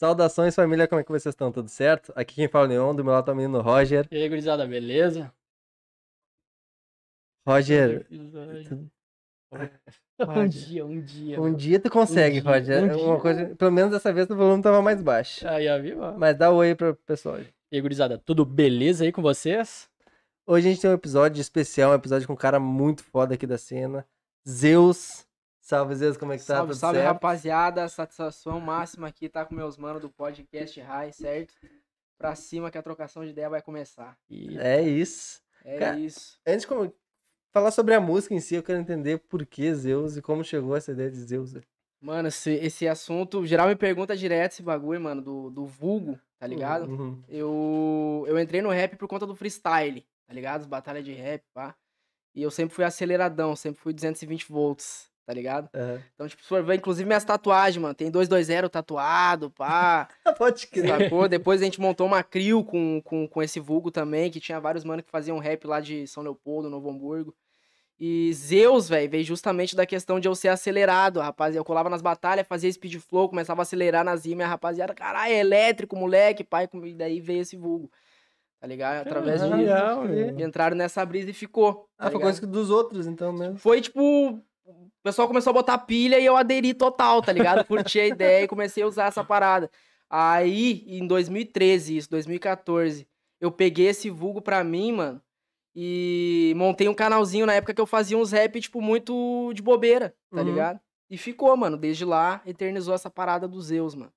[0.00, 1.52] Saudações, família, como é que vocês estão?
[1.52, 2.10] Tudo certo?
[2.16, 4.08] Aqui quem fala é o Leon, do meu lado tá o menino Roger.
[4.10, 5.30] E aí, gurizada, beleza?
[7.46, 8.06] Roger,
[10.18, 11.38] Um dia, um dia.
[11.38, 11.56] um mano.
[11.56, 12.82] dia tu consegue, Um dia, Roger.
[12.82, 13.20] um É dia.
[13.20, 15.46] coisa, pelo menos dessa vez o volume tava mais baixo.
[15.46, 15.98] Aí, ó, viu?
[16.16, 17.38] Mas dá oi pro pessoal.
[17.38, 19.86] E aí, gurizada, tudo beleza aí com vocês?
[20.46, 23.46] Hoje a gente tem um episódio especial, um episódio com um cara muito foda aqui
[23.46, 24.06] da cena.
[24.48, 25.26] Zeus.
[25.70, 26.56] Salve, Zeus, como é que tá?
[26.56, 27.12] Salve, Tudo salve, certo?
[27.12, 27.88] rapaziada.
[27.88, 31.54] Satisfação máxima aqui tá com meus manos do podcast High, certo?
[32.18, 34.18] Pra cima que a trocação de ideia vai começar.
[34.28, 35.40] E É isso.
[35.64, 36.40] É Cara, isso.
[36.44, 36.92] Antes de
[37.52, 40.74] falar sobre a música em si, eu quero entender por que Zeus e como chegou
[40.74, 41.54] essa ideia de Zeus.
[42.00, 46.48] Mano, esse, esse assunto, geral me pergunta direto esse bagulho, mano, do, do vulgo, tá
[46.48, 46.90] ligado?
[46.90, 47.22] Uhum.
[47.28, 50.62] Eu, eu entrei no rap por conta do freestyle, tá ligado?
[50.62, 51.76] As batalhas de rap, pá.
[52.34, 55.70] E eu sempre fui aceleradão, sempre fui 220 volts, tá ligado?
[55.72, 56.02] Aham.
[56.12, 60.08] Então, tipo, se for ver, inclusive minhas tatuagens, mano, tem 220 tatuado, pá.
[60.36, 60.88] Pode crer.
[60.88, 61.28] Sacou?
[61.28, 64.82] Depois a gente montou uma crew com, com, com esse vulgo também, que tinha vários
[64.82, 67.32] manos que faziam rap lá de São Leopoldo, Novo Hamburgo.
[67.96, 71.54] E Zeus, velho, veio justamente da questão de eu ser acelerado, rapaz.
[71.54, 75.32] Eu colava nas batalhas, fazia speed flow, começava a acelerar nas rimas, a rapaziada, caralho,
[75.32, 76.68] é elétrico, moleque, pai.
[76.86, 77.88] E daí veio esse vulgo,
[78.58, 79.06] tá ligado?
[79.06, 80.34] Através crer.
[80.34, 80.40] meu.
[80.40, 81.86] Entraram nessa brisa e ficou.
[81.96, 82.32] Ah, tá foi ligado?
[82.32, 83.58] coisa dos outros, então mesmo.
[83.58, 84.42] Foi tipo.
[84.70, 87.64] O pessoal começou a botar pilha e eu aderi total, tá ligado?
[87.66, 89.70] Curti a ideia e comecei a usar essa parada.
[90.08, 93.06] Aí, em 2013, isso, 2014,
[93.40, 95.22] eu peguei esse vulgo pra mim, mano,
[95.74, 100.14] e montei um canalzinho na época que eu fazia uns rap, tipo, muito de bobeira,
[100.30, 100.44] tá Uhum.
[100.46, 100.80] ligado?
[101.08, 104.12] E ficou, mano, desde lá, eternizou essa parada dos Zeus, mano.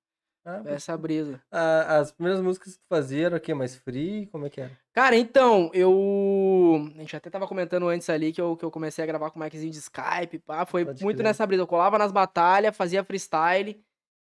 [0.45, 1.41] Ah, Essa brisa.
[1.52, 3.53] a- as primeiras músicas que tu fazia eram o quê?
[3.53, 4.27] Mais free?
[4.27, 4.72] Como é que era?
[4.91, 6.85] Cara, então, eu.
[6.95, 9.39] A gente até tava comentando antes ali que eu, que eu comecei a gravar com
[9.39, 10.66] o miczinho de Skype, pá.
[10.66, 11.25] Foi Pode muito crer.
[11.27, 11.63] nessa brisa.
[11.63, 13.81] Eu colava nas batalhas, fazia freestyle.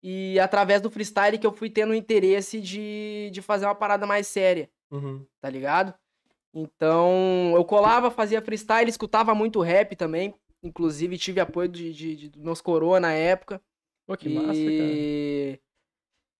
[0.03, 4.07] E através do freestyle que eu fui tendo o interesse de, de fazer uma parada
[4.07, 5.25] mais séria, Uhum.
[5.41, 5.95] tá ligado?
[6.55, 10.35] Então, eu colava, fazia freestyle, escutava muito rap também.
[10.63, 13.61] Inclusive, tive apoio de, de, de- dos meus coroa na época.
[14.07, 15.61] Pô, que massa, cara.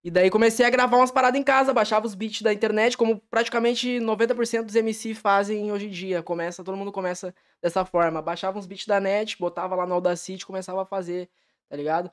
[0.03, 0.11] E...
[0.11, 3.99] Daí comecei a gravar umas paradas em casa, baixava os beats da internet, como praticamente
[4.01, 6.23] 90% dos MC fazem hoje em dia.
[6.23, 8.23] Começa, todo mundo começa dessa forma.
[8.23, 11.29] Baixava uns beats da net, botava lá no Audacity, começava a fazer,
[11.69, 12.11] tá ligado?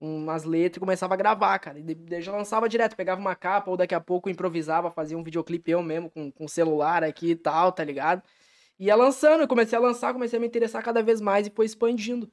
[0.00, 1.78] Umas letras e começava a gravar, cara.
[1.78, 5.24] E daí já lançava direto, pegava uma capa ou daqui a pouco improvisava, fazia um
[5.24, 8.22] videoclipe eu mesmo com, com celular aqui e tal, tá ligado?
[8.78, 11.66] Ia lançando, eu comecei a lançar, comecei a me interessar cada vez mais e foi
[11.66, 12.30] expandindo,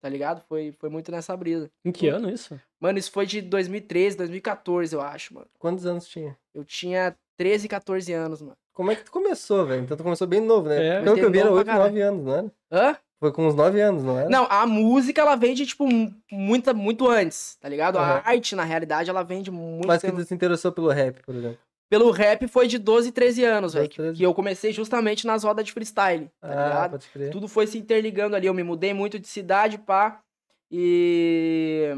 [0.00, 0.42] tá ligado?
[0.48, 1.70] Foi, foi muito nessa brisa.
[1.84, 2.60] Em que ano isso?
[2.80, 5.46] Mano, isso foi de 2013, 2014, eu acho, mano.
[5.58, 6.36] Quantos anos tinha?
[6.54, 8.56] Eu tinha 13, 14 anos, mano.
[8.72, 9.82] Como é que tu começou, velho?
[9.82, 10.86] Então tu começou bem novo, né?
[10.98, 11.02] É.
[11.02, 11.92] Pelo que eu vi, era Novo 8, pra caralho.
[11.94, 12.52] 9 anos, não era?
[12.70, 12.96] Hã?
[13.20, 14.28] Foi com uns 9 anos, não era?
[14.30, 17.96] Não, a música, ela vem de, tipo, mu- muita, muito antes, tá ligado?
[17.98, 18.22] Aham.
[18.24, 21.20] A arte, na realidade, ela vem de muito Mas que tu se interessou pelo rap,
[21.24, 21.58] por exemplo.
[21.88, 23.88] Pelo rap foi de 12, 13 anos, 12, velho.
[23.88, 24.18] Que, 13.
[24.18, 26.90] que eu comecei justamente nas rodas de freestyle, tá ah, ligado?
[26.90, 27.30] pode crer.
[27.30, 28.46] Tudo foi se interligando ali.
[28.46, 30.22] Eu me mudei muito de cidade, pá.
[30.70, 31.90] E.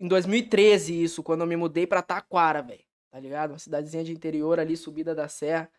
[0.00, 2.80] Em 2013, isso, quando eu me mudei pra Taquara, velho.
[3.10, 3.50] Tá ligado?
[3.50, 5.70] Uma cidadezinha de interior ali, subida da serra.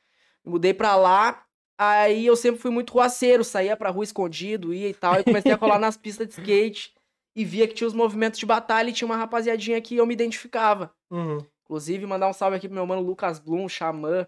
[0.46, 1.44] Me mudei pra lá.
[1.78, 5.20] Aí eu sempre fui muito ruaceiro, saía pra rua escondido, ia e tal.
[5.20, 6.94] E comecei a colar nas pistas de skate.
[7.36, 10.14] E via que tinha os movimentos de batalha e tinha uma rapaziadinha que eu me
[10.14, 10.94] identificava.
[11.10, 11.44] Uhum.
[11.73, 14.28] Inclusive, mandar um salve aqui pro meu mano Lucas Blum, xamã,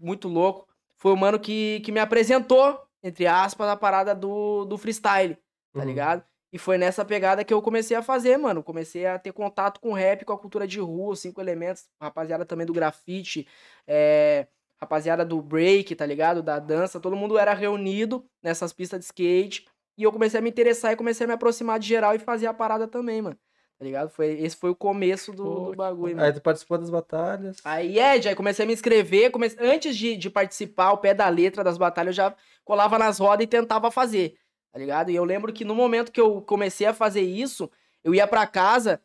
[0.00, 0.66] muito louco.
[0.96, 5.34] Foi o mano que, que me apresentou, entre aspas, a parada do, do freestyle,
[5.74, 5.84] tá Uhum.
[5.84, 6.24] ligado?
[6.50, 8.62] E foi nessa pegada que eu comecei a fazer, mano.
[8.62, 12.46] Comecei a ter contato com rap, com a cultura de rua, os cinco elementos, rapaziada
[12.46, 13.46] também do grafite,
[13.86, 14.46] é,
[14.80, 16.42] rapaziada do break, tá ligado?
[16.42, 19.66] Da dança, todo mundo era reunido nessas pistas de skate.
[19.98, 22.46] E eu comecei a me interessar e comecei a me aproximar de geral e fazer
[22.46, 23.36] a parada também, mano.
[23.78, 24.10] Tá ligado?
[24.10, 26.26] Foi, esse foi o começo do, Pô, do bagulho, mano.
[26.26, 27.58] Aí tu participou das batalhas.
[27.64, 29.30] Aí, Ed, aí comecei a me inscrever.
[29.30, 29.56] Comece...
[29.60, 32.34] Antes de, de participar ao pé da letra das batalhas, eu já
[32.64, 34.36] colava nas rodas e tentava fazer,
[34.72, 35.10] tá ligado?
[35.10, 37.70] E eu lembro que no momento que eu comecei a fazer isso,
[38.02, 39.00] eu ia pra casa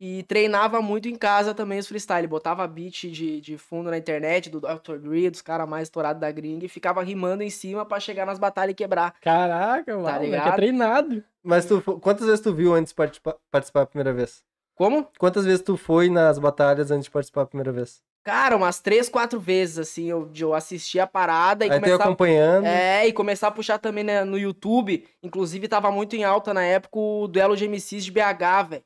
[0.00, 2.26] e treinava muito em casa também os freestyle.
[2.26, 4.96] Botava beat de, de fundo na internet, do Dr.
[4.98, 8.38] Dre, dos caras mais estourados da gringa, e ficava rimando em cima pra chegar nas
[8.38, 9.14] batalhas e quebrar.
[9.20, 10.02] Caraca, mano.
[10.08, 10.48] moleque ligado?
[10.48, 11.24] É treinado.
[11.42, 14.42] Mas tu, quantas vezes tu viu antes de participa- participar a primeira vez?
[14.74, 15.08] Como?
[15.18, 18.02] Quantas vezes tu foi nas batalhas antes de participar a primeira vez?
[18.22, 22.02] Cara, umas três, quatro vezes, assim, eu, de eu assistir a parada e Aí começar
[22.02, 22.66] acompanhando.
[22.66, 25.06] É, e começar a puxar também né, no YouTube.
[25.22, 28.84] Inclusive, tava muito em alta na época o duelo de MCs de BH, velho.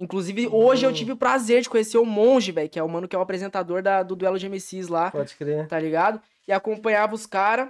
[0.00, 3.06] Inclusive, hoje eu tive o prazer de conhecer o Monge, velho, que é o mano
[3.06, 5.68] que é o apresentador da- do duelo de MCs lá, Pode crer.
[5.68, 6.20] tá ligado?
[6.48, 7.68] E acompanhava os caras.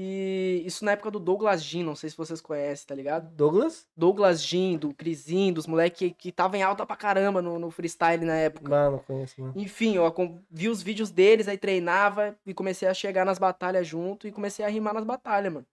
[0.00, 3.28] E isso na época do Douglas Jean, não sei se vocês conhecem, tá ligado?
[3.34, 3.84] Douglas?
[3.96, 7.68] Douglas Jean, do Crisinho, dos moleques que, que tava em alta pra caramba no, no
[7.70, 8.68] freestyle na época.
[8.68, 9.52] Não, não conheço, não.
[9.56, 10.14] Enfim, eu
[10.48, 14.64] vi os vídeos deles, aí treinava e comecei a chegar nas batalhas junto e comecei
[14.64, 15.66] a rimar nas batalhas, mano.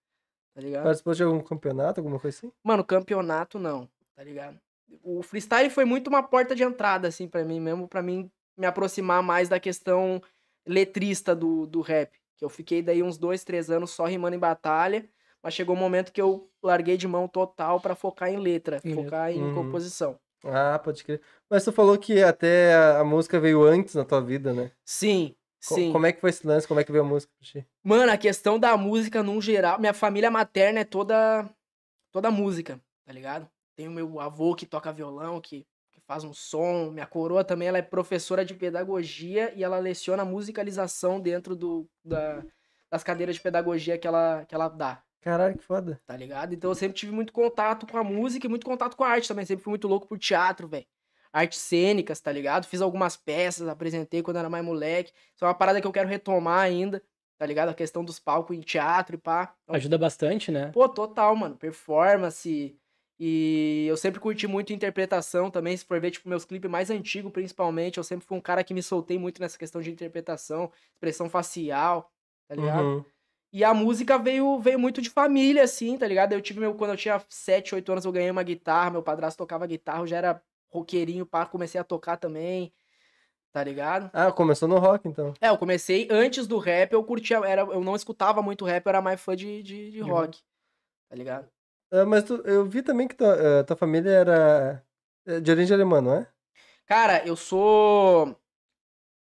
[0.55, 0.83] Tá ligado?
[0.85, 2.51] Participou de algum campeonato, alguma coisa assim?
[2.63, 4.57] Mano, campeonato não, tá ligado?
[5.03, 8.65] O freestyle foi muito uma porta de entrada, assim, pra mim mesmo, pra mim me
[8.65, 10.21] aproximar mais da questão
[10.65, 12.11] letrista do, do rap.
[12.37, 15.07] Que eu fiquei daí uns dois, três anos só rimando em batalha,
[15.41, 19.03] mas chegou um momento que eu larguei de mão total pra focar em letra, letra.
[19.03, 19.53] focar em Uhum.
[19.53, 20.19] composição.
[20.43, 21.21] Ah, pode crer.
[21.49, 24.71] Mas tu falou que até a, música veio antes na tua vida, né?
[24.83, 25.91] Sim, sim.
[25.91, 26.67] Como é que foi esse lance?
[26.67, 27.67] Como é que veio a música pra ti?
[27.83, 31.49] Mano, a questão da música num geral, minha família materna é toda
[32.11, 33.49] toda música, tá ligado?
[33.75, 37.67] Tem o meu avô que toca violão, que, que faz um som, minha coroa também,
[37.67, 42.43] ela é professora de pedagogia e ela leciona musicalização dentro do, da,
[42.89, 45.99] das cadeiras de pedagogia que ela, que ela dá, Caralho, que foda.
[46.05, 46.53] tá ligado?
[46.53, 49.27] Então eu sempre tive muito contato com a música e muito contato com a arte
[49.27, 50.85] também, sempre fui muito louco por teatro, velho.
[51.33, 52.65] Artes cênicas, tá ligado?
[52.65, 55.11] Fiz algumas peças, apresentei quando era mais moleque.
[55.33, 57.03] Isso é uma parada que eu quero retomar ainda,
[57.37, 57.69] tá ligado?
[57.69, 59.53] A questão dos palcos em teatro e pá.
[59.63, 60.71] Então, Ajuda bastante, né?
[60.71, 61.57] Pô, total, mano.
[61.57, 62.79] Performance.
[63.17, 65.75] E eu sempre curti muito interpretação também.
[65.75, 68.73] Se for ver, tipo, meus clipes mais antigos, principalmente, eu sempre fui um cara que
[68.73, 72.11] me soltei muito nessa questão de interpretação, expressão facial,
[72.47, 72.83] tá ligado?
[72.83, 73.05] Uhum.
[73.53, 76.33] E a música veio, veio muito de família, assim, tá ligado?
[76.33, 76.75] Eu tive meu.
[76.75, 80.07] Quando eu tinha 7, 8 anos, eu ganhei uma guitarra, meu padrasto tocava guitarra, eu
[80.07, 82.73] já era roqueirinho, pá, comecei a tocar também,
[83.53, 84.09] tá ligado?
[84.11, 85.33] Ah, começou no rock, então.
[85.39, 88.89] É, eu comecei antes do rap, eu curtia, era, eu não escutava muito rap, eu
[88.89, 90.41] era mais fã de, de, de rock,
[91.07, 91.47] tá ligado?
[91.91, 94.85] Ah, mas tu- eu vi também que tua, ah, tua família era
[95.25, 96.27] eh, de origem alemã, não é?
[96.85, 98.35] Cara, eu sou.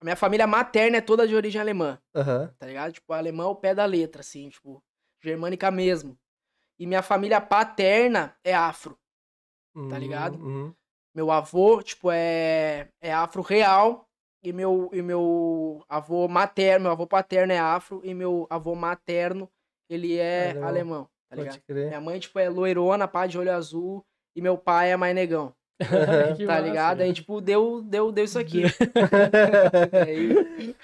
[0.02, 2.54] A minha família materna é toda de origem alemã, Aham.
[2.58, 2.94] tá ligado?
[2.94, 4.84] Tipo, alemão ao pé da letra, assim, tipo,
[5.22, 6.18] germânica mesmo.
[6.80, 8.98] E minha família paterna é afro.
[9.90, 10.36] Tá ligado?
[10.38, 10.74] Uhum.
[11.16, 14.08] Meu avô, tipo, é, é afro real.
[14.44, 18.02] E meu, e meu avô materno, meu avô paterno é afro.
[18.04, 19.50] E meu avô materno,
[19.88, 20.68] ele é Alemão.
[20.68, 21.54] alemão, tá ligado?
[21.54, 21.88] Pode crer.
[21.88, 24.06] Minha mãe, tipo, é loirona, pá de olho azul.
[24.36, 26.62] E meu pai é mais negão, tá massa.
[26.62, 27.02] ligado?
[27.02, 28.64] Aí, tipo, deu, deu, deu isso aqui.
[30.06, 30.76] Aí,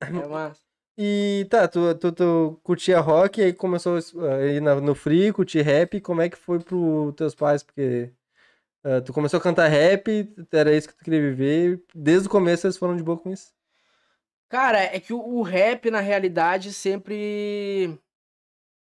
[0.00, 0.60] é massa.
[0.98, 5.62] E tá, tu, tu, tu curtia rock, aí começou a ir na- no free, curtir
[5.62, 7.62] rap, como é que foi pros teus pais?
[7.62, 8.12] Porque
[8.84, 12.66] ah, tu começou a cantar rap, era isso que tu queria viver, desde o começo
[12.66, 13.54] eles foram de boa com isso.
[14.50, 17.98] Cara, é que o, o rap, na realidade, sempre.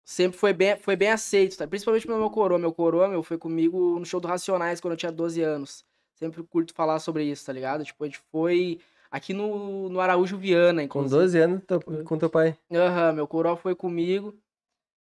[0.04, 1.68] Sempre foi bem, foi bem aceito, tá?
[1.68, 2.60] Principalmente pelo meu coroa.
[2.60, 5.86] Meu coroa, meu, foi comigo no show do Racionais quando eu tinha 12 anos.
[6.16, 7.84] Sempre curto falar sobre isso, tá ligado?
[7.84, 11.20] Tipo, a gente foi aqui no, no Araújo Viana, Com inclusive.
[11.22, 12.58] 12 anos, teu- com teu pai.
[12.72, 14.36] Aham, meu coroa foi comigo.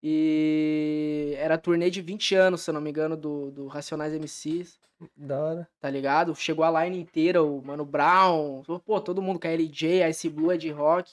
[0.09, 4.79] E era turnê de 20 anos, se eu não me engano, do, do Racionais MCs,
[5.15, 5.67] Da hora.
[5.79, 6.35] tá ligado?
[6.35, 11.11] Chegou a line inteira, o Mano Brown, pô, todo mundo, KLJ, Ice Blue, Ed Rock.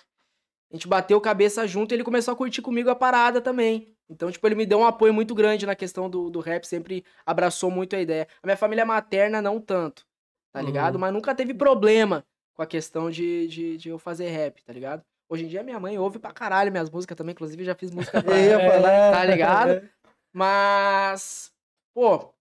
[0.70, 3.94] A gente bateu cabeça junto e ele começou a curtir comigo a parada também.
[4.08, 7.05] Então, tipo, ele me deu um apoio muito grande na questão do, do rap, sempre
[7.25, 8.26] abraçou muito a ideia.
[8.43, 10.05] A minha família materna, não tanto,
[10.52, 10.66] tá Uhum.
[10.66, 10.99] ligado?
[10.99, 12.25] Mas nunca teve problema
[12.55, 15.02] com a questão de, de, de eu fazer rap, tá ligado?
[15.28, 18.22] Hoje em dia minha mãe ouve pra caralho minhas músicas também, inclusive já fiz música
[18.22, 18.70] pra ela.
[18.72, 19.12] falar.
[19.12, 19.90] tá ligado?
[20.32, 21.52] Mas,
[21.94, 22.34] pô,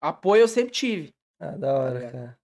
[0.00, 1.14] apoio eu sempre tive.
[1.40, 2.12] Ah, da hora, ligado?
[2.12, 2.38] cara.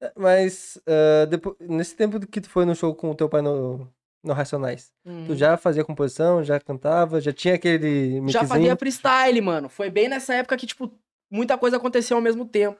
[0.00, 3.42] É, Mas ah, depois, nesse tempo que tu foi no show com o teu pai
[3.42, 3.86] no,
[4.22, 5.26] no Racionais, Uhum.
[5.26, 8.46] tu já fazia composição, já cantava, já tinha aquele Já mixzinho?
[8.48, 9.68] fazia freestyle, mano.
[9.68, 10.92] Foi bem nessa época que, tipo,
[11.32, 12.78] muita coisa aconteceu ao mesmo tempo.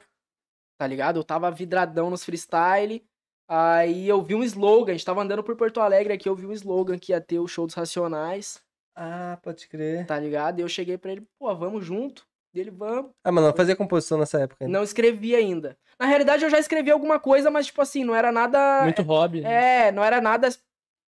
[0.79, 1.17] Tá ligado?
[1.19, 3.03] Eu tava vidradão nos freestyle.
[3.49, 6.45] Aí eu vi um slogan, a gente tava andando por Porto Alegre aqui, eu vi
[6.45, 8.61] um slogan que ia ter o show dos Racionais,
[8.95, 10.05] Ah, pode crer.
[10.05, 10.59] tá ligado?
[10.59, 12.25] E eu cheguei pra ele, pô, vamos junto.
[12.53, 13.11] E ele, vamos.
[13.23, 14.77] Ah, mas não fazia composição nessa época ainda.
[14.77, 15.77] Não escrevi ainda.
[15.99, 18.83] Na realidade, eu já escrevi alguma coisa, mas, tipo assim, não era nada.
[18.83, 19.41] Muito hobby.
[19.41, 19.87] né?
[19.87, 20.49] É, não era nada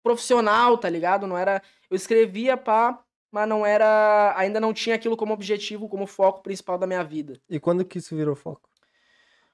[0.03, 1.27] profissional, tá ligado?
[1.27, 1.61] Não era.
[1.89, 4.33] Eu escrevia, pá, mas não era.
[4.37, 7.39] Ainda não tinha aquilo como objetivo, como foco principal da minha vida.
[7.49, 8.69] E quando que isso virou foco?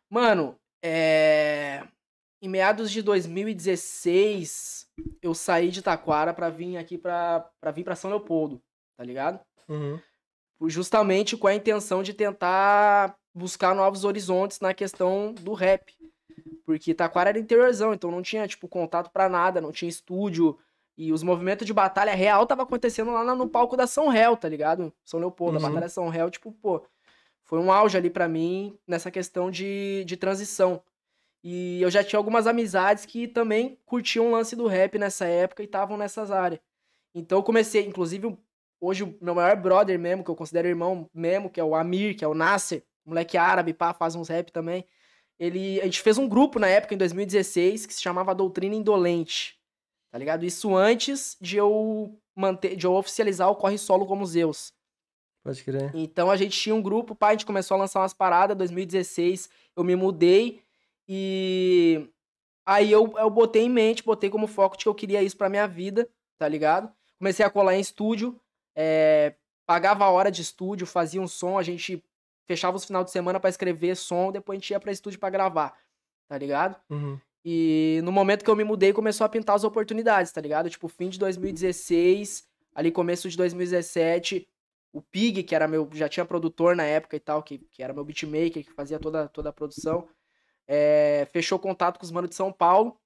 [0.09, 1.83] Mano, é.
[2.41, 4.87] Em meados de 2016,
[5.21, 8.61] eu saí de Taquara pra vir aqui pra, pra vir pra São Leopoldo,
[8.95, 9.39] tá ligado?
[9.67, 9.99] Uhum.
[10.67, 15.91] justamente com a intenção de tentar buscar novos horizontes na questão do rap.
[16.65, 20.57] Porque Taquara era interiorzão, então não tinha, tipo, contato pra nada, não tinha estúdio.
[20.97, 24.47] E os movimentos de batalha real tava acontecendo lá no palco da São Réu, tá
[24.47, 24.91] ligado?
[25.03, 25.65] São Leopoldo, Uhum.
[25.65, 26.81] a Batalha São Réu, tipo, pô,
[27.43, 30.81] foi um auge ali pra mim nessa questão de, de transição.
[31.43, 35.61] E eu já tinha algumas amizades que também curtiam o lance do rap nessa época
[35.61, 36.59] e estavam nessas áreas.
[37.13, 38.35] Então eu comecei, inclusive,
[38.81, 42.15] hoje o meu maior brother mesmo, que eu considero irmão mesmo, que é o Amir,
[42.17, 44.85] que é o Nasser, moleque árabe, pá, faz uns rap também.
[45.39, 49.59] Ele, a gente fez um grupo na época, em 2016, que se chamava Doutrina Indolente.
[50.11, 50.45] Tá ligado?
[50.45, 54.73] Isso antes de eu manter, de eu oficializar o Corre Solo como Zeus.
[55.43, 55.91] Pode crer.
[55.93, 59.49] Então a gente tinha um grupo, pá, a gente começou a lançar umas paradas, 2016,
[59.75, 60.61] eu me mudei
[61.07, 62.09] e
[62.65, 65.49] aí eu, eu botei em mente, botei como foco de que eu queria isso pra
[65.49, 66.91] minha vida, tá ligado?
[67.19, 68.39] Comecei a colar em estúdio,
[68.75, 69.35] é,
[69.67, 72.03] pagava a hora de estúdio, fazia um som, a gente
[72.45, 75.29] fechava os final de semana pra escrever som, depois a gente ia pra estúdio pra
[75.29, 75.77] gravar,
[76.27, 76.79] tá ligado?
[76.89, 77.19] Uhum.
[77.43, 80.69] E no momento que eu me mudei, começou a pintar as oportunidades, tá ligado?
[80.69, 84.47] Tipo, fim de 2016, ali começo de 2017,
[84.91, 87.93] o Pig, que era meu, já tinha produtor na época e tal, que, que era
[87.93, 90.07] meu beatmaker, que fazia toda, toda a produção,
[90.67, 92.97] é, fechou contato com os manos de São Paulo,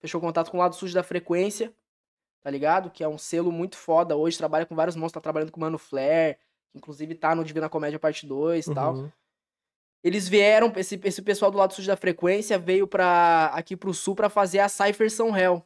[0.00, 1.74] fechou contato com o lado sujo da frequência,
[2.40, 2.90] tá ligado?
[2.90, 4.16] Que é um selo muito foda.
[4.16, 6.38] Hoje trabalha com vários monstros, tá trabalhando com o Mano Flair,
[6.72, 8.94] que inclusive tá no Divina Comédia Parte 2 e tal.
[8.94, 9.12] Uhum.
[10.02, 14.16] Eles vieram, esse, esse pessoal do lado sujo da frequência veio pra, aqui pro sul
[14.16, 15.64] pra fazer a Cypher São Hell,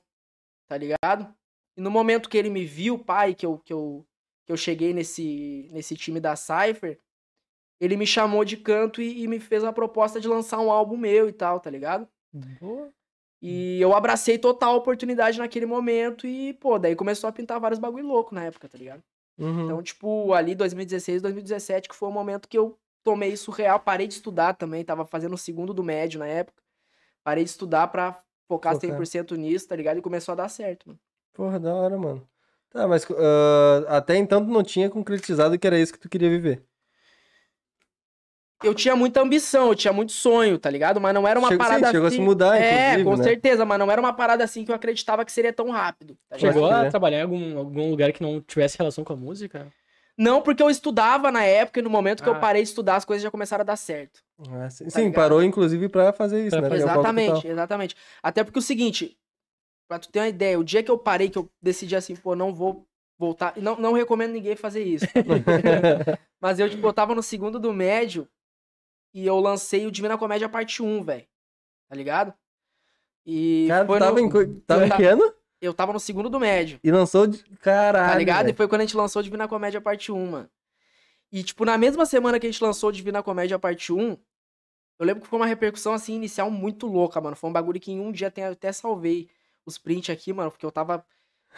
[0.69, 1.35] tá ligado?
[1.77, 4.07] E no momento que ele me viu, pai, que eu, que eu,
[4.45, 7.01] que eu cheguei nesse, nesse time da Cypher,
[7.81, 10.99] ele me chamou de canto e, e me fez a proposta de lançar um álbum
[10.99, 12.07] meu e tal, tá ligado?
[12.61, 12.93] Boa.
[13.41, 17.79] E eu abracei total a oportunidade naquele momento e, pô, daí começou a pintar vários
[17.79, 19.03] bagulho louco na época, tá ligado?
[19.38, 19.64] Uhum.
[19.64, 24.07] Então, tipo, ali 2016, 2017, que foi o momento que eu tomei isso real, parei
[24.07, 26.62] de estudar também, tava fazendo o segundo do médio na época.
[27.23, 28.99] Parei de estudar pra focar Focar.
[28.99, 29.99] 100% nisso, tá ligado?
[29.99, 31.00] E começou a dar certo, mano.
[31.33, 32.26] Porra, da hora, mano.
[32.71, 36.31] Tá, mas ah, até então tu não tinha concretizado que era isso que tu queria
[36.31, 36.64] viver.
[38.63, 41.01] Eu tinha muita ambição, eu tinha muito sonho, tá ligado?
[41.01, 42.17] Mas não era uma Chegou- sim, parada chegou a assim...
[42.17, 43.23] se mudar, É, com né?
[43.23, 46.17] certeza, mas não era uma parada assim que eu acreditava que seria tão rápido.
[46.29, 46.39] Tá?
[46.39, 49.67] Chegou a trabalhar em algum, algum lugar que não tivesse relação com a música?
[50.19, 52.39] Não, porque eu estudava na época e no momento que eu Ah.
[52.39, 54.21] parei de estudar, as coisas já começaram a dar certo.
[54.51, 56.77] Ah, sim, Tá sim, parou inclusive pra fazer isso, Pra né?
[56.77, 57.95] Exatamente, exatamente.
[58.23, 59.19] Até porque o seguinte,
[59.87, 62.35] pra tu ter uma ideia, o dia que eu parei, que eu decidi assim, pô,
[62.35, 62.87] não vou
[63.19, 63.53] voltar.
[63.59, 65.07] Não, não recomendo ninguém fazer isso.
[65.07, 65.13] tá?
[66.41, 68.27] Mas eu, tipo, eu tava no segundo do médio
[69.18, 71.26] e eu lancei o Divina Comédia parte 1, velho.
[71.88, 72.35] Tá ligado?
[73.25, 75.35] E Cara, foi tava, no- em, tava em eu que ano?
[75.61, 76.78] eu tava no segundo do médio.
[76.85, 77.42] E lançou de.
[77.61, 78.12] Caralho.
[78.12, 78.42] Tá ligado?
[78.42, 78.56] E velho.
[78.56, 80.50] foi quando a gente lançou Divina Comédia Parte 1, mano.
[81.32, 84.11] E, tipo, na mesma semana que a gente lançou Divina Comédia Parte 1,
[84.99, 87.35] eu lembro que foi uma repercussão, assim, inicial muito louca, mano.
[87.37, 89.28] Foi um bagulho que em um dia até, até salvei
[89.64, 91.04] os prints aqui, mano, porque eu tava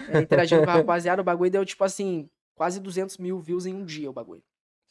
[0.09, 1.21] é, interagindo com a rapaziada.
[1.23, 4.43] O bagulho deu, tipo assim, quase 200 mil views em um dia, o bagulho.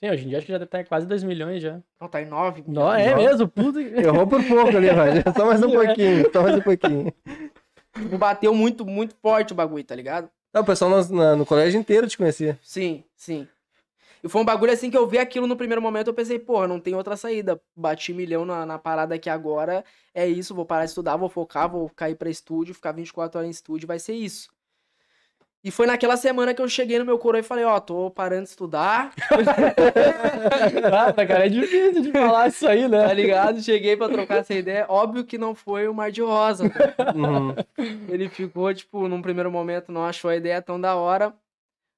[0.04, 1.80] Sim, hoje em dia acho que já deve estar em quase 2 milhões já.
[2.00, 3.48] Não, tá em 9 Não, é mesmo?
[3.48, 3.89] Puta que...
[4.00, 5.24] Errou por pouco ali, velho.
[5.36, 7.13] Só mais um pouquinho, só mais um pouquinho.
[7.96, 10.30] Tipo, bateu muito, muito forte o bagulho, tá ligado?
[10.54, 12.60] Ah, o pessoal no, na- no colégio inteiro te conhecia.
[12.62, 13.48] Sim, sim.
[14.24, 16.68] E foi um bagulho assim que eu vi aquilo no primeiro momento, eu pensei, porra,
[16.68, 17.60] não tem outra saída.
[17.75, 21.70] Bati milhão na, na parada aqui agora, é isso, vou parar de estudar, vou focar,
[21.70, 24.50] vou cair pra estúdio, ficar 24 horas em estúdio, vai ser isso.
[25.67, 28.43] E foi naquela semana que eu cheguei no meu coro e falei, ó, tô parando
[28.43, 29.12] de estudar,
[30.93, 33.13] Ah, cara, é difícil de falar isso aí, tá né?
[33.13, 33.62] ligado?
[33.62, 34.86] Cheguei pra trocar essa ideia.
[34.88, 36.69] Óbvio que não foi o Mar de Rosa.
[36.69, 37.13] tá?
[37.13, 37.53] Uhum.
[38.07, 41.33] Ele ficou, tipo, num primeiro momento não achou a ideia tão da hora.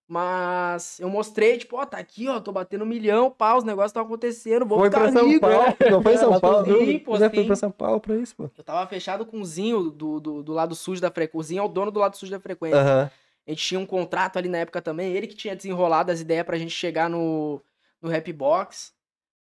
[0.07, 3.91] Mas eu mostrei, tipo, ó, tá aqui, ó, tô batendo um milhão, pá, os negócios
[3.91, 5.75] estão acontecendo, vou Foi ficar pra São rico, Paulo.
[5.91, 6.65] Não foi em São Mas Paulo.
[6.65, 8.49] sim, pô, Já foi pra São Paulo pra isso, pô.
[8.57, 11.39] Eu tava fechado com o Zinho do, do, do lado sujo da frequência.
[11.39, 12.79] O Zinho é o dono do lado sujo da frequência.
[12.81, 13.11] Aham.
[13.50, 15.12] A gente tinha um contrato ali na época também.
[15.12, 17.60] Ele que tinha desenrolado as ideias pra gente chegar no,
[18.00, 18.94] no Rap Box,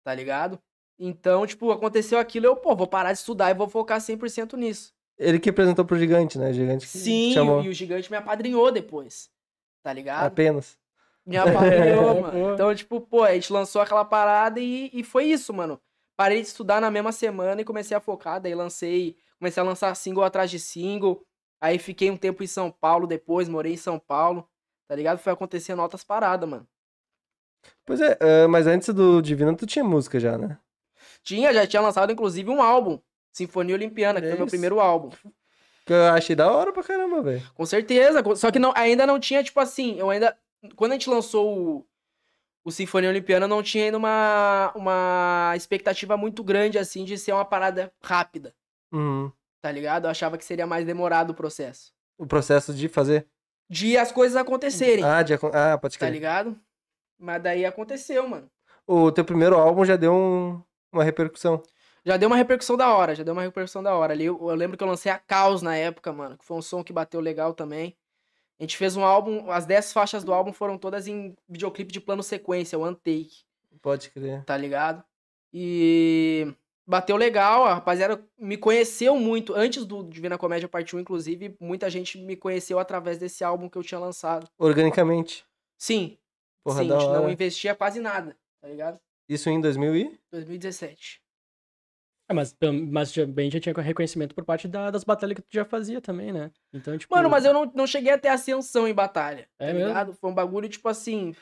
[0.05, 0.61] tá ligado?
[0.99, 4.93] Então, tipo, aconteceu aquilo, eu, pô, vou parar de estudar e vou focar 100% nisso.
[5.19, 6.53] Ele que apresentou pro gigante, né?
[6.53, 7.63] Gigante que Sim, chamou.
[7.63, 9.31] e o gigante me apadrinhou depois,
[9.83, 10.27] tá ligado?
[10.27, 10.77] Apenas.
[11.25, 12.53] Me apadrinhou, mano.
[12.53, 15.81] Então, tipo, pô, a gente lançou aquela parada e, e foi isso, mano.
[16.15, 18.39] Parei de estudar na mesma semana e comecei a focar.
[18.39, 21.25] Daí lancei, comecei a lançar single atrás de single.
[21.65, 24.47] Aí fiquei um tempo em São Paulo depois, morei em São Paulo.
[24.87, 25.17] Tá ligado?
[25.17, 26.69] Foi acontecendo outras paradas, mano.
[27.87, 30.59] Pois é, mas antes do Divino tu tinha música já, né?
[31.23, 33.01] Tinha, já tinha lançado inclusive um álbum.
[33.33, 35.09] Sinfonia Olimpiana, que É foi meu primeiro álbum.
[35.87, 37.43] Que eu achei da hora pra caramba, velho.
[37.55, 38.23] Com certeza.
[38.37, 40.37] Só que não, ainda não tinha, tipo assim, eu ainda.
[40.77, 41.87] Quando a gente lançou o,
[42.63, 47.45] o Sinfonia Olimpiana, não tinha ainda uma, uma expectativa muito grande, assim, de ser uma
[47.45, 48.55] parada rápida,
[48.93, 49.33] Uhum.
[49.65, 50.05] Tá ligado?
[50.05, 51.91] Eu achava que seria mais demorado o processo.
[52.19, 53.27] O processo de fazer.
[53.67, 56.13] De as coisas acontecerem, Ah, de, ah, pode tá crer.
[56.13, 56.55] ligado?
[57.19, 58.51] Mas daí aconteceu, mano.
[58.87, 61.63] o teu primeiro álbum já deu um- uma repercussão.
[62.05, 64.13] Já deu uma repercussão da hora, já deu uma repercussão da hora.
[64.13, 66.61] Ali eu, eu lembro que eu lancei a Caos na época, mano, que foi um
[66.61, 67.97] som que bateu legal também.
[68.61, 72.03] A gente fez um álbum, as 10 faixas do álbum foram todas em videoclipe de
[72.03, 73.31] plano sequência, one take,
[73.81, 74.45] Pode crer.
[74.45, 75.03] tá ligado?
[75.55, 76.53] E
[76.87, 81.89] bateu legal, a rapaziada me conheceu muito, antes do Divina Comédia Parte 1, inclusive, muita
[81.91, 84.49] gente me conheceu através desse álbum que eu tinha lançado.
[84.59, 85.45] Organicamente.
[85.79, 86.19] Sim,
[86.65, 87.33] Porra, sim, da a gente não hora.
[87.33, 88.99] investia quase nada, tá ligado?
[89.29, 90.21] Isso em 2000 e?
[90.31, 91.21] 2017.
[92.29, 92.57] É, mas,
[92.91, 96.33] mas também já tinha reconhecimento por parte da- das batalhas que tu já fazia também,
[96.33, 96.51] né?
[96.73, 97.15] Então, tipo.
[97.15, 99.89] Mano, mas eu não, não cheguei a ter ascensão em batalha, tá É mesmo?
[99.89, 100.15] ligado?
[100.15, 101.35] Foi um bagulho, tipo assim.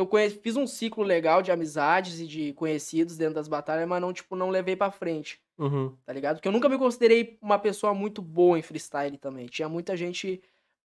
[0.00, 0.30] Eu conhe...
[0.30, 4.34] fiz um ciclo legal de amizades e de conhecidos dentro das batalhas, mas não, tipo,
[4.34, 5.94] não levei pra frente, Uhum.
[6.04, 6.36] tá ligado?
[6.36, 9.46] Porque eu nunca me considerei uma pessoa muito boa em freestyle também.
[9.46, 10.42] Tinha muita gente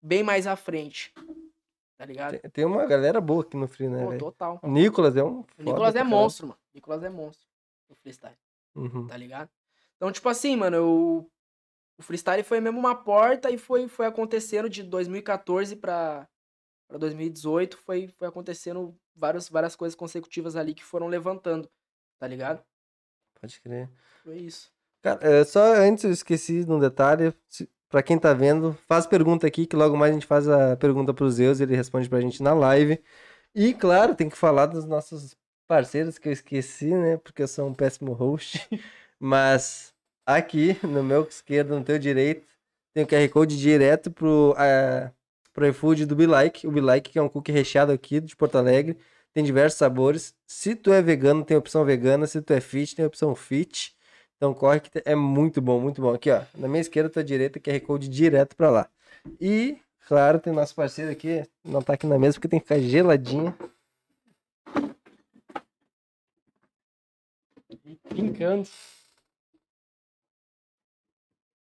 [0.00, 1.12] bem mais à frente,
[1.98, 2.38] tá ligado?
[2.38, 4.60] Tem, tem uma galera boa aqui no Free, né, Pô, total.
[4.62, 5.40] O Nicolas é um.
[5.40, 6.58] O Nicolas é monstro, mano.
[6.72, 7.48] O Nicolas é monstro
[7.88, 8.36] no freestyle.
[8.74, 9.06] Uhum.
[9.06, 9.50] tá ligado?
[9.96, 11.30] Então, tipo assim, mano, eu...
[11.98, 16.28] o freestyle foi mesmo uma porta e foi, foi acontecendo de 2014 pra,
[16.92, 21.66] pra 2018, foi, foi acontecendo várias, várias coisas consecutivas ali que foram levantando,
[22.18, 22.62] tá ligado?
[23.40, 23.88] Pode crer.
[24.22, 24.70] Foi isso.
[25.00, 27.34] Cara, é, só antes eu esqueci de um detalhe.
[27.88, 31.12] Pra quem tá vendo, faz pergunta aqui, que logo mais a gente faz a pergunta
[31.12, 33.02] pro Zeus ele responde pra gente na live.
[33.54, 37.16] E, claro, tem que falar dos nossos parceiros que eu esqueci, né?
[37.16, 38.66] Porque eu sou um péssimo host.
[39.18, 39.94] Mas
[40.26, 42.46] aqui, no meu esquerdo, no teu direito,
[42.94, 45.10] tem o QR Code direto pro, eh,
[45.52, 46.66] pro iFood do Be Like.
[46.66, 48.98] O Be Like, que é um cookie recheado aqui de Porto Alegre.
[49.32, 50.34] Tem diversos sabores.
[50.46, 52.26] Se tu é vegano, tem opção vegana.
[52.26, 53.96] Se tu é fit, tem opção fit.
[54.36, 56.12] Então corre que é muito bom, muito bom.
[56.14, 56.42] Aqui, ó.
[56.54, 58.90] Na minha esquerda, tua direita, QR Code direto pra lá.
[59.40, 59.78] E,
[60.08, 61.44] claro, tem nosso parceiro aqui.
[61.64, 63.56] Não tá aqui na mesa porque tem que ficar geladinha.
[68.10, 68.68] Brincando.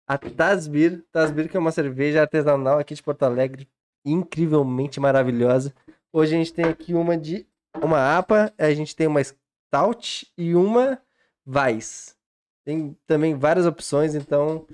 [0.07, 1.04] A Tasbir.
[1.12, 3.68] Tasbir que é uma cerveja artesanal aqui de Porto Alegre.
[4.05, 5.75] Incrivelmente maravilhosa.
[6.12, 7.47] Hoje a gente tem aqui uma de...
[7.83, 11.00] Uma APA, a gente tem uma Stout e uma
[11.47, 12.17] Weiss.
[12.64, 14.67] Tem também várias opções, então...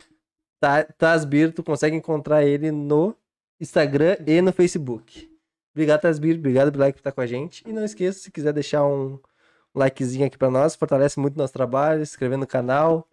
[0.61, 3.15] Ta- Tasbir, tu consegue encontrar ele no
[3.61, 5.31] Instagram e no Facebook.
[5.75, 6.39] Obrigado, Tasbir.
[6.39, 7.63] Obrigado por estar com a gente.
[7.67, 9.19] E não esqueça, se quiser deixar um
[9.75, 13.07] likezinho aqui pra nós, fortalece muito nosso trabalho, se inscrever no canal.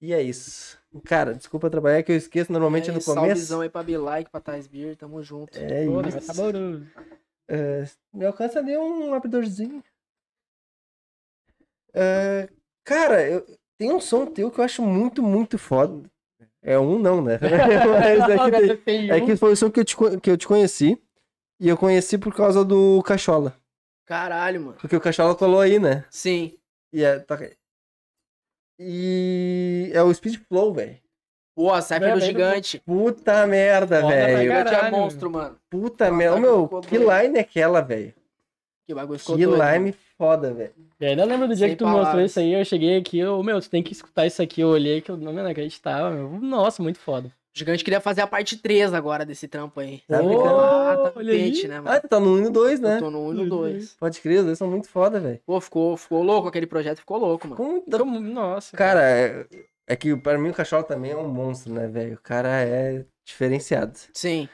[0.00, 0.78] E é isso.
[1.04, 3.60] Cara, desculpa trabalhar que eu esqueço normalmente é, no Salvezão começo.
[3.62, 5.58] aí pra Be Like, pra Tais Beer, tamo junto.
[5.58, 6.20] É Pô, isso.
[6.20, 7.02] tá.
[7.48, 9.82] É, me alcança ali um abridorzinho.
[11.92, 12.48] É,
[12.84, 13.44] cara, eu,
[13.78, 16.10] tem um som teu que eu acho muito, muito foda.
[16.62, 17.38] É um não, né?
[17.38, 20.46] Mas é que, tem- é que foi o som que eu, te, que eu te
[20.46, 20.98] conheci.
[21.60, 23.56] E eu conheci por causa do Cachola.
[24.06, 24.76] Caralho, mano.
[24.80, 26.04] Porque o Cachola colou aí, né?
[26.10, 26.58] Sim.
[26.92, 27.56] E é, aí.
[28.78, 30.98] E é o Speed Flow, velho.
[31.54, 32.80] Pô, a Cypher Vai, do Gigante.
[32.80, 34.38] Puta merda, velho.
[34.38, 35.56] Gigante é monstro, mano.
[35.70, 36.40] Puta merda.
[36.40, 38.12] Meu, que line é aquela, velho?
[38.86, 40.74] Que bagulho ficou Que line foda, velho.
[41.00, 43.42] Eu ainda lembro do dia Sem que tu mostrou isso aí, eu cheguei aqui, eu,
[43.42, 46.28] meu, tu tem que escutar isso aqui, eu olhei que eu não não acreditava, meu.
[46.40, 47.30] Nossa, muito foda.
[47.54, 50.02] O Gigante queria fazer a parte 3 agora desse trampo aí.
[50.08, 50.58] Tá brincando?
[50.58, 52.00] Ah, tá pente, né, Ah, mano?
[52.00, 52.96] tu tá no 1 e no 2, né?
[52.96, 53.94] Eu tô no 1 e no 2.
[53.94, 55.40] Pode crer, os dois são muito foda, velho.
[55.46, 57.80] Pô, ficou, ficou louco aquele projeto, ficou louco, mano.
[57.84, 58.76] Ficou Como- Nossa.
[58.76, 59.46] Cara, é,
[59.86, 62.16] é que pra mim o cachorro também é um monstro, né, velho?
[62.16, 63.96] O cara é diferenciado.
[64.12, 64.48] Sim.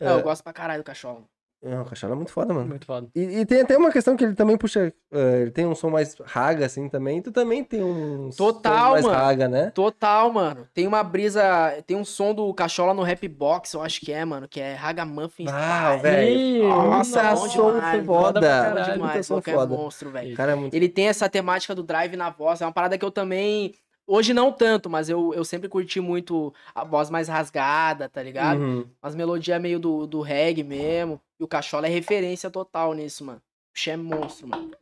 [0.00, 1.24] É, eu gosto pra caralho do cachorro.
[1.62, 2.66] Não, o cachorro é muito foda, mano.
[2.68, 3.06] Muito foda.
[3.14, 4.90] E, e tem até uma questão que ele também puxa.
[5.12, 7.20] eh, ele tem um som mais raga, assim, também.
[7.20, 9.16] Tu também tem um Total, som mais mano.
[9.18, 9.70] raga, né?
[9.72, 10.66] Total, mano.
[10.72, 11.42] Tem uma brisa.
[11.86, 14.48] Tem um som do Cachola no Rap Box, eu acho que é, mano.
[14.48, 16.02] Que é Ragamuffin Ah, Style.
[16.02, 16.38] velho.
[16.38, 18.40] Ih, Nossa, bom som demais, foda.
[18.40, 19.76] caralho, demais, som é foda.
[19.76, 20.34] monstro, velho.
[20.40, 20.68] É.
[20.72, 22.62] Ele tem essa temática do drive na voz.
[22.62, 23.74] É uma parada que eu também.
[24.12, 28.60] Hoje não tanto, mas eu, eu sempre curti muito a voz mais rasgada, tá ligado?
[28.60, 28.84] Uhum.
[29.00, 31.20] Umas melodias meio do, do reggae mesmo.
[31.38, 33.40] E o Cachola é referência total nisso, mano.
[33.40, 34.72] O é monstro, mano.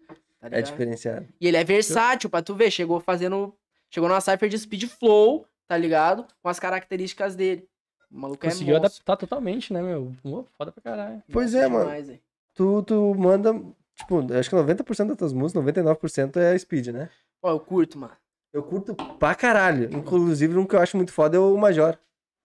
[0.40, 1.28] Tá É diferenciado.
[1.38, 2.70] E ele é versátil, pra tu ver.
[2.70, 3.54] Chegou fazendo.
[3.90, 6.24] Chegou numa cypher de speed flow, tá ligado?
[6.42, 7.68] Com as características dele.
[8.10, 9.02] O maluco Conseguiu é monstro.
[9.02, 10.10] adaptar totalmente, né, meu?
[10.56, 11.22] Foda pra caralho.
[11.30, 12.18] Pois Monstro é, mano.
[12.54, 13.52] Tu, tu manda.
[13.94, 17.10] Tipo, acho que 90% das tuas músicas, 99% é speed, né?
[17.42, 18.16] Ó, eu curto, mano.
[18.52, 19.88] Eu curto pra caralho.
[19.92, 21.96] Inclusive, um que eu acho muito foda é o Major.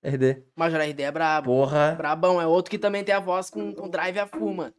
[0.04, 0.44] RD.
[0.56, 1.46] Major RD é brabo.
[1.46, 1.96] Porra.
[1.98, 4.74] Brabão, é outro que também tem a voz com, com drive a full, mano.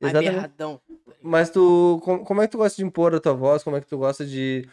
[0.00, 0.34] Mais Exatamente.
[0.34, 0.80] berradão.
[1.22, 2.00] Mas tu.
[2.02, 3.62] com- Como é que tu gosta de impor a tua voz?
[3.62, 4.66] Como é que tu gosta de.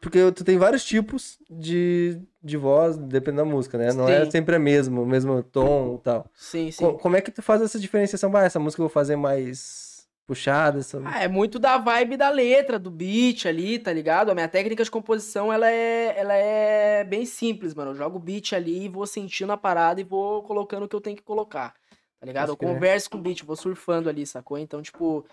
[0.00, 3.92] Porque tu tem vários tipos de, de voz, dependendo da música, né?
[3.92, 4.30] Não é Sim.
[4.30, 6.26] sempre a mesma, o mesmo tom e tal.
[6.34, 6.84] Sim, sim.
[6.84, 8.30] Co- Como é que tu faz essa diferenciação?
[8.36, 9.85] Ah, essa música eu vou fazer mais
[10.26, 10.80] puxada.
[10.80, 11.00] Essa...
[11.04, 14.30] Ah, é muito da vibe da letra, do beat ali, tá ligado?
[14.30, 17.92] A minha técnica de composição, ela é, ela é bem simples, mano.
[17.92, 21.00] Eu jogo o beat ali, vou sentindo a parada e vou colocando o que eu
[21.00, 21.74] tenho que colocar.
[22.18, 22.50] tá ligado?
[22.50, 24.58] Eu converso com o beat, vou surfando ali, sacou?
[24.58, 25.24] Então, tipo,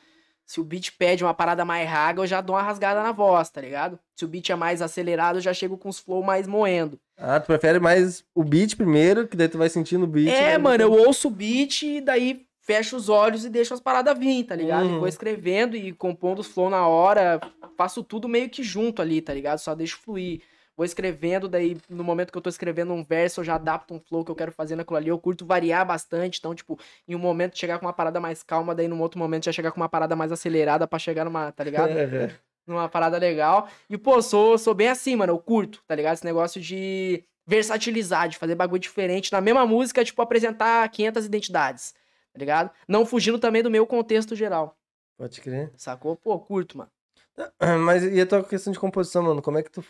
[0.45, 3.49] se o beat pede uma parada mais raga, eu já dou uma rasgada na voz,
[3.49, 3.97] tá ligado?
[4.15, 6.99] Se o beat é mais acelerado, eu já chego com os flow mais moendo.
[7.17, 10.27] Ah, tu prefere mais o beat primeiro, que daí tu vai sentindo o beat.
[10.27, 10.57] É, né?
[10.57, 14.45] mano, eu ouço o beat e daí fecho os olhos e deixo as paradas vir,
[14.45, 14.85] tá ligado?
[14.85, 14.95] Uhum.
[14.95, 17.39] E vou escrevendo e compondo os flow na hora,
[17.77, 19.59] faço tudo meio que junto ali, tá ligado?
[19.59, 20.41] Só deixo fluir.
[20.75, 23.99] Vou escrevendo, daí no momento que eu tô escrevendo um verso, eu já adapto um
[23.99, 25.09] flow que eu quero fazer naquilo ali.
[25.09, 28.73] Eu curto variar bastante, então, tipo, em um momento chegar com uma parada mais calma,
[28.73, 31.63] daí num outro momento já chegar com uma parada mais acelerada pra chegar numa, tá
[31.63, 31.91] ligado?
[32.03, 32.31] É,
[32.65, 33.67] numa parada legal.
[33.89, 35.33] E, pô, sou, sou bem assim, mano.
[35.33, 36.13] Eu curto, tá ligado?
[36.13, 39.33] Esse negócio de versatilizar, de fazer bagulho diferente.
[39.33, 41.93] Na mesma música, tipo, apresentar 500 identidades,
[42.33, 42.71] tá ligado?
[42.87, 44.75] Não fugindo também do meu contexto geral,
[45.17, 45.71] Pode crer.
[45.77, 46.15] sacou?
[46.15, 46.91] Pô, curto, mano.
[47.85, 49.41] Mas e a tua questão de composição, mano?
[49.41, 49.83] Como é que tu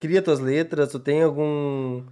[0.00, 0.90] cria tuas letras?
[0.90, 2.04] Tu tem algum,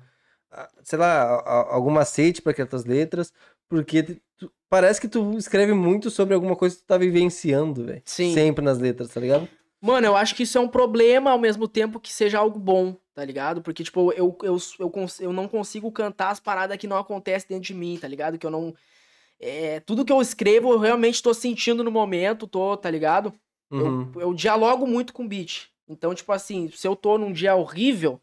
[0.50, 3.32] ah, sei lá, algum macete pra criar tuas letras?
[3.68, 4.02] Porque
[4.36, 8.02] tu- parece que tu escreve muito sobre alguma coisa que tu tá vivenciando, velho.
[8.04, 8.34] Sim.
[8.34, 9.48] Sempre nas letras, tá ligado?
[9.80, 12.96] Mano, eu acho que isso é um problema ao mesmo tempo que seja algo bom,
[13.14, 13.60] tá ligado?
[13.60, 14.90] Porque, tipo, eu, eu, eu,
[15.20, 18.38] eu não consigo cantar as paradas que não acontecem dentro de mim, tá ligado?
[18.38, 18.74] Que eu não.
[19.46, 23.30] É, tudo que eu escrevo, eu realmente tô sentindo no momento, tô, tá ligado?
[23.70, 24.11] Uhum.
[24.14, 25.68] Eu, eu dialogo muito com o beat.
[25.87, 28.18] Então, tipo assim, se eu tô num dia horrível,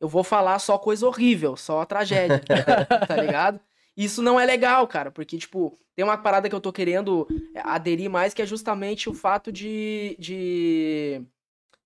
[0.00, 2.40] eu vou falar só coisa horrível, só tragédia,
[3.08, 3.58] tá ligado?
[3.96, 7.60] Isso não é legal, cara, porque, tipo, tem uma parada que eu tô querendo é,
[7.64, 11.22] aderir mais, que é justamente o fato de, de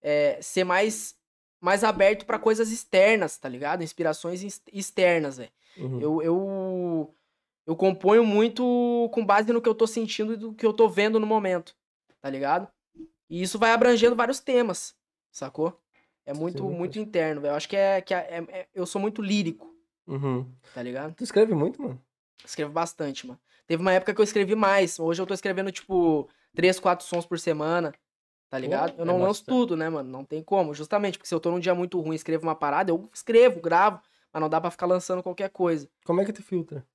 [0.02, 1.14] é, ser mais,
[1.62, 3.82] mais aberto pra coisas externas, tá ligado?
[3.82, 5.50] Inspirações ex- externas, velho.
[5.78, 6.00] Uhum.
[6.00, 7.14] Eu, eu,
[7.66, 10.88] eu componho muito com base no que eu tô sentindo e do que eu tô
[10.88, 11.74] vendo no momento,
[12.20, 12.68] tá ligado?
[13.28, 14.94] E isso vai abrangendo vários temas,
[15.32, 15.80] sacou?
[16.24, 17.52] É muito, Sim, muito interno, velho.
[17.52, 19.74] Eu acho que é, que é, é- é- eu sou muito lírico,
[20.06, 20.50] Uhum.
[20.74, 21.14] tá ligado?
[21.14, 22.00] Tu escreve muito, mano?
[22.44, 23.40] Escrevo bastante, mano.
[23.66, 24.98] Teve uma época que eu escrevi mais.
[25.00, 27.92] Hoje eu tô escrevendo, tipo, três, quatro sons por semana.
[28.48, 28.92] Tá ligado?
[28.92, 29.46] Pô, eu é não lanço bastante.
[29.56, 30.08] tudo, né, mano?
[30.08, 30.72] Não tem como.
[30.72, 33.60] Justamente porque se eu tô num dia muito ruim e escrevo uma parada, eu escrevo,
[33.60, 34.00] gravo.
[34.32, 35.88] Mas não dá pra ficar lançando qualquer coisa.
[36.04, 36.86] Como é que tu filtra?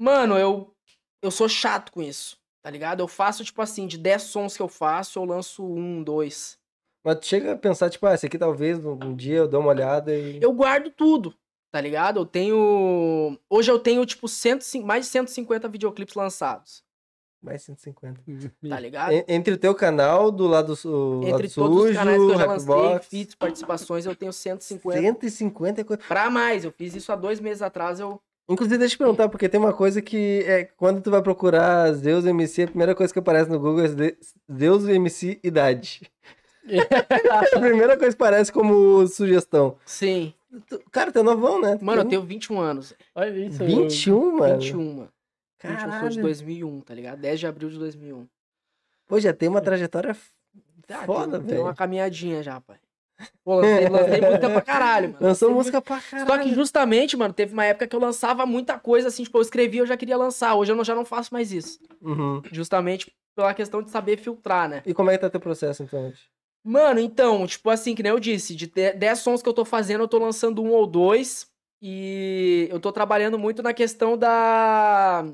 [0.00, 0.72] Mano, eu,
[1.22, 2.38] eu sou chato com isso.
[2.62, 3.00] Tá ligado?
[3.00, 6.58] Eu faço, tipo assim, de 10 sons que eu faço, eu lanço um, dois.
[7.04, 9.70] Mas tu chega a pensar, tipo, ah, esse aqui talvez um dia eu dou uma
[9.70, 10.38] olhada e.
[10.42, 11.34] Eu guardo tudo,
[11.72, 12.20] tá ligado?
[12.20, 13.38] Eu tenho.
[13.48, 16.82] Hoje eu tenho, tipo, 105 mais de 150 videoclipes lançados.
[17.42, 18.20] Mais 150.
[18.68, 19.12] Tá ligado?
[19.12, 21.22] En- Entre o teu canal, do lado, su...
[21.22, 25.00] Entre lado todos sujo, os canais que eu já lancei, feats, participações, eu tenho 150.
[25.00, 26.02] 150 é coisa.
[26.06, 28.20] Pra mais, eu fiz isso há dois meses atrás, eu.
[28.50, 31.92] Inclusive, deixa eu te perguntar, porque tem uma coisa que é quando tu vai procurar
[31.92, 34.18] Zeus MC, a primeira coisa que aparece no Google é Ze-
[34.52, 36.02] Zeus MC idade.
[37.30, 39.76] a primeira coisa que aparece como sugestão.
[39.86, 40.34] Sim.
[40.66, 41.76] Tu- Cara, tu é novão, né?
[41.76, 42.92] Tu Mano, eu tem tenho 21 anos.
[43.14, 43.64] Olha isso.
[43.64, 44.60] 21, mano.
[44.60, 45.08] 21, mano.
[45.62, 46.22] 21, eu sou de Caralho.
[46.22, 47.20] 2001, tá ligado?
[47.20, 48.26] 10 de abril de 2001.
[49.06, 50.16] Pô, já tem uma trajetória
[50.86, 51.62] Tá, foda, tem, tem velho.
[51.66, 52.78] uma caminhadinha já, pai.
[53.44, 55.26] Pô, lancei, lancei música pra caralho, mano.
[55.26, 56.28] Lançou música pra caralho.
[56.30, 59.42] Só que justamente, mano, teve uma época que eu lançava muita coisa, assim, tipo, eu
[59.42, 60.54] escrevia, eu já queria lançar.
[60.54, 61.78] Hoje eu não- já não faço mais isso.
[62.00, 62.42] Uhum.
[62.52, 64.82] Justamente pela questão de saber filtrar, né?
[64.84, 66.12] E como é que tá teu processo, então?
[66.64, 70.02] Mano, então, tipo assim, que nem eu disse, de 10 sons que eu tô fazendo,
[70.02, 71.48] eu tô lançando um ou dois.
[71.82, 75.24] E eu tô trabalhando muito na questão da,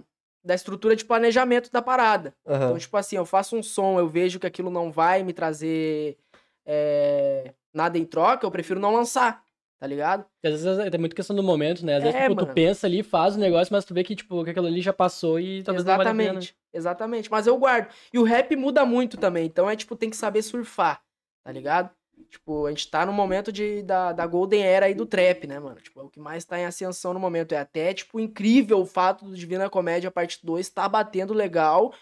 [0.45, 2.33] da estrutura de planejamento da parada.
[2.47, 2.67] Aham.
[2.67, 6.17] Então, tipo assim, eu faço um som, eu vejo que aquilo não vai me trazer
[6.65, 9.43] é, nada em troca, eu prefiro não lançar,
[9.79, 10.25] tá ligado?
[10.25, 11.97] Porque às vezes é muito questão do momento, né?
[11.97, 14.43] Às vezes É, tipo, tu pensa ali, faz o negócio, mas tu vê que, tipo,
[14.45, 16.39] que aquilo ali já passou e talvez não valha a pena.
[16.39, 17.31] exatamente, exatamente.
[17.31, 17.89] Mas eu guardo.
[18.13, 21.03] E o rap muda muito também, então é tipo, tem que saber surfar,
[21.45, 21.91] tá ligado?
[22.31, 25.61] Tipo, a gente tá no momento de, da, da Golden Era aí do trap, né,
[25.61, 25.77] mano?
[25.81, 27.53] Tipo, é o que mais tá em ascensão no momento.
[27.53, 31.93] É até, tipo, incrível o fato do Divina Comédia Parte 2 tá batendo legal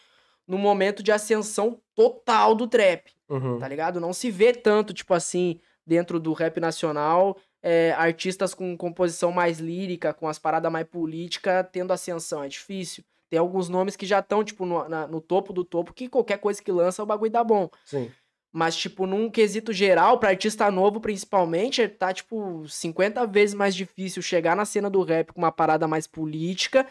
[0.46, 3.58] no momento de ascensão total do trap, Uhum.
[3.58, 4.00] tá ligado?
[4.00, 9.58] Não se vê tanto, tipo assim, dentro do rap nacional, é, artistas com composição mais
[9.58, 12.42] lírica, com as paradas mais políticas, tendo ascensão.
[12.42, 13.02] É difícil.
[13.30, 16.38] Tem alguns nomes que já estão, tipo, no, na- no topo do topo, que qualquer
[16.38, 17.68] coisa que lança, o bagulho dá bom.
[17.86, 18.10] Sim.
[18.52, 24.22] Mas, tipo, num quesito geral, pra artista novo, principalmente, tá, tipo, 50 vezes mais difícil
[24.22, 26.86] chegar na cena do rap com uma parada mais política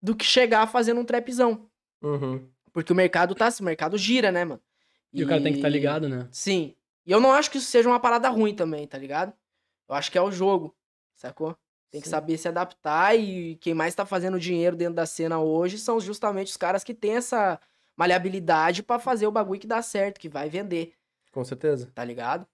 [0.00, 1.66] do que chegar fazendo um trapzão.
[2.02, 2.48] Uhum.
[2.72, 4.60] Porque o mercado tá assim, o mercado gira, né, mano?
[5.12, 6.26] E, o cara tem que estar ligado, né?
[6.30, 6.74] Sim.
[7.04, 9.32] E eu não acho que isso seja uma parada ruim também, tá ligado?
[9.88, 10.74] Eu acho que é o jogo,
[11.14, 11.56] sacou?
[11.90, 12.12] Tem que Sim.
[12.12, 16.48] saber se adaptar e quem mais tá fazendo dinheiro dentro da cena hoje são justamente
[16.48, 17.60] os caras que têm essa
[17.94, 20.94] maleabilidade pra fazer o bagulho que dá certo, que vai vender,
[21.30, 21.90] Com certeza.
[21.94, 22.46] tá ligado?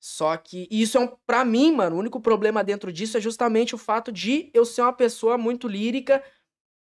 [0.00, 3.74] Só que isso é um, pra mim, mano, o único problema dentro disso é justamente
[3.74, 6.22] o fato de eu ser uma pessoa muito lírica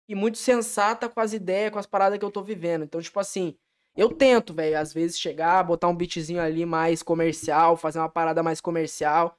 [0.10, 2.84] e muito sensata com as ideias, com as paradas que eu tô vivendo.
[2.84, 3.56] Então, tipo assim,
[3.96, 8.42] eu tento, velho, às vezes chegar, botar um beatzinho ali mais comercial, fazer uma parada
[8.44, 9.38] mais comercial.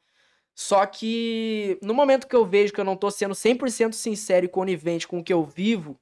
[0.54, 4.48] Só que no momento que eu vejo que eu não tô sendo 100% sincero e
[4.48, 5.96] conivente com o que eu vivo,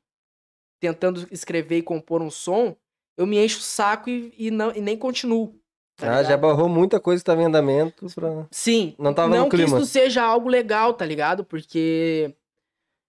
[0.81, 2.76] tentando escrever e compor um som,
[3.16, 5.54] eu me encho o saco e, e não, e nem continuo.
[5.96, 6.26] tá Ah, ligado?
[6.31, 8.46] já barrou muita coisa que tava em andamento pra...
[8.50, 8.94] Sim.
[8.98, 9.78] Não tava no não que clima.
[9.78, 11.44] isso seja algo legal, tá ligado?
[11.44, 12.35] Porque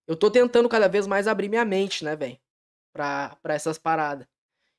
[0.09, 2.37] eu tô tentando cada vez mais abrir minha mente, né, velho?
[2.91, 4.25] Pra, pra essas paradas.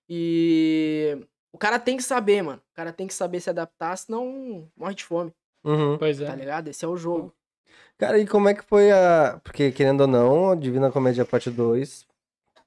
[0.08, 1.16] E
[1.52, 2.60] o cara tem que saber, mano.
[2.72, 5.96] O cara tem que saber se adaptar, senão morre de fome, Uhum.
[5.98, 6.36] Pois tá é.
[6.36, 6.68] ligado?
[6.68, 7.32] Esse é o jogo.
[7.96, 9.38] Cara, e como é que foi a...
[9.44, 12.08] Porque, querendo ou não, a Divina Comédia Parte 2...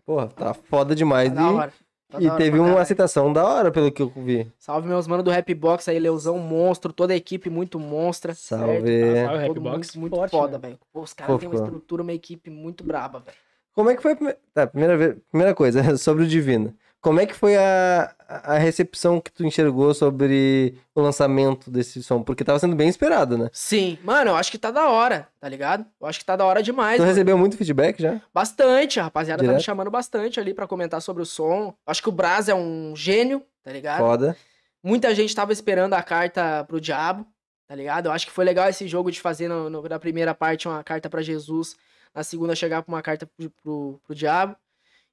[0.06, 1.30] Porra, tá foda demais.
[1.30, 1.74] Tá da e hora.
[2.14, 2.82] Tá e teve uma caralho.
[2.82, 4.52] aceitação da hora, pelo que eu vi.
[4.60, 8.36] Salve meus manos do Rap Box aí, Leuzão monstro, toda a equipe muito monstra.
[8.36, 8.86] Salve.
[8.88, 9.26] Certo?
[9.28, 10.68] Salve, Todo Rapbox, mundo muito forte, foda, né?
[10.68, 10.80] velho.
[10.92, 13.36] Pô, Os caras têm uma estrutura, uma equipe muito braba, velho.
[13.74, 14.40] Como é que foi a primeira...
[14.54, 15.16] Tá, primeira, vez...
[15.32, 16.76] primeira coisa, sobre o Divina.
[17.04, 18.16] Como é que foi a...
[18.28, 22.24] a recepção que tu enxergou sobre o lançamento desse som?
[22.24, 23.50] Porque tava sendo bem esperado, né?
[23.52, 25.86] Sim, mano, eu acho que tá da hora, tá ligado?
[26.00, 26.96] Eu acho que tá da hora demais.
[26.96, 27.12] Tu mano.
[27.12, 28.22] recebeu muito feedback já?
[28.34, 29.66] Bastante, a rapaziada tá me Direto?
[29.66, 31.74] chamando bastante ali pra comentar sobre o som.
[31.86, 34.00] Acho que o Braz é um gênio, tá ligado?
[34.00, 34.36] Foda.
[34.82, 37.26] Muita gente tava esperando a carta pro diabo,
[37.68, 38.06] tá ligado?
[38.06, 40.84] Eu acho que foi legal esse jogo de fazer no- no- na primeira parte uma
[40.84, 41.76] carta pra Jesus,
[42.16, 44.56] na segunda chegar com uma carta pro, pro, pro diabo.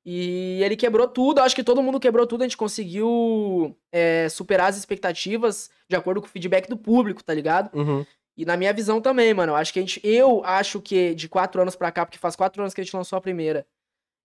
[0.04, 4.70] E ele quebrou tudo, acho que todo mundo quebrou tudo, a gente conseguiu é, superar
[4.70, 7.74] as expectativas de acordo com o feedback do público, tá ligado?
[7.76, 8.04] Uhum.
[8.36, 9.54] E na minha visão também, mano.
[9.54, 10.00] Acho que a gente.
[10.02, 12.96] Eu acho que de quatro anos pra cá, porque faz quatro anos que a gente
[12.96, 13.66] lançou a primeira.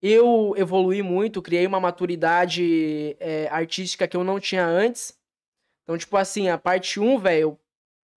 [0.02, 5.18] Eu evolui muito, criei uma maturidade é, artística que eu não tinha antes.
[5.84, 7.60] Então, tipo assim, a parte 1, velho, eu,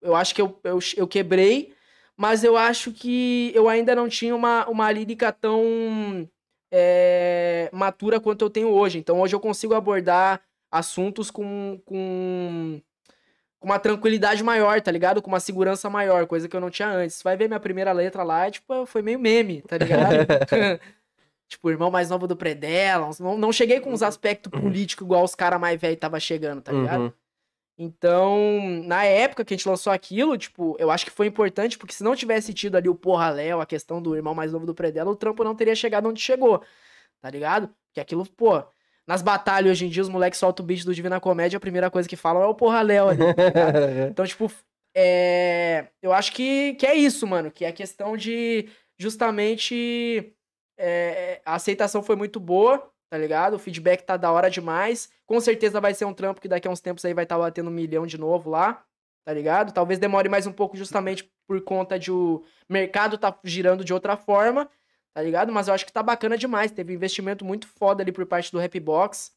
[0.03, 1.75] eu acho que eu, eu, eu quebrei,
[2.17, 6.29] mas eu acho que eu ainda não tinha uma, uma lírica tão
[6.77, 8.99] é, matura quanto eu tenho hoje.
[8.99, 12.81] Então, hoje eu consigo abordar assuntos com, com
[13.61, 15.23] com uma tranquilidade maior, tá ligado?
[15.23, 17.23] Com uma segurança maior, coisa que eu não tinha antes.
[17.23, 20.27] Vai ver minha primeira letra lá, tipo, foi meio meme, tá ligado?
[21.49, 23.07] tipo, o irmão mais novo do Predella.
[23.07, 26.61] uns- Não, não cheguei com uns aspectos políticos igual os caras mais velhos tava chegando,
[26.61, 27.01] tá ligado?
[27.05, 27.13] Uhum.
[27.77, 31.93] Então, na época que a gente lançou aquilo, tipo, eu acho que foi importante, porque
[31.93, 34.75] se não tivesse tido ali o Porra Léo, a questão do irmão mais novo do
[34.75, 36.63] Predella, o trampo não teria chegado onde chegou,
[37.21, 37.69] tá ligado?
[37.89, 38.63] Porque aquilo, pô,
[39.07, 41.91] nas batalhas hoje em dia, os moleques soltam o beat do Divina Comédia, a primeira
[41.91, 43.79] coisa que falam é o Porra Léo ali, tá ligado?
[44.11, 44.51] Então, tipo,
[44.95, 45.89] é...
[46.01, 47.51] eu acho que, que é isso, mano.
[47.51, 50.33] Que é questão de justamente
[50.79, 53.55] é, a aceitação foi muito boa, tá ligado?
[53.55, 55.09] O feedback tá da hora demais.
[55.24, 57.70] Com certeza vai ser um trampo que daqui a uns tempos aí vai estar batendo
[57.70, 58.83] um milhão de novo lá,
[59.24, 59.72] tá ligado?
[59.72, 64.16] Talvez demore mais um pouco justamente por conta de o mercado tá girando de outra
[64.16, 64.68] forma,
[65.14, 65.53] tá ligado?
[65.53, 66.72] Mas eu acho que tá bacana demais.
[66.72, 69.31] Teve um investimento muito foda ali por parte do Rapbox,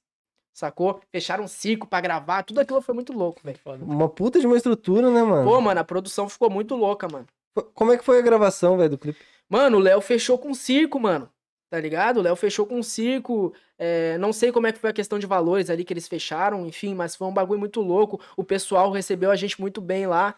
[0.52, 1.00] sacou?
[1.12, 3.60] Fecharam um circo pra gravar, tudo aquilo foi muito louco, velho.
[3.84, 5.48] Uma puta de uma estrutura, né, mano?
[5.48, 7.28] Pô, mano, a produção ficou muito louca, mano.
[7.76, 9.20] Como é que foi a gravação, velho, do clipe?
[9.48, 11.30] Mano, o Léo fechou com circo, mano.
[11.70, 12.18] Tá ligado?
[12.18, 13.54] O Léo fechou com circo.
[13.78, 16.66] é, não sei como é que foi a questão de valores ali que eles fecharam,
[16.66, 18.22] enfim, mas foi um bagulho muito louco.
[18.38, 20.34] O pessoal recebeu a gente muito bem lá,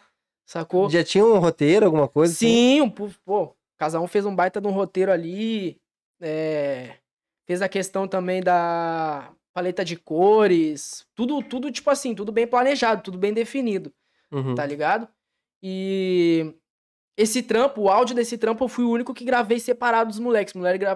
[0.45, 0.89] sacou?
[0.89, 2.33] Já tinha um roteiro, alguma coisa?
[2.33, 2.47] assim?
[2.47, 5.79] Sim, um, pu- pô, cada um fez um baita de um roteiro ali.
[6.21, 6.95] é,
[7.45, 11.05] fez a questão também da paleta de cores.
[11.15, 13.93] Tudo, tudo, tipo assim, tudo bem planejado, tudo bem definido
[14.31, 14.53] Uhum.
[14.55, 15.07] tá ligado?
[15.61, 16.53] E
[17.21, 20.53] esse trampo, o áudio desse trampo, eu fui o único que gravei separado dos moleques.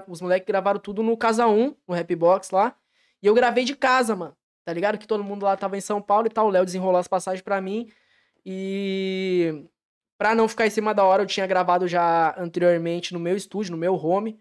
[0.07, 2.77] Os moleques, gravaram tudo no Casa 1, no Rapbox lá.
[3.21, 4.33] E eu gravei de casa, mano.
[4.63, 4.97] Tá ligado?
[4.97, 6.47] Que todo mundo lá tava em São Paulo e tal.
[6.47, 7.91] O Léo desenrolou as passagens pra mim.
[8.45, 9.65] E
[10.17, 13.73] pra não ficar em cima da hora, eu tinha gravado já anteriormente no meu estúdio,
[13.73, 14.39] no meu home.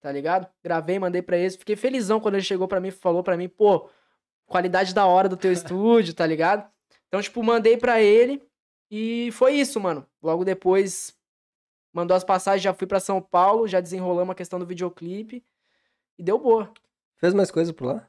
[0.00, 0.46] Tá ligado?
[0.62, 1.56] Gravei, mandei pra eles.
[1.56, 3.90] Fiquei felizão quando ele chegou pra mim e falou pra mim, pô,
[4.46, 6.70] qualidade da hora do teu estúdio, tá ligado?
[7.08, 8.40] Então, tipo, mandei pra ele.
[8.88, 10.06] E foi isso, mano.
[10.22, 11.15] Logo depois,
[11.96, 15.42] mandou as passagens, já fui pra São Paulo, já desenrolamos a questão do videoclipe.
[16.18, 16.70] E deu boa.
[17.16, 18.06] Fez mais coisa por lá?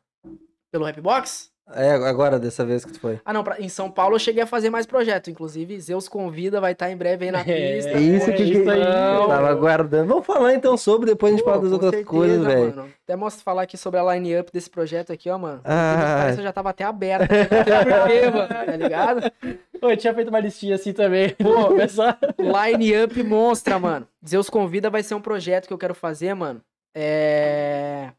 [0.70, 1.54] Pelo Rapbox?
[1.74, 3.20] É, agora, dessa vez que tu foi.
[3.26, 5.30] Ah, não, pra- em São Paulo eu cheguei a fazer mais projeto.
[5.30, 7.44] Inclusive, Zeus convida, vai estar em breve aí na É,
[7.76, 7.92] pista.
[7.92, 10.08] É isso que, isso que aí, eu tava aguardando.
[10.08, 12.86] Vamos falar então sobre, depois a gente Pô, fala das outras certeza, coisas, velho.
[13.04, 15.60] Até mostro falar aqui sobre a line-up desse projeto aqui, ó, mano.
[15.66, 16.32] Ah.
[16.36, 17.28] Que já tava até aberta.
[17.28, 18.48] Por quê, mano?
[18.48, 19.32] Tá ligado?
[19.82, 21.32] Pô, eu tinha feito uma listinha assim também.
[21.36, 22.18] Pô, começar.
[22.40, 24.08] Line-up monstra, mano.
[24.26, 26.62] Zeus Convida vai ser um projeto que eu quero fazer, mano.
[26.96, 28.10] É.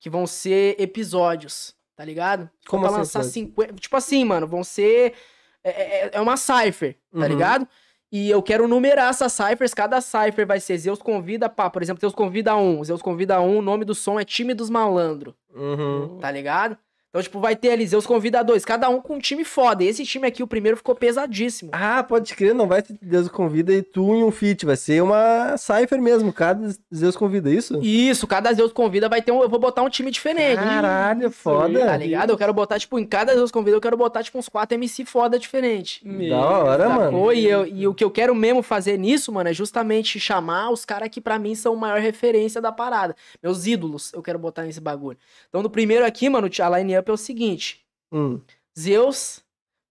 [0.00, 2.48] Que vão ser episódios, tá ligado?
[2.68, 3.32] Como pra assim, lançar episódios?
[3.32, 3.74] 50.
[3.74, 5.14] Tipo assim, mano, vão ser.
[5.62, 5.70] É,
[6.06, 7.26] é- é uma cipher, tá Uhum.
[7.26, 7.68] ligado?
[8.12, 9.74] E eu quero numerar essas ciphers.
[9.74, 11.68] Cada cipher vai ser Zeus convida, pá.
[11.68, 12.84] Por exemplo, Zeus convida um.
[12.84, 13.58] Zeus convida um.
[13.58, 15.34] O nome do som é Time dos Malandro.
[15.52, 16.18] Uhum.
[16.20, 16.76] Tá ligado?
[17.14, 18.64] Então, tipo, vai ter ali Zeus convida dois.
[18.64, 19.84] Cada um com um time foda.
[19.84, 21.70] E esse time aqui, o primeiro, ficou pesadíssimo.
[21.72, 25.00] Ah, pode crer, não vai ter Deus convida e tu em um feat, vai ser
[25.00, 27.78] uma cipher mesmo, cada Deus convida, isso?
[27.80, 29.40] Isso, cada Zeus convida vai ter um.
[29.42, 30.56] Eu vou botar um time diferente.
[30.56, 31.86] Caralho, foda.
[31.86, 32.30] Tá ligado?
[32.30, 35.04] Eu quero botar, tipo, em cada Zeus convida, eu quero botar, tipo, uns quatro MC
[35.04, 36.02] foda diferente.
[36.28, 37.02] Da hora, mano.
[37.04, 37.32] Sacou?
[37.32, 40.84] E, eu- e o que eu quero mesmo fazer nisso, mano, é justamente chamar os
[40.84, 43.14] caras que pra mim são a maior referência da parada.
[43.40, 45.16] Meus ídolos, eu quero botar nesse bagulho.
[45.48, 48.40] Então, no primeiro aqui, mano, a é o seguinte: Hum,
[48.78, 49.40] Zeus,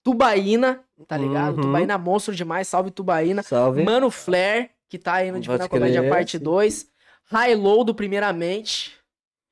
[0.04, 1.56] Tubaína, tá ligado?
[1.58, 1.62] Uhum.
[1.64, 3.42] Tubaína monstro demais, salve Tubaína.
[3.44, 3.84] salve.
[3.84, 6.44] Mano Flair, que tá aí no Pode Divina Comédia crer, Parte sim.
[6.44, 6.88] 2.
[7.32, 8.98] High Low do Primeiramente.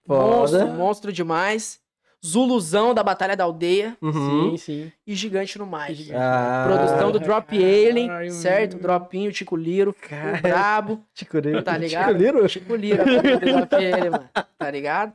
[0.06, 0.26] Foda.
[0.66, 1.80] Monstro, monstro demais.
[2.24, 3.98] Zuluzão da Batalha da Aldeia.
[4.00, 4.52] Uhum.
[4.52, 4.92] Sim, sim.
[5.08, 6.08] E Gigante no Mais.
[6.14, 8.78] Ah, Produção do Drop Alien, certo?
[8.78, 10.38] Dropinho, Tico Liro, Cara.
[10.38, 11.64] o Brabo, Tico Liro.
[11.64, 12.10] Tá ligado?
[12.10, 12.48] Tico Liro?
[12.48, 14.30] Tico Liro, Drop Alien, mano.
[14.56, 15.14] Tá ligado?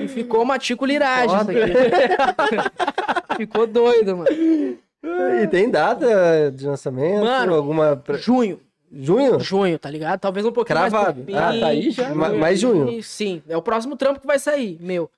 [0.00, 3.36] E ficou uma Tico Liragem isso aqui.
[3.38, 4.30] ficou doido, mano.
[5.42, 7.24] E tem data de lançamento?
[7.24, 8.02] Mano, alguma.
[8.18, 8.60] Junho,
[8.92, 9.38] Junho?
[9.40, 10.18] junho, tá ligado?
[10.20, 11.24] Talvez um pouquinho Cravado.
[11.24, 11.34] mais fim.
[11.34, 12.14] Ah, tá aí já?
[12.14, 13.02] Ma- mais junho.
[13.02, 15.08] Sim, é o próximo trampo que vai sair, meu.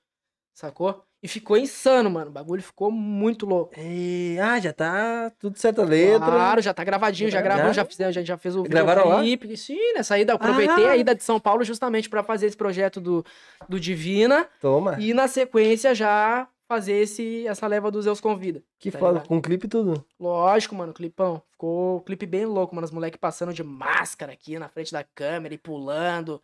[0.53, 1.03] Sacou?
[1.23, 2.29] E ficou insano, mano.
[2.29, 3.73] O bagulho ficou muito louco.
[3.79, 6.19] E- ah, já tá tudo certa letra.
[6.27, 7.41] Claro, já tá gravadinho, já Já?
[7.41, 9.23] gravou, já fizemos, já, já fez o Gravaram lá?
[9.55, 10.91] Sim, nessa ida, eu aproveitei Ah.
[10.91, 13.25] a ida de São Paulo justamente pra fazer esse projeto do,
[13.69, 14.97] do Divina Toma.
[14.99, 18.61] e na sequência já fazer esse, essa leva dos Zeus Convida.
[18.79, 19.27] Que tá foda, ligado?
[19.27, 20.03] com clipe e tudo.
[20.19, 21.41] Lógico, mano, clipão.
[21.51, 22.83] Ficou um clipe bem louco, mano.
[22.85, 26.41] Os moleques passando de máscara aqui na frente da câmera e pulando,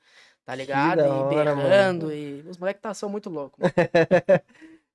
[0.50, 0.98] tá ligado?
[0.98, 1.70] da e hora, mano.
[1.70, 2.12] berrando.
[2.12, 3.60] E os moleques tá, são muito loucos.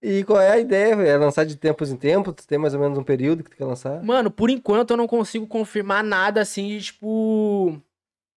[0.07, 0.95] E qual é a ideia?
[0.95, 1.09] velho?
[1.09, 2.35] É lançar de tempos em tempos?
[2.35, 4.03] Tu tem mais ou menos um período que tu quer lançar?
[4.05, 7.81] Mano, por enquanto eu não consigo confirmar nada assim de tipo.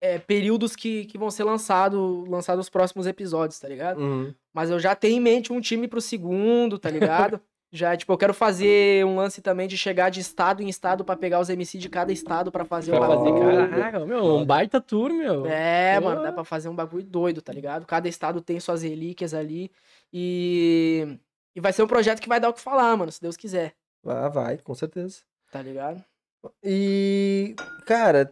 [0.01, 3.99] É, períodos que, que vão ser lançados lançado os próximos episódios, tá ligado?
[3.99, 4.33] Uhum.
[4.53, 7.41] Mas eu já tenho em mente um time pro segundo, tá ligado?
[7.71, 11.15] já, tipo, eu quero fazer um lance também de chegar de estado em estado pra
[11.17, 13.69] pegar os MC de cada estado pra fazer o fazer, bagulho.
[13.69, 15.45] caraca, meu, um baita tour, meu.
[15.45, 16.05] É, Pô.
[16.05, 17.85] mano, dá pra fazer um bagulho doido, tá ligado?
[17.85, 19.69] Cada estado tem suas relíquias ali.
[20.13, 21.17] E.
[21.55, 23.73] E vai ser um projeto que vai dar o que falar, mano, se Deus quiser,
[24.05, 25.21] Ah, vai, com certeza.
[25.51, 26.03] tá ligado?
[26.63, 28.31] E, cara,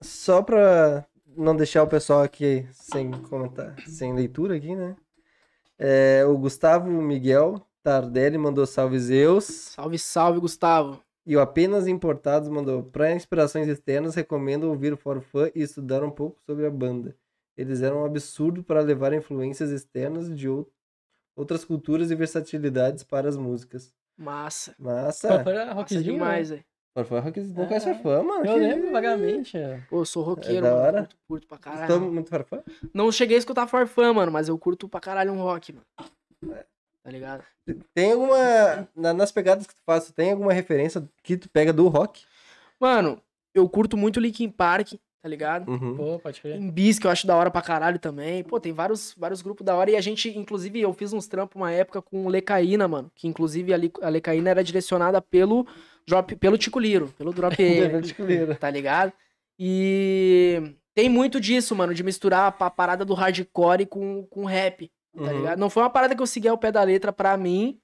[0.00, 1.04] só pra
[1.36, 4.96] não deixar o pessoal aqui sem comentar, sem leitura aqui, né?
[5.78, 7.60] É, o Gustavo Miguel
[7.92, 9.44] Tardelli mandou salve Zeus.
[9.46, 11.00] Salve, salve, Gustavo.
[11.26, 16.04] E o Apenas Importados mandou, para inspirações externas, recomendo ouvir o For Fun e estudar
[16.04, 17.16] um pouco sobre a banda.
[17.56, 20.70] Eles eram um absurdo para levar influências externas de ou-
[21.34, 23.94] outras culturas e versatilidades para as músicas.
[24.18, 24.74] Massa.
[24.78, 25.28] Massa!
[25.28, 26.56] Era Massa rockzinho, demais, né?
[26.56, 26.66] velho.
[26.94, 28.44] For Fun, rock- não Ah, conhece For Fun, mano?
[28.44, 29.56] Eu Que- lembro vagamente.
[29.56, 29.80] é.
[29.88, 30.82] Pô, eu sou roqueiro, da mano.
[30.82, 30.98] hora.
[31.04, 32.00] Curto, curto pra caralho.
[32.12, 32.58] Muito For Fun?
[32.92, 35.86] Não cheguei a escutar Farfã, mano, mas eu curto pra caralho um rock, mano.
[37.08, 37.42] Tá ligado?
[37.94, 38.86] Tem alguma.
[38.94, 42.26] na- nas pegadas que tu faz, tu tem alguma referência que tu pega do rock?
[42.78, 43.18] Mano,
[43.54, 44.92] eu curto muito Linkin Park,
[45.22, 45.70] tá ligado?
[45.70, 45.96] Uhum.
[45.96, 46.60] Pô, pode crer.
[46.60, 48.44] Bis, que eu acho da hora pra caralho também.
[48.44, 49.90] Pô, tem vários, vários grupos da hora.
[49.90, 53.10] E a gente, inclusive, eu fiz uns trampos uma época com o Lecaína, mano.
[53.14, 55.66] Que inclusive a, Lecaína era direcionada pelo,
[56.06, 59.14] drop, pelo Tico Liro, pelo Drop Ele, tá ligado?
[59.58, 65.30] E tem muito disso, mano, de misturar a parada do hardcore com, com rap, tá
[65.30, 65.36] Uhum.
[65.38, 65.58] ligado?
[65.58, 67.80] Não foi uma parada que eu segui ao pé da letra pra mim,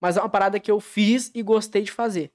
[0.00, 2.32] mas é uma parada que eu fiz e gostei de fazer.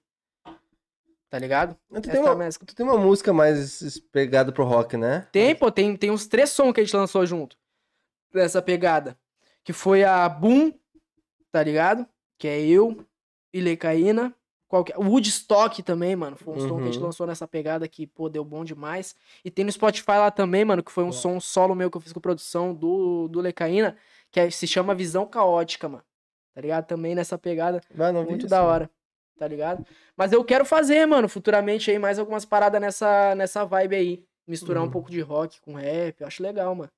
[1.29, 1.75] Tá ligado?
[1.91, 5.27] Tu tem, Essa uma, tu tem uma música mais pegada pro rock, né?
[5.31, 7.57] Tem, pô, tem, tem uns três sons que a gente lançou junto.
[8.31, 9.17] Dessa pegada.
[9.63, 10.71] Que foi a Boom,
[11.51, 12.05] tá ligado?
[12.37, 13.03] Que é eu
[13.51, 14.33] e Lecaína.
[14.67, 14.97] Qualquer...
[14.97, 16.35] O Woodstock também, mano.
[16.35, 17.05] Foi um som que a gente Uhum.
[17.05, 19.15] lançou nessa pegada que, pô, deu bom demais.
[19.43, 21.19] E tem no Spotify lá também, mano, que foi um Boa.
[21.19, 23.95] som solo meu que eu fiz com produção do, do Lecaína,
[24.33, 26.03] que é- se chama Visão Caótica, mano.
[26.53, 26.85] Tá ligado?
[26.85, 27.81] Também nessa pegada.
[27.89, 28.47] Vi Muito isso.
[28.49, 28.89] da hora,
[29.39, 29.85] tá ligado?
[30.17, 34.23] Mas eu quero fazer, mano, futuramente aí mais algumas paradas nessa, nessa vibe aí.
[34.47, 34.89] Misturar Uhum.
[34.89, 36.89] um pouco de rock com rap, eu acho legal, mano.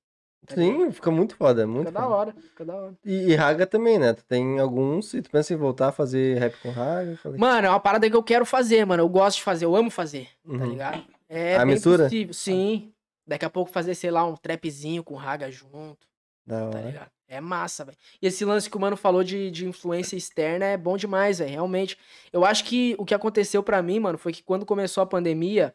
[0.46, 0.54] Tá?
[0.54, 2.14] Sim, fica muito foda, muito Fica da foda.
[2.14, 2.94] hora, fica da hora.
[3.04, 4.12] E, e Raga também, né?
[4.14, 7.16] Tu tem alguns e tu pensa em voltar a fazer rap com Raga?
[7.16, 7.38] Falei.
[7.38, 9.02] Mano, é uma parada que eu quero fazer, mano.
[9.02, 10.66] Eu gosto de fazer, eu amo fazer, tá Uhum.
[10.70, 11.04] ligado?
[11.28, 12.04] É A bem mistura?
[12.04, 12.92] possível, sim.
[13.26, 16.06] Daqui a pouco fazer, sei lá, um trapzinho com raga junto,
[16.46, 17.10] Da tá ligado?
[17.28, 17.98] É massa, velho.
[18.22, 21.50] E esse lance que o mano falou de, de influência externa é bom demais, velho.
[21.50, 21.98] Realmente.
[22.32, 25.74] Eu acho que o que aconteceu pra mim, mano, foi que quando começou a pandemia,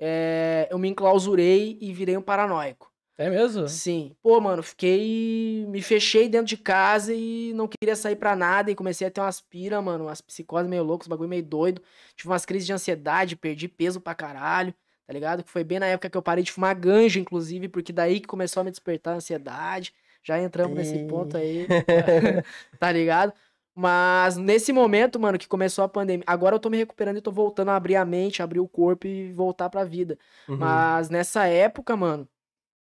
[0.00, 2.92] é, eu me enclausurei e virei um paranoico.
[3.16, 3.68] É mesmo?
[3.68, 4.16] Sim.
[4.20, 5.64] Pô, mano, fiquei.
[5.68, 8.70] Me fechei dentro de casa e não queria sair pra nada.
[8.70, 11.80] E comecei a ter umas pira, mano, umas psicoses meio loucas, bagulho meio doido.
[12.16, 14.74] Tive umas crises de ansiedade, perdi peso pra caralho,
[15.06, 15.42] tá ligado?
[15.42, 18.26] Que foi bem na época que eu parei de fumar ganja, inclusive, porque daí que
[18.26, 19.94] começou a me despertar a ansiedade.
[20.22, 21.06] Já entramos nesse Ih.
[21.08, 21.66] ponto aí,
[22.78, 23.32] tá ligado?
[23.74, 26.24] Mas nesse momento, mano, que começou a pandemia.
[26.26, 29.06] Agora eu tô me recuperando e tô voltando a abrir a mente, abrir o corpo
[29.06, 30.18] e voltar pra vida.
[30.46, 30.58] Uhum.
[30.58, 32.28] Mas nessa época, mano,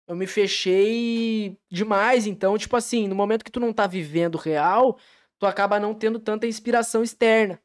[0.08, 2.28] eu me fechei demais.
[2.28, 4.98] Então, tipo assim, no momento que tu não tá vivendo real,
[5.40, 7.60] tu acaba não tendo tanta inspiração externa.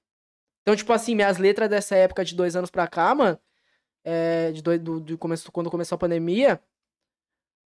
[0.62, 3.38] Então, tipo assim, minhas letras dessa época de dois anos pra cá, mano,
[4.06, 6.60] é, de do, do começo, quando começou a pandemia,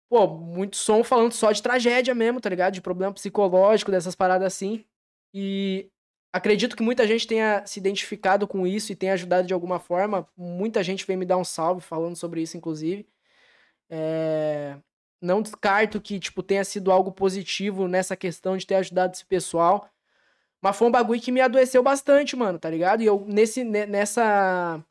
[0.10, 2.74] pô, muito som falando só de tragédia mesmo, tá ligado?
[2.74, 4.86] De problema psicológico, dessas paradas assim.
[5.34, 5.90] E
[6.34, 10.28] acredito que muita gente tenha se identificado com isso e tenha ajudado de alguma forma.
[10.38, 13.08] Muita gente veio me dar um salve falando sobre isso, inclusive.
[13.90, 14.78] É,
[15.22, 19.90] Não descarto que, tipo, tenha sido algo positivo nessa questão de ter ajudado esse pessoal.
[20.62, 23.02] Mas foi um bagulho que me adoeceu bastante, mano, tá ligado?
[23.04, 24.84] E eu, nesse, ne- nessa,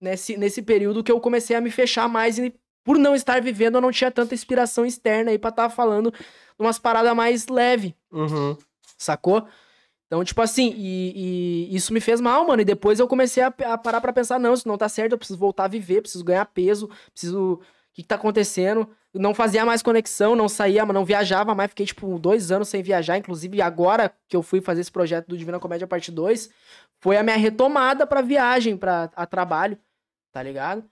[0.00, 3.76] nesse, nesse período que eu comecei a me fechar mais e por não estar vivendo,
[3.76, 6.16] eu não tinha tanta inspiração externa aí pra estar falando de
[6.60, 8.56] umas paradas mais leve, Uhum.
[8.96, 9.46] sacou?
[10.06, 12.62] Então, tipo assim, e, e isso me fez mal, mano.
[12.62, 15.18] E depois eu comecei a, a parar pra pensar, não, isso não tá certo, eu
[15.18, 17.54] preciso voltar a viver, preciso ganhar peso, preciso.
[17.54, 17.60] O
[17.96, 18.88] que, que tá acontecendo?
[19.14, 23.16] Não fazia mais conexão, não saía, não viajava mais, fiquei, tipo, dois anos sem viajar.
[23.16, 26.50] Inclusive, agora que eu fui fazer esse projeto do Divina Comédia Parte 2,
[27.00, 29.78] foi a minha retomada pra viagem, pra a trabalho,
[30.36, 30.84] tá ligado?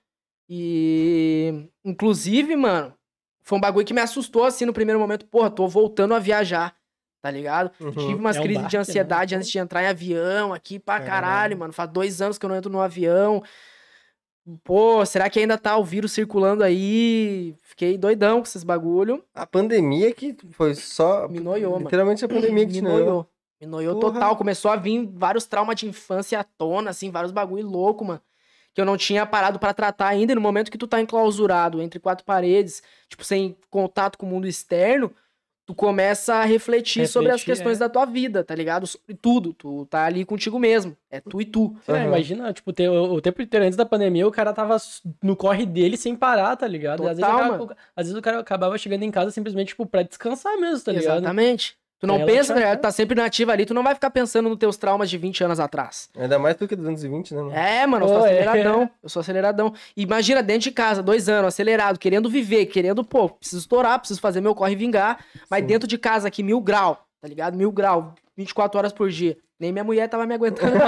[0.49, 1.69] E.
[1.85, 2.95] Inclusive, mano,
[3.43, 5.27] foi um bagulho que me assustou assim no primeiro momento.
[5.27, 6.75] Porra, tô voltando a viajar,
[7.21, 7.71] tá ligado?
[7.79, 7.91] Uhum.
[7.93, 8.81] Tive umas É um crises baque, de né?
[8.81, 11.59] ansiedade antes de entrar em avião aqui pra caralho, Caralho.
[11.59, 11.73] mano.
[11.75, 13.43] Faz dois anos que eu não entro no avião.
[14.63, 17.55] Pô, será que ainda tá o vírus circulando aí?
[17.63, 19.23] Fiquei doidão com esses bagulho.
[19.35, 21.29] A pandemia que foi só.
[21.29, 21.85] Me noiou, mano.
[21.85, 22.99] Literalmente a pandemia que Me te noiou.
[23.07, 23.27] noiou.
[23.61, 24.15] Me noiou Porra.
[24.15, 24.37] total.
[24.37, 28.21] Começou a vir vários traumas de infância à tona, assim, vários bagulho louco, mano.
[28.75, 30.33] Que eu não tinha parado pra tratar ainda.
[30.33, 34.29] E no momento que tu tá enclausurado entre quatro paredes, tipo, sem contato com o
[34.29, 35.13] mundo externo,
[35.67, 37.81] tu começa a refletir, sobre as Refletir, questões é.
[37.81, 38.87] da tua vida, tá ligado?
[38.87, 39.55] Sobre tudo.
[39.55, 40.97] Tu tá ali contigo mesmo.
[41.11, 41.75] É tu e tu.
[41.89, 42.05] É, Aham.
[42.07, 44.77] imagina, tipo, ter, o, o tempo inteiro antes da pandemia, o cara tava
[45.23, 47.05] no corre dele sem parar, tá ligado?
[47.05, 49.69] E às, vezes Total, o cara- às vezes o cara acabava chegando em casa simplesmente,
[49.69, 51.19] tipo, pra descansar mesmo, tá ligado?
[51.19, 51.79] Exatamente.
[52.05, 52.61] Tu não pensa, né?
[52.61, 52.77] né?
[52.77, 55.59] tá sempre nativa ali, tu não vai ficar pensando nos teus traumas de 20 anos
[55.59, 56.11] atrás.
[56.17, 57.55] Ainda mais tu que é 220, né, mano?
[57.55, 58.31] É, mano, eu sou é.
[58.31, 58.91] aceleradão.
[59.03, 59.75] Eu sou aceleradão.
[59.97, 64.41] Imagina, dentro de casa, dois anos, acelerado, querendo viver, querendo, pô, preciso estourar, preciso fazer
[64.41, 65.25] meu corre e vingar.
[65.51, 65.67] Mas Sim.
[65.67, 67.57] dentro de casa aqui, mil grau, tá ligado?
[67.57, 69.37] Mil grau, 24 horas por dia.
[69.59, 70.77] Nem minha mulher tava me aguentando.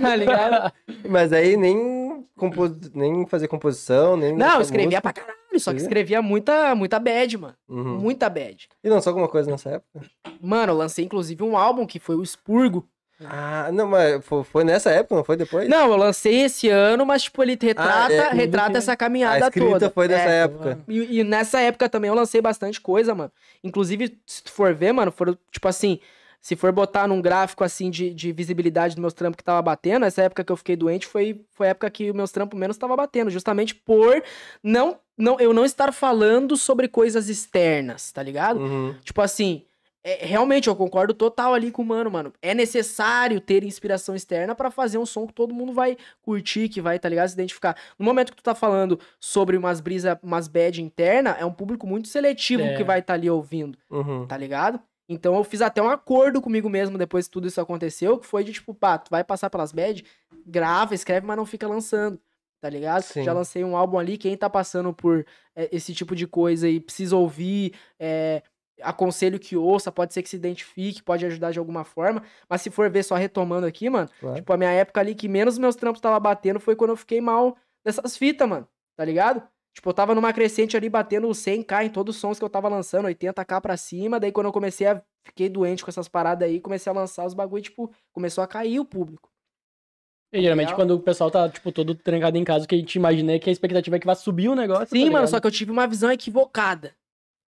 [0.00, 0.72] tá ligado?
[1.08, 2.72] Mas aí nem, compos...
[2.94, 4.36] nem fazer composição, nem.
[4.36, 5.00] Não, escrevia música.
[5.00, 6.20] pra caralho, só que Escrevia?
[6.22, 7.54] muita, muita bad, mano.
[7.68, 7.98] Uhum.
[7.98, 8.68] Muita bad.
[8.82, 10.00] E lançou alguma coisa nessa época?
[10.40, 12.86] Mano, eu lancei inclusive um álbum que foi o Expurgo.
[13.24, 15.68] Ah, não, mas fo- foi nessa época, não foi depois?
[15.68, 18.96] Não, eu lancei esse ano, mas, tipo, ele retrata, é, tudo retrata que- essa A
[18.96, 19.90] caminhada escrita toda.
[19.90, 20.80] foi dessa É, época.
[20.88, 23.30] E, e nessa época também eu lancei bastante coisa, mano.
[23.62, 26.00] Inclusive, se tu for ver, mano, foram, tipo assim,
[26.44, 30.04] se for botar num gráfico, assim, de, de visibilidade dos meus trampos que tava batendo,
[30.04, 32.76] essa época que eu fiquei doente foi, foi a época que os meus trampos menos
[32.76, 34.22] tava batendo, justamente por
[34.62, 38.60] não, não, eu não estar falando sobre coisas externas, tá ligado?
[38.60, 38.94] Uhum.
[39.02, 39.62] Tipo assim,
[40.04, 42.30] é, realmente eu concordo total ali com o mano, mano.
[42.42, 46.78] É necessário ter inspiração externa pra fazer um som que todo mundo vai curtir, que
[46.82, 47.28] vai, tá ligado?
[47.28, 47.74] Se identificar.
[47.98, 51.86] No momento que tu tá falando sobre umas brisa, umas bad interna, é um público
[51.86, 52.76] muito seletivo É.
[52.76, 54.26] que vai estar ali ouvindo, Uhum.
[54.26, 54.78] tá ligado?
[55.08, 58.42] Então eu fiz até um acordo comigo mesmo depois que tudo isso aconteceu, que foi
[58.42, 60.04] de tipo, pá, tu vai passar pelas bad,
[60.46, 62.18] grava, escreve, mas não fica lançando.
[62.60, 63.02] Tá ligado?
[63.02, 63.22] Sim.
[63.24, 66.80] Já lancei um álbum ali, quem tá passando por é, esse tipo de coisa e
[66.80, 68.42] precisa ouvir, é,
[68.80, 72.22] aconselho que ouça, pode ser que se identifique, pode ajudar de alguma forma.
[72.48, 74.36] Mas se for ver só retomando aqui, mano, Claro.
[74.36, 77.20] tipo, a minha época ali que menos meus trampos tava batendo foi quando eu fiquei
[77.20, 78.66] mal dessas fitas, mano.
[78.96, 79.42] Tá ligado?
[79.74, 82.68] Tipo, eu tava numa crescente ali batendo 100k em todos os sons que eu tava
[82.68, 84.20] lançando, 80k pra cima.
[84.20, 85.02] Daí quando eu comecei a.
[85.26, 88.78] Fiquei doente com essas paradas aí, comecei a lançar os bagulho, tipo, começou a cair
[88.78, 89.30] o público.
[90.32, 90.76] E geralmente Real.
[90.76, 93.38] quando o pessoal tá, tipo, todo trancado em casa, o que a gente imagina é
[93.38, 94.88] que a expectativa é que vai subir o negócio.
[94.88, 96.94] Sim, mano, só que eu tive uma visão equivocada.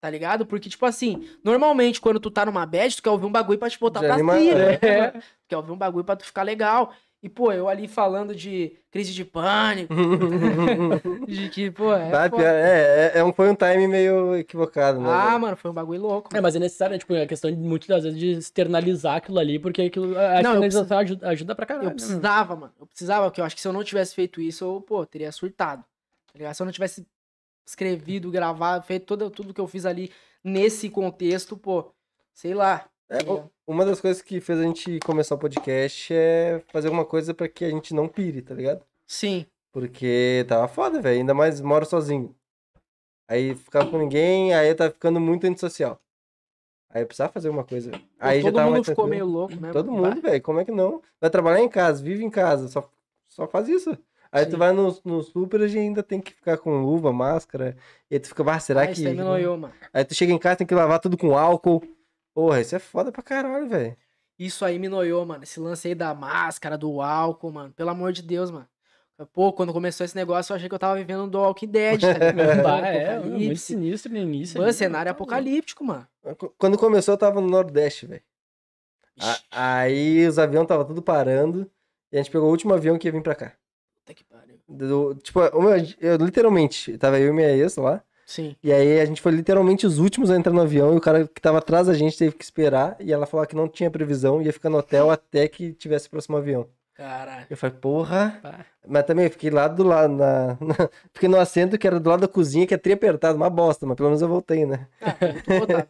[0.03, 0.47] Tá ligado?
[0.47, 3.69] Porque, tipo assim, normalmente quando tu tá numa bad, tu quer ouvir um bagulho pra
[3.69, 4.39] te botar De pra cima.
[4.39, 4.55] É.
[4.55, 5.11] né?
[5.13, 6.93] Tu quer ouvir um bagulho pra tu ficar legal.
[7.23, 9.93] E, pô, eu ali falando de crise de pânico,
[11.29, 12.11] de que, pô, é.
[12.11, 12.43] Tá, foda.
[12.43, 15.07] pior- é, é, é um, foi um time meio equivocado, né?
[15.07, 16.35] Ah, mano, foi um bagulho louco.
[16.35, 16.99] É, mas é necessário, né?
[16.99, 20.53] Tipo, a questão de muitas das vezes de externalizar aquilo ali, porque aquilo, a Não,
[20.53, 21.87] externalização ajuda, ajuda pra caralho.
[21.87, 22.73] Eu né, precisava, mano.
[22.81, 25.31] Eu precisava, porque eu acho que se eu não tivesse feito isso, eu, pô, teria
[25.31, 25.83] surtado.
[26.33, 26.55] Tá ligado?
[26.55, 27.07] Se eu não tivesse
[27.67, 30.11] escrevido, gravado, feito todo, tudo que eu fiz ali
[30.43, 31.93] nesse contexto, pô,
[32.33, 32.87] sei lá.
[33.11, 33.19] É,
[33.67, 37.49] uma das coisas que fez a gente começar o podcast é fazer alguma coisa pra
[37.49, 38.85] que a gente não pire, tá ligado?
[39.07, 39.47] Sim.
[39.73, 41.19] Porque tava foda, velho.
[41.19, 42.35] Ainda mais moro sozinho.
[43.29, 46.01] Aí ficava com ninguém, aí eu tava ficando muito antissocial.
[46.93, 47.91] Aí eu precisava fazer uma coisa.
[48.19, 49.71] Aí já todo tava mundo ficou meio louco, né?
[49.73, 50.43] Todo mundo, velho.
[50.43, 51.01] Como é que não?
[51.21, 52.89] Vai trabalhar em casa, vive em casa, só,
[53.29, 53.97] só faz isso.
[54.33, 54.51] Aí Sim.
[54.53, 57.77] tu vai no, no super e ainda tem que ficar com luva, máscara.
[58.09, 58.93] E aí tu fica, ah, será Ah, que.
[58.93, 59.75] isso aí me noiou, mano.
[59.93, 61.83] Aí tu chega em casa tem que lavar tudo com álcool.
[62.35, 63.97] Porra, isso é foda pra caralho, velho.
[64.39, 65.43] Isso aí me noiou, mano.
[65.45, 67.73] Esse lance aí da máscara, do álcool, mano.
[67.75, 68.67] Pelo amor de Deus, mano.
[69.35, 72.07] Pô, quando começou esse negócio, eu achei que eu tava vivendo do Walking Dead, tá
[72.33, 72.63] ligado?
[72.63, 74.59] Bah, é, muito sinistro no início.
[74.59, 76.09] Mano, cenário tá apocalíptico, mano.
[76.39, 78.23] Qu- Quando começou, eu tava no Nordeste, velho.
[79.51, 81.71] Aí os aviões tava tudo parando.
[82.11, 83.53] E a gente pegou o último avião que ia vir pra cá.
[84.01, 84.59] Puta que pariu.
[84.69, 88.03] Do- tipo, o meu- eu, literalmente, tava eu e minha ex lá.
[88.31, 88.55] Sim.
[88.63, 90.95] E aí a gente foi literalmente os últimos a entrar no avião.
[90.95, 92.97] E o cara que tava atrás da gente teve que esperar.
[93.01, 94.41] E ela falou que não tinha previsão.
[94.41, 96.69] Ia ficar no hotel até que tivesse o próximo avião.
[96.95, 97.47] Caralho.
[97.51, 98.39] Eu falei, porra.
[98.41, 98.65] Pá.
[98.87, 102.09] Mas também eu fiquei lá do lado, na, na- fiquei no assento que era do
[102.09, 104.87] lado da cozinha, que é tri apertado, uma bosta, mas pelo menos eu voltei, né?
[105.01, 105.17] Ah,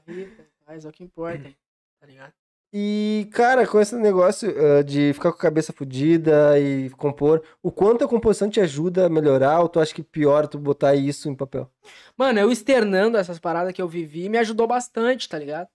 [0.07, 0.33] vivo,
[0.67, 1.51] mas é o que importa,
[2.01, 2.33] tá ligado?
[2.73, 7.73] E, cara, com esse negócio ah, de ficar com a cabeça fodida e compor, o
[7.73, 11.29] quanto a composição te ajuda a melhorar ou tu acha que pior tu botar isso
[11.29, 11.69] em papel?
[12.17, 15.69] Mano, eu externando essas paradas que eu vivi me ajudou bastante, tá ligado?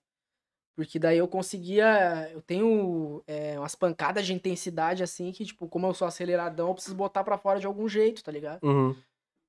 [0.74, 2.30] Porque daí eu conseguia.
[2.32, 6.74] Eu tenho é, umas pancadas de intensidade assim que, tipo, como eu sou aceleradão, eu
[6.74, 8.62] preciso botar pra fora de algum jeito, tá ligado?
[8.62, 8.94] Uhum.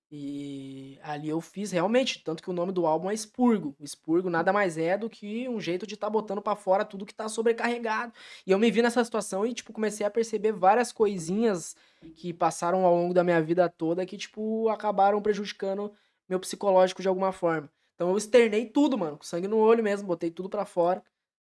[0.10, 3.76] E ali eu fiz realmente, tanto que o nome do álbum é Expurgo.
[3.80, 7.06] O Expurgo nada mais é do que um jeito de estar botando pra fora tudo
[7.06, 8.14] que tá sobrecarregado.
[8.46, 11.76] E eu me vi nessa situação e, tipo, comecei a perceber várias coisinhas
[12.16, 15.92] que passaram ao longo da minha vida toda que, tipo, acabaram prejudicando
[16.30, 17.70] meu psicológico de alguma forma.
[17.96, 21.04] Então eu externei tudo, mano, com sangue no olho mesmo, botei tudo pra fora,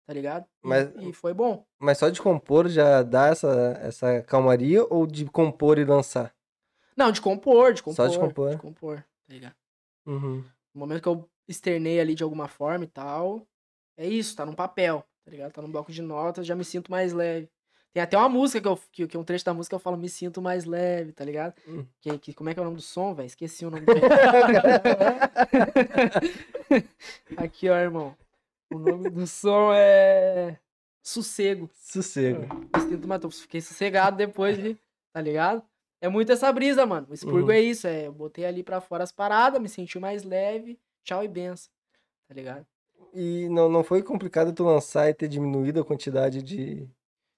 [0.06, 0.44] tá ligado?
[0.44, 1.64] E- Mas- E, foi bom.
[1.80, 6.34] Mas só de compor já dá essa, essa calmaria ou de compor e lançar?
[7.00, 7.96] Não, de compor, de compor.
[7.96, 8.50] Só de compor.
[8.50, 9.56] De compor, tá ligado?
[10.06, 10.44] Uhum.
[10.74, 13.48] No momento que eu externei ali de alguma forma e tal,
[13.96, 15.54] é isso, tá num papel, tá ligado?
[15.54, 17.50] Tá num bloco de notas, já me sinto mais leve.
[17.94, 20.10] Tem até uma música que eu que, que um trecho da música eu falo me
[20.10, 21.54] sinto mais leve, tá ligado?
[21.66, 21.86] Hum.
[22.02, 23.28] Que, que, como é que é o nome do som, velho?
[23.28, 23.94] Esqueci o nome do
[27.42, 28.14] Aqui, ó, irmão.
[28.70, 30.60] O nome do som é
[31.02, 31.70] Sossego.
[31.74, 32.42] Sossego.
[32.76, 34.78] Me sinto mais, fiquei sossegado depois de,
[35.14, 35.64] tá ligado?
[36.02, 37.08] É muito essa brisa, mano.
[37.10, 37.56] O expurgo Uhum.
[37.56, 41.24] é isso, é, eu botei ali pra fora as paradas, me senti mais leve, tchau
[41.24, 41.72] e benção,
[42.28, 42.66] tá ligado?
[43.14, 46.88] E não, não foi complicado tu lançar e ter diminuído a quantidade de,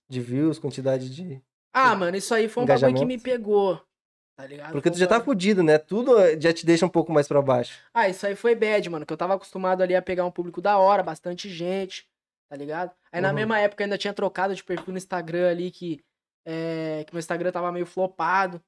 [0.09, 1.41] de views, quantidade de.
[1.73, 3.81] Ah, mano, isso aí foi um bagulho que me pegou,
[4.35, 4.73] tá ligado?
[4.73, 5.77] Porque tu já tá fudido, né?
[5.77, 7.81] Tudo já te deixa um pouco mais pra baixo.
[7.93, 10.61] Ah, isso aí foi bad, mano, que eu tava acostumado ali a pegar um público
[10.61, 12.05] da hora, bastante gente,
[12.49, 12.91] tá ligado?
[13.11, 13.35] Aí na Uhum.
[13.35, 16.03] mesma época ainda tinha trocado de perfil no Instagram ali, que,
[16.45, 18.61] é, que meu Instagram tava meio flopado,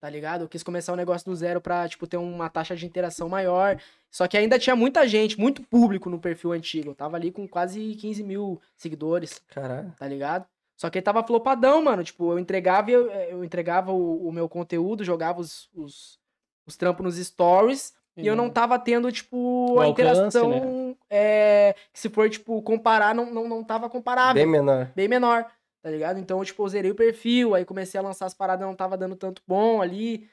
[0.00, 0.42] tá ligado?
[0.42, 3.80] Eu quis começar o negócio do zero pra, tipo, ter uma taxa de interação maior.
[4.10, 6.90] Só que ainda tinha muita gente, muito público no perfil antigo.
[6.90, 9.92] Eu tava ali com quase 15 mil seguidores, Caralho.
[9.98, 10.46] tá ligado?
[10.76, 12.04] Só que ele tava flopadão, mano.
[12.04, 16.18] Tipo, eu entregava, eu, eu entregava o, o meu conteúdo, jogava os, os,
[16.66, 17.94] os trampos nos stories.
[18.16, 19.36] E eu não tava tendo, tipo,
[19.74, 20.96] O a alcance, interação.
[21.10, 24.34] É, que se for, tipo, comparar, não, não, não tava comparável.
[24.34, 24.46] Bem
[24.94, 25.08] Bem...
[25.08, 25.46] menor.
[25.86, 26.18] Tá ligado?
[26.18, 29.14] Então, tipo, eu zerei o perfil, aí comecei a lançar as paradas, não tava dando
[29.14, 30.28] tanto bom ali.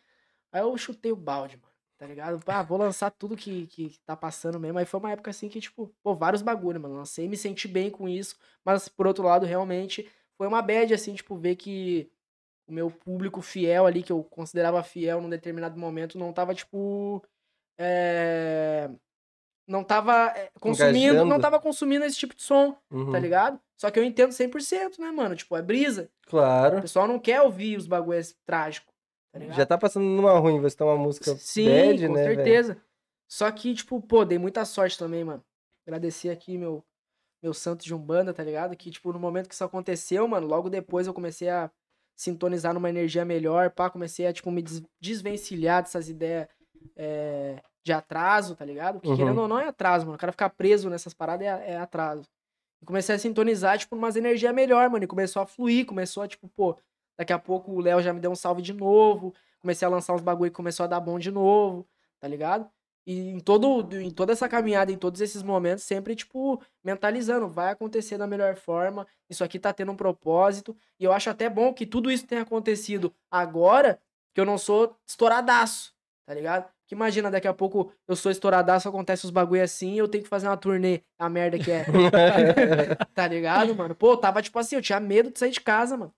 [0.52, 1.72] Aí eu chutei o balde, mano.
[1.96, 2.40] Tá ligado?
[2.48, 4.80] Ah, vou lançar tudo que, que, que tá passando mesmo.
[4.80, 6.96] Aí foi uma época assim que, tipo, pô, vários bagulho, mano.
[6.96, 8.36] Lancei, me senti bem com isso.
[8.66, 12.12] Mas, por outro lado, realmente, foi uma bad, assim, tipo, ver que
[12.68, 17.24] o meu público fiel ali, que eu considerava fiel num determinado momento, não tava, tipo.
[17.78, 18.90] É...
[19.68, 21.42] Não tava é, consumindo, não Engajando.
[21.42, 23.12] tava consumindo esse tipo de som, Uhum.
[23.12, 23.60] tá ligado?
[23.78, 25.36] Só que eu entendo 100%, né, mano?
[25.36, 26.10] Tipo, é brisa.
[26.26, 26.82] O Claro.
[26.82, 28.94] pessoal não quer ouvir os bagulhos trágicos,
[29.32, 29.56] tá ligado?
[29.56, 32.24] Já tá passando numa ruim, você tá uma música Sim, bad, com né?
[32.24, 32.78] certeza.
[33.30, 35.44] Só que, tipo, pô, dei muita sorte também, mano.
[35.88, 36.84] Agradecer aqui meu,
[37.42, 38.76] meu santo de Umbanda, tá ligado?
[38.76, 41.72] Que, tipo, no momento que isso aconteceu, mano, logo depois eu comecei a
[42.16, 46.48] sintonizar numa energia melhor, pá, comecei a, tipo, me des- desvencilhar dessas ideias
[46.96, 48.96] é, de atraso, tá ligado?
[48.96, 49.16] Porque Uhum.
[49.18, 50.16] querendo ou não é atraso, mano.
[50.16, 52.28] O cara ficar preso nessas paradas é, é atraso.
[52.82, 55.04] E comecei a sintonizar, tipo, umas energias melhor, mano.
[55.04, 56.78] E começou a fluir, começou a, tipo, pô,
[57.18, 59.34] daqui a pouco o Léo já me deu um salve de novo.
[59.60, 61.88] Comecei a lançar uns bagulho que começou a dar bom de novo,
[62.20, 62.70] tá ligado?
[63.06, 67.70] E em, todo, em toda essa caminhada, em todos esses momentos, sempre, tipo, mentalizando, vai
[67.70, 70.76] acontecer da melhor forma, isso aqui tá tendo um propósito.
[70.98, 74.00] E eu acho até bom que tudo isso tenha acontecido agora,
[74.34, 75.94] que eu não sou estouradaço,
[76.26, 76.72] tá ligado?
[76.86, 80.30] Que imagina, daqui a pouco eu sou estouradaço, acontece os bagulho assim, eu tenho que
[80.30, 81.02] fazer uma turnê.
[81.18, 81.86] A merda que é.
[83.16, 83.96] tá ligado, mano?
[83.96, 86.14] Pô, tava tipo assim, eu tinha medo de sair de casa, mano.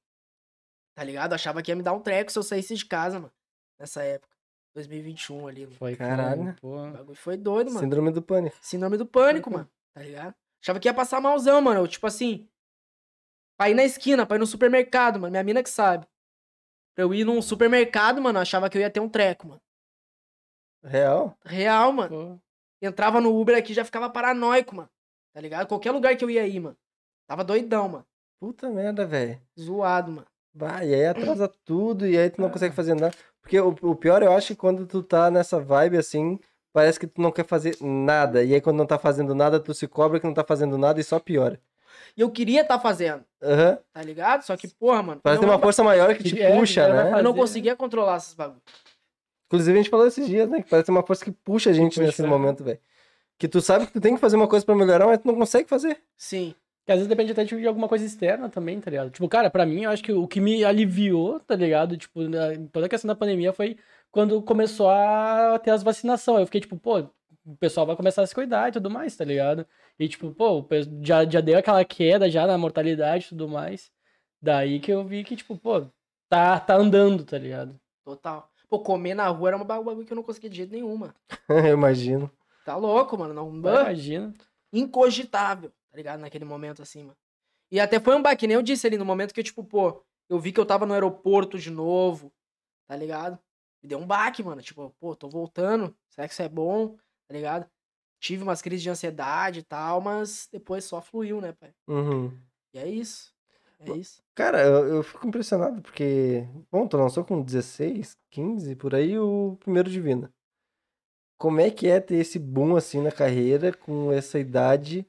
[0.96, 1.34] Tá ligado?
[1.34, 3.32] Eu achava que ia me dar um treco se eu saísse de casa, mano.
[3.80, 4.34] Nessa época.
[4.76, 5.76] 2021 ali, mano.
[5.78, 6.56] Foi Caralho.
[6.60, 6.78] pô.
[6.78, 7.80] O bagulho foi doido, mano.
[7.80, 8.58] Síndrome do pânico.
[8.62, 9.70] Síndrome do pânico, mano.
[9.94, 10.34] Tá ligado?
[10.62, 11.82] Achava que ia passar malzão, mano.
[11.82, 12.48] Eu, tipo assim.
[13.58, 15.32] Pra ir na esquina, pra ir no supermercado, mano.
[15.32, 16.06] Minha mina que sabe.
[16.94, 19.62] Pra eu ir num supermercado, mano, eu achava que eu ia ter um treco, mano.
[20.86, 21.36] Real?
[21.44, 22.10] Real, mano.
[22.10, 22.40] Pô.
[22.82, 24.90] Entrava no Uber aqui já ficava paranoico, mano.
[25.34, 25.68] Tá ligado?
[25.68, 26.78] Qualquer lugar que eu ia ir, mano.
[27.28, 28.06] Tava doidão, mano.
[28.40, 29.40] Puta merda, velho.
[29.60, 30.28] Zoado, mano.
[30.54, 33.14] Vai, e aí atrasa tudo e aí tu não consegue fazer nada.
[33.42, 36.40] Porque o, o pior eu acho que quando tu tá nessa vibe assim,
[36.72, 38.44] parece que tu não quer fazer nada.
[38.44, 41.00] E aí quando não tá fazendo nada, tu se cobra que não tá fazendo nada
[41.00, 41.60] e só piora.
[42.16, 43.78] E eu queria estar fazendo, Aham.
[43.92, 44.44] tá ligado?
[44.44, 45.22] Só que, porra, mano.
[45.22, 47.20] Parece ter uma força maior que te É, puxa, né?
[47.20, 48.62] eu não conseguia controlar esses bagulhos.
[49.48, 50.62] Inclusive a gente falou esses dias, né?
[50.62, 52.28] Que parece uma força que puxa a gente puxa, nesse é.
[52.28, 52.80] momento, velho.
[53.38, 55.36] Que tu sabe que tu tem que fazer uma coisa pra melhorar, mas tu não
[55.36, 55.98] consegue fazer.
[56.18, 56.56] Sim.
[56.86, 59.10] Que às vezes depende até de alguma coisa externa também, tá ligado?
[59.10, 61.98] Tipo, cara, pra mim, eu acho que o que me aliviou, tá ligado?
[61.98, 63.78] Tipo, na- toda a questão da pandemia foi
[64.12, 66.42] quando começou a ter as vacinações.
[66.42, 67.00] Eu fiquei tipo, pô,
[67.46, 69.66] o pessoal vai começar a se cuidar e tudo mais, tá ligado?
[70.00, 70.66] E tipo, pô,
[71.02, 73.92] já, já deu aquela queda já na mortalidade e tudo mais.
[74.42, 75.86] Daí que eu vi que, tipo, pô,
[76.30, 77.80] tá, tá andando, tá ligado?
[78.04, 78.48] Total.
[78.70, 81.14] Pô, comer na rua era um bagulho que eu não conseguia de jeito nenhum, mano.
[81.50, 82.32] eu imagino.
[82.66, 83.34] Tá louco, mano.
[83.34, 84.34] Não, Imagina.
[84.74, 86.20] incogitável, tá ligado?
[86.20, 87.18] Naquele momento assim, mano.
[87.72, 90.04] E até foi um baque, que nem eu disse ali, no momento que, tipo, pô,
[90.30, 92.32] eu vi que eu tava no aeroporto de novo,
[92.88, 93.38] tá ligado?
[93.82, 94.62] Me deu um baque, mano.
[94.62, 96.96] Tipo, pô, tô voltando, será que isso é bom,
[97.28, 97.70] tá ligado?
[98.20, 101.74] Tive umas crises de ansiedade e tal, mas depois só fluiu, né, pai?
[101.88, 102.36] Uhum.
[102.74, 103.35] E é isso.
[103.80, 104.24] É isso.
[104.34, 109.58] Cara, eu, eu fico impressionado porque, bom, tu lançou com 16, 15, por aí o
[109.60, 110.32] primeiro Divina.
[111.38, 115.06] Como é que é ter esse boom assim na carreira com essa idade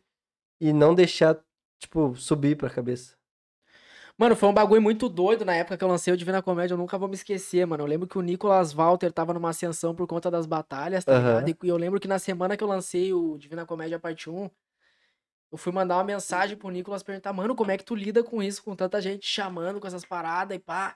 [0.61, 1.41] e não deixar,
[1.79, 3.17] tipo, subir pra cabeça?
[4.19, 6.79] Mano, foi um bagulho muito doido na época que eu lancei o Divina Comédia, eu
[6.79, 7.83] nunca vou me esquecer, mano.
[7.83, 11.45] Eu lembro que o Nicolas Walter tava numa ascensão por conta das batalhas, tá Aham.
[11.45, 11.49] ligado?
[11.63, 14.49] E eu lembro que na semana que eu lancei o Divina Comédia Parte 1,
[15.57, 18.43] eu fui mandar uma mensagem pro Nicolas perguntar, mano, como é que tu lida com
[18.43, 20.95] isso, com tanta gente te chamando, com essas paradas e pá.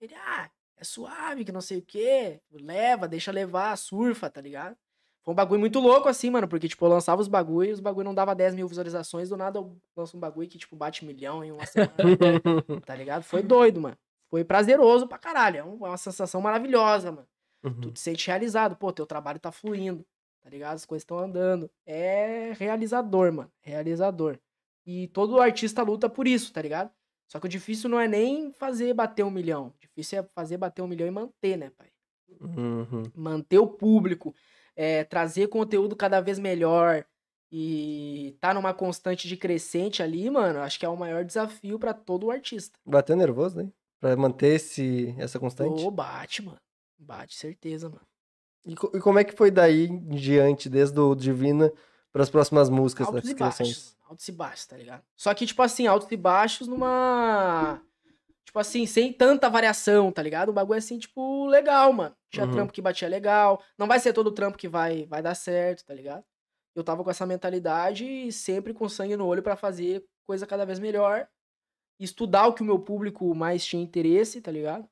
[0.00, 4.76] Ele, ah, é suave, que não sei o quê, leva, deixa levar, surfa, tá ligado?
[5.24, 8.04] Foi um bagulho muito louco assim, mano, porque, tipo, eu lançava os bagulhos, os bagulho
[8.04, 11.44] não dava 10 mil visualizações, do nada eu lanço um bagulho que, tipo, bate milhão
[11.44, 11.92] em uma semana
[12.86, 13.24] tá ligado?
[13.24, 13.98] Foi doido, mano.
[14.30, 15.56] Foi prazeroso pra caralho.
[15.56, 17.28] É é uma sensação maravilhosa, mano.
[17.64, 17.80] Uhum.
[17.80, 18.76] Tu te sente realizado.
[18.76, 20.06] Pô, teu trabalho tá fluindo,
[20.42, 20.76] tá ligado?
[20.76, 21.70] As coisas estão andando.
[21.86, 23.50] É realizador, mano.
[23.60, 24.38] Realizador.
[24.86, 26.90] E todo artista luta por isso, tá ligado?
[27.28, 29.68] Só que o difícil não é nem fazer bater um milhão.
[29.68, 31.88] O difícil é fazer bater um milhão e manter, né, pai?
[32.40, 33.02] Uhum.
[33.14, 34.34] manter o público,
[34.76, 37.04] é, trazer conteúdo cada vez melhor
[37.50, 41.92] e tá numa constante de crescente ali, mano, acho que é o maior desafio pra
[41.92, 42.78] todo artista.
[42.86, 43.72] Bateu nervoso, né?
[43.98, 45.84] Pra manter esse, essa constante.
[45.84, 46.60] Ô, bate, mano.
[46.98, 48.06] Bate, certeza, mano.
[48.64, 51.72] E, e como é que foi daí em diante, desde o Divina
[52.12, 53.56] para as próximas músicas Altos das e baixos.
[53.56, 53.94] criações?
[53.94, 55.02] mano, Altos e baixos, tá ligado?
[55.16, 57.80] Só que, tipo assim, altos e baixos numa.
[58.44, 60.48] Tipo assim, sem tanta variação, tá ligado?
[60.48, 62.16] O bagulho é assim, tipo, legal, mano.
[62.28, 62.50] Tinha Uhum.
[62.52, 63.62] trampo que batia legal.
[63.78, 66.24] Não vai ser todo trampo que vai, vai dar certo, tá ligado?
[66.74, 70.66] Eu tava com essa mentalidade e sempre com sangue no olho pra fazer coisa cada
[70.66, 71.28] vez melhor.
[71.98, 74.88] Estudar o que o meu público mais tinha interesse, tá ligado?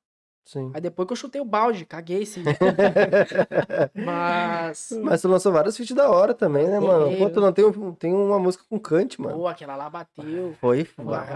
[0.48, 0.70] Sim.
[0.72, 2.42] Aí depois que eu chutei o balde, caguei sim.
[3.94, 4.90] Mas.
[5.02, 7.14] Mas tu lançou vários feats da hora também, né, mano?
[7.18, 9.36] Pô, tu não tem, tem uma música com Kant, mano.
[9.36, 10.54] Pô, aquela lá bateu.
[10.58, 10.88] Foi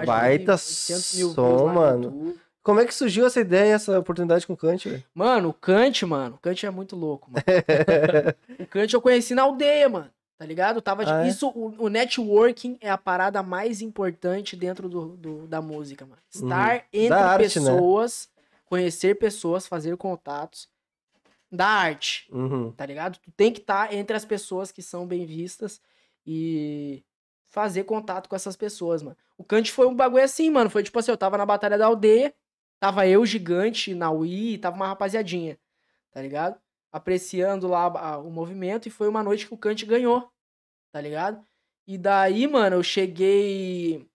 [0.07, 2.35] baita 800 mil views som, mano.
[2.63, 5.05] Como é que surgiu essa ideia, essa oportunidade com o Kant, velho?
[5.15, 6.37] Mano, o Kant, mano.
[6.37, 7.45] O Kant é muito louco, mano.
[8.61, 10.09] o Kant eu conheci na aldeia, mano.
[10.39, 10.77] Tá ligado?
[10.77, 11.29] Eu Tava de- Ah, é?
[11.29, 16.19] Isso, o, o networking é a parada mais importante dentro do, do- da música, mano.
[16.35, 17.23] Estar entre Uhum.
[17.23, 17.71] arte, né?
[18.73, 20.67] Conhecer pessoas, fazer contatos.
[21.55, 22.73] Da arte, Uhum.
[22.73, 23.19] tá ligado?
[23.19, 25.83] Tu tem que estar entre as pessoas que são bem vistas
[26.27, 27.05] e
[27.51, 29.15] fazer contato com essas pessoas, mano.
[29.37, 30.71] O Kant foi um bagulho assim, mano.
[30.71, 32.35] Foi tipo assim, eu tava na Batalha da Aldeia,
[32.81, 35.59] tava eu, Gigante, na Wii, e tava uma rapaziadinha,
[36.11, 36.59] tá ligado?
[36.91, 40.33] Apreciando lá o movimento, e foi uma noite que o Kant ganhou,
[40.91, 41.45] tá ligado?
[41.87, 44.09] E daí, mano, eu cheguei...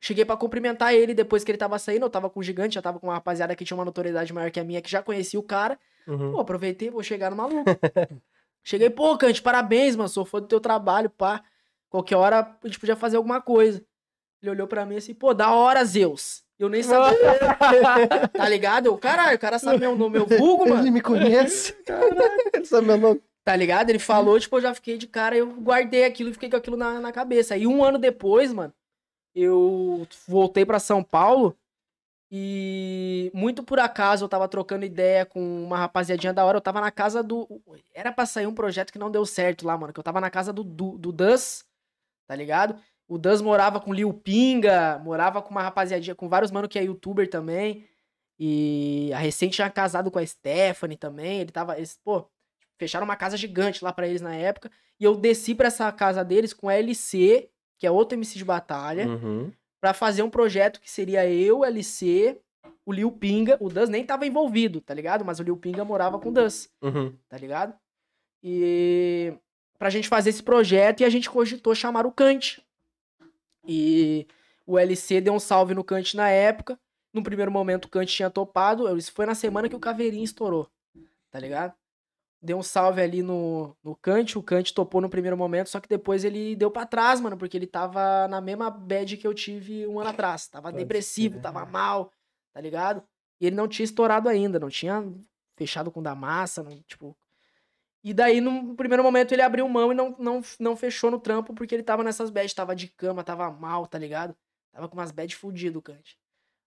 [0.00, 2.82] Cheguei pra cumprimentar ele depois que ele tava saindo, eu tava com o Gigante, já
[2.82, 5.38] tava com uma rapaziada que tinha uma notoriedade maior que a minha, que já conhecia
[5.38, 5.78] o cara.
[6.06, 6.32] Uhum.
[6.32, 7.64] Pô, aproveitei, vou chegar no maluco.
[8.62, 10.08] Cheguei, pô, Cante, parabéns, mano.
[10.08, 11.42] Sou fã do teu trabalho, pá.
[11.88, 13.82] Qualquer hora a gente podia fazer alguma coisa.
[14.42, 16.44] Ele olhou pra mim assim, pô, da hora, Zeus.
[16.58, 17.16] Eu nem sabia.
[18.32, 18.86] tá ligado?
[18.86, 20.82] Eu, caralho, o cara sabe meu nome, meu vulgo, mano.
[20.82, 21.74] Ele me conhece.
[22.52, 23.22] Ele sabe meu nome.
[23.44, 23.88] Tá ligado?
[23.88, 26.76] Ele falou, tipo, eu já fiquei de cara, eu guardei aquilo e fiquei com aquilo
[26.76, 27.54] na, na cabeça.
[27.54, 28.74] Aí um ano depois, mano,
[29.34, 31.56] eu voltei pra São Paulo
[32.30, 36.58] e muito por acaso eu tava trocando ideia com uma rapaziadinha da hora.
[36.58, 37.48] Eu tava na casa do.
[37.94, 39.92] Era pra sair um projeto que não deu certo lá, mano.
[39.92, 41.64] Que eu tava na casa do, do, do Dus,
[42.26, 42.78] tá ligado?
[43.08, 46.84] O Dus morava com Lil Pinga, morava com uma rapaziadinha, com vários mano que é
[46.84, 47.86] youtuber também.
[48.38, 51.40] E a recente tinha casado com a Stephanie também.
[51.40, 51.76] Ele tava.
[51.78, 52.28] Eles, pô,
[52.78, 54.70] fecharam uma casa gigante lá pra eles na época.
[55.00, 58.44] E eu desci pra essa casa deles com a LC, que é outro MC de
[58.44, 59.52] batalha, Uhum.
[59.80, 62.38] pra fazer um projeto que seria eu, LC,
[62.84, 63.56] o Lil Pinga.
[63.60, 65.24] O Dus nem tava envolvido, tá ligado?
[65.24, 67.14] Mas o Lil Pinga morava com o Dus, Uhum.
[67.28, 67.72] tá ligado?
[68.42, 69.32] E
[69.78, 72.60] pra gente fazer esse projeto e a gente cogitou chamar o Kant.
[73.66, 74.26] E
[74.66, 76.78] o LC deu um salve no Kant na época.
[77.12, 78.96] No primeiro momento o Kant tinha topado.
[78.96, 80.68] Isso foi na semana que o Caveirinho estourou,
[81.30, 81.74] tá ligado?
[82.40, 85.88] Deu um salve ali no, no Kant, o Kant topou no primeiro momento, só que
[85.88, 89.86] depois ele deu pra trás, mano, porque ele tava na mesma bad que eu tive
[89.88, 90.46] um ano atrás.
[90.46, 91.42] Tava Pode depressivo, crer.
[91.42, 92.12] tava mal,
[92.52, 93.02] tá ligado?
[93.40, 95.02] E ele não tinha estourado ainda, não tinha
[95.56, 97.16] fechado com o da massa, não, tipo.
[98.04, 101.52] E daí, no primeiro momento, ele abriu mão e não, não, não fechou no trampo
[101.52, 104.36] porque ele tava nessas bad, tava de cama, tava mal, tá ligado?
[104.72, 106.16] Tava com umas bad fudido, Kant.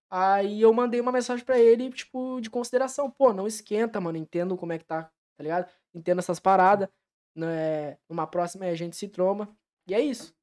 [0.10, 3.10] Aí eu mandei uma mensagem pra ele, tipo, de consideração.
[3.10, 4.18] Pô, não esquenta, mano.
[4.18, 5.10] Entendo como é que tá,
[5.42, 5.70] tá ligado?
[5.94, 6.88] Entendo essas paradas.
[7.36, 7.98] Né?
[8.08, 9.50] Numa próxima a gente se tromba.
[9.88, 10.34] E é isso.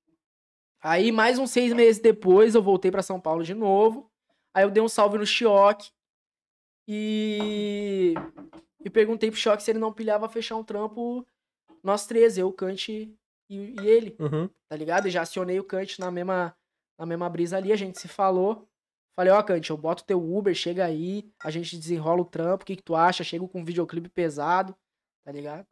[0.83, 4.11] Aí, mais uns seis meses depois, eu voltei pra São Paulo de novo.
[4.53, 5.91] Aí eu dei um salve no Chioque.
[6.87, 8.15] E.
[8.85, 11.27] E perguntei pro Chioque se ele não pilhava fechar um trampo.
[11.83, 13.17] Nós três, eu, o Kant e,
[13.51, 14.49] e ele Uhum.
[14.69, 15.07] tá ligado?
[15.07, 16.57] E já acionei o Kant na mesma,
[16.99, 18.69] na mesma brisa ali, a gente se falou.
[19.17, 22.67] Falei, ó, Kant, eu boto teu Uber, chega aí, a gente desenrola o trampo, o
[22.67, 23.25] que, que tu acha?
[23.25, 24.77] Chego com um videoclipe pesado,
[25.29, 25.67] tá ligado?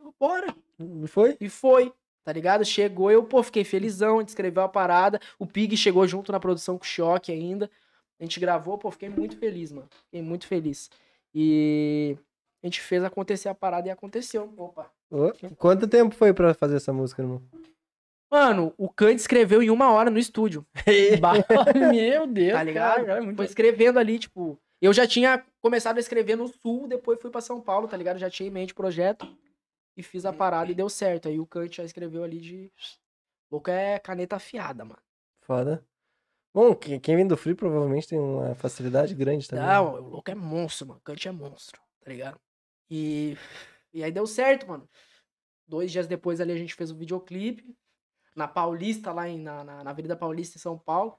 [0.00, 0.54] Eu, Bora!
[0.78, 1.36] E foi?
[1.38, 1.92] E foi,
[2.24, 2.64] tá ligado?
[2.64, 5.20] Chegou, eu, pô, fiquei felizão, a gente escreveu a parada.
[5.38, 7.70] O Pig chegou junto na produção com o Choque ainda.
[8.18, 9.86] A gente gravou, pô, fiquei muito feliz, mano.
[10.06, 10.88] Fiquei muito feliz.
[11.34, 12.16] E
[12.62, 14.50] a gente fez acontecer a parada e aconteceu.
[14.56, 14.90] Opa.
[15.10, 17.42] Ô, Quanto tempo foi pra fazer essa música, irmão?
[18.30, 20.64] Mano, o Kant escreveu em uma hora no estúdio.
[21.92, 23.04] Meu Deus, Tá ligado?
[23.04, 24.58] cara, é muito- Foi escrevendo ali, tipo.
[24.80, 28.18] Eu já tinha começado a escrever no sul, depois fui pra São Paulo, tá ligado?
[28.18, 29.26] Já tinha em mente o projeto
[29.96, 31.28] e fiz a parada e deu certo.
[31.28, 32.72] Aí o Kant já escreveu ali de.
[33.50, 35.00] Louco é caneta afiada, mano.
[35.40, 35.84] Foda.
[36.54, 39.64] Bom, quem quem vem do Free provavelmente tem uma facilidade grande também.
[39.66, 41.00] Não, o louco é monstro, mano.
[41.02, 42.40] Kant é monstro, tá ligado?
[42.90, 43.36] E.
[43.92, 44.88] E aí deu certo, mano.
[45.66, 47.74] Dois dias depois ali a gente fez o videoclipe.
[48.36, 51.18] Na Paulista, lá em, na, na, na Avenida Paulista, em São Paulo.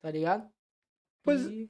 [0.00, 0.48] Tá ligado?
[1.24, 1.68] Pois- E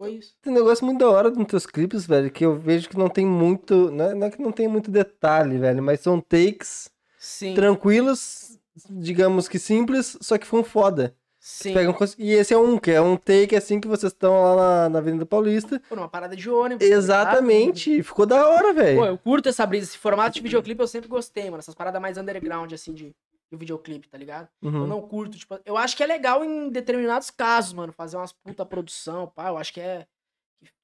[0.00, 0.34] foi isso.
[0.40, 3.10] Tem um negócio muito da hora nos teus clipes, velho, que eu vejo que não
[3.10, 3.90] tem muito.
[3.90, 7.54] Não é, não é que não tem muito detalhe, velho, mas são takes Sim.
[7.54, 11.14] tranquilos, digamos que simples, só que foram foda.
[11.38, 11.74] Sim.
[11.74, 14.88] Pegam E esse é um, que é um take assim que vocês estão lá na,
[14.88, 15.80] na Avenida Paulista.
[15.88, 16.86] Pô, numa parada de ônibus.
[16.86, 16.94] tá?
[16.94, 18.02] Exatamente.
[18.02, 19.04] Ficou da hora, Pô, velho.
[19.04, 19.86] eu curto essa brisa.
[19.88, 21.58] Esse formato de videoclipe eu sempre gostei, mano.
[21.58, 23.14] Essas paradas mais underground, assim, de,
[23.50, 24.48] de videoclipe, tá ligado?
[24.62, 24.86] Eu Uhum.
[24.86, 28.64] não curto, tipo, eu acho que é legal em determinados casos, mano, fazer umas puta
[28.64, 30.06] produção, pá, eu acho que é.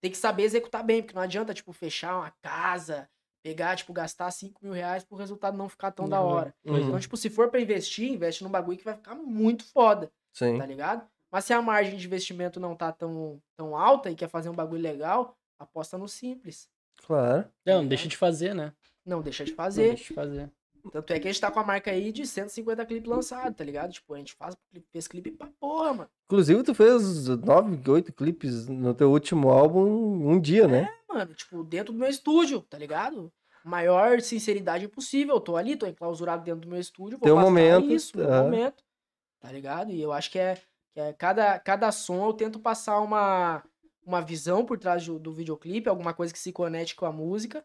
[0.00, 3.08] Tem que saber executar bem, porque não adianta, tipo, fechar uma casa,
[3.44, 6.26] pegar, tipo, gastar 5 mil reais pro resultado não ficar tão da Uhum.
[6.26, 6.54] hora.
[6.64, 6.78] Uhum.
[6.78, 10.58] Então, tipo, se for pra investir, investe num bagulho que vai ficar muito foda, Sim.
[10.58, 11.06] tá ligado?
[11.30, 14.54] Mas se a margem de investimento não tá tão, tão alta e quer fazer um
[14.54, 16.68] bagulho legal, aposta no simples.
[17.06, 17.46] Claro.
[17.64, 18.72] Não, deixa de fazer, né?
[19.04, 19.88] Não deixa de Não fazer.
[19.88, 20.50] deixa de fazer.
[20.90, 23.64] Tanto é que a gente tá com a marca aí de 150 clipes lançados, tá
[23.64, 23.92] ligado?
[23.92, 24.56] Tipo, a gente faz,
[24.92, 26.10] fez clipe pra porra, mano.
[26.26, 29.84] Inclusive, tu fez nove, oito clipes no teu último álbum
[30.30, 30.88] um dia, né?
[31.08, 33.32] mano, tipo, dentro do meu estúdio, tá ligado?
[33.64, 35.36] Maior sinceridade possível.
[35.36, 37.18] Eu tô ali, tô enclausurado dentro do meu estúdio.
[37.18, 38.44] Vou Teu passar momento, Isso, aham.
[38.44, 38.84] momento.
[39.40, 39.90] Tá ligado?
[39.90, 40.56] E eu acho que é,
[40.92, 43.64] que é cada, cada som eu tento passar uma,
[44.04, 47.64] uma visão por trás do, do videoclipe, alguma coisa que se conecte com a música,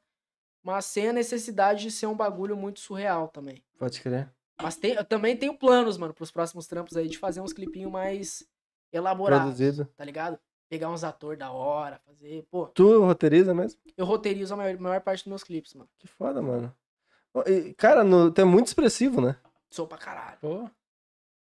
[0.64, 3.64] mas sem a necessidade de ser um bagulho muito surreal também.
[3.78, 4.30] Pode crer.
[4.62, 7.92] Mas tem, eu também tenho planos, mano, pros próximos trampos aí de fazer uns clipinhos
[7.92, 8.44] mais
[8.94, 9.86] elaborados, Produzido.
[9.98, 10.38] tá ligado?
[10.70, 12.46] Pegar uns atores da hora, fazer.
[12.50, 13.80] Pô, Tu roteiriza mesmo?
[13.98, 15.90] eu roteirizo a maior, maior parte dos meus clipes, mano.
[15.98, 16.74] Que foda, mano.
[17.48, 19.36] E, Cara, no, tu é muito expressivo, né?
[19.70, 20.38] Sou pra caralho.
[20.40, 20.70] Pô,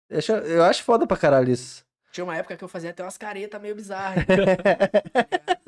[0.10, 1.86] Eu acho, eu acho foda pra caralho isso.
[2.12, 4.26] Tinha uma época que eu fazia até umas caretas meio bizarras.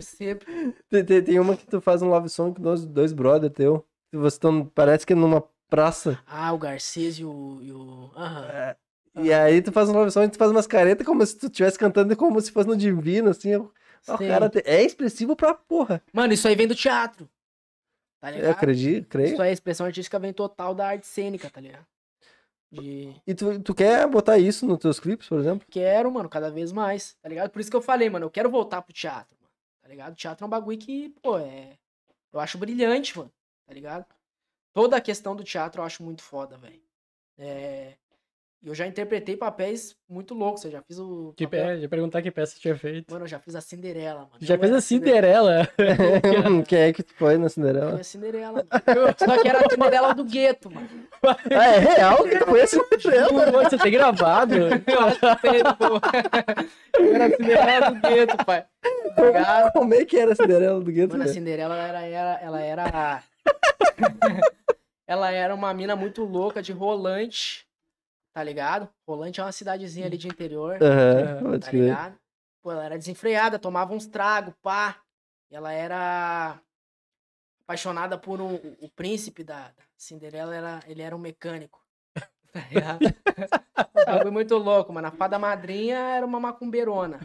[0.00, 0.74] sempre.
[0.88, 3.84] Tem, tem- tem uma que tu faz um love song com dois, dois brother teu.
[4.12, 6.18] Vocês estão, parece que é numa praça.
[6.26, 7.58] Ah, o Garcês e o.
[7.62, 8.10] E o...
[8.16, 8.46] Aham.
[8.48, 8.76] É,
[9.22, 11.78] E aí tu faz uma versão e tu faz umas caretas como se tu estivesse
[11.78, 13.54] cantando como se fosse no divino, assim.
[13.56, 13.70] O
[14.02, 14.28] Sim.
[14.28, 16.02] cara é expressivo pra porra.
[16.12, 17.28] Mano, isso aí vem do teatro.
[18.20, 18.50] Tá Eu ligado?
[18.52, 19.32] acredito, creio.
[19.32, 21.86] Isso aí, a expressão artística vem total da arte cênica, tá ligado?
[22.70, 23.14] De.
[23.26, 25.66] E tu, tu quer botar isso nos teus clipes, por exemplo?
[25.70, 27.50] Quero, mano, cada vez mais, tá ligado?
[27.50, 29.36] Por isso que eu falei, mano, eu quero voltar pro teatro,
[29.90, 30.16] ligado?
[30.16, 31.78] Teatro é um bagulho que, pô, é.
[32.32, 33.32] Eu acho brilhante, mano,
[33.66, 34.06] tá ligado?
[34.72, 36.82] Toda a questão do teatro eu acho muito foda, velho.
[37.38, 37.96] É.
[38.62, 41.32] E eu já interpretei papéis muito loucos, eu já fiz o.
[41.34, 41.80] Que papel- pe...
[41.82, 43.10] ia perguntar que peça você tinha feito.
[43.10, 44.32] Mano, eu já fiz a Cinderela, mano.
[44.38, 45.68] Já Eu fez a Cinderela.
[46.68, 47.98] Quem é que tu foi na Foi Cinderela?
[47.98, 49.14] a Cinderela, mano.
[49.18, 50.88] Só que era a Cinderela do gueto, mano.
[51.22, 53.28] Ah, é real que tu foi a Cinderela?
[53.50, 54.54] Pô, Você tem gravado?
[54.60, 54.68] Eu.
[56.98, 58.66] Eu era a Cinderela do gueto, pai.
[59.72, 61.16] Como é que era a Cinderela do gueto?
[61.16, 61.32] Mano, a?
[61.32, 63.22] Cinderela era, era, ela era.
[65.06, 67.66] ela era uma mina muito louca de Rolante,
[68.40, 68.88] tá ligado?
[69.06, 70.78] Rolante é uma cidadezinha ali de interior,
[71.42, 72.18] pode tá ligado?
[72.62, 74.96] Pô, ela era desenfreada, tomava uns tragos, pá.
[75.50, 76.58] E ela era
[77.62, 81.84] apaixonada por um, o, príncipe da, Cinderela, era, ele era um mecânico.
[82.52, 82.98] Tá ligado?
[84.06, 85.06] Bagulho muito louco, mano.
[85.06, 87.20] A fada madrinha era uma macumbeirona.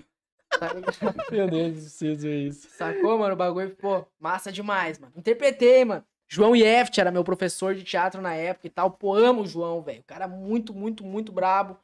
[0.60, 0.70] Tá?
[1.32, 2.70] Meu Deus, preciso ver isso.
[2.70, 3.34] Sacou, mano?
[3.34, 5.14] O bagulho ficou massa demais, mano.
[5.16, 6.06] Interpretei, mano.
[6.28, 8.92] João Yeft era meu professor de teatro na época e tal.
[8.92, 10.02] Pô, amo o João, velho.
[10.02, 11.78] O cara muito, muito, muito brabo.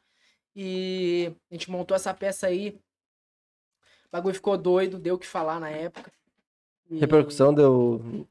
[0.54, 2.70] E a gente montou essa peça aí.
[4.06, 6.12] O bagulho ficou doido, deu o que falar na época.
[6.90, 8.26] E- Repercussão deu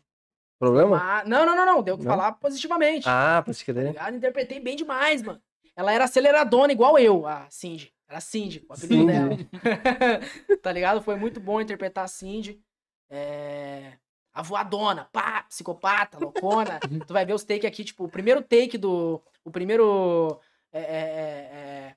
[0.60, 0.98] problema?
[0.98, 1.82] Ma- Não, não, não, não.
[1.84, 2.12] Deu o que Não?
[2.12, 3.08] falar positivamente.
[3.10, 3.88] Ah, pode Tá crer.
[3.88, 4.16] ligado?
[4.16, 5.42] Interpretei bem demais, mano.
[5.76, 7.92] Ela era aceleradona igual eu, a Cindy.
[8.08, 9.38] Era Cindy, o apelido dela.
[10.62, 11.02] tá ligado?
[11.02, 12.62] Foi muito bom interpretar a Cindy.
[13.10, 13.94] É...
[14.34, 16.80] A voadona, pá, psicopata, loucona.
[17.08, 19.22] tu vai ver os takes aqui, tipo, o primeiro take do.
[19.44, 20.40] O primeiro.
[20.72, 21.96] É, é, é, é,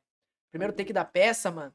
[0.51, 1.73] primeiro take da peça, mano.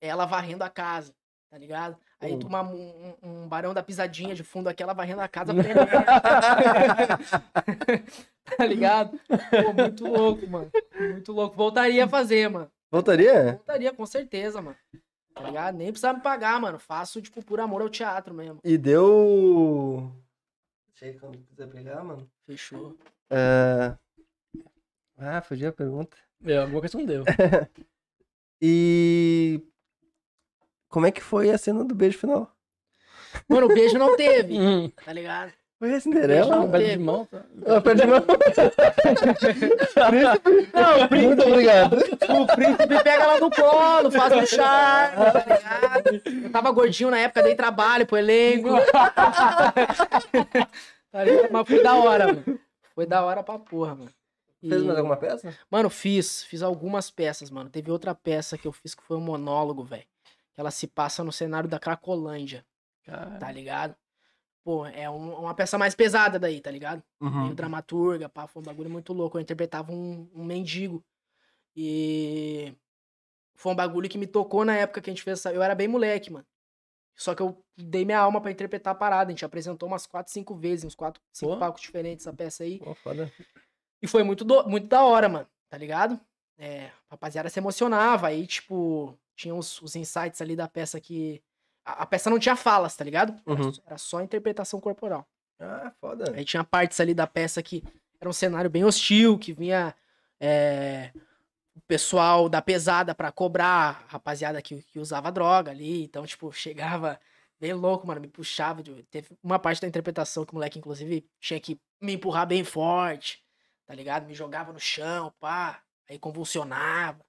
[0.00, 1.14] É ela varrendo a casa,
[1.50, 1.96] tá ligado?
[2.18, 2.38] Aí Hum.
[2.38, 5.52] tu uma, um, um barão da pisadinha de fundo aqui, ela varrendo a casa.
[8.56, 9.20] tá ligado?
[9.28, 10.70] Pô, muito louco, mano.
[10.98, 11.56] Muito louco.
[11.56, 12.70] Voltaria a fazer, mano.
[12.90, 13.54] Voltaria?
[13.56, 14.76] Voltaria, com certeza, mano.
[15.40, 15.76] Tá ligado?
[15.76, 16.78] Nem precisava me pagar, mano.
[16.78, 18.58] Faço, tipo, por amor ao teatro mesmo.
[18.64, 20.12] E deu.
[20.88, 22.30] Deixa aí quando quiser pegar, mano.
[22.46, 22.96] Fechou.
[23.30, 23.96] É,
[25.16, 26.16] Ah, fugi a pergunta.
[26.44, 27.24] É, alguma coisa não deu.
[28.62, 29.62] E.
[30.90, 32.54] Como é que foi a cena do beijo final?
[33.48, 35.52] Mano, o beijo não teve, Hum, tá ligado?
[35.80, 36.56] Foi a Cinderela?
[36.56, 37.24] Não, um belo de mão.
[37.24, 37.42] tá?
[37.66, 38.20] Ah, perdi a mão.
[40.74, 41.94] Não, o príncipe, Muito obrigado.
[41.96, 46.22] o príncipe pega ela no colo, faz um charme, tá ligado?
[46.44, 48.68] Eu tava gordinho na época, dei trabalho pro elenco.
[51.10, 51.50] tá ligado?
[51.50, 52.60] Mas foi da hora, mano.
[52.94, 54.10] Foi da hora pra porra, mano.
[54.62, 55.54] E- Fez mais alguma peça?
[55.70, 56.42] Mano, fiz.
[56.44, 57.70] Fiz algumas peças, mano.
[57.70, 60.04] Teve outra peça que eu fiz que foi um monólogo, velho.
[60.54, 62.64] Que ela se passa no cenário da Cracolândia,
[63.06, 63.94] Cara, tá ligado?
[64.62, 67.02] Pô, é um- uma peça mais pesada daí, tá ligado?
[67.20, 67.42] Uhum.
[67.44, 69.36] Meio dramaturga, pá, foi um bagulho muito louco.
[69.38, 71.02] Eu interpretava um, um mendigo.
[71.76, 72.74] E
[73.54, 75.52] foi um bagulho que me tocou na época que a gente fez essa.
[75.52, 76.46] Eu era bem moleque, mano.
[77.16, 79.28] Só que eu dei minha alma pra interpretar a parada.
[79.30, 81.58] A gente apresentou umas quatro, cinco vezes, uns quatro, cinco Pô.
[81.58, 82.78] palcos diferentes essa peça aí.
[82.78, 83.30] Pô, foda.
[84.02, 86.18] E foi muito, do- muito da hora, mano, tá ligado?
[86.58, 91.42] É, a rapaziada se emocionava, aí, tipo, tinha os, os insights ali da peça que.
[91.84, 93.32] A, a peça não tinha falas, tá ligado?
[93.46, 93.72] Era, Uhum.
[93.72, 95.26] só- era só interpretação corporal.
[95.58, 96.32] Ah, foda.
[96.34, 97.82] Aí tinha partes ali da peça que
[98.20, 99.94] era um cenário bem hostil, que vinha
[100.40, 101.12] é,
[101.74, 106.02] o pessoal da pesada pra cobrar a rapaziada que, que usava droga ali.
[106.04, 107.20] Então, tipo, chegava
[107.60, 108.82] bem louco, mano, me puxava.
[108.82, 112.64] de- Teve uma parte da interpretação que o moleque, inclusive, tinha que me empurrar bem
[112.64, 113.42] forte,
[113.86, 114.26] tá ligado?
[114.26, 115.82] Me jogava no chão, pá.
[116.08, 117.20] Aí convulsionava.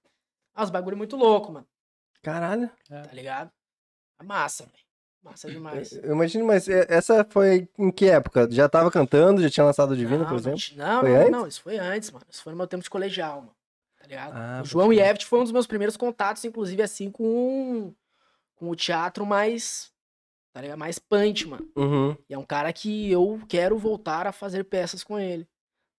[0.54, 1.66] Ah, os bagulho muito louco, mano,
[2.22, 2.70] Caralho.
[2.88, 3.50] tá ligado?
[4.22, 4.82] Massa, velho.
[5.22, 5.92] Massa demais.
[5.92, 8.48] Eu imagino, mas é- essa foi em que época?
[8.50, 10.60] Já tava cantando, já tinha lançado o Divino, não, por exemplo?
[10.76, 11.30] Não, Foi não, antes?
[11.30, 12.26] não, isso foi antes, mano.
[12.28, 13.54] Isso foi no meu tempo de colegial, mano.
[14.00, 14.32] Tá ligado?
[14.34, 15.06] Ah, o João crer.
[15.06, 17.94] Yeft foi um dos meus primeiros contatos, inclusive, assim, com,
[18.56, 19.92] com o teatro mais.
[20.52, 20.78] Tá ligado?
[20.78, 21.70] Mais punch, mano.
[21.76, 22.16] Uhum.
[22.28, 25.48] E é um cara que eu quero voltar a fazer peças com ele.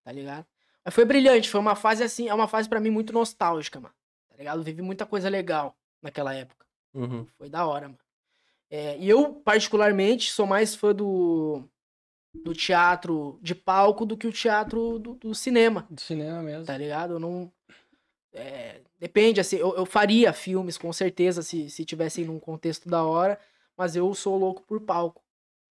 [0.03, 0.45] Tá ligado?
[0.83, 3.95] Mas foi brilhante, foi uma fase assim, é uma fase pra mim muito nostálgica, mano.
[4.29, 4.59] Tá ligado?
[4.59, 6.65] Eu vivi muita coisa legal naquela época.
[6.93, 7.25] Uhum.
[7.37, 7.97] Foi da hora, mano.
[8.75, 11.63] É, e eu, particularmente, sou mais fã do,
[12.33, 16.65] do teatro de palco do que o teatro do, do cinema, Do cinema mesmo.
[16.65, 17.13] tá ligado?
[17.13, 17.53] Eu não.
[18.33, 23.03] é, depende, assim, eu, eu faria filmes, com certeza, se, se tivessem num contexto da
[23.03, 23.39] hora,
[23.77, 25.23] mas eu sou louco por palco,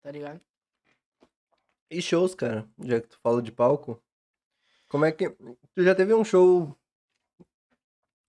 [0.03, 0.39] tá ligado?
[1.89, 2.69] E shows, cara?
[2.83, 3.99] Já que tu fala de palco.
[4.87, 5.27] Como é que.
[5.73, 6.77] Tu já teve um show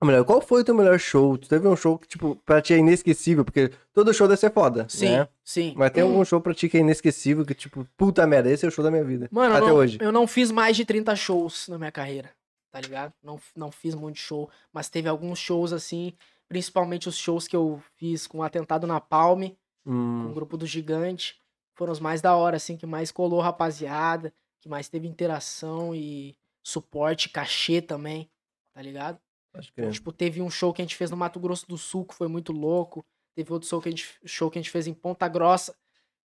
[0.05, 1.36] Melhor, qual foi o teu melhor show?
[1.38, 3.44] Tu teve um show que, tipo, pra ti é inesquecível?
[3.44, 5.28] Porque todo show deve ser foda, Sim, né?
[5.44, 5.74] sim.
[5.76, 8.68] Mas tem algum show pra ti que é inesquecível, que, tipo, puta merda, esse é
[8.68, 9.28] o show da minha vida.
[9.30, 9.98] Mano, eu até não, hoje.
[10.00, 12.30] eu não fiz mais de 30 shows na minha carreira,
[12.70, 13.12] tá ligado?
[13.22, 16.12] Não, não fiz muito show, mas teve alguns shows assim,
[16.48, 20.57] principalmente os shows que eu fiz com o Atentado na Palme, com o Hum, grupo
[20.57, 21.36] do Gigante,
[21.74, 26.36] foram os mais da hora, assim, que mais colou rapaziada, que mais teve interação e
[26.62, 28.30] suporte, cachê também,
[28.72, 29.18] tá ligado?
[29.55, 29.92] Acho que Então, é.
[29.92, 32.28] tipo, teve um show que a gente fez no Mato Grosso do Sul, que foi
[32.28, 33.05] muito louco.
[33.34, 35.74] Teve outro show que a gente, show que a gente fez em Ponta Grossa,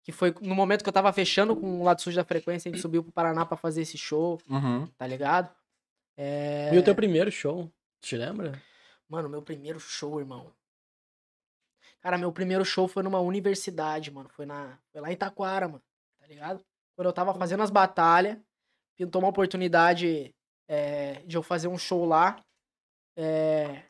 [0.03, 2.73] que foi no momento que eu tava fechando com o lado sujo da frequência, a
[2.73, 4.87] gente subiu pro Paraná pra fazer esse show, Uhum.
[4.97, 5.55] tá ligado?
[6.17, 6.75] É...
[6.75, 7.71] E o teu primeiro show?
[8.01, 8.61] Te lembra?
[9.09, 10.53] Mano, meu primeiro show, irmão.
[12.01, 14.29] Cara, meu primeiro show foi numa universidade, mano.
[14.29, 14.79] Foi, na...
[14.93, 15.83] foi lá em Taquara, mano.
[16.21, 16.65] Tá ligado?
[16.95, 18.39] Quando eu tava fazendo as batalhas,
[18.97, 20.35] pintou uma oportunidade
[20.69, 22.41] é, de eu fazer um show lá.
[23.17, 23.83] É...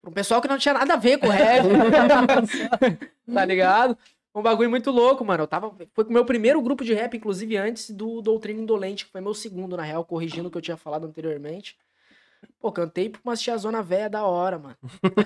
[0.00, 1.66] Pra um pessoal que não tinha nada a ver com o rap.
[3.32, 3.98] tá ligado?
[4.34, 5.42] Um bagulho muito louco, mano.
[5.42, 5.74] Eu tava.
[5.92, 9.20] Foi com o meu primeiro grupo de rap, inclusive antes do Doutrina Indolente, que foi
[9.20, 11.76] meu segundo, na real, corrigindo o que eu tinha falado anteriormente.
[12.60, 14.76] Pô, cantei pra umas tiazona velha da hora, mano.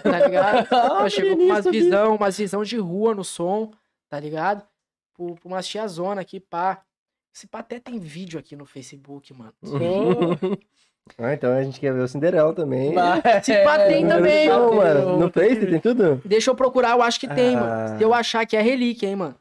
[0.03, 0.67] Tá ligado?
[0.73, 3.71] Ah, Pô, chegou com umas visão, umas visão de rua no som,
[4.09, 4.67] tá ligado?
[5.15, 6.83] Por, por umas tiazona aqui, pá.
[7.35, 9.53] Esse pá até tem vídeo aqui no Facebook, mano.
[11.19, 12.95] ah, então a gente quer ver o Cinderela também.
[13.43, 15.07] Se pá, tem também, Não, mano.
[15.07, 15.19] mano.
[15.19, 16.21] No Face tem tudo?
[16.25, 17.61] Deixa eu procurar, eu acho que tem, Ah.
[17.61, 17.99] mano.
[17.99, 19.35] Se eu achar que é relíquia, hein, mano.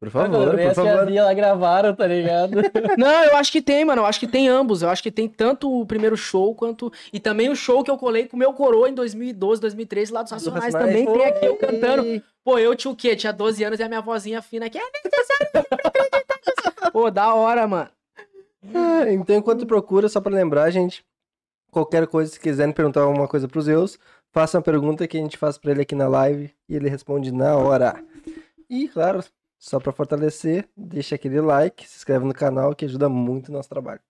[0.00, 1.08] Por favor, por favor.
[1.08, 2.52] as lá gravaram, tá ligado?
[2.96, 4.00] Não, eu acho que tem, mano.
[4.00, 4.80] Eu acho que tem ambos.
[4.80, 6.90] Eu acho que tem tanto o primeiro show quanto.
[7.12, 10.22] E também o show que eu colei com o meu coroa em 2012, 2013, lá
[10.22, 10.72] dos Racionais.
[10.72, 10.88] Racionais.
[11.04, 12.22] Também tem aqui eu cantando.
[12.42, 13.14] Pô, eu tinha o quê?
[13.14, 14.78] Tinha 12 anos e a minha vozinha fina aqui.
[14.78, 15.66] "É necessário."
[16.90, 17.90] Pô, da hora, mano.
[18.74, 21.04] Ah, então, enquanto procura, só pra lembrar, gente,
[21.70, 23.98] qualquer coisa, se quiserem perguntar alguma coisa pros Zeus,
[24.32, 27.32] faça uma pergunta que a gente faz pra ele aqui na live e ele responde
[27.32, 28.04] na hora.
[28.68, 29.24] E, claro,
[29.58, 33.68] só pra fortalecer, deixa aquele like, se inscreve no canal que ajuda muito o nosso
[33.68, 34.00] trabalho.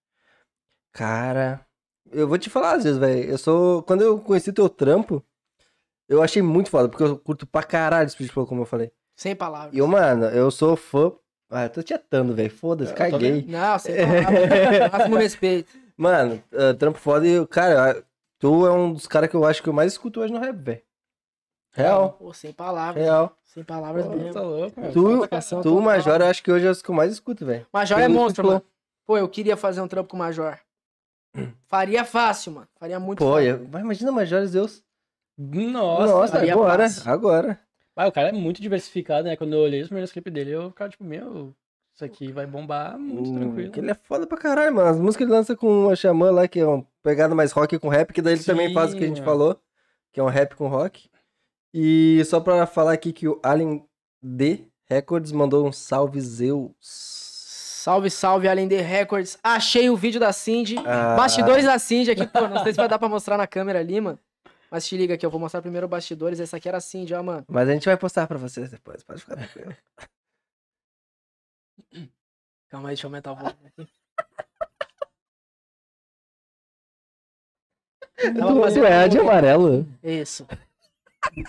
[0.93, 1.65] Cara,
[2.11, 3.83] eu vou te falar às vezes, velho, eu sou...
[3.85, 5.25] Quando eu conheci teu trampo,
[6.09, 8.93] eu achei muito foda, porque eu curto pra caralho esse Speed Flow, como eu falei.
[9.17, 9.73] Sem palavras.
[9.75, 11.13] E eu, mano, eu sou fã...
[11.51, 13.45] Ah, eu tô tietando, velho, foda-se, caguei.
[13.49, 14.91] Não, sem palavras.
[14.93, 15.73] Máximo respeito.
[15.97, 18.05] Mano, uh, trampo foda e, cara,
[18.39, 20.57] tu é um dos caras que eu acho que eu mais escuto hoje no rap,
[20.57, 20.83] velho.
[21.73, 23.03] Real, Pô, sem palavras.
[23.03, 23.37] real.
[23.45, 24.33] Sem palavras Pô, mesmo.
[24.33, 24.93] tá louco, mano.
[24.93, 25.83] Tu, Canção tu, total.
[25.83, 27.67] Major, eu acho que hoje é os que eu mais escuto, velho.
[27.73, 28.63] Major é monstro, mano.
[29.05, 30.57] Pô, eu queria fazer um trampo com o Major.
[31.69, 32.69] Faria fácil, mano.
[32.79, 33.47] Faria muito Pô, fácil.
[33.49, 34.83] eu- mas imagina Major, Deus.
[35.39, 37.11] Nossa, Nossa, agora, fácil.
[37.11, 37.61] agora.
[38.03, 39.37] Ah, o cara é muito diversificado, né?
[39.37, 41.55] Quando eu olhei os primeiros clipes dele, eu ficava tipo, meu,
[41.95, 43.73] isso aqui vai bombar muito Hum, tranquilo.
[43.73, 44.89] que ele é foda pra caralho, mano.
[44.89, 47.89] As músicas ele lança com a Xamã lá, que é uma pegada mais rock com
[47.89, 49.61] rap, que daí ele também faz o que a gente Sim, falou,
[50.13, 51.11] que é um rap com rock.
[51.75, 53.85] E só pra falar aqui que o Alien
[54.23, 56.73] D Records mandou um salve Zeus.
[56.81, 59.39] Salve, salve, além de records.
[59.43, 60.77] Achei o vídeo da Cindy.
[60.85, 61.15] Ah.
[61.17, 62.47] Bastidores da Cindy aqui, pô.
[62.49, 64.19] Não sei se vai dar pra mostrar na câmera ali, mano.
[64.71, 66.39] Mas te liga aqui, eu vou mostrar primeiro bastidores.
[66.39, 67.45] Essa aqui era a Cindy, ó, mano.
[67.49, 69.77] Mas a gente vai postar pra vocês depois, pode ficar tranquilo.
[72.71, 73.89] Calma aí, deixa eu aumentar o volume aqui.
[78.21, 79.89] Tu, tu é de amarelo.
[80.05, 80.47] Isso.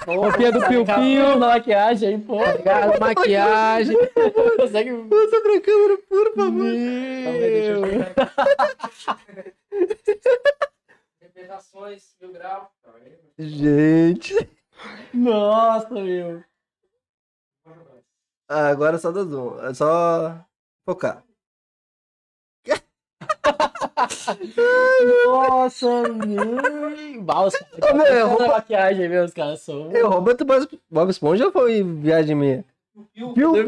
[0.06, 2.42] Roupinha do Piu Piu na maquiagem, pô.
[2.42, 3.96] Obrigado, maquiagem.
[4.58, 4.92] Consegue.
[4.92, 6.74] Mostra pra câmera, por favor.
[7.24, 7.82] Calma aí, deixa eu
[11.42, 12.72] Representações, mil grau.
[13.38, 14.34] Gente.
[15.14, 16.44] Nossa, meu.
[18.48, 19.60] Ah, agora é só do zoom.
[19.66, 20.40] É só
[20.86, 21.24] focar.
[25.26, 27.22] Nossa, meu.
[27.24, 29.26] Bah, os caras meu, eu maquiagem, meu.
[29.26, 29.92] Os caras são.
[29.92, 32.64] Eu, Roberto Bob- Bob Esponja foi viagem minha?
[33.16, 33.54] Piu, piu.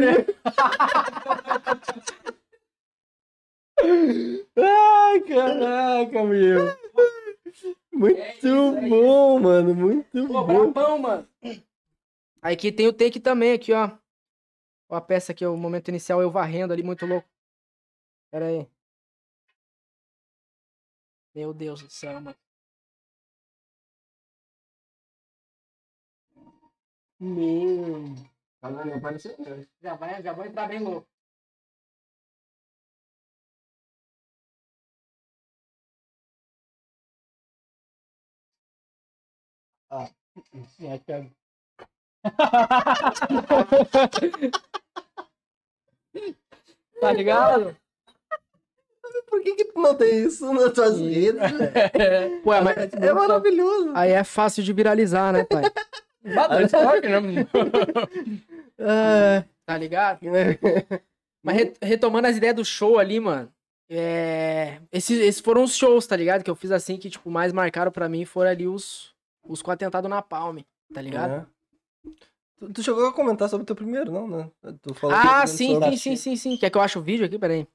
[4.57, 6.77] Ai, caraca, meu.
[7.91, 9.75] Muito É bom, mano.
[9.75, 10.71] Muito Pô, bom.
[10.71, 11.27] brabão, mano.
[12.41, 13.97] Aí aqui tem o take também, aqui, ó.
[14.89, 17.27] Ó a peça aqui, o momento inicial, eu varrendo ali, muito louco.
[18.31, 18.67] Pera aí.
[21.33, 22.35] Meu Deus do céu, mano.
[27.19, 28.15] Meu.
[29.81, 31.07] Já vai, já vou entrar bem louco.
[40.81, 41.27] É, cara.
[46.99, 47.75] Tá ligado?
[49.27, 51.33] Por que, que tu não tem isso nas tuas redes?
[51.35, 52.41] velho?
[52.45, 53.91] Ué, mas É maravilhoso.
[53.95, 55.63] aí é fácil de viralizar, né, pai?
[56.35, 57.19] Bata estoque, né?
[58.79, 60.19] Ah, Tá ligado?
[61.43, 63.51] Mas re- retomando as ideias do show ali, mano.
[63.89, 64.79] É...
[64.91, 66.43] Esses, esses foram os shows, tá ligado?
[66.43, 69.12] Que eu fiz assim, que, tipo, mais marcaram pra mim foram ali os,
[69.43, 71.31] os com atentado na palme, tá ligado?
[71.31, 72.09] É.
[72.59, 74.49] Tu, tu chegou a comentar sobre o teu primeiro, não, né?
[74.81, 76.57] Tu falou Ah, sim, sim, sim, sim, sim.
[76.57, 77.37] Quer que eu ache o vídeo aqui?
[77.37, 77.67] Pera aí.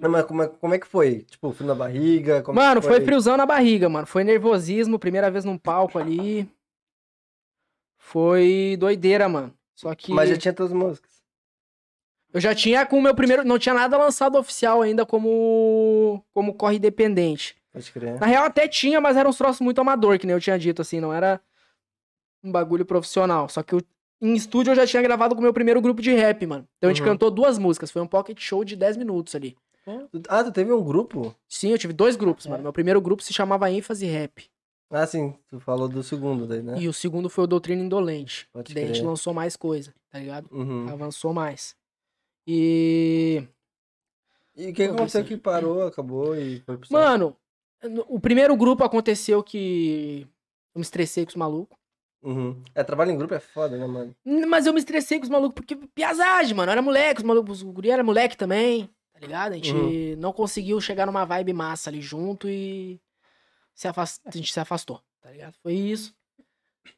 [0.00, 1.22] Não, Mas como é, como é que foi?
[1.22, 2.42] Tipo, frio na barriga?
[2.52, 4.06] Mano, foi friozão na barriga, mano.
[4.06, 6.48] Foi nervosismo, primeira vez num palco ali.
[7.98, 9.54] Foi doideira, mano.
[9.74, 11.10] Só que Mas já tinha tuas músicas.
[12.32, 13.44] eu já tinha com o meu primeiro.
[13.44, 16.24] Não tinha nada lançado oficial ainda como.
[16.32, 17.56] como corre independente.
[17.72, 18.20] Pode crer.
[18.20, 20.82] Na real até tinha, mas era uns troços muito amador, que nem eu tinha dito,
[20.82, 21.40] assim, não era
[22.44, 23.48] um bagulho profissional.
[23.48, 23.80] Só que eu,
[24.20, 26.68] em estúdio eu já tinha gravado com o meu primeiro grupo de rap, mano.
[26.78, 27.08] Então a gente Uhum.
[27.08, 29.56] cantou duas músicas, foi um pocket show de 10 minutos ali.
[30.28, 31.34] Ah, tu teve um grupo?
[31.48, 32.50] Sim, eu tive dois grupos, É.
[32.50, 32.62] mano.
[32.62, 34.48] Meu primeiro grupo se chamava ênfase rap.
[34.90, 35.34] Ah, sim.
[35.48, 36.78] Tu falou do segundo daí, né?
[36.78, 38.46] E o segundo foi o Doutrina Indolente.
[38.52, 39.08] Pode Daí a gente crer.
[39.08, 40.46] lançou mais coisa, tá ligado?
[40.52, 40.86] Uhum.
[40.88, 41.74] Avançou mais.
[42.46, 43.42] E.
[44.54, 46.92] E o que aconteceu que parou, acabou e foi pro?
[46.92, 47.36] Mano, no-
[48.08, 50.26] o primeiro grupo aconteceu que.
[50.74, 51.76] Eu me estressei com os malucos.
[52.22, 52.62] Uhum.
[52.74, 54.14] É, trabalho em grupo é foda, né, mano?
[54.48, 56.70] Mas eu me estressei com os malucos, porque piazagem, mano.
[56.70, 59.52] Eu era moleque, os malucos, o guri era moleque também, tá ligado?
[59.52, 60.16] A gente Uhum.
[60.18, 63.00] não conseguiu chegar numa vibe massa ali junto e
[63.74, 64.20] se afast...
[64.24, 65.54] a gente se afastou, tá ligado?
[65.62, 66.14] Foi isso.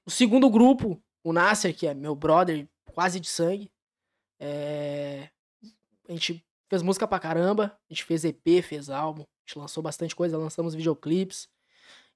[0.07, 3.72] O segundo grupo, o Nasser, que é meu brother, quase de sangue,
[4.39, 5.30] é...
[6.09, 9.82] a gente fez música pra caramba, a gente fez EP, fez álbum, a gente lançou
[9.82, 11.49] bastante coisa, lançamos videoclipes.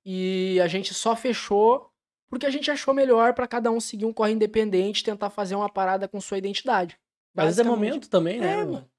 [0.05, 1.91] E a gente só fechou
[2.31, 5.69] porque a gente achou melhor pra cada um seguir um corre independente, tentar fazer uma
[5.69, 6.99] parada com sua identidade.
[7.35, 8.53] Vezes é momento também, né?
[8.55, 8.91] É, mano.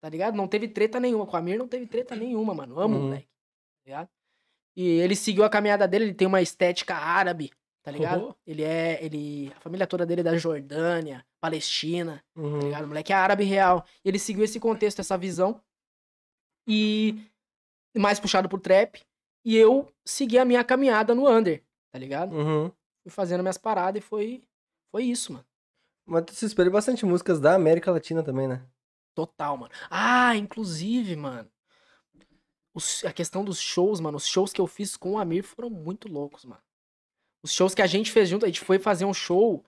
[0.00, 0.34] Tá ligado?
[0.36, 1.26] Não teve treta nenhuma.
[1.26, 2.78] Com a Mir não teve treta nenhuma, mano.
[2.78, 3.04] Amo o Uhum.
[3.06, 3.26] moleque.
[3.26, 4.08] Tá ligado?
[4.76, 7.50] E ele seguiu a caminhada dele, ele tem uma estética árabe,
[7.82, 8.26] tá ligado?
[8.26, 8.34] Uhum.
[8.46, 8.98] Ele é.
[9.04, 9.52] Ele.
[9.56, 12.58] A família toda dele é da Jordânia, Palestina, tá Uhum.
[12.58, 12.84] ligado?
[12.84, 13.84] O moleque é árabe real.
[14.04, 15.60] E ele seguiu esse contexto, essa visão.
[16.66, 17.20] E
[18.00, 19.00] mais puxado pro trap.
[19.44, 22.34] E eu segui a minha caminhada no under, tá ligado?
[22.34, 22.70] Uhum.
[23.02, 24.42] Fui fazendo minhas paradas e foi.
[24.90, 25.44] Foi isso, mano.
[26.06, 28.64] Mas tu se espelhou bastante músicas da América Latina também, né?
[29.14, 29.72] Total, mano.
[29.90, 31.48] Ah, inclusive, mano.
[32.76, 34.16] os- a questão dos shows, mano.
[34.16, 36.60] Os shows que eu fiz com o Amir foram muito loucos, mano.
[37.42, 39.64] Os shows que a gente fez junto, a gente foi fazer um show.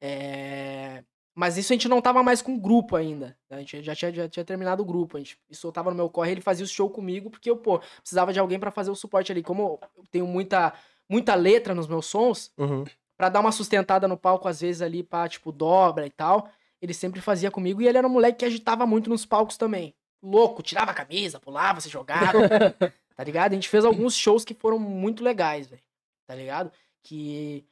[0.00, 1.02] é,
[1.36, 3.36] Mas isso a gente não tava mais com grupo ainda.
[3.50, 5.18] A gente já tinha, já tinha terminado o grupo.
[5.18, 5.38] A gente...
[5.50, 8.32] Isso eu tava no meu corre, ele fazia o show comigo, porque eu, pô, precisava
[8.32, 9.42] de alguém pra fazer o suporte ali.
[9.42, 10.72] Como eu tenho muita,
[11.06, 12.84] muita letra nos meus sons, Uhum.
[13.16, 16.50] Pra dar uma sustentada no palco, às vezes ali, pra, tipo, dobra e tal.
[16.82, 19.94] Ele sempre fazia comigo e ele era um moleque que agitava muito nos palcos também.
[20.22, 22.38] Louco, tirava a camisa, pulava, se jogava.
[23.16, 23.52] tá ligado?
[23.52, 25.82] A gente fez alguns shows que foram muito legais, velho.
[26.26, 26.70] Tá ligado?
[27.02, 27.64] Que,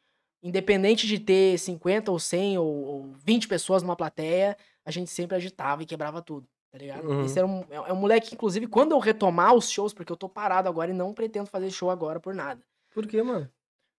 [0.44, 5.36] independente de ter 50 ou 100 ou, ou 20 pessoas numa plateia, a gente sempre
[5.36, 6.46] agitava e quebrava tudo.
[6.70, 7.08] Tá ligado?
[7.08, 7.24] Uhum.
[7.24, 10.12] Esse era um, é é um moleque, que, inclusive, quando eu retomar os shows, porque
[10.12, 12.60] eu tô parado agora e não pretendo fazer show agora por nada.
[12.92, 13.48] Por quê, mano?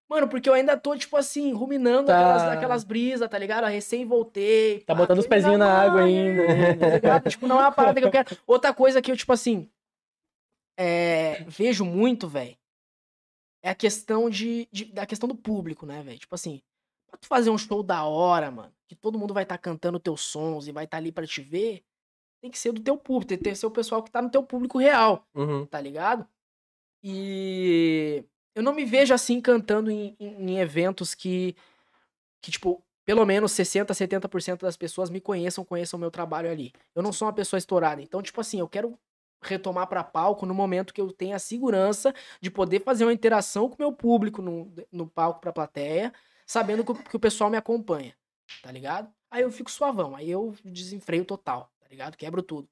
[0.07, 2.19] Mano, porque eu ainda tô, tipo assim, ruminando Tá.
[2.19, 3.63] aquelas, aquelas brisas, tá ligado?
[3.63, 4.81] Eu recém voltei.
[4.81, 6.43] Tá pá, botando os pezinhos na água ainda.
[6.77, 7.29] Tá ligado?
[7.29, 8.27] tipo, não é uma parada que eu quero.
[8.45, 9.67] Outra coisa que eu, tipo assim,
[10.77, 12.55] é, vejo muito, velho,
[13.65, 16.19] é a questão de, de- da questão do público, né, velho?
[16.19, 16.61] Tipo assim,
[17.07, 20.21] pra tu fazer um show da hora, mano, que todo mundo vai estar cantando teus
[20.21, 21.83] sons e vai estar ali pra te ver,
[22.41, 24.43] tem que ser do teu público, tem que ser o pessoal que tá no teu
[24.43, 25.65] público real Uhum.
[25.65, 26.27] tá ligado?
[27.03, 28.23] E
[28.55, 31.55] eu não me vejo assim cantando em, em- em eventos que,
[32.41, 36.71] que, tipo, pelo menos 60, 70% das pessoas me conheçam, conheçam o meu trabalho ali.
[36.95, 38.01] Eu não sou uma pessoa estourada.
[38.01, 38.97] Então, tipo assim, eu quero
[39.49, 43.69] retomar pra palco no momento que eu tenha a segurança de poder fazer uma interação
[43.69, 46.13] com o meu público no, no palco pra plateia,
[46.45, 48.15] sabendo que, o- que o pessoal me acompanha,
[48.61, 49.11] tá ligado?
[49.29, 52.15] Aí eu fico suavão, aí eu desenfreio total, tá ligado?
[52.17, 52.69] Quebro tudo.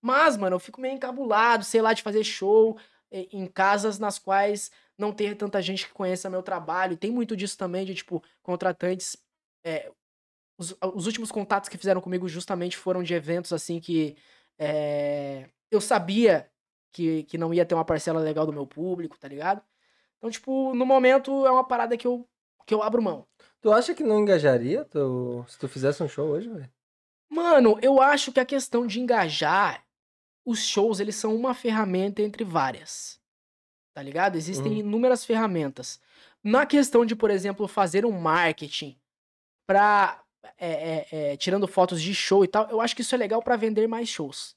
[0.00, 2.78] Mas, mano, eu fico meio encabulado, sei lá, de fazer show
[3.10, 6.96] eh, em casas nas quais não tem tanta gente que conheça meu trabalho.
[6.96, 9.16] Tem muito disso também, de, tipo, contratantes.
[9.64, 9.90] eh,
[10.58, 14.16] os, os últimos contatos que fizeram comigo justamente foram de eventos, assim, que
[14.58, 16.50] eh, eu sabia
[16.92, 19.62] que, que não ia ter uma parcela legal do meu público, tá ligado?
[20.18, 22.26] Então, tipo, no momento é uma parada que eu,
[22.66, 23.26] que eu abro mão.
[23.60, 26.70] Tu acha que não engajaria tu- se tu fizesse um show hoje, velho?
[27.28, 29.84] Mano, eu acho que a questão de engajar,
[30.44, 33.20] os shows, eles são uma ferramenta entre várias.
[33.92, 34.36] Tá ligado?
[34.36, 34.78] Existem Uhum.
[34.78, 36.00] inúmeras ferramentas.
[36.42, 38.96] Na questão de, por exemplo, fazer um marketing
[39.66, 40.22] pra.
[40.58, 43.42] é, é, é, tirando fotos de show e tal, eu acho que isso é legal
[43.42, 44.54] pra vender mais shows.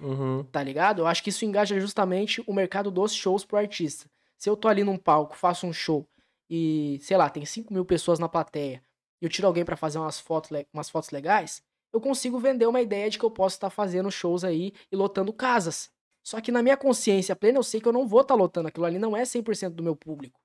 [0.00, 0.44] Uhum.
[0.44, 1.02] tá ligado?
[1.02, 4.08] Eu acho que isso engaja justamente o mercado dos shows pro artista.
[4.36, 6.08] Se eu tô ali num palco, faço um show
[6.48, 8.82] e, sei lá, tem 5 mil pessoas na plateia
[9.20, 11.62] e eu tiro alguém pra fazer umas fotos, umas fotos legais,
[11.92, 15.32] eu consigo vender uma ideia de que eu posso estar fazendo shows aí e lotando
[15.32, 15.90] casas.
[16.22, 18.86] Só que na minha consciência plena eu sei que eu não vou estar lotando aquilo
[18.86, 20.38] ali, não é 100% do meu público.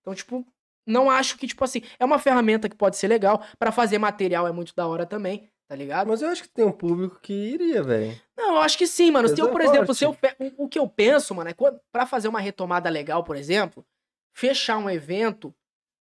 [0.00, 0.44] Então, tipo,
[0.86, 3.42] não acho que, tipo assim, é uma ferramenta que pode ser legal.
[3.58, 6.08] Pra fazer material é muito da hora também, tá ligado?
[6.08, 8.20] Mas eu acho que tem um público que iria, velho.
[8.36, 9.28] Não, eu acho que sim, mano.
[9.28, 11.52] Se eu, Peso por é exemplo, se eu o, o que eu penso, mano, é
[11.52, 13.86] quando, pra fazer uma retomada legal, por exemplo,
[14.32, 15.54] fechar um evento,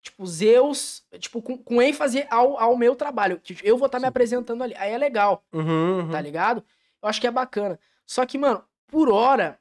[0.01, 3.41] tipo, Zeus, tipo, com, com ênfase ao, ao meu trabalho.
[3.61, 4.07] Eu vou estar me Sim.
[4.07, 4.73] apresentando ali.
[4.77, 6.09] Aí é legal, Uhum, uhum.
[6.09, 6.63] tá ligado?
[7.03, 7.77] Eu acho que é bacana.
[8.05, 9.59] Só que, mano, por hora,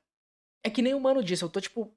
[0.62, 1.92] é que nem o mano disse, eu tô, tipo,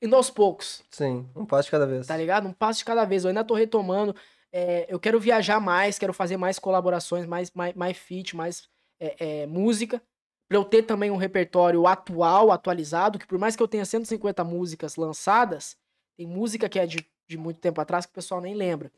[0.00, 0.84] indo aos poucos.
[0.88, 2.06] Sim, um passo de cada vez.
[2.06, 2.46] tá ligado?
[2.46, 3.24] Um passo de cada vez.
[3.24, 4.14] Eu ainda tô retomando.
[4.52, 8.68] É, eu quero viajar mais, quero fazer mais colaborações, mais, mais, mais feat, mais
[9.00, 10.02] é, é, música.
[10.48, 14.42] Pra eu ter também um repertório atual, atualizado, que por mais que eu tenha 150
[14.42, 15.76] músicas lançadas,
[16.18, 18.90] tem música que é de, de muito tempo atrás que o pessoal nem lembra.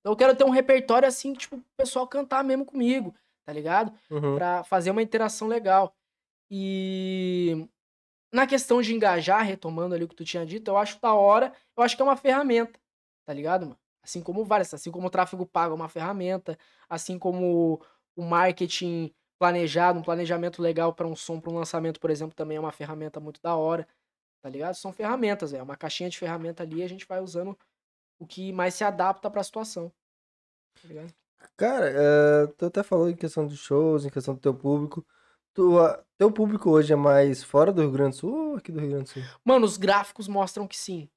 [0.00, 3.14] Então eu quero ter um repertório assim, tipo, o pessoal cantar mesmo comigo,
[3.46, 3.92] tá ligado?
[4.10, 4.34] Uhum.
[4.34, 5.94] Pra fazer uma interação legal.
[6.50, 7.68] E
[8.32, 11.52] na questão de engajar, retomando ali o que tu tinha dito, eu acho da hora,
[11.76, 12.80] eu acho que é uma ferramenta,
[13.24, 13.78] tá ligado, mano?
[14.02, 16.58] Assim como várias, assim como o tráfego pago é uma ferramenta,
[16.88, 17.82] assim como
[18.16, 22.56] o marketing planejado, um planejamento legal pra um som, pra um lançamento, por exemplo, também
[22.56, 23.86] é uma ferramenta muito da hora,
[24.42, 24.74] tá ligado?
[24.74, 27.58] São ferramentas, é uma caixinha de ferramenta ali, a gente vai usando
[28.18, 29.92] o que mais se adapta pra situação.
[30.82, 31.14] Tá ligado?
[31.56, 35.06] Cara, eh, tu até falou em questão de shows, em questão do teu público.
[35.54, 38.70] Tu, ah, teu público hoje é mais fora do Rio Grande do Sul ou aqui
[38.72, 39.30] do Rio Grande do Sul?
[39.44, 41.08] Mano, os gráficos mostram que sim.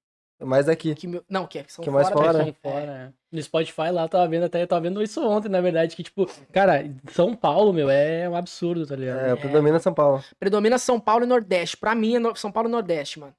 [0.44, 0.94] Mais daqui.
[0.96, 3.10] Que meu- não, que, é, que são Que é mais fora fora, fora, é.
[3.36, 6.04] No Spotify lá, eu tava vendo até, eu tava vendo isso ontem, na verdade, que,
[6.04, 9.20] tipo, cara, São Paulo, meu, é um absurdo, tá ligado?
[9.20, 10.24] É, predomina São Paulo.
[10.40, 11.78] Predomina São Paulo e Nordeste.
[11.78, 13.34] Pra mim é no- São Paulo e Nordeste, mano.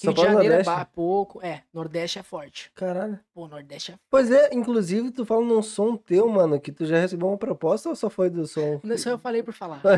[0.00, 0.70] Rio de Janeiro Nordeste?
[0.70, 1.40] é ba- pouco.
[1.44, 2.70] É, Nordeste é forte.
[2.74, 3.18] Caralho.
[3.34, 3.94] Pô, Nordeste é.
[4.08, 7.88] Pois é, inclusive tu fala num som teu, mano, que tu já recebeu uma proposta
[7.88, 8.80] ou só foi do som?
[8.84, 9.80] Isso eu falei por falar.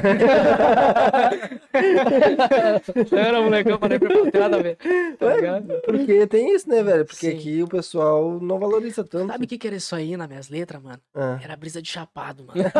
[3.12, 4.30] Era molecão, falei por falar.
[4.30, 4.76] Tem nada a ver.
[5.18, 5.80] Tá ligado?
[5.84, 7.04] Porque tem isso, né, velho?
[7.04, 7.36] Porque Sim.
[7.36, 9.30] aqui o pessoal não valoriza tanto.
[9.32, 11.00] Sabe o que, que era isso aí nas minhas letras, mano?
[11.14, 11.38] Ah.
[11.42, 12.60] Era brisa de chapado, mano.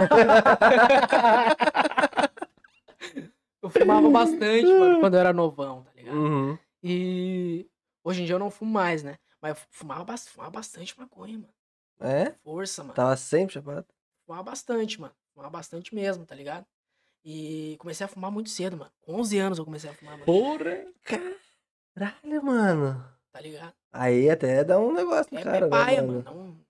[3.63, 6.17] eu fumava bastante, mano, quando eu era novão, tá ligado?
[6.17, 6.59] Uhum.
[6.83, 7.69] E
[8.05, 9.19] hoje em dia eu não fumo mais, né?
[9.41, 11.53] Mas eu fumava, fumava bastante maconha, mano.
[12.01, 12.33] É?
[12.43, 12.95] Força, mano.
[12.95, 13.87] Tava sempre chapado.
[14.27, 15.15] Fumava bastante, mano.
[15.35, 16.67] Fumava bastante mesmo, tá ligado?
[17.25, 18.91] E comecei a fumar muito cedo, mano.
[19.03, 20.25] Com 11 anos eu comecei a fumar, mano.
[20.25, 20.87] Porra!
[21.95, 23.05] Caralho, mano.
[23.31, 23.75] Tá ligado?
[23.93, 26.23] Aí até dá um negócio no É, cara, é paia, né, mano.
[26.25, 26.61] Não, não,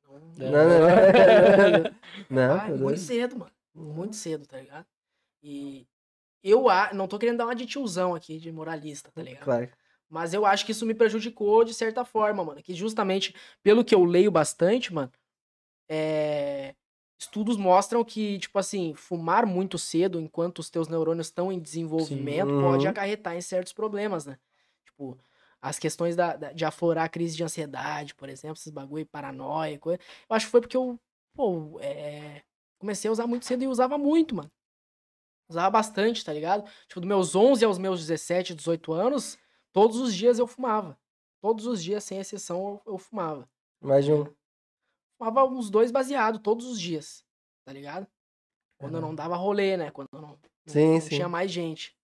[0.47, 0.51] É.
[0.51, 0.81] Não, não,
[2.29, 2.49] não.
[2.49, 3.53] Não, Ah, tá muito cedo, mano.
[3.75, 4.87] Muito cedo, tá ligado?
[5.43, 5.87] E
[6.43, 9.45] eu a- não tô querendo dar uma de tiozão aqui, de moralista, tá ligado?
[9.45, 9.71] Claro.
[10.11, 12.63] Mas eu acho que isso me prejudicou de certa forma, mano.
[12.63, 15.13] Que justamente, pelo que eu leio bastante, mano,
[15.89, 16.75] é,
[17.21, 22.55] estudos mostram que, tipo assim, fumar muito cedo enquanto os teus neurônios estão em desenvolvimento
[22.55, 22.61] Sim.
[22.61, 22.91] pode Uhum.
[22.93, 24.39] acarretar em certos problemas, né?
[24.87, 25.19] Tipo,
[25.61, 30.01] as questões da, da- de aflorar crise de ansiedade, por exemplo, esses bagulho paranoia, coisa.
[30.29, 30.99] Eu acho que foi porque eu,
[31.35, 32.43] pô, é,
[32.79, 34.51] comecei a usar muito cedo e usava muito, mano.
[35.49, 36.65] Usava bastante, tá ligado?
[36.87, 39.37] Tipo, dos meus 11 aos meus 17, 18 anos,
[39.73, 40.99] todos os dias eu fumava.
[41.41, 43.49] Todos os dias, sem exceção, eu, eu fumava.
[43.81, 44.27] Mais de um.
[45.19, 47.25] Fumava uns dois baseados todos os dias,
[47.65, 48.07] tá ligado?
[48.79, 49.91] Quando eu não dava rolê, né?
[49.91, 51.09] Quando eu não, não- Sim, não sim.
[51.11, 51.97] tinha mais gente.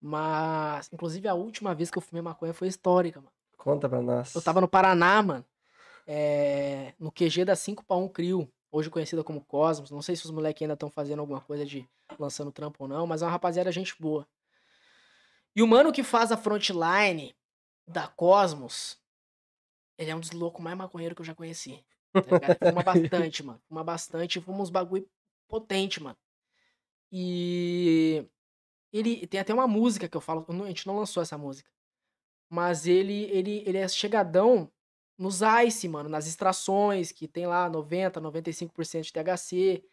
[0.00, 3.32] Mas, inclusive, a última vez que eu fumei maconha foi histórica, mano.
[3.58, 4.34] Conta pra nós.
[4.34, 5.44] Eu tava no Paraná, mano.
[6.06, 9.90] é, no QG da 5 para 1 Crio, hoje conhecida como Cosmos.
[9.90, 11.88] Não sei se os moleques ainda estão fazendo alguma coisa de
[12.18, 14.26] lançando trampo ou não, mas é uma rapaziada gente boa.
[15.54, 17.34] E o mano que faz a frontline
[17.86, 18.98] da Cosmos,
[19.98, 21.84] ele é um dos loucos mais maconheiro que eu já conheci.
[22.12, 22.58] Tá ligado?
[22.58, 23.60] Fuma bastante, mano.
[23.68, 25.08] Fuma bastante, fuma uns bagulho
[25.48, 26.16] potente, mano.
[27.12, 28.24] E
[28.92, 31.70] ele tem até uma música que eu falo, a gente não lançou essa música.
[32.48, 34.70] Mas ele ele ele é chegadão
[35.18, 39.84] nos ice, mano, nas extrações que tem lá 90, 95% de THC,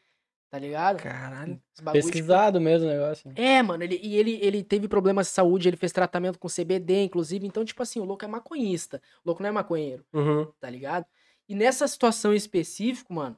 [0.49, 0.97] tá ligado?
[1.01, 1.61] Caralho.
[1.75, 3.31] Tipo, Pesquisado mesmo o negócio.
[3.35, 7.03] é, mano, ele, e ele, ele teve problemas de saúde, ele fez tratamento com CBD,
[7.03, 7.45] inclusive.
[7.45, 9.01] Então, tipo assim, o louco é maconhista.
[9.23, 10.51] O louco não é maconheiro, Uhum.
[10.59, 11.05] tá ligado?
[11.49, 13.37] E nessa situação em específico, mano,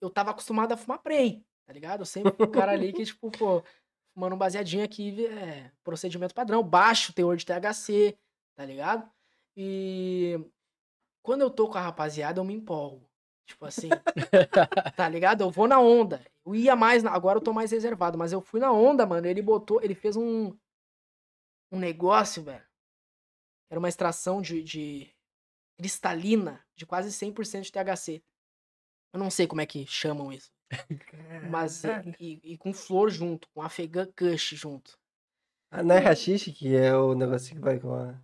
[0.00, 2.00] eu tava acostumado a fumar prey, tá ligado?
[2.00, 3.62] Eu sempre fui um cara ali que, tipo, pô,
[4.14, 8.16] fumando um baseadinho aqui, é, procedimento padrão, baixo teor de THC,
[8.56, 9.08] tá ligado?
[9.56, 10.38] E
[11.22, 13.09] quando eu tô com a rapaziada, eu me empolgo.
[13.50, 13.88] Tipo assim,
[14.96, 15.42] tá ligado?
[15.42, 16.24] Eu vou na onda.
[16.46, 19.26] Eu ia mais, na- agora eu tô mais reservado, mas eu fui na onda, mano.
[19.26, 20.56] Ele botou, ele fez um
[21.72, 22.64] um negócio, velho.
[23.70, 25.14] Era uma extração de, de
[25.78, 28.22] cristalina de quase 100% de THC.
[29.12, 30.50] Eu não sei como é que chamam isso.
[31.50, 31.82] Mas
[32.20, 34.98] e, e com flor junto, com afegã kush junto.
[35.72, 38.20] Ah, não é rachixe que é o negocinho que vai com a...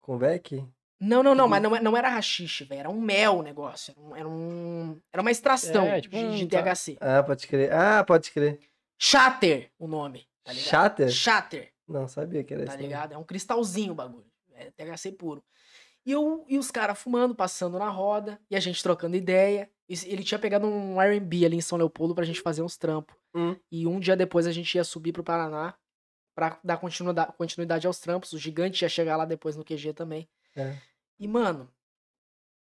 [0.00, 0.66] Com o Beck?
[1.00, 2.80] Não, não, não, mas não, é- não era rachixe, velho.
[2.80, 3.92] Era um mel o negócio.
[3.92, 6.62] Era, um, era, um- uma extração É, tipo de, de tá.
[6.62, 6.96] THC.
[7.00, 7.72] Ah, pode crer.
[7.72, 8.58] Ah, pode crer.
[8.98, 10.26] Shatter, o nome.
[10.42, 10.68] Tá ligado?
[10.68, 11.10] Shatter?
[11.10, 12.78] Shatter, Não, sabia que era tá isso.
[12.78, 12.84] não.
[12.84, 13.12] ligado?
[13.12, 14.26] É um cristalzinho o bagulho.
[14.54, 15.44] É THC puro.
[16.06, 19.68] E, eu, e os caras fumando, passando na roda, e a gente trocando ideia.
[19.88, 23.14] Ele tinha pegado um R&B ali em São Leopoldo pra gente fazer uns trampos.
[23.34, 23.54] Hum.
[23.70, 25.74] E um dia depois a gente ia subir pro Paraná
[26.34, 28.32] pra dar continuidade, continuidade aos trampos.
[28.32, 30.28] O gigante ia chegar lá depois no QG também.
[30.56, 30.76] É.
[31.18, 31.70] E, mano,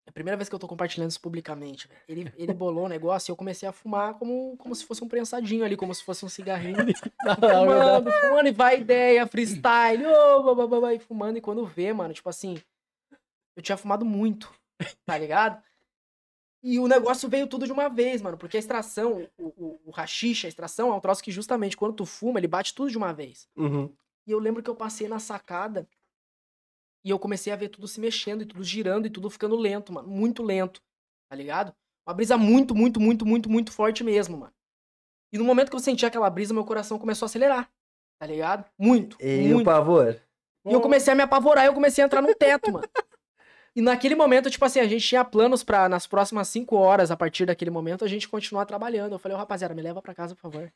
[0.06, 1.86] é a primeira vez que eu tô compartilhando isso publicamente.
[1.86, 2.00] velho.
[2.08, 5.08] Ele, ele bolou o negócio e eu comecei a fumar como, como se fosse um
[5.08, 6.76] prensadinho ali, como se fosse um cigarrinho.
[7.38, 10.04] fumando, fumando, e vai ideia, freestyle,
[10.44, 11.38] babá, babá, e fumando.
[11.38, 12.60] E quando vê, mano, tipo assim,
[13.54, 14.52] eu tinha fumado muito,
[15.06, 15.62] tá ligado?
[16.64, 19.90] E o negócio veio tudo de uma vez, mano, porque a extração, o, o, o
[19.90, 22.96] rachixe, a extração, é um troço que justamente quando tu fuma, ele bate tudo de
[22.96, 23.48] uma vez.
[23.56, 23.92] Uhum.
[24.24, 25.88] E eu lembro que eu passei na sacada
[27.04, 29.92] e eu comecei a ver tudo se mexendo e tudo girando e tudo ficando lento,
[29.92, 30.08] mano.
[30.08, 30.80] Muito lento,
[31.28, 31.74] tá ligado?
[32.06, 34.52] Uma brisa muito, muito, muito, muito, muito forte mesmo, mano.
[35.32, 37.70] E no momento que eu senti aquela brisa, meu coração começou a acelerar,
[38.18, 38.64] tá ligado?
[38.78, 39.62] Muito, E muito.
[39.62, 40.20] o pavor?
[40.64, 42.88] E eu comecei a me apavorar e eu comecei a entrar no teto, mano.
[43.74, 47.16] E naquele momento, tipo assim, a gente tinha planos pra, nas próximas cinco horas, a
[47.16, 49.12] partir daquele momento, a gente continuar trabalhando.
[49.12, 50.70] Eu falei, ô rapaziada, me leva pra casa, por favor.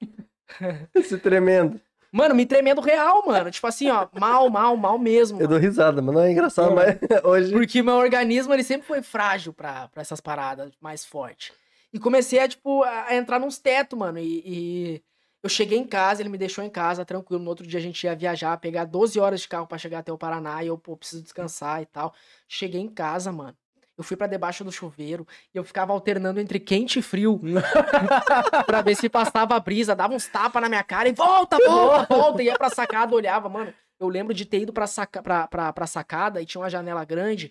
[0.95, 1.79] Esse tremendo.
[2.13, 3.51] Mano, me tremendo real, mano.
[3.51, 5.37] Tipo assim, ó, mal, mal, mal mesmo.
[5.37, 5.51] Eu mano.
[5.51, 7.53] dou risada, mas não é engraçado, mas hoje.
[7.53, 11.53] Porque meu organismo, ele sempre foi frágil pra, pra essas paradas mais forte.
[11.93, 14.19] E comecei a, tipo, a entrar nos tetos, mano.
[14.19, 15.03] E, e
[15.43, 17.43] eu cheguei em casa, ele me deixou em casa, tranquilo.
[17.43, 20.13] No outro dia a gente ia viajar, pegar 12 horas de carro pra chegar até
[20.13, 20.63] o Paraná.
[20.63, 22.15] E eu, pô, preciso descansar e tal.
[22.49, 23.57] Cheguei em casa, mano.
[23.97, 27.41] Eu fui pra debaixo do chuveiro e eu ficava alternando entre quente e frio
[28.67, 32.07] pra ver se passava a brisa, dava uns tapas na minha cara e volta, volta,
[32.15, 32.43] volta.
[32.43, 33.73] Ia pra sacada, olhava, mano.
[33.99, 37.05] Eu lembro de ter ido pra, saca, pra, pra, pra sacada e tinha uma janela
[37.05, 37.51] grande.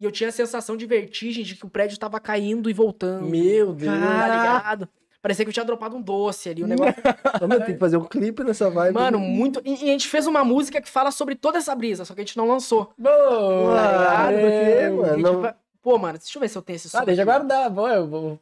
[0.00, 3.26] E eu tinha a sensação de vertigem de que o prédio tava caindo e voltando.
[3.28, 3.92] Meu Deus.
[4.00, 4.88] Tá ligado?
[5.20, 6.62] Parecia que eu tinha dropado um doce ali.
[6.64, 6.94] O negócio.
[7.38, 8.94] Vamos ter que fazer um clipe nessa vibe.
[8.94, 9.60] Mano, muito.
[9.64, 12.20] E, e a gente fez uma música que fala sobre toda essa brisa, só que
[12.20, 12.92] a gente não lançou.
[12.98, 13.80] Boa!
[13.80, 14.46] Ah, ligado?
[14.46, 15.18] é, mano?
[15.18, 16.98] Não- vai- Pô, mano, deixa eu ver se eu tenho esse som.
[16.98, 17.30] Ah, deixa aqui.
[17.30, 17.70] guardar.
[17.74, 18.38] Pô, eu vou.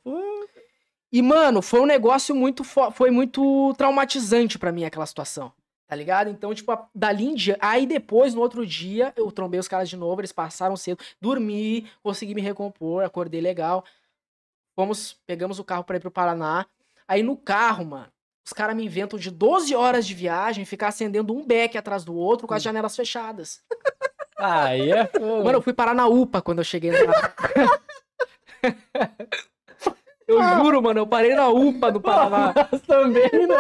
[1.13, 2.63] E, mano, foi um negócio muito.
[2.63, 5.53] fo- Foi muito traumatizante pra mim aquela situação.
[5.89, 6.31] Tá ligado?
[6.31, 7.57] Então, tipo, a- dali em dia.
[7.61, 11.03] Aí depois, no outro dia, eu trombei os caras de novo, eles passaram cedo.
[11.21, 13.85] Dormi, consegui me recompor, acordei legal.
[14.77, 16.65] Fomos, pegamos o carro pra ir pro Paraná.
[17.09, 18.07] Aí no carro, mano,
[18.47, 22.15] os caras me inventam de 12 horas de viagem ficar acendendo um beck atrás do
[22.15, 23.61] outro com as janelas fechadas.
[24.41, 25.45] Aí é fogo.
[25.45, 27.33] Mano, eu fui parar na UPA quando eu cheguei lá.
[30.31, 32.55] Eu juro, mano, eu parei na UPA do Paraná.
[32.71, 33.57] Mas também, né?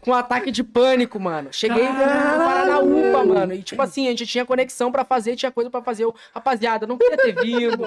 [0.00, 1.48] com um ataque de pânico, mano.
[1.52, 3.52] Cheguei parar na UPA, mano.
[3.52, 6.04] E tipo assim, a gente tinha conexão pra fazer, tinha coisa pra fazer.
[6.04, 7.78] Eu, rapaziada, não queria ter vindo.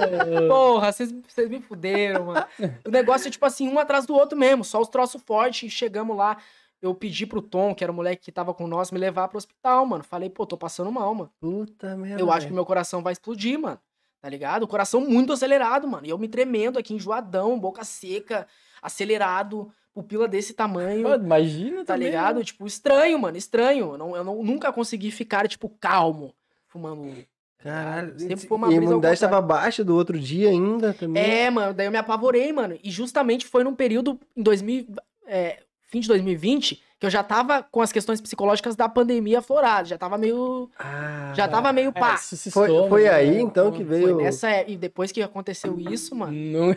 [0.50, 2.46] Porra, vocês vocês me fuderam, mano.
[2.86, 5.64] O negócio é tipo assim, um atrás do outro mesmo, só os troços fortes.
[5.64, 6.36] E chegamos lá,
[6.82, 9.38] eu pedi pro Tom, que era o moleque que tava com nós, me levar pro
[9.38, 10.04] hospital, mano.
[10.04, 11.32] Falei, pô, tô passando mal, mano.
[11.40, 12.22] Puta merda.
[12.22, 13.80] Eu acho que meu coração vai explodir, mano.
[14.22, 14.64] Tá ligado?
[14.64, 16.06] O coração muito acelerado, mano.
[16.06, 18.46] E eu me tremendo aqui, enjoadão, boca seca,
[18.82, 21.04] acelerado, pupila desse tamanho.
[21.08, 22.40] Pô, imagina Tá também, ligado?
[22.40, 22.44] né?
[22.44, 23.92] Tipo, estranho, mano, estranho.
[23.94, 26.34] Eu, não, eu não- nunca consegui ficar, tipo, calmo,
[26.68, 27.14] fumando.
[27.60, 28.18] Caralho.
[28.20, 29.20] Sempre foi uma e a imunidade contrário.
[29.20, 31.22] tava baixa do outro dia ainda também.
[31.22, 32.78] É, mano, daí eu me apavorei, mano.
[32.84, 34.86] E justamente foi num período, em 2000,
[35.28, 39.90] é, fim de 2020, que eu já tava com as questões psicológicas da pandemia afloradas.
[39.90, 40.70] Já tava meio.
[40.78, 42.18] Ah, Já tava meio É, pá.
[42.18, 43.10] se Foi, foi né?
[43.10, 44.18] aí então que Foi veio.
[44.18, 44.50] nessa.
[44.52, 46.32] é- E depois que aconteceu isso, mano.
[46.34, 46.76] Não...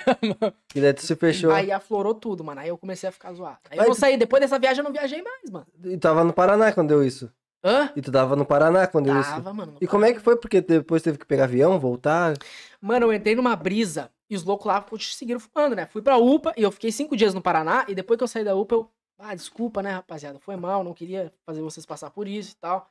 [0.68, 1.50] Que daí tu se fechou.
[1.52, 2.60] Aí aflorou tudo, mano.
[2.60, 3.58] Aí eu comecei a ficar zoado.
[3.70, 4.16] Aí eu não saí.
[4.16, 5.66] Depois dessa viagem eu não viajei mais, mano.
[5.84, 7.30] E tava no Paraná quando deu isso.
[7.64, 7.90] Hã?
[7.94, 9.30] E tu tava no Paraná quando deu isso.
[9.30, 9.74] Tava, mano.
[9.80, 10.36] E como é que foi?
[10.36, 12.34] Porque depois teve que pegar avião, voltar.
[12.80, 15.86] Mano, eu entrei numa brisa e os loucos lá seguiram fumando, né?
[15.86, 17.84] Fui pra UPA e eu fiquei cinco dias no Paraná.
[17.86, 18.90] E depois que eu saí da UPA, eu.
[19.18, 20.38] Ah, desculpa, né, rapaziada?
[20.38, 22.90] Foi mal, não queria fazer vocês passar por isso e tal.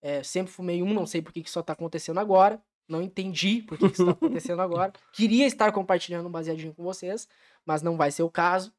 [0.00, 2.62] É, sempre fumei um, não sei por que, que isso tá acontecendo agora.
[2.88, 4.92] Não entendi por que, que isso tá acontecendo agora.
[5.12, 7.28] Queria estar compartilhando um baseadinho com vocês,
[7.64, 8.72] mas não vai ser o caso.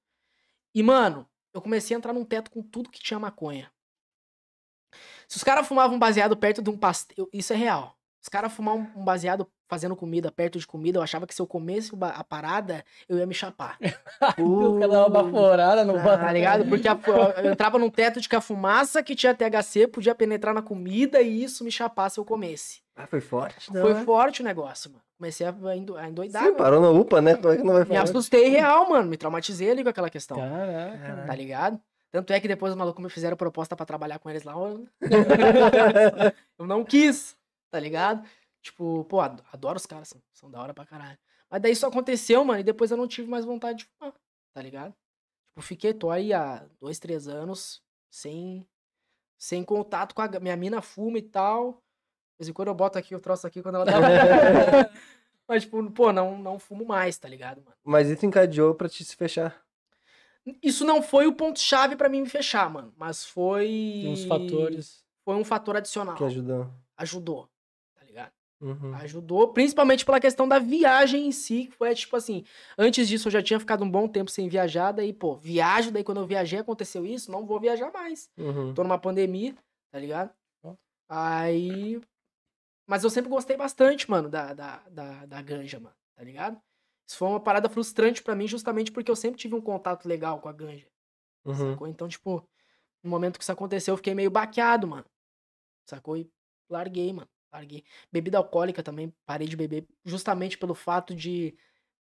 [0.74, 3.72] E, mano, eu comecei a entrar num teto com tudo que tinha maconha.
[5.28, 7.30] Se os caras fumavam baseado perto de um pastel.
[7.34, 7.97] Isso é real.
[8.28, 11.42] Os caras fumar um, um baseado fazendo comida, perto de comida, eu achava que se
[11.42, 13.78] eu comesse a parada, eu ia me chapar.
[14.20, 14.36] Cara
[14.90, 16.66] dá uma baforada no Tá ligado?
[16.68, 17.00] Porque a
[17.42, 21.22] eu entrava num teto de que a fumaça que tinha THC podia penetrar na comida
[21.22, 22.82] e isso me chapar se eu comesse.
[22.98, 23.72] Ah, foi forte.
[23.72, 25.04] Foi forte o negócio, mano.
[25.18, 26.42] Comecei a endo- a endoidar.
[26.44, 26.58] Sim, mano.
[26.58, 27.36] parou na UPA, né?
[27.38, 28.02] Como é que não vai Me falar?
[28.04, 29.08] assustei real, mano.
[29.10, 30.36] Me traumatizei ali com aquela questão.
[30.38, 31.24] Caraca.
[31.26, 31.80] Tá ligado?
[32.12, 34.52] Tanto é que depois os malucos me fizeram proposta pra trabalhar com eles lá.
[34.54, 34.86] Eu,
[36.60, 37.37] eu não quis,
[37.70, 38.28] tá ligado?
[38.62, 41.18] Tipo, pô, ad- adoro os caras, são, são da hora pra caralho.
[41.50, 44.14] Mas daí isso aconteceu, mano, e depois eu não tive mais vontade de fumar,
[44.54, 44.94] tá ligado?
[45.50, 48.68] Tipo, fiquei, tô aí há dois, três anos sem,
[49.38, 51.74] sem contato com a minha mina fuma e tal.
[51.74, 53.92] De vez em quando eu boto aqui, eu troço aqui quando ela tá.
[55.48, 57.78] Mas, tipo, pô, não, não fumo mais, tá ligado, mano?
[57.84, 59.64] Mas isso encadeou pra te se fechar.
[60.62, 62.94] Isso não foi o ponto-chave pra mim me fechar, mano.
[62.98, 63.66] Mas foi.
[64.04, 65.06] Tem uns fatores.
[65.24, 66.16] Foi um fator adicional.
[66.16, 66.70] Que ajudou.
[66.98, 67.50] Ajudou?
[68.60, 68.94] Uhum.
[68.96, 72.44] Ajudou, principalmente pela questão da viagem em si, que foi tipo assim.
[72.78, 76.04] Antes disso eu já tinha ficado um bom tempo sem viajar, daí, pô, viajo, daí
[76.04, 78.30] quando eu viajei aconteceu isso, não vou viajar mais.
[78.38, 78.74] Uhum.
[78.74, 79.56] Tô numa pandemia,
[79.92, 80.32] tá ligado?
[81.10, 82.02] Aí.
[82.86, 86.60] Mas eu sempre gostei bastante, mano, da, da, da, da ganja, mano, tá ligado?
[87.08, 90.40] Isso foi uma parada frustrante pra mim, justamente porque eu sempre tive um contato legal
[90.40, 90.88] com a ganja.
[91.46, 91.72] Uhum.
[91.72, 91.88] Sacou?
[91.88, 92.48] Então, tipo,
[93.04, 95.06] no momento que isso aconteceu, eu fiquei meio baqueado, mano.
[95.86, 96.18] Sacou?
[96.18, 96.30] E
[96.70, 97.30] larguei, mano.
[97.52, 97.84] Larguei.
[98.12, 101.56] Bebida alcoólica também, parei de beber, justamente pelo fato de.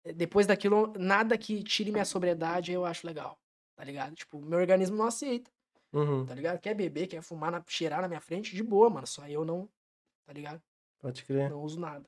[0.04, 3.38] eh, Depois daquilo, nada que tire minha sobriedade eu acho legal.
[3.76, 4.14] Tá ligado?
[4.14, 5.50] Tipo, meu organismo não aceita,
[5.92, 6.26] Uhum.
[6.26, 6.58] tá ligado?
[6.58, 9.06] Quer beber, quer fumar, na- cheirar na minha frente, de boa, mano.
[9.06, 9.68] Só eu não.
[10.26, 10.60] Tá ligado?
[11.00, 11.48] Pode crer.
[11.48, 12.04] Não uso nada.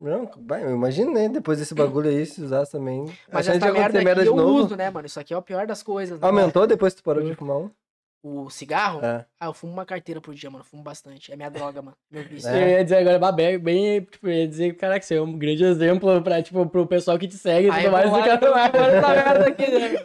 [0.00, 1.28] Não, vai, eu imagino, né?
[1.28, 3.04] Depois desse bagulho aí, se usasse também.
[3.32, 4.64] Mas essa merda, merda de eu novo.
[4.64, 5.06] uso, né, mano?
[5.06, 6.20] Isso aqui é o pior das coisas.
[6.20, 6.26] né?
[6.26, 7.70] Aumentou depois que tu parou de fumar um?
[8.22, 9.04] O cigarro?
[9.04, 9.24] É.
[9.38, 10.62] Ah, eu fumo uma carteira por dia, mano.
[10.62, 11.32] Eu fumo bastante.
[11.32, 11.96] É minha droga, mano.
[12.10, 12.50] Meu vício.
[12.50, 12.62] É.
[12.62, 15.64] Eu ia dizer agora, Babé, bem, tipo, eu ia dizer, caraca, você é um grande
[15.64, 18.10] exemplo pra, tipo, pro pessoal que te segue e tudo mais.
[18.10, 18.68] lá, cara lá.
[19.14, 20.04] merda aqui, né?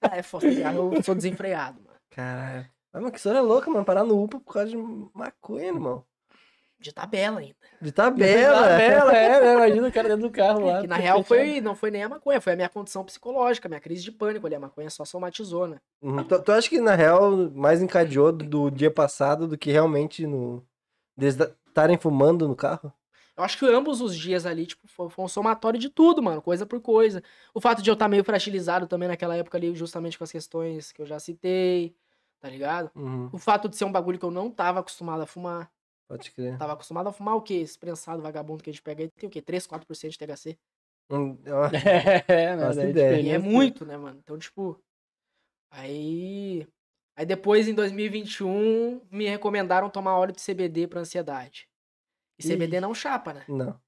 [0.00, 1.98] Ah, é foda, eu sou desenfreado, mano.
[2.10, 2.66] Caralho.
[2.92, 3.84] Mas, mano, que história louca, mano.
[3.84, 4.76] Parar no UPA por causa de
[5.12, 6.04] maconha, irmão.
[6.80, 7.56] De tabela ainda.
[7.80, 8.62] De tabela.
[8.62, 9.54] Tabela, é, né?
[9.54, 10.80] Imagina o cara dentro do carro lá.
[10.80, 11.26] que na real fechado.
[11.26, 14.46] foi, não foi nem a maconha, foi a minha condição psicológica, minha crise de pânico
[14.46, 14.54] ali.
[14.54, 15.78] A maconha só somatizou, né?
[16.00, 16.22] Uhum.
[16.22, 20.26] Tu, tu acha que, na real, mais encadeou do, do dia passado do que realmente
[20.26, 20.64] no.
[21.18, 22.92] Estarem fumando no carro?
[23.36, 26.42] Eu acho que ambos os dias ali, tipo, foi, foi um somatório de tudo, mano,
[26.42, 27.22] coisa por coisa.
[27.54, 30.90] O fato de eu estar meio fragilizado também naquela época ali, justamente com as questões
[30.90, 31.94] que eu já citei,
[32.40, 32.90] tá ligado?
[32.96, 33.30] Uhum.
[33.32, 35.70] O fato de ser um bagulho que eu não tava acostumado a fumar.
[36.08, 36.56] Pode crer.
[36.58, 37.54] Tava acostumado a fumar o quê?
[37.54, 39.42] Esse prensado vagabundo que a gente pega aí tem o quê?
[39.42, 40.58] 3, 4% de THC.
[41.10, 41.36] Hum,
[42.28, 42.72] É, né?
[42.74, 43.20] Daí ideia.
[43.20, 44.18] E é muito, né, mano?
[44.22, 44.78] Então, tipo.
[45.70, 46.66] Aí.
[47.16, 51.68] Aí depois, em 2021, me recomendaram tomar óleo de CBD pra ansiedade.
[52.40, 52.48] E Ih.
[52.56, 53.44] CBD não chapa, né?
[53.48, 53.78] Não.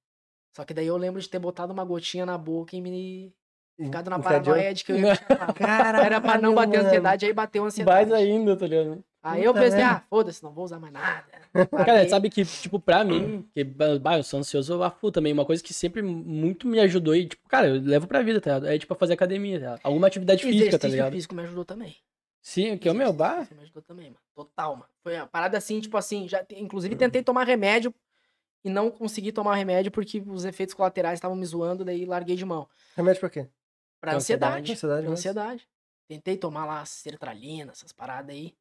[0.57, 3.33] Só que daí eu lembro de ter botado uma gotinha na boca e me
[3.81, 4.43] ficado na Encadeou?
[4.55, 5.17] paranoia de que eu ia.
[5.57, 6.89] Caralho, Era pra não bater mano.
[6.89, 8.11] ansiedade, aí bateu ansiedade.
[8.11, 9.05] Mais ainda, tá ligado?
[9.23, 9.97] Aí eu pensei, merda.
[9.97, 11.27] ah, foda-se, não vou usar mais nada.
[11.85, 15.45] Cara, sabe que, tipo, pra mim, que, bah, eu sou ansioso a full também, uma
[15.45, 18.67] coisa que sempre muito me ajudou e, tipo, cara, eu levo pra vida, tá ligado?
[18.73, 19.81] É, tipo, fazer academia, tá ligado?
[19.83, 21.13] Alguma atividade física, tá Exercício ligado?
[21.13, 21.97] físico me ajudou também.
[22.41, 23.11] Sim, que é o meu.
[23.11, 24.17] Exercício Me ajudou também, mano.
[24.35, 24.89] Total, mano.
[25.03, 27.95] Foi uma parada assim, tipo assim, já, inclusive tentei tomar remédio
[28.65, 32.45] e não consegui tomar remédio porque os efeitos colaterais estavam me zoando, daí larguei de
[32.47, 32.67] mão.
[32.97, 33.43] Remédio pra quê?
[34.01, 34.73] Pra Pra ansiedade.
[34.73, 35.13] Ansiedade Pra mesmo?
[35.13, 35.69] ansiedade.
[36.09, 38.55] Tentei tomar lá sertralina, essas paradas aí.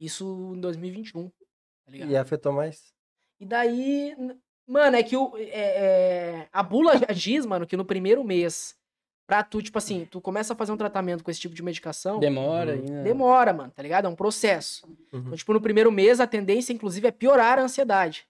[0.00, 2.10] Isso em 2021, tá ligado?
[2.10, 2.92] E afetou mais?
[3.38, 4.16] E daí,
[4.66, 8.74] mano, é que o, é- é, a bula já diz, mano, que no primeiro mês,
[9.26, 12.18] pra tu, tipo assim, tu começa a fazer um tratamento com esse tipo de medicação,
[12.18, 12.78] Demora Uhum.
[12.80, 13.02] ainda.
[13.02, 14.06] demora, mano, tá ligado?
[14.06, 14.86] É um processo.
[15.12, 15.20] Uhum.
[15.20, 18.26] Então, tipo, no primeiro mês, a tendência, inclusive, é piorar a ansiedade.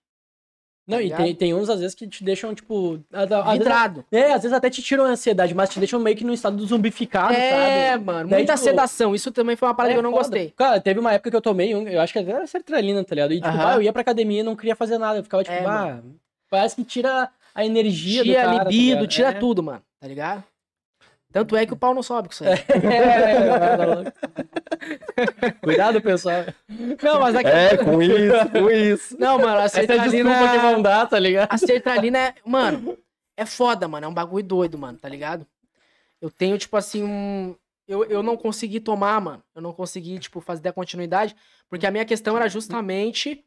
[0.90, 3.00] Não, tá e tem, tem uns, às vezes, que te deixam, tipo.
[3.12, 4.04] às vezes- Vidrado.
[4.10, 6.56] é, às vezes até te tiram a ansiedade, mas te deixam meio que no estado
[6.56, 8.04] do zumbificado, É, sabe?
[8.04, 9.14] mano, Daí, muita tipo, sedação.
[9.14, 10.22] Isso também foi uma parada É que eu não foda.
[10.24, 10.52] gostei.
[10.56, 13.14] Cara, teve uma época que eu tomei um, eu acho que até era sertralina, tá
[13.14, 13.32] ligado?
[13.32, 13.58] E, tipo, Aham.
[13.64, 15.18] bah, eu ia pra academia e não queria fazer nada.
[15.18, 16.00] Eu ficava, tipo, É, ah,
[16.50, 18.58] parece que tira a energia do Tira cara.
[18.58, 19.06] tá libido, ligado?
[19.08, 19.32] tira É.
[19.32, 20.44] tudo, mano, tá ligado?
[21.32, 22.54] Tanto é que o pau não sobe com isso aí.
[22.54, 24.10] É,
[25.62, 26.44] Cuidado, pessoal.
[27.02, 27.48] Não, mas aqui...
[27.48, 29.16] É, com isso, com isso.
[29.18, 30.30] Não, mano, a Essa é a sertralina...
[30.30, 31.48] desculpa que vão dar, tá ligado?
[31.52, 32.34] A sertralina é.
[32.44, 32.98] Mano,
[33.36, 34.06] é foda, mano.
[34.06, 35.46] É um bagulho doido, mano, tá ligado?
[36.20, 37.54] Eu tenho, tipo assim, um.
[37.86, 39.42] Eu, eu não consegui tomar, mano.
[39.54, 41.36] Eu não consegui, tipo, fazer a continuidade.
[41.68, 43.44] Porque a minha questão era justamente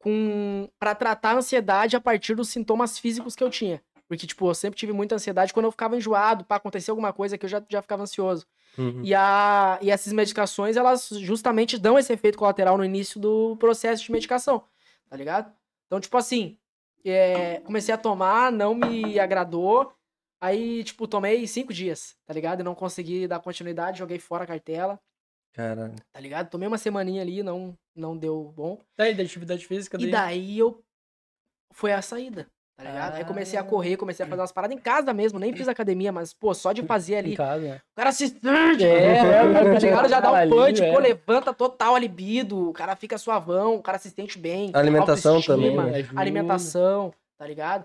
[0.00, 0.68] com.
[0.78, 3.80] para tratar a ansiedade a partir dos sintomas físicos que eu tinha.
[4.12, 7.38] Porque, tipo, eu sempre tive muita ansiedade quando eu ficava enjoado, pra acontecer alguma coisa
[7.38, 8.46] que eu já, já ficava ansioso.
[8.76, 9.02] Uhum.
[9.02, 14.04] E, a, e essas medicações, elas justamente dão esse efeito colateral no início do processo
[14.04, 14.64] de medicação,
[15.08, 15.50] tá ligado?
[15.86, 16.58] Então, tipo assim,
[17.04, 19.92] É, comecei a tomar, não me agradou.
[20.40, 22.60] Aí, tipo, tomei cinco dias, tá ligado?
[22.60, 25.00] E não consegui dar continuidade, joguei fora a cartela,
[25.54, 25.94] Caralho.
[26.12, 26.50] tá ligado?
[26.50, 28.78] Tomei uma semaninha ali, não, não deu bom.
[28.94, 30.10] Tá aí, da atividade física E daí.
[30.10, 30.84] daí eu.
[31.72, 33.14] Foi a saída, tá ligado?
[33.16, 33.64] Aí comecei a Ah.
[33.64, 36.72] correr, comecei a fazer umas paradas em casa mesmo, nem fiz academia, mas, pô, só
[36.72, 37.36] de fazer Em ali.
[37.36, 37.76] casa, né?
[37.92, 38.24] O cara se.
[38.44, 39.44] É, né?
[39.44, 40.08] O cara Tá ligado?
[40.08, 40.92] Já dá um ali, punch, é.
[40.92, 44.70] pô, levanta total a libido, o cara fica suavão, o cara se sente bem.
[44.74, 46.06] Alimentação também, né?
[46.16, 47.84] Alimentação, tá ligado?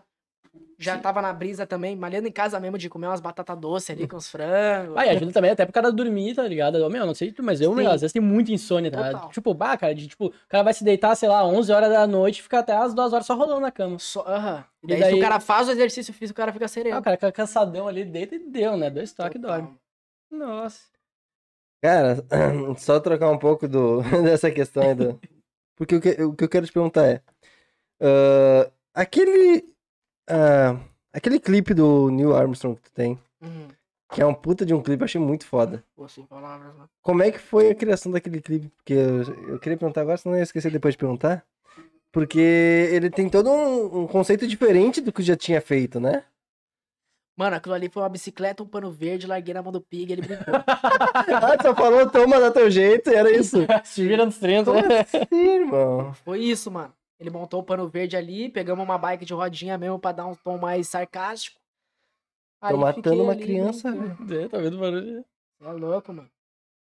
[0.77, 4.07] Já tava na brisa também, malhando em casa mesmo de comer umas batatas doces ali
[4.07, 4.95] com os frangos.
[4.95, 6.87] Ah, e ajuda também até pro cara dormir, tá ligado?
[6.89, 7.91] Meu, não sei tu, mas eu, meu, Sim.
[7.95, 9.11] às vezes tem muita insônia, tá?
[9.11, 9.29] Total.
[9.31, 12.05] Tipo, bah, cara, de, tipo, o cara vai se deitar, sei lá, 11 horas da
[12.05, 13.97] noite e fica até as 2 horas só rolando na cama.
[13.97, 14.63] Só, aham.
[14.87, 16.99] E E daí, se o cara faz o exercício físico, o cara fica Ah, sereno.
[16.99, 18.89] o cara fica cansadão ali, deita e deu, né?
[18.91, 19.75] Dois toques e dorme.
[20.29, 20.81] Nossa.
[21.81, 22.17] Cara,
[22.77, 25.19] só trocar um pouco do, dessa questão aí do.
[25.75, 27.21] Porque o que, o que eu quero te perguntar é.
[28.01, 29.63] ah, aquele.
[30.27, 30.77] Ah,
[31.13, 33.67] aquele clipe do Neil Armstrong que tu tem, Uhum.
[34.11, 35.83] que é um puta de um clipe, eu achei muito foda.
[35.95, 36.85] Pô, sem palavras, né?
[37.01, 38.69] Como é que foi a criação daquele clipe?
[38.77, 41.43] Porque eu, eu queria perguntar agora, senão eu ia esquecer depois de perguntar.
[42.11, 46.23] Porque ele tem todo um, um conceito diferente do que já tinha feito, né?
[47.37, 50.23] Mano, aquilo ali foi uma bicicleta, um pano verde, larguei na mão do Pig, ele
[50.23, 50.55] brincou.
[50.65, 53.57] ah, só falou, toma da teu jeito, e era isso.
[53.83, 55.01] Se vira nos 30, Como né?
[55.01, 55.27] assim,
[55.59, 56.13] irmão?
[56.25, 56.91] Foi isso, mano.
[57.19, 60.35] Ele montou o pano verde ali, pegamos uma bike de rodinha mesmo pra dar um
[60.35, 61.59] tom mais sarcástico.
[62.59, 64.45] Tô Aí matando fiquei uma ali, criança, velho.
[64.45, 65.25] É, tá vendo o barulho?
[65.61, 66.29] É louco, mano.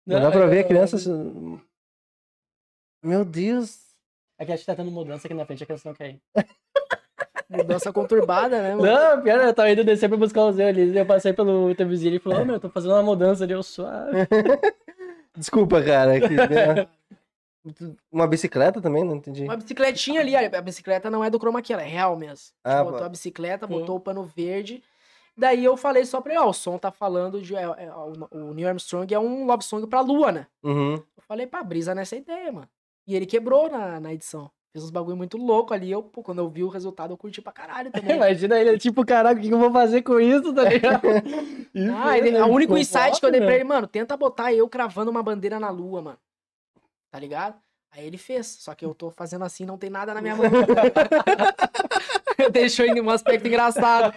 [0.06, 0.98] Não dá pra ver a criança.
[0.98, 3.80] É Meu Deus.
[4.38, 6.22] que a gente tá tendo mudança aqui na frente, a criança não quer ir.
[7.49, 8.90] Mudança conturbada, né, mano?
[8.90, 10.98] Não, pior, eu tava indo descer pra buscar o Zé ali.
[10.98, 13.52] Eu passei pelo teu vizinho e ele falou: Ô meu, tô fazendo uma mudança ali,
[13.52, 14.20] eu suave.
[15.36, 16.18] Desculpa, cara.
[16.22, 16.28] que-?
[18.12, 19.44] Uma bicicleta também, não entendi.
[19.44, 22.54] Uma bicicletinha ali, a bicicleta não é do chroma key, ela é real mesmo.
[22.64, 23.06] A gente Ah, botou pô.
[23.06, 23.80] a bicicleta, Pô.
[23.80, 24.84] botou o pano verde.
[25.38, 27.56] Daí eu falei só pra ele, ó, o som tá falando de.
[27.56, 30.48] é- é- o, Neil Armstrong é um love song pra lua, né?
[30.64, 30.96] Uhum.
[30.96, 32.68] Eu falei, pá, brisa nessa ideia, mano.
[33.08, 34.52] E ele quebrou na, na edição.
[34.74, 35.92] Fez uns bagulho muito louco ali.
[35.92, 38.16] Eu, pô, quando eu vi o resultado, eu curti pra caralho também.
[38.16, 41.02] Imagina ele, tipo, caraca, o que eu vou fazer com isso, tá ligado?
[42.04, 42.44] Ah, ele, né?
[42.44, 43.56] o único insight que eu dei pra meu.
[43.56, 46.18] ele, mano, tenta botar eu cravando uma bandeira na lua, mano.
[47.12, 47.60] Tá ligado?
[47.92, 50.46] Aí ele fez, só que eu tô fazendo assim, não tem nada na minha mão.
[52.52, 54.14] Deixou em um aspecto engraçado.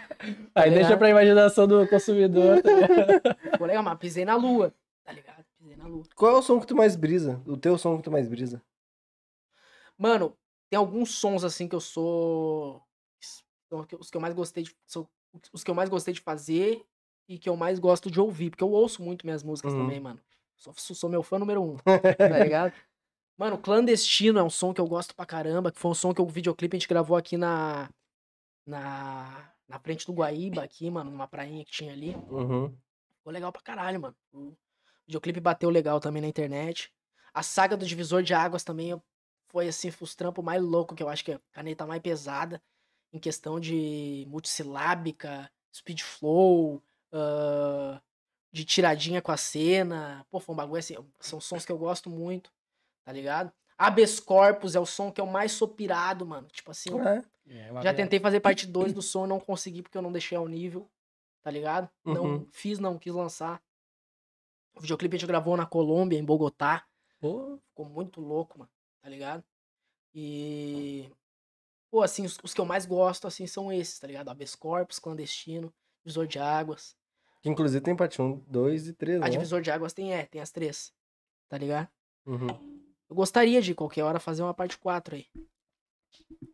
[0.54, 0.74] Aí ligado?
[0.74, 2.62] deixa pra imaginação do consumidor.
[2.62, 3.50] Tá?
[3.52, 4.72] Ficou legal, mas pisei na lua,
[5.04, 5.44] tá ligado?
[5.58, 6.04] Pisei na lua.
[6.14, 7.42] Qual é o som que tu mais brisa?
[7.46, 8.62] O teu som que tu mais brisa?
[9.98, 10.36] Mano,
[10.70, 12.80] tem alguns sons assim que eu sou.
[14.00, 14.74] Os que eu mais gostei de.
[14.86, 15.06] São
[15.52, 16.84] os que eu mais gostei de fazer
[17.28, 18.50] e que eu mais gosto de ouvir.
[18.50, 19.80] Porque eu ouço muito minhas músicas Uhum.
[19.80, 20.20] também, mano.
[20.56, 21.76] Sou, sou meu fã número um,
[22.16, 22.72] tá ligado?
[23.36, 25.72] Mano, Clandestino é um som que eu gosto pra caramba.
[25.72, 27.90] Que foi um som que o videoclipe a gente gravou aqui na.
[28.66, 29.50] Na.
[29.66, 32.14] Na frente do Guaíba, aqui, mano, numa prainha que tinha ali.
[32.28, 32.68] Uhum.
[33.16, 34.14] Ficou legal pra caralho, mano.
[34.30, 34.54] O
[35.06, 36.92] videoclipe bateu legal também na internet.
[37.32, 39.00] A saga do divisor de águas também
[39.48, 42.62] foi assim, os trampos mais loucos, que eu acho que é a caneta mais pesada
[43.10, 46.82] em questão de multissilábica, speed flow,
[47.12, 48.02] ah,
[48.54, 50.24] de tiradinha com a cena.
[50.30, 52.52] Pô, foi um bagulho assim, são sons que eu gosto muito,
[53.04, 53.52] tá ligado?
[53.76, 56.46] Habeas Corpus é o som que eu mais sou pirado, mano.
[56.46, 57.24] Tipo assim, É.
[57.46, 60.38] É, uma já tentei fazer parte 2 do som, não consegui porque eu não deixei
[60.38, 60.88] ao nível,
[61.42, 61.90] tá ligado?
[62.04, 62.48] Não Uhum.
[62.52, 63.60] fiz, não quis lançar.
[64.74, 66.86] O videoclipe a gente gravou na Colômbia, em Bogotá.
[67.20, 68.70] Pô, Ficou muito louco, mano,
[69.02, 69.42] tá ligado?
[70.14, 71.10] E.
[71.90, 74.28] Pô, assim, os, os que eu mais gosto, assim, são esses, tá ligado?
[74.28, 75.72] Habeas Corpus, Clandestino,
[76.04, 76.96] Divisor de Águas.
[77.44, 79.28] Que inclusive tem parte 1, 2 e 3, A né?
[79.28, 80.90] Divisor de Águas tem, é, tem as três,
[81.46, 81.88] tá ligado?
[82.24, 82.46] Uhum.
[83.06, 85.26] Eu gostaria de qualquer hora fazer uma parte 4 aí.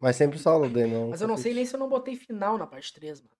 [0.00, 1.10] Mas sempre solo, daí não.
[1.10, 3.36] Mas eu não sei nem se eu não botei final na parte 3, mano.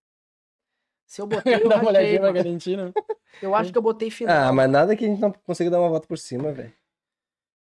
[1.05, 2.93] Se eu botei, eu dá uma olhadinha pra garantir, né?
[3.43, 4.49] Eu acho que eu botei final.
[4.49, 6.75] Ah, mas nada que a gente não consiga dar uma volta por cima, velho.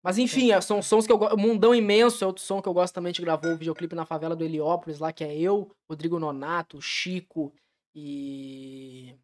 [0.03, 1.37] Mas enfim, é, são sons que eu gosto.
[1.37, 3.11] Mundão Imenso é outro som que eu gosto também.
[3.11, 6.81] A gente gravou o videoclipe na favela do Heliópolis, lá que é eu, Rodrigo Nonato,
[6.81, 7.53] Chico
[7.93, 9.15] e.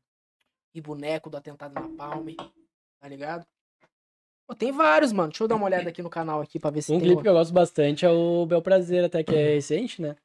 [0.76, 2.36] E Boneco do Atentado na Palme.
[3.00, 3.46] Tá ligado?
[4.48, 5.30] Pô, tem vários, mano.
[5.30, 7.04] Deixa eu dar uma olhada aqui no canal aqui pra ver se Um tem.
[7.08, 10.16] clipe uma- que eu gosto bastante é o Bel Prazer, até que é recente, né?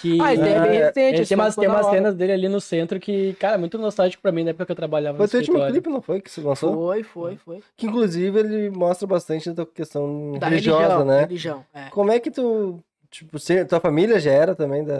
[0.00, 1.16] Que Ah, daí é bem Ah, recente.
[1.16, 4.22] ele tem umas, tem umas cenas dele ali no centro que, cara, é muito nostálgico
[4.22, 6.20] pra mim, na época que eu trabalhava Foi no o teu último clipe, não foi?
[6.20, 6.72] Que se lançou?
[6.74, 7.62] Foi, foi, foi.
[7.76, 11.20] Que inclusive ele mostra bastante da questão Da religiosa, religião, né?
[11.20, 11.64] religião.
[11.74, 11.88] É.
[11.90, 12.82] Como é que tu.
[13.10, 14.94] Tipo, você- tua família já era também da.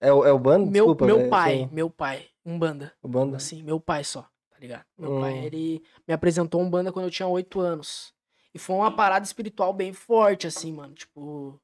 [0.00, 0.64] É, o- é o bando?
[0.70, 2.92] Meu, Desculpa, meu pai, sou- meu pai, um banda.
[3.02, 3.36] O bando.
[3.36, 4.26] Assim, meu pai só,
[4.62, 4.84] ligado?
[4.98, 5.20] Meu Hum.
[5.20, 8.14] pai, ele me apresentou um banda quando eu tinha oito anos.
[8.54, 10.94] E foi uma parada espiritual bem forte, assim, mano.
[10.94, 11.60] Tipo,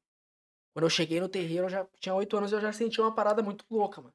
[0.75, 3.43] Quando eu cheguei no terreiro, eu já tinha oito anos, eu já senti uma parada
[3.43, 4.15] muito louca, mano.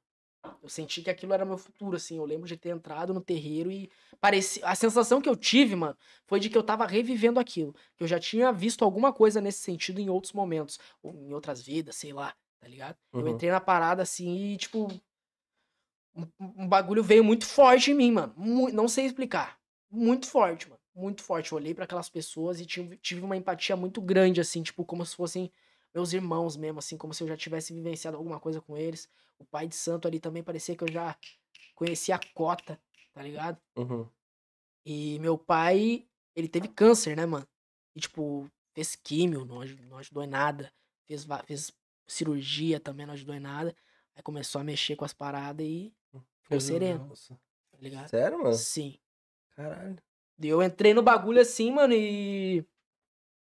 [0.62, 2.18] Eu senti que aquilo era meu futuro, assim.
[2.18, 3.90] Eu lembro de ter entrado no terreiro e
[4.22, 4.66] parecia.
[4.66, 7.74] A sensação que eu tive, mano, foi de que eu tava revivendo aquilo.
[7.98, 10.80] Que eu já tinha visto alguma coisa nesse sentido em outros momentos.
[11.02, 12.98] Ou em outras vidas, sei lá, tá ligado?
[13.12, 13.30] Eu Uhum.
[13.30, 14.88] entrei na parada assim e, tipo.
[16.16, 18.34] Um, um bagulho veio muito forte em mim, mano.
[18.38, 19.60] Mu- não sei explicar.
[19.90, 20.80] Muito forte, mano.
[20.96, 21.52] Muito forte.
[21.52, 25.06] Eu olhei pra aquelas pessoas e tive, tive uma empatia muito grande, assim, tipo, como
[25.06, 25.52] se fossem
[25.94, 29.10] meus irmãos mesmo, assim, como se eu já tivesse vivenciado alguma coisa com eles.
[29.40, 31.16] O pai de santo ali também parecia que eu já
[31.76, 32.80] conhecia a cota,
[33.12, 33.60] tá ligado?
[33.76, 34.08] Uhum.
[34.86, 37.48] E meu pai, ele teve câncer, né, mano?
[37.96, 40.72] E, tipo, fez químio, não, não ajudou em nada.
[41.08, 41.72] Fez, fez
[42.08, 43.76] cirurgia também, não ajudou em nada.
[44.16, 45.94] Aí começou a mexer com as paradas e
[46.44, 47.34] ficou sereno, Nossa.
[47.72, 48.08] tá ligado?
[48.10, 48.54] Sério, mano?
[48.54, 48.98] Sim.
[49.56, 49.98] Caralho.
[50.40, 52.66] E eu entrei no bagulho assim, mano, e.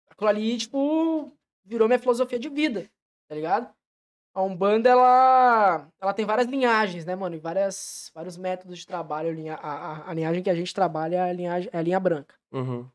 [0.10, 1.32] Aquilo ali, tipo,
[1.64, 2.90] virou minha filosofia de vida,
[3.28, 3.72] tá ligado?
[4.34, 7.36] A Umbanda, ela, ela tem várias linhagens, né, mano?
[7.36, 9.30] E várias, vários métodos de trabalho.
[9.30, 11.82] A, linha- a, a- a linhagem que a gente trabalha é a, linhagem, é a
[11.82, 12.36] linha branca.
[12.52, 12.88] Uhum.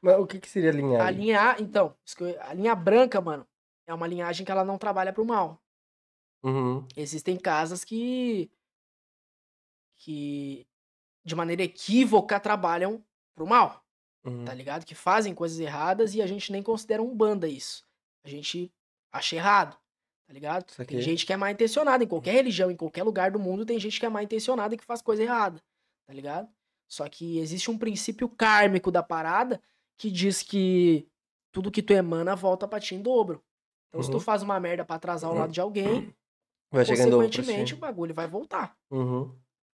[0.00, 1.20] Mas o que, que seria A linhagem?
[1.20, 1.94] linha, então,
[2.40, 3.46] a linha branca, mano,
[3.86, 5.60] é uma linhagem que ela não trabalha pro mal.
[6.42, 6.86] Uhum.
[6.96, 8.50] Existem casas que.
[9.96, 10.66] Que.
[11.24, 13.02] de maneira equívoca trabalham
[13.34, 13.82] pro mal.
[14.24, 14.44] Uhum.
[14.44, 14.84] tá ligado?
[14.84, 17.84] Que fazem coisas erradas e a gente nem considera um banda isso.
[18.24, 18.72] A gente
[19.12, 19.76] acha errado,
[20.26, 20.64] tá ligado?
[20.84, 23.78] Tem gente que é mal intencionada, em qualquer religião, em qualquer lugar do mundo, tem
[23.78, 25.62] gente que é mal intencionada e que faz coisa errada,
[26.08, 26.48] tá ligado?
[26.88, 29.60] Só que existe um princípio kármico da parada
[29.96, 31.08] que diz que
[31.52, 33.40] tudo que tu emana volta pra ti em dobro.
[33.88, 34.20] Então, se tu Uhum.
[34.20, 36.12] faz uma merda pra atrasar o lado de alguém,
[36.72, 39.32] Vai consequentemente o bagulho vai voltar Uhum.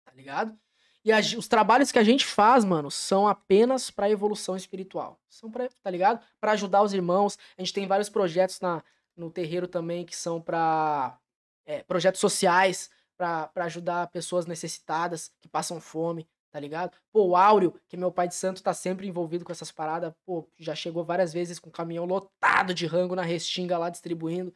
[0.09, 0.57] Tá ligado?
[1.03, 5.19] E a os trabalhos que a gente faz, mano, são apenas pra evolução espiritual.
[5.29, 6.21] São pra, tá ligado?
[6.39, 7.37] Pra ajudar os irmãos.
[7.57, 8.83] A gente tem vários projetos na,
[9.15, 11.17] no terreiro também que são pra
[11.65, 16.97] é, projetos sociais, pra pra ajudar pessoas necessitadas que passam fome, tá ligado?
[17.11, 20.13] Pô, o Áureo, que é meu pai de santo, tá sempre envolvido com essas paradas.
[20.25, 24.53] Pô, já chegou várias vezes com um caminhão lotado de rango na restinga lá distribuindo,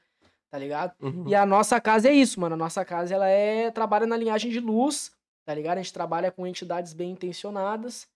[0.49, 0.93] tá ligado?
[1.01, 1.25] Uhum.
[1.27, 2.55] E a nossa casa é isso, mano.
[2.55, 3.71] A nossa casa, ela é...
[3.71, 5.11] Trabalha na linhagem de luz,
[5.45, 5.77] tá ligado?
[5.77, 8.07] A gente trabalha com entidades bem intencionadas.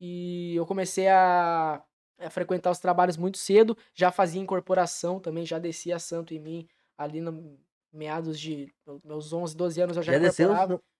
[0.00, 1.82] E eu comecei a,
[2.18, 3.76] a frequentar os trabalhos muito cedo.
[3.94, 6.68] Já fazia incorporação também, já descia santo em mim.
[6.98, 7.58] Ali no
[7.92, 8.70] meados de
[9.02, 10.50] meus 11, 12 anos eu já, Já desceu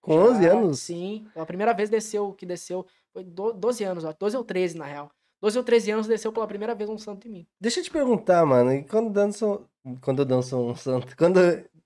[0.01, 0.79] com 11 Já, anos?
[0.79, 1.27] Sim.
[1.35, 4.13] A primeira vez desceu, que desceu, foi do- 12 anos, ó.
[4.17, 5.11] 12 ou 13, na real.
[5.39, 7.47] 12 ou 13 anos desceu pela primeira vez um santo em mim.
[7.61, 8.73] Deixa eu te perguntar, mano.
[8.73, 9.67] E quando dançam.
[10.01, 11.15] Quando dançam um santo.
[11.15, 11.39] Quando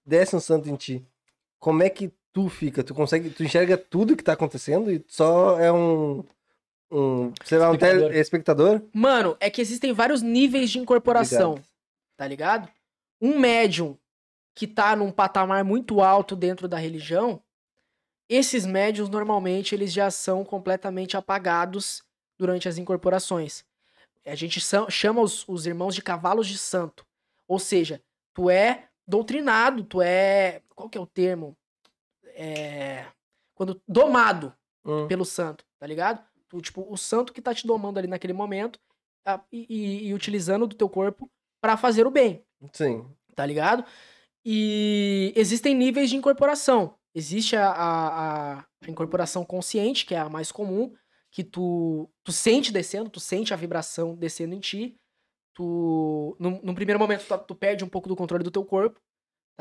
[0.06, 1.06] desce um santo em ti,
[1.60, 2.84] como é que tu fica?
[2.84, 3.30] Tu consegue.
[3.30, 6.24] Tu enxerga tudo que tá acontecendo e só é um.
[6.92, 7.32] Um.
[7.44, 8.10] Sei lá, um Espectador.
[8.10, 8.82] tele, espectador?
[8.94, 11.52] Mano, é que existem vários níveis de incorporação.
[11.52, 11.68] Obrigado.
[12.18, 12.70] tá ligado?
[13.22, 13.98] Um médium
[14.54, 17.42] que tá num patamar muito alto dentro da religião,
[18.28, 22.04] esses médiums normalmente eles já são completamente apagados
[22.38, 23.64] durante as incorporações.
[24.26, 24.60] A gente
[24.90, 27.06] chama os, os irmãos de cavalos de santo.
[27.48, 28.02] Ou seja,
[28.34, 30.62] tu é doutrinado, tu é.
[30.76, 31.58] Qual que é o termo?
[32.42, 33.06] É.
[33.56, 33.82] Quando.
[33.88, 34.54] Domado
[34.84, 35.08] Hum.
[35.08, 36.26] pelo santo, tá ligado?
[36.50, 38.80] Tu, tipo, o santo que tá te domando ali naquele momento
[39.24, 41.30] tá, e, e- e utilizando do teu corpo
[41.62, 42.44] pra fazer o bem,
[42.74, 43.06] Sim.
[43.36, 43.86] tá ligado?
[44.44, 46.96] E existem níveis de incorporação.
[47.14, 48.08] Existe a, a,
[48.58, 50.94] a- a incorporação consciente, que é a mais comum,
[51.30, 54.98] que tu, tu sente descendo, tu sente a vibração descendo em ti.
[55.54, 59.00] Tu, num, num primeiro momento, tu, tu perde um pouco do controle do teu corpo,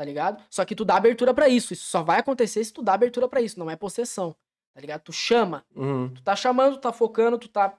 [0.01, 0.43] tá ligado?
[0.49, 1.73] Só que tu dá abertura pra isso.
[1.73, 4.35] Isso só vai acontecer se tu dá abertura pra isso, não é possessão,
[4.73, 5.03] tá ligado?
[5.03, 6.11] Tu chama, Uhum.
[6.11, 7.77] Tu tá chamando, tu tá focando, tu tá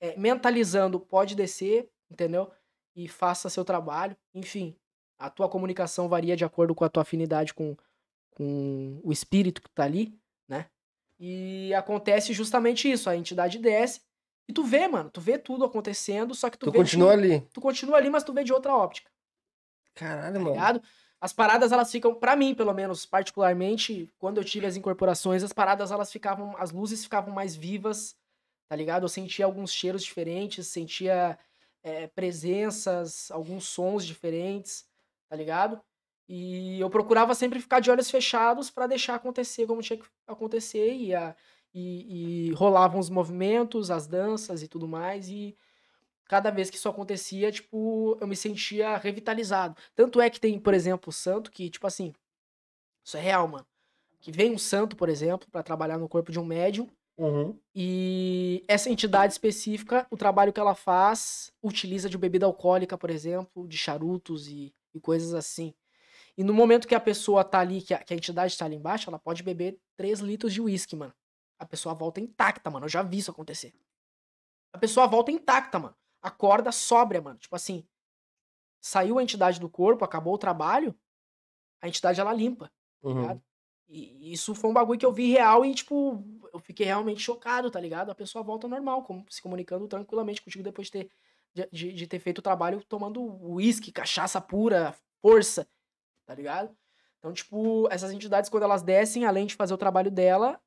[0.00, 2.50] é, mentalizando, pode descer, entendeu?
[2.96, 4.16] E faça seu trabalho.
[4.34, 4.74] Enfim,
[5.18, 7.76] a tua comunicação varia de acordo com a tua afinidade com,
[8.30, 10.18] com o espírito que tá ali,
[10.48, 10.70] né?
[11.20, 14.00] E acontece justamente isso, a entidade desce
[14.48, 17.42] e tu vê, mano, tu vê tudo acontecendo, só que tu, Tu continua ali.
[17.52, 19.10] tu continua ali, mas tu vê de outra óptica
[19.94, 20.50] Caralho, tá mano.
[20.52, 20.82] ligado?
[21.26, 25.52] As paradas, elas ficam, pra mim, pelo menos, particularmente, quando eu tive as incorporações, as
[25.52, 28.14] paradas, elas ficavam, as luzes ficavam mais vivas,
[28.68, 29.02] tá ligado?
[29.02, 31.36] Eu sentia alguns cheiros diferentes, sentia
[31.82, 34.86] é, presenças, alguns sons diferentes,
[35.28, 35.80] tá ligado?
[36.28, 40.94] E eu procurava sempre ficar de olhos fechados pra deixar acontecer como tinha que acontecer
[40.94, 41.34] e, a,
[41.74, 45.56] e, e rolavam os movimentos, as danças e tudo mais, e
[46.28, 49.76] cada vez que isso acontecia, tipo, eu me sentia revitalizado.
[49.94, 52.12] Tanto é que tem, por exemplo, o santo que, tipo assim,
[53.04, 53.66] isso é real, mano.
[54.20, 56.88] Que vem um santo, por exemplo, pra trabalhar no corpo de um médium
[57.18, 57.58] Uhum.
[57.74, 63.66] E essa entidade específica, o trabalho que ela faz, utiliza de bebida alcoólica, por exemplo,
[63.66, 65.74] de charutos e, e coisas assim.
[66.36, 68.76] E no momento que a pessoa tá ali, que a, que a entidade tá ali
[68.76, 71.14] embaixo, ela pode beber 3 litros de uísque, mano.
[71.58, 72.84] A pessoa volta intacta, mano.
[72.84, 73.72] Eu já vi isso acontecer.
[74.74, 75.96] A pessoa volta intacta, mano.
[76.26, 77.38] Acorda sóbria, mano.
[77.38, 77.86] Tipo assim,
[78.80, 80.92] saiu a entidade do corpo, acabou o trabalho,
[81.80, 83.40] a entidade ela limpa, tá Uhum.
[83.88, 86.20] E isso foi um bagulho que eu vi real e, tipo,
[86.52, 88.10] eu fiquei realmente chocado, tá ligado?
[88.10, 91.10] A pessoa volta normal, como, se comunicando tranquilamente contigo depois de ter,
[91.70, 94.92] de- de ter feito o trabalho tomando uísque, cachaça pura,
[95.22, 95.68] força,
[96.26, 96.76] tá ligado?
[97.20, 100.60] Então, tipo, essas entidades, quando elas descem, além de fazer o trabalho dela,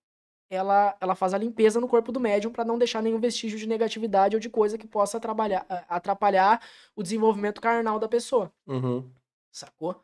[0.50, 3.68] ela, ela faz a limpeza no corpo do médium pra não deixar nenhum vestígio de
[3.68, 6.62] negatividade ou de coisa que possa trabalhar, a- atrapalhar
[6.96, 9.10] o desenvolvimento carnal da pessoa Uhum.
[9.52, 10.02] sacou?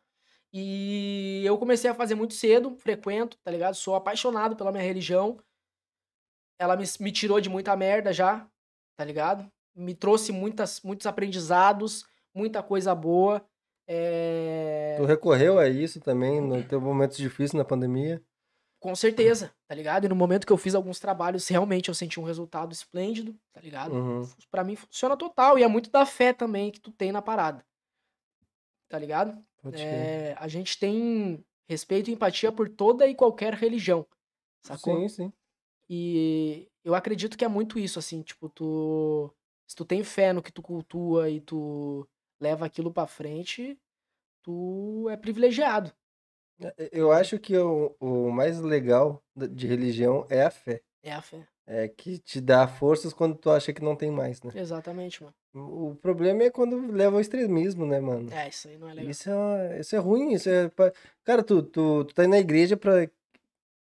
[0.53, 3.75] E eu comecei a fazer muito cedo, frequento, tá ligado?
[3.75, 5.37] Sou apaixonado pela minha religião.
[6.57, 8.47] Ela me, me tirou de muita merda já,
[8.95, 9.51] tá ligado?
[9.75, 13.45] Me trouxe muitas, muitos aprendizados, muita coisa boa.
[13.87, 14.95] É...
[14.97, 18.23] Tu recorreu a isso também no teu momentos difíceis na pandemia?
[18.85, 20.05] Com certeza, tá ligado?
[20.05, 23.59] E no momento que eu fiz alguns trabalhos, realmente eu senti um resultado esplêndido, tá
[23.59, 23.95] ligado?
[23.95, 24.29] Uhum.
[24.51, 25.57] Pra mim funciona total.
[25.57, 27.65] E é muito da fé também que tu tem na parada.
[28.87, 29.43] Tá ligado?
[29.73, 34.05] É, a gente tem respeito e empatia por toda e qualquer religião.
[34.61, 34.99] Sacou?
[34.99, 35.33] Sim, sim.
[35.89, 39.33] E eu acredito que é muito isso, assim, tipo, tu.
[39.65, 42.07] Se tu tem fé no que tu cultua e tu
[42.39, 43.79] leva aquilo pra frente,
[44.43, 45.91] tu é privilegiado.
[46.59, 50.81] É, Eu acho que o, o mais legal de religião é a fé.
[51.03, 51.45] É a fé.
[51.67, 54.51] É que te dá forças quando tu acha que não tem mais, né?
[54.55, 55.33] Exatamente, mano.
[55.53, 58.31] O problema é quando leva ao extremismo, né, mano?
[58.31, 59.09] É, isso aí não é legal.
[59.09, 60.69] Isso é, isso é ruim, isso é...
[61.23, 63.09] Cara, tu, tu, tu tá indo na igreja pra,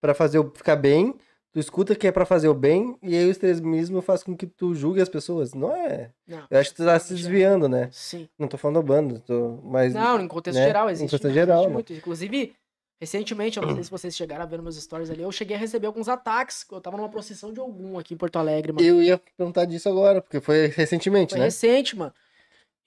[0.00, 1.14] pra fazer ficar bem,
[1.52, 4.46] tu escuta que é pra fazer o bem, e aí o extremismo faz com que
[4.46, 5.52] tu julgue as pessoas.
[5.54, 6.12] Não é...
[6.26, 6.46] Não.
[6.50, 7.88] Eu acho que tu tá se desviando, né?
[7.92, 8.28] Sim.
[8.38, 9.58] Não tô falando da banda, tô...
[9.64, 9.92] mas...
[9.94, 10.66] Não, em contexto né?
[10.66, 11.06] geral Em existe.
[11.06, 11.68] contexto existe geral, né?
[11.68, 11.92] muito.
[11.92, 12.54] Inclusive,
[13.00, 15.58] recentemente, eu não sei se vocês chegaram a ver meus stories ali, eu cheguei a
[15.58, 16.64] receber alguns ataques.
[16.70, 18.86] Eu tava numa procissão de algum aqui em Porto Alegre, mano.
[18.86, 21.46] Eu ia perguntar disso agora, porque foi recentemente, Foi né?
[21.46, 22.12] recente, mano.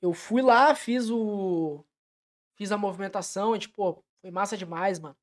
[0.01, 1.83] Eu fui lá, fiz o.
[2.55, 5.15] Fiz a movimentação, e, tipo, foi massa demais, mano.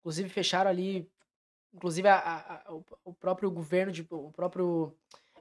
[0.00, 1.08] Inclusive, fecharam ali.
[1.76, 2.74] Inclusive, a- a-
[3.04, 4.92] o, próprio governo, de, o próprio.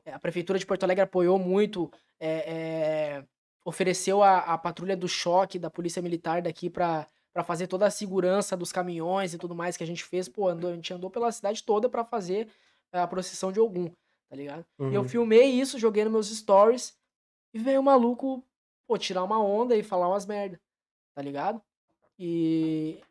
[0.06, 1.92] é, A prefeitura de Porto Alegre apoiou muito.
[2.20, 2.28] é,
[3.20, 3.26] é,
[3.66, 7.90] ofereceu a, a patrulha do choque da Polícia Militar daqui pra, pra fazer toda a
[7.92, 10.30] segurança dos caminhões e tudo mais que a gente fez.
[10.30, 12.48] Pô, andou, a gente andou pela cidade toda pra fazer
[12.92, 13.90] a procissão de algum,
[14.30, 14.64] tá ligado?
[14.80, 15.08] E eu Uhum.
[15.10, 16.96] filmei isso, joguei nos meus stories.
[17.54, 18.44] E veio o maluco,
[18.88, 20.60] pô, tirar uma onda e falar umas merda,
[21.16, 21.62] tá ligado?
[22.20, 23.02] E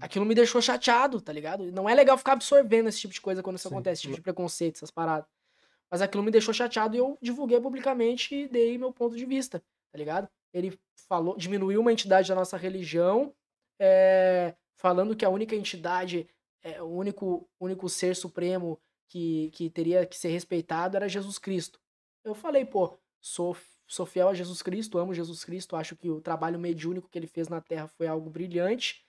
[0.00, 1.70] aquilo me deixou chateado, tá ligado?
[1.72, 3.74] Não é legal ficar absorvendo esse tipo de coisa quando isso Sim.
[3.74, 5.28] acontece, esse tipo de preconceito, essas paradas.
[5.90, 9.62] Mas aquilo me deixou chateado e eu divulguei publicamente e dei meu ponto de vista,
[9.90, 10.28] tá ligado?
[10.52, 10.78] Ele
[11.08, 13.34] falou, diminuiu uma entidade da nossa religião,
[13.78, 16.26] é, falando que a única entidade,
[16.62, 21.78] é, o único, único ser supremo que, que teria que ser respeitado era Jesus Cristo.
[22.24, 23.56] Eu falei, pô, sou,
[23.86, 27.26] sou fiel a Jesus Cristo, amo Jesus Cristo, acho que o trabalho mediúnico que ele
[27.26, 29.01] fez na Terra foi algo brilhante.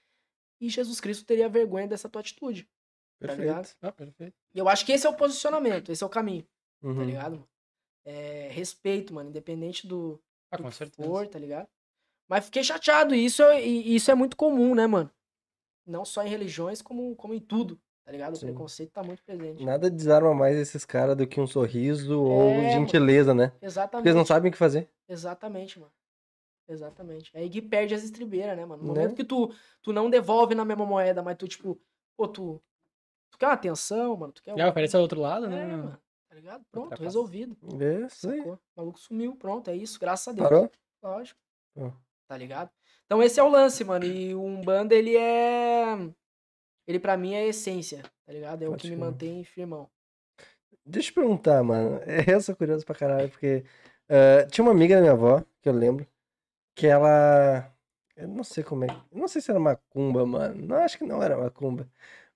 [0.63, 2.69] E Jesus Cristo teria vergonha dessa tua atitude.
[3.19, 3.55] tá ligado?
[3.65, 3.77] Perfeito.
[3.81, 4.35] Ah, perfeito.
[4.53, 6.43] E eu acho que esse é o posicionamento, esse é o caminho,
[6.81, 7.03] tá Uhum.
[7.05, 7.31] ligado?
[7.33, 7.47] mano?
[8.05, 10.21] É, respeito, mano, independente do,
[10.51, 11.07] Ah, do com certeza.
[11.07, 11.67] for, tá ligado?
[12.29, 15.09] Mas fiquei chateado, e isso, é- e isso é muito comum, né, mano?
[15.85, 18.33] Não só em religiões, como, como em tudo, tá ligado?
[18.33, 18.47] O Sim.
[18.47, 19.63] preconceito tá muito presente.
[19.63, 22.69] Nada desarma mais esses caras do que um sorriso ou É, mano.
[22.69, 23.49] gentileza, né?
[23.49, 24.07] Porque Exatamente.
[24.07, 24.89] eles não sabem o que fazer.
[25.07, 25.91] Exatamente, mano.
[26.67, 27.29] Exatamente.
[27.33, 28.83] É aí que perde as estribeiras, né, mano?
[28.83, 29.01] No Né?
[29.01, 31.79] momento que tu, tu não devolve na mesma moeda, mas tu, tipo,
[32.17, 32.61] pô, tu,
[33.31, 34.31] tu quer uma atenção, mano?
[34.33, 35.65] Tu quer Já oferece ao outro lado, É, né?
[35.67, 35.99] mano.
[36.29, 36.65] Tá ligado?
[36.71, 37.03] Pronto, Ultrapassa.
[37.03, 37.55] resolvido.
[37.81, 38.39] É isso aí.
[38.41, 40.47] O maluco sumiu, pronto, é isso, graças a Deus.
[40.49, 40.71] Parou?
[41.03, 41.39] Lógico.
[41.77, 41.91] Ó.
[42.27, 42.71] Tá ligado?
[43.05, 44.05] Então esse é o lance, mano.
[44.05, 45.95] E o Umbanda, ele é.
[46.87, 48.63] Ele pra mim é a essência, tá ligado?
[48.63, 49.05] É o Pode que me crer.
[49.05, 49.89] mantém firmão.
[50.85, 51.99] Deixa eu perguntar, mano.
[52.27, 53.63] Eu sou curioso pra caralho, porque
[54.09, 56.05] eh, tinha uma amiga da minha avó, que eu lembro,
[56.75, 57.71] que ela.
[58.15, 58.87] Eu não sei como é.
[59.11, 60.65] Eu não sei se era macumba, mano.
[60.67, 61.87] Não, acho que não era macumba.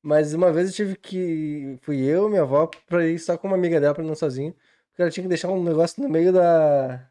[0.02, 1.78] Mas uma vez eu tive que.
[1.82, 4.56] Fui eu, minha avó, pra ir só com uma amiga dela, pra não ir sozinho.
[4.90, 7.10] Porque ela tinha que deixar um negócio no meio da.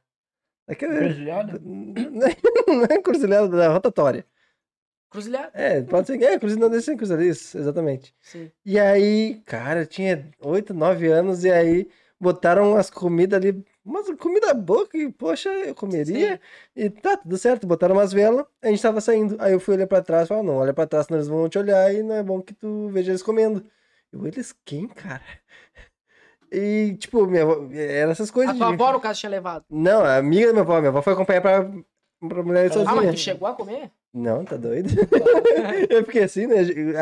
[0.67, 0.95] Daquele.
[0.97, 1.61] Encruzilhada?
[2.67, 4.27] Não é encruzilhada, da rotatória.
[5.09, 5.51] Cruzilhada?
[5.55, 6.21] É, pode ser.
[6.21, 8.15] É, cruzilhada, não deve ser encruzilhada, isso, exatamente.
[8.21, 8.51] Sim.
[8.65, 11.89] E aí, cara, eu tinha 8, 9 anos e aí
[12.21, 16.35] botaram umas comidas ali, umas comida boa que, poxa, eu comeria.
[16.35, 16.39] Sim.
[16.75, 19.37] E tá, tudo certo, botaram umas velas, a gente tava saindo.
[19.39, 21.49] Aí eu fui olhar pra trás e falei, não, olha pra trás, senão eles vão
[21.49, 23.65] te olhar e não é bom que tu veja eles comendo.
[24.13, 25.23] Eu, eles quem, cara?
[26.51, 28.73] E, tipo, minha avó, era essas A coisas tua de...
[28.75, 29.65] avó, no caso, tinha levado.
[29.69, 30.79] Não, a amiga da minha avó.
[30.79, 31.65] Minha avó foi acompanhar pra,
[32.29, 32.95] pra mulher Ah, sozinha.
[32.95, 33.91] mas tu chegou a comer?
[34.15, 34.89] Não, tá doido?
[35.91, 36.57] eu fiquei assim, né?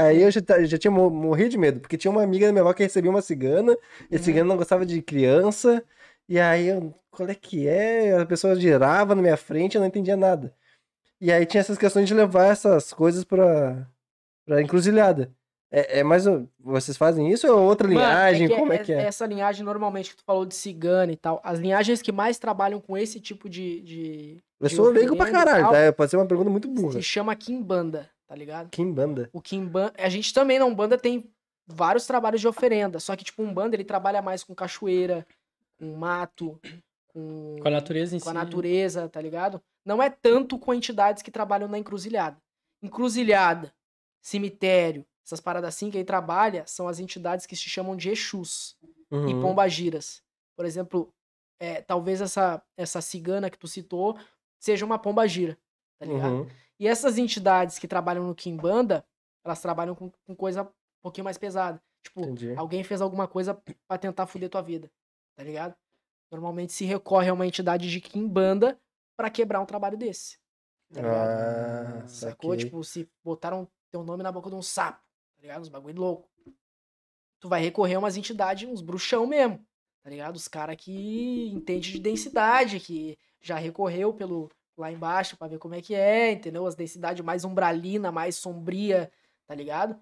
[0.05, 2.62] Aí eu já, já tinha mo- morrido de medo, porque tinha uma amiga da minha
[2.62, 3.77] avó que recebia uma cigana,
[4.11, 4.24] e a Uhum.
[4.24, 5.85] cigana não gostava de criança,
[6.29, 8.19] e aí eu, qual é que é?
[8.19, 10.55] A pessoa girava na minha frente, eu não entendia nada.
[11.21, 13.87] E aí tinha essas questões de levar essas coisas pra,
[14.45, 15.33] pra encruzilhada.
[15.71, 16.25] É, é mais.
[16.61, 18.49] Vocês fazem isso ou é outra Mano, linhagem?
[18.49, 19.03] que Como é que é?
[19.07, 22.81] Essa linhagem, normalmente, que tu falou de cigana e tal, as linhagens que mais trabalham
[22.81, 23.81] com esse tipo de.
[23.81, 25.93] de Eu sou leigo pra caralho, tal, tá?
[25.93, 26.93] Pode ser uma pergunta muito burra.
[26.93, 28.71] Se chama Kimbanda, tá ligado?
[28.71, 29.29] Kimbanda.
[29.33, 29.93] O Kimbanda.
[29.99, 31.29] A gente também na Umbanda tem
[31.67, 33.01] vários trabalhos de oferenda.
[33.01, 35.27] Só que, tipo, um Umbanda ele trabalha mais com cachoeira,
[35.93, 36.61] com mato,
[37.09, 38.39] com, Com a natureza em com a si.
[38.39, 39.61] natureza, tá ligado?
[39.85, 42.36] Não é tanto com entidades que trabalham na encruzilhada.
[42.82, 43.73] Encruzilhada,
[44.23, 48.77] cemitério, essas paradas assim que aí trabalha são as entidades que se chamam de Exus
[48.82, 49.40] e Uhum.
[49.40, 50.23] pombagiras.
[50.56, 51.12] Por exemplo,
[51.61, 54.19] é, talvez essa, essa cigana que tu citou
[54.61, 55.56] seja uma pombagira,
[55.98, 56.32] tá ligado?
[56.32, 56.47] Uhum.
[56.81, 59.05] E essas entidades que trabalham no Kimbanda,
[59.44, 60.69] elas trabalham com, com coisa um
[61.02, 61.81] pouquinho mais pesada.
[62.02, 62.55] Tipo, Entendi.
[62.56, 63.59] alguém fez alguma coisa
[63.89, 64.90] pra tentar foder tua vida,
[65.36, 65.74] tá ligado?
[66.31, 68.78] Normalmente se recorre a uma entidade de Kimbanda
[69.16, 70.39] pra quebrar um trabalho desse.
[70.93, 71.28] Tá ligado?
[71.28, 72.51] Ah, Sacou?
[72.51, 72.65] saquei.
[72.65, 74.98] Tipo, se botaram teu nome na boca de um sapo,
[75.36, 75.62] tá ligado?
[75.62, 76.28] Uns bagulho louco.
[77.40, 79.65] Tu vai recorrer a umas entidades, uns bruxão mesmo,
[80.02, 80.36] tá ligado?
[80.36, 85.74] Os caras que entende de densidade, que já recorreu pelo lá embaixo pra ver como
[85.74, 86.66] é que é, entendeu?
[86.66, 89.12] As densidades mais umbralina, mais sombria,
[89.47, 89.97] tá ligado?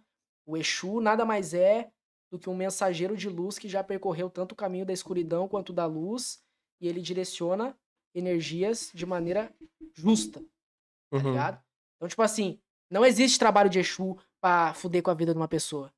[0.46, 1.90] O Exu nada mais é
[2.32, 5.70] do que um mensageiro de luz que já percorreu tanto o caminho da escuridão quanto
[5.70, 6.42] da luz
[6.80, 7.76] e ele direciona
[8.14, 9.54] energias de maneira
[9.94, 11.30] justa, tá Uhum.
[11.32, 11.62] ligado?
[11.96, 12.58] Então, tipo assim,
[12.90, 15.92] não existe trabalho de Exu pra fuder com a vida de uma pessoa.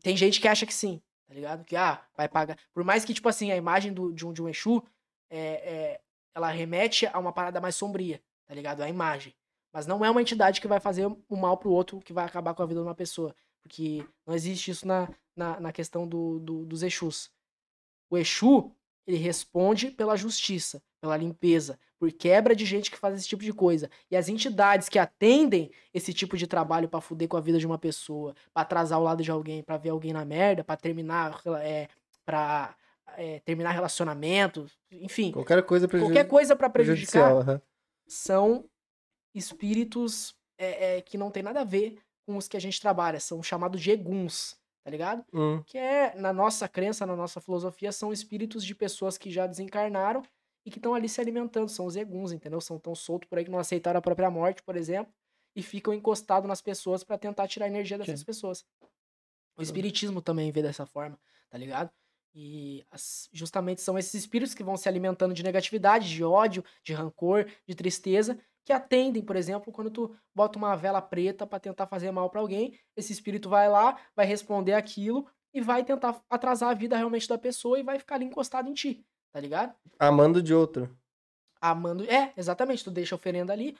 [0.00, 1.64] Tem gente que acha que sim, tá ligado?
[1.64, 2.56] Que, ah, vai pagar.
[2.72, 4.82] Por mais que, tipo assim, a imagem do, de, um, de um Exu,
[5.28, 6.00] é, é,
[6.32, 8.82] ela remete a uma parada mais sombria, tá ligado?
[8.82, 9.34] A imagem.
[9.72, 12.54] Mas não é uma entidade que vai fazer o mal pro outro, que vai acabar
[12.54, 13.34] com a vida de uma pessoa.
[13.62, 17.30] Porque não existe isso na, na, na questão do, do, dos Exus.
[18.10, 18.74] O Exu,
[19.06, 23.52] ele responde pela justiça, pela limpeza, por quebra de gente que faz esse tipo de
[23.52, 23.90] coisa.
[24.10, 27.66] E as entidades que atendem esse tipo de trabalho pra fuder com a vida de
[27.66, 31.40] uma pessoa, pra atrasar o lado de alguém, pra ver alguém na merda, pra terminar,
[31.62, 31.88] é,
[32.24, 32.76] pra
[33.16, 37.62] é, terminar relacionamento, enfim, Qualquer coisa prejudici- qualquer coisa pra prejudicar, aham.
[38.06, 38.64] são
[39.34, 43.18] espíritos é, é, que não tem nada a ver com os que a gente trabalha,
[43.20, 45.24] são chamados de eguns, tá ligado?
[45.32, 45.62] Hum.
[45.64, 50.22] que é, na nossa crença, na nossa filosofia, são espíritos de pessoas que já desencarnaram
[50.64, 52.60] e que estão ali se alimentando, são os eguns, entendeu?
[52.60, 55.12] São tão soltos por aí que não aceitaram a própria morte, por exemplo,
[55.56, 58.64] e ficam encostados nas pessoas pra tentar tirar a energia dessas pessoas.
[59.56, 61.18] O espiritismo também vê dessa forma,
[61.50, 61.90] tá ligado?
[62.34, 66.94] E as- justamente são esses espíritos que vão se alimentando de negatividade, de ódio, de
[66.94, 71.86] rancor, de tristeza, que atendem, por exemplo, quando tu bota uma vela preta pra tentar
[71.86, 76.70] fazer mal pra alguém, esse espírito vai lá, vai responder aquilo e vai tentar atrasar
[76.70, 79.74] a vida realmente da pessoa e vai ficar ali encostado em ti, tá ligado?
[79.98, 80.96] Amando de outro.
[81.60, 82.04] Amando.
[82.04, 83.76] É, exatamente, tu deixa a oferenda ali.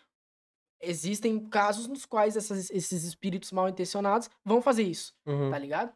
[0.80, 5.50] Existem casos nos quais essas- esses espíritos mal intencionados vão fazer isso, Uhum.
[5.50, 5.92] tá ligado?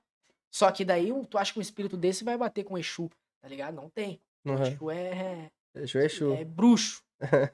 [0.50, 3.10] Só que daí tu acha que um espírito desse vai bater com Exu,
[3.42, 3.74] tá ligado?
[3.74, 4.20] Não tem.
[4.44, 4.62] Uhum.
[4.62, 6.32] Exu é, Exu é Exu.
[6.32, 7.02] é bruxo,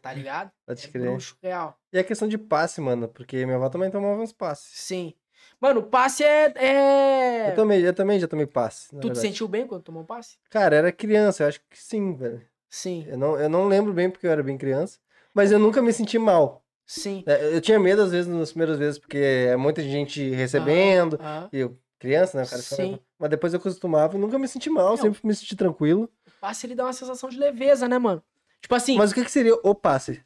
[0.00, 0.50] tá ligado?
[0.66, 1.02] Pode É crer.
[1.10, 1.78] bruxo real.
[1.92, 4.70] E a questão de passe, mano, porque minha avó também tomava uns passes.
[4.80, 5.14] Sim.
[5.60, 6.52] Mano, passe é.
[6.56, 7.50] é...
[7.50, 8.88] Eu, também, eu também já tomei passe.
[8.90, 9.18] Tu te verdade.
[9.20, 10.38] sentiu bem quando tomou passe?
[10.50, 12.42] Cara, era criança, eu acho que sim, velho.
[12.68, 14.98] Sim, Eu não, eu não lembro bem porque eu era bem criança,
[15.34, 16.64] mas eu nunca me senti mal.
[16.86, 17.22] sim.
[17.26, 21.50] É, Eu tinha medo, às vezes, nas primeiras vezes, porque é muita gente recebendo, Aham.
[21.52, 22.98] e eu, criança, né, o cara Sim.
[23.18, 24.96] Mas depois eu acostumava e nunca me senti mal, Não.
[24.96, 26.04] sempre me senti tranquilo.
[26.26, 28.22] O passe ele dá uma sensação de leveza, né, mano?
[28.62, 30.22] Tipo assim, Mas o que, que seria o passe?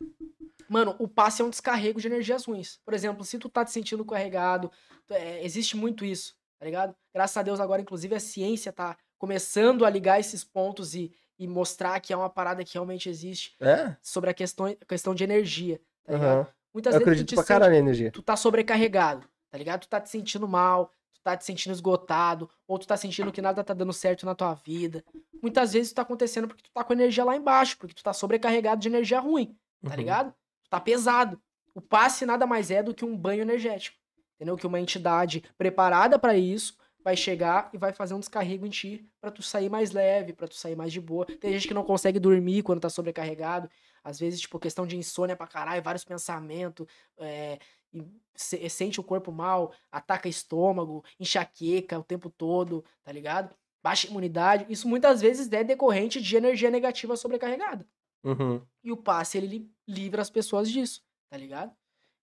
[0.69, 2.79] Mano, o passe é um descarrego de energias ruins.
[2.85, 4.71] Por exemplo, se tu tá te sentindo carregado,
[5.07, 6.95] tu- é, existe muito isso, tá ligado?
[7.15, 11.47] Graças a Deus agora, inclusive, a ciência tá começando a ligar esses pontos e, e
[11.47, 13.97] mostrar que é uma parada que realmente existe É?
[14.03, 16.39] sobre a questão, a questão de energia, tá ligado?
[16.41, 16.47] Aham.
[16.75, 18.11] Muitas Eu vezes tu acredito te pra sente- caralho energia.
[18.11, 19.81] tu tá sobrecarregado, tá ligado?
[19.83, 20.96] Tu tá te sentindo mal, tu
[21.27, 24.55] tá te sentindo esgotado, ou tu tá sentindo que nada tá dando certo na tua
[24.55, 25.05] vida.
[25.43, 28.13] Muitas vezes isso tá acontecendo porque tu tá com energia lá embaixo, porque tu tá
[28.13, 29.97] sobrecarregado de energia ruim, tá Uhum.
[29.97, 30.31] ligado?
[30.63, 31.41] Tu tá pesado.
[31.75, 33.97] O passe nada mais é do que um banho energético,
[34.37, 34.57] entendeu?
[34.57, 39.05] Que uma entidade preparada pra isso vai chegar e vai fazer um descarrego em ti
[39.21, 41.27] pra tu sair mais leve, pra tu sair mais de boa.
[41.27, 43.69] Tem gente que não consegue dormir quando tá sobrecarregado,
[44.05, 46.87] às vezes, tipo, questão de insônia pra caralho, vários pensamentos,
[47.19, 47.59] é,
[47.97, 48.05] e
[48.35, 53.55] se- sente o corpo mal, ataca estômago, enxaqueca o tempo todo, tá ligado?
[53.83, 54.67] baixa imunidade.
[54.69, 57.87] Isso muitas vezes é decorrente de energia negativa sobrecarregada.
[58.25, 58.61] Uhum.
[58.83, 61.73] E o passe, ele li- livra as pessoas disso, tá ligado?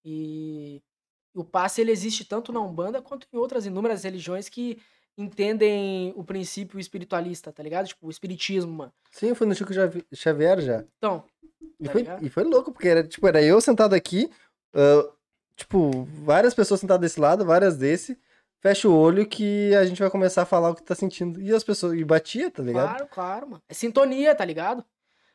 [0.03, 0.81] E
[1.33, 4.77] o passe, ele existe tanto na Umbanda quanto em outras inúmeras religiões que
[5.17, 7.87] entendem o princípio espiritualista, tá ligado?
[7.87, 8.93] Tipo, o espiritismo, mano.
[9.11, 9.71] Sim, fui no Chico
[10.13, 10.83] Xavier já.
[10.97, 11.23] Então,
[11.79, 12.25] E, Tá foi, ligado?
[12.25, 14.29] e foi louco, porque era, tipo, era eu sentado aqui,
[14.73, 15.09] ah,
[15.55, 18.17] tipo, várias pessoas sentadas desse lado, várias desse.
[18.59, 21.41] Fecha o olho que a gente vai começar a falar o que tá sentindo.
[21.41, 21.99] E as pessoas.
[21.99, 22.87] E batia, tá ligado?
[22.89, 23.63] claro, claro, mano.
[23.67, 24.85] É sintonia, tá ligado?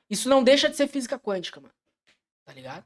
[0.09, 1.75] Isso não deixa de ser física quântica, mano.
[2.47, 2.85] Tá ligado?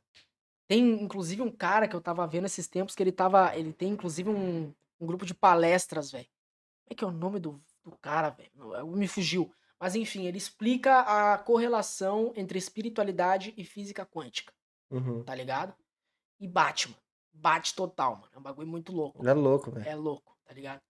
[0.66, 3.56] Tem, inclusive, um cara que eu tava vendo esses tempos que ele tava.
[3.56, 6.26] Ele tem, inclusive, um, um grupo de palestras, velho.
[6.84, 8.50] Como é que é o nome do, do cara, velho?
[8.88, 9.52] Me fugiu.
[9.78, 14.52] Mas enfim, ele explica a correlação entre espiritualidade e física quântica,
[14.90, 15.24] Uhum.
[15.24, 15.74] tá ligado?
[16.40, 17.01] E bate, mano.
[17.32, 18.28] Bate total, mano.
[18.34, 19.26] É um bagulho muito louco.
[19.26, 19.88] É louco, velho.
[19.88, 20.80] É louco, tá ligado?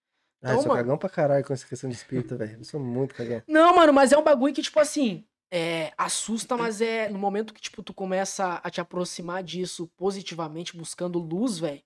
[0.43, 0.83] Ah, eu Então, sou mano.
[0.83, 2.59] cagão pra caralho com essa questão de espírito, velho.
[2.59, 3.43] Eu sou muito cagão.
[3.47, 7.55] Não, mano, mas é um bagulho que, tipo assim, é, assusta, mas é no momento
[7.55, 11.83] que, tipo, tu começa a te aproximar disso positivamente, buscando luz, velho.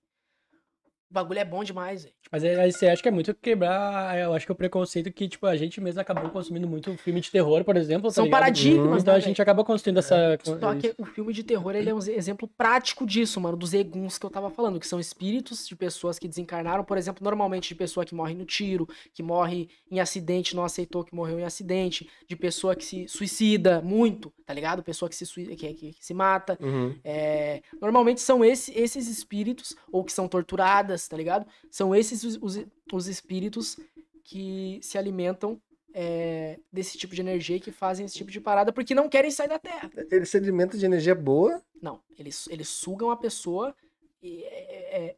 [1.09, 2.13] O bagulho é bom demais, velho.
[2.29, 5.09] Mas é- aí você acha que é muito quebrar, eu acho que é o preconceito
[5.13, 8.25] que, tipo, a gente mesmo acabou consumindo muito filme de terror, por exemplo, tá São
[8.25, 8.39] ligado?
[8.41, 10.37] paradigmas, Então né, a gente acaba construindo essa...
[10.43, 14.17] Só que o filme de terror, ele é um exemplo prático disso, mano, dos eguns
[14.17, 17.75] que eu tava falando, que são espíritos de pessoas que desencarnaram, por exemplo, normalmente de
[17.75, 22.09] pessoa que morre no tiro, que morre em acidente, não aceitou que morreu em acidente,
[22.27, 24.83] de pessoa que se suicida muito, tá ligado?
[24.83, 26.57] Pessoa que se, sui- que, que- que se mata.
[26.59, 26.93] Uhum.
[27.01, 31.45] É, normalmente são esse- esses espíritos, ou que são torturadas, tá ligado?
[31.69, 33.77] São esses os, os- os espíritos
[34.23, 35.61] que se alimentam
[35.93, 39.47] é, desse tipo de energia que fazem esse tipo de parada porque não querem sair
[39.49, 39.89] da Terra.
[40.11, 41.61] Ele se alimenta de energia boa.
[41.81, 43.75] Não, eles, eles sugam a pessoa
[44.21, 45.15] e é, é,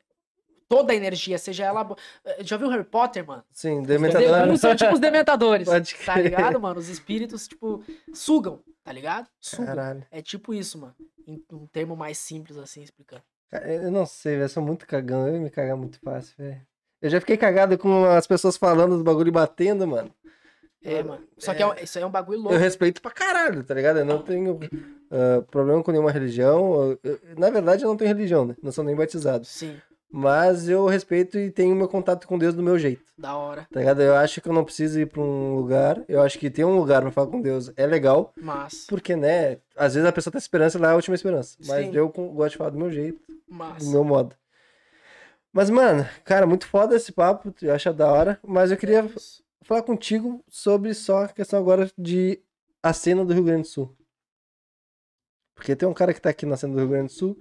[0.70, 1.96] toda a energia, seja ela.
[2.24, 3.44] eh, Já viu Harry Potter, mano?
[3.52, 4.30] Sim, Os dementador.
[4.32, 5.68] demônios são tipo os dementadores.
[5.70, 6.80] Pode Tá ligado, mano?
[6.80, 7.84] Os espíritos, tipo,
[8.14, 9.28] sugam, tá ligado?
[9.42, 9.66] Sugam.
[9.66, 10.06] Caralho.
[10.12, 10.96] É tipo isso, mano.
[11.28, 13.24] Em um termo mais simples, assim, explicando.
[13.52, 14.46] Eu não sei, velho.
[14.46, 15.28] Eu sou muito cagão.
[15.28, 16.62] Eu ia me cagar muito fácil, velho.
[17.02, 20.14] Eu já fiquei cagado com as pessoas falando do bagulho e batendo, mano.
[20.84, 21.24] É, mano.
[21.38, 22.54] Só que é um- isso aí é um bagulho louco.
[22.54, 24.00] Eu respeito pra caralho, tá ligado?
[24.00, 24.60] Eu não tenho
[25.12, 26.74] ah, problema com nenhuma religião.
[26.92, 28.56] Eu- eu- na verdade, eu não tenho religião, né?
[28.62, 29.46] Não sou nem batizado.
[29.46, 29.76] Sim,
[30.12, 33.68] Mas eu respeito e tenho meu contato com Deus do meu jeito, da hora.
[33.72, 34.02] tá ligado?
[34.02, 36.04] Eu acho que eu não preciso ir pra um lugar.
[36.08, 38.34] Eu acho que ter um lugar pra falar com Deus é legal.
[38.36, 39.60] Mas, Porque, né?
[39.78, 41.56] Às vezes a pessoa tem esperança e lá é a última esperança.
[41.68, 41.92] Mas Sim.
[41.96, 43.86] eu gosto de falar do meu jeito, mas.
[43.86, 44.36] do meu modo.
[45.54, 47.54] Mas, mano, cara, muito foda esse papo.
[47.62, 48.40] Eu acho da hora.
[48.44, 49.44] Mas eu queria Isso.
[49.62, 52.42] falar contigo sobre só a questão agora de
[52.82, 53.96] a cena do Rio Grande do Sul.
[55.54, 57.38] Porque tem um cara que tá aqui na cena do Rio Grande do Sul,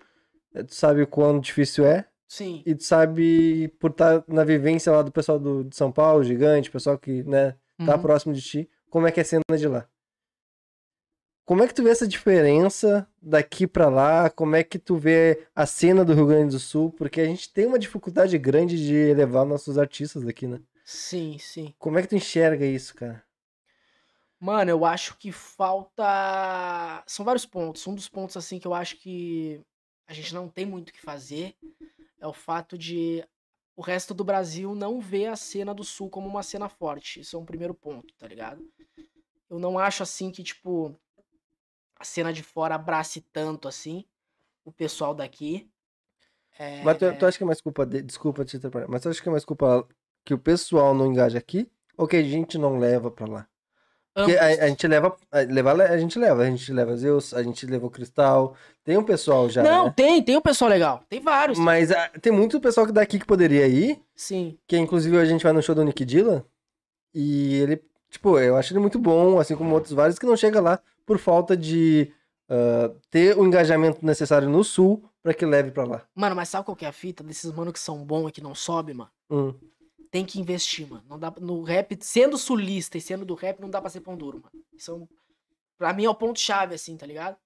[0.67, 2.63] tu sabe o quão difícil é, Sim.
[2.67, 6.71] e tu sabe, por estar na vivência lá do pessoal do, de São Paulo, gigante,
[6.71, 7.57] pessoal que, né,
[7.87, 8.03] tá Uhum.
[8.03, 9.89] próximo de ti, como é que é a cena de lá?
[11.47, 14.29] Como é que tu vê essa diferença daqui pra lá?
[14.29, 16.93] Como é que tu vê a cena do Rio Grande do Sul?
[16.93, 20.61] Porque a gente tem uma dificuldade grande de elevar nossos artistas daqui, né?
[20.85, 21.75] Sim, sim.
[21.79, 23.25] Como é que tu enxerga isso, cara?
[24.39, 27.03] Mano, eu acho que falta.
[27.07, 27.87] São vários pontos.
[27.87, 29.61] Um dos pontos, assim, que eu acho que
[30.07, 31.55] a gente não tem muito o que fazer
[32.21, 33.25] é o fato de
[33.77, 37.21] o resto do Brasil não ver a cena do Sul como uma cena forte.
[37.21, 38.69] Isso é um primeiro ponto, tá ligado?
[39.49, 40.95] Eu não acho, assim, que, tipo,
[41.97, 44.05] a cena de fora abrace tanto, assim,
[44.65, 45.71] o pessoal daqui.
[46.59, 46.83] É...
[46.83, 48.03] Mas tu, tu acha que é mais culpa de...
[48.03, 49.89] Desculpa te atrapalhar, mas tu acha que é mais culpa
[50.25, 51.71] que o pessoal não engaja aqui?
[51.97, 53.49] Ou que a gente não leva pra lá?
[54.23, 57.67] A, a gente leva, a, levar, a gente leva, a gente leva Zeus, a gente
[57.67, 58.55] leva o Cristal,
[58.85, 59.95] tem um pessoal já, Não, né?
[59.95, 61.03] tem, tem um pessoal legal.
[61.09, 61.59] Tem vários.
[61.59, 64.59] Mas ah, tem muito pessoal que daqui que poderia ir, Sim.
[64.67, 66.45] que inclusive a gente vai no show do Nick Dilla,
[67.15, 70.61] e ele, tipo, eu acho ele muito bom, assim como outros vários, que não chega
[70.61, 72.13] lá por falta de
[72.49, 76.03] ah, ter o engajamento necessário no sul pra que leve pra lá.
[76.15, 78.41] Mano, mas sabe qual que é a fita desses mano que são bons e que
[78.43, 79.11] não sobe, mano?
[79.31, 79.55] Hum.
[80.11, 81.05] Tem que investir, mano.
[81.09, 84.17] Não dá no rap, sendo sulista e sendo do rap, não dá pra ser pão
[84.17, 84.65] duro, mano.
[84.73, 85.15] Isso é
[85.77, 87.37] pra mim é o ponto chave assim, tá ligado?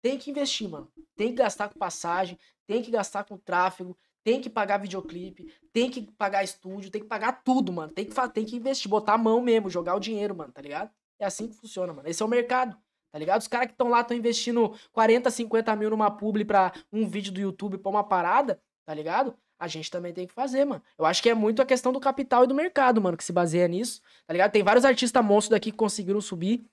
[0.00, 0.90] Tem que investir, mano.
[1.16, 5.90] Tem que gastar com passagem, tem que gastar com tráfego, tem que pagar videoclipe, tem
[5.90, 7.92] que pagar estúdio, tem que pagar tudo, mano.
[7.92, 10.90] Tem que tem que investir, botar a mão mesmo, jogar o dinheiro, mano, tá ligado?
[11.18, 12.08] É assim que funciona, mano.
[12.08, 12.76] Esse é o mercado.
[13.12, 13.42] Tá ligado?
[13.42, 17.30] Os caras que estão lá estão investindo 40, 50 mil numa publi pra um vídeo
[17.30, 19.36] do YouTube pra uma parada, tá ligado?
[19.62, 20.82] A gente também tem que fazer, mano.
[20.98, 23.32] Eu acho que é muito a questão do capital e do mercado, mano, que se
[23.32, 24.50] baseia nisso, tá ligado?
[24.50, 26.64] Tem vários artistas monstros daqui que conseguiram subir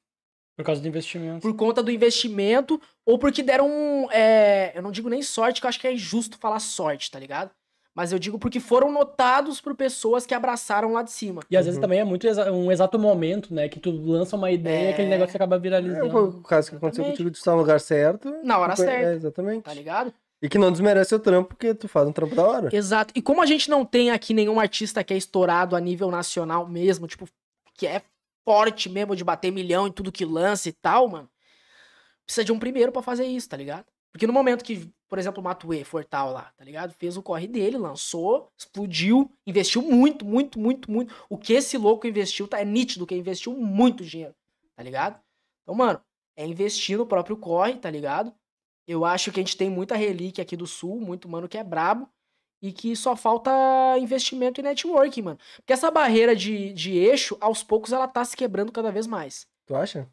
[0.58, 1.42] Por causa do investimento.
[1.42, 5.68] por conta do investimento ou porque deram, um, é, eu não digo nem sorte, que
[5.68, 7.52] eu acho que é injusto falar sorte, tá ligado?
[7.94, 11.42] Mas eu digo porque foram notados por pessoas que abraçaram lá de cima.
[11.50, 11.82] E às vezes Uhum.
[11.82, 13.70] também é muito exa- um exato momento, né?
[13.70, 14.94] Que tu lança uma ideia e É.
[14.94, 16.10] aquele negócio acaba É, viralizando.
[16.10, 17.12] foi o caso que aconteceu Exatamente.
[17.18, 18.34] contigo de estar no lugar certo.
[18.44, 19.10] Na hora Foi- certa.
[19.12, 19.64] É, exatamente.
[19.64, 20.12] Tá ligado?
[20.42, 22.70] E que não desmerece o trampo, porque tu faz um trampo da hora.
[22.74, 23.14] Exato.
[23.16, 26.68] E como a gente não tem aqui nenhum artista que é estourado a nível nacional
[26.68, 27.28] mesmo, tipo,
[27.74, 28.02] que é
[28.46, 31.30] forte mesmo de bater milhão em tudo que lança e tal, mano,
[32.26, 33.86] precisa de um primeiro pra fazer isso, tá ligado?
[34.12, 36.94] Porque no momento que, por exemplo, o Matuê, Fortal lá, tá ligado?
[36.94, 41.14] Fez o corre dele, lançou, explodiu, investiu muito, muito, muito, muito.
[41.30, 42.60] O que esse louco investiu, tá?
[42.60, 44.34] É nítido que investiu muito dinheiro,
[44.76, 45.20] tá ligado?
[45.64, 46.02] Então, mano,
[46.36, 48.34] é investir no próprio corre, tá ligado?
[48.90, 51.64] Eu acho que a gente tem muita relíquia aqui do sul, muito mano que é
[51.64, 52.10] brabo,
[52.60, 53.52] e que só falta
[54.00, 55.40] investimento e networking, mano.
[55.58, 59.48] Porque essa barreira de, de eixo, aos poucos, ela tá se quebrando cada vez mais.
[59.68, 60.10] Tu acha?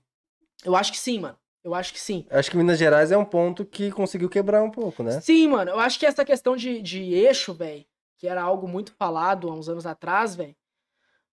[0.63, 1.39] Eu acho que sim, mano.
[1.65, 2.27] Eu acho que sim.
[2.29, 5.23] Acho que Minas Gerais é um ponto que conseguiu quebrar um pouco, né?
[5.23, 5.71] Sim, mano.
[5.71, 7.87] Eu acho que essa questão de, de eixo, velho,
[8.19, 10.55] que era algo muito falado há uns anos atrás, velho,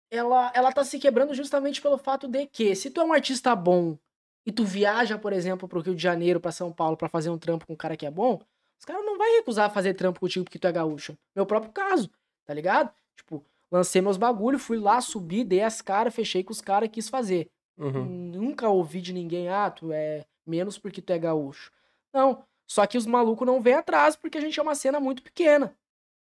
[0.10, 3.53] ela, ela tá se quebrando justamente pelo fato de que, se tu é um artista
[3.53, 3.98] bom
[4.45, 7.38] e tu viaja, por exemplo, pro Rio de Janeiro, pra São Paulo, pra fazer um
[7.38, 8.41] trampo com um cara que é bom,
[8.78, 11.18] os caras não vai recusar fazer trampo contigo porque tu é gaúcho.
[11.36, 12.10] Meu próprio caso,
[12.45, 12.91] tá ligado?
[13.15, 16.91] Tipo, lancei meus bagulho, fui lá, subi, dei as caras, fechei com os caras e
[16.91, 17.49] quis fazer.
[17.78, 18.03] Uhum.
[18.03, 21.72] Nunca ouvi de ninguém, ah, tu é menos porque tu é gaúcho.
[22.14, 22.44] Não.
[22.68, 25.76] Só que os malucos não vêm atrás porque a gente é uma cena muito pequena.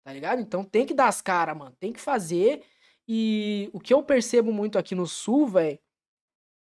[0.05, 0.41] Tá ligado?
[0.41, 1.75] Então tem que dar as caras, mano.
[1.81, 2.63] Tem que fazer.
[3.09, 5.79] E o que eu percebo muito aqui no sul, velho,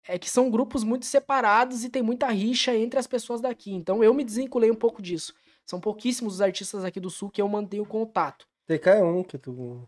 [0.07, 3.71] é que são grupos muito separados e tem muita rixa entre as pessoas daqui.
[3.73, 5.33] Então eu me desvinculei um pouco disso.
[5.65, 8.47] São pouquíssimos os artistas aqui do sul que eu mantenho contato.
[8.67, 9.87] TK é um que tu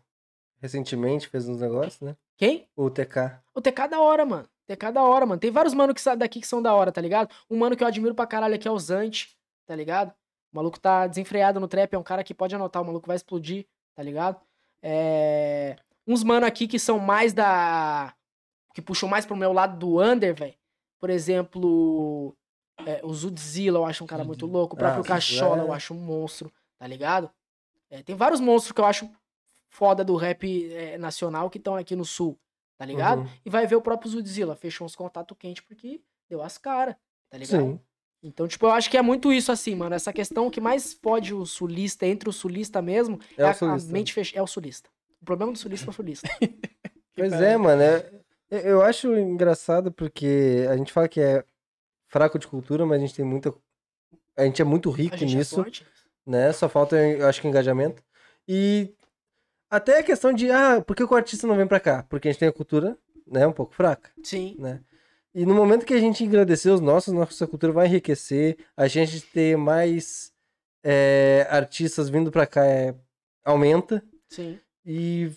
[0.61, 2.15] recentemente fez uns negócios, né?
[2.37, 2.67] Quem?
[2.75, 3.39] O TK.
[3.53, 4.47] O TK é da hora, mano.
[4.65, 5.39] TK é da hora, mano.
[5.39, 7.29] Tem vários mano que daqui que são da hora, tá ligado?
[7.49, 9.35] Um mano que eu admiro pra caralho aqui é o Zante,
[9.65, 10.13] tá ligado?
[10.51, 13.15] O maluco tá desenfreado no trap, é um cara que pode anotar, o maluco vai
[13.15, 13.65] explodir,
[13.95, 14.39] tá ligado?
[14.81, 15.75] É...
[16.07, 18.13] Uns mano aqui que são mais da...
[18.73, 20.55] Que puxam mais pro meu lado do under, velho.
[20.99, 22.35] Por exemplo,
[22.85, 24.75] é, o Zudzilla eu acho um cara muito louco.
[24.75, 25.65] O próprio Ah, Cachola é.
[25.65, 27.29] eu acho um monstro, tá ligado?
[27.89, 29.09] É, tem vários monstros que eu acho
[29.69, 32.39] foda do rap é, nacional que estão aqui no sul,
[32.77, 33.19] tá ligado?
[33.21, 33.29] Uhum.
[33.45, 36.95] E vai ver o próprio Zudzilla, fechou uns contatos quentes porque deu as caras,
[37.29, 37.61] tá ligado?
[37.61, 37.79] Sim.
[38.23, 39.93] Então, tipo, eu acho que é muito isso assim, mano.
[39.93, 43.53] Essa questão que mais pode o sulista, entre o sulista mesmo, É a- o a,
[43.53, 43.91] sulista.
[43.91, 44.37] mente fech...
[44.37, 44.89] é o sulista.
[45.21, 46.29] O problema do sulista é o sulista.
[47.15, 47.81] Pois é, mano.
[47.81, 48.22] é-
[48.57, 51.43] eu- Eu acho engraçado porque a gente fala que é
[52.07, 53.53] fraco de cultura, mas a gente tem muita.
[54.37, 55.85] A gente é muito rico é nisso, forte.
[56.25, 56.51] né?
[56.53, 58.03] Só falta, eu acho que, engajamento.
[58.47, 58.93] E
[59.69, 62.03] até a questão de, ah, por que que o artista não vem pra cá?
[62.03, 62.97] Porque a gente tem a cultura,
[63.27, 64.55] né, um pouco fraca, Sim.
[64.59, 64.81] né?
[65.33, 69.19] E no momento que a gente engrandecer os nossos, nossa cultura vai enriquecer, a gente
[69.21, 70.31] ter mais
[70.83, 72.93] é, artistas vindo pra cá é,
[73.43, 74.03] aumenta.
[74.29, 74.59] Sim.
[74.85, 75.31] E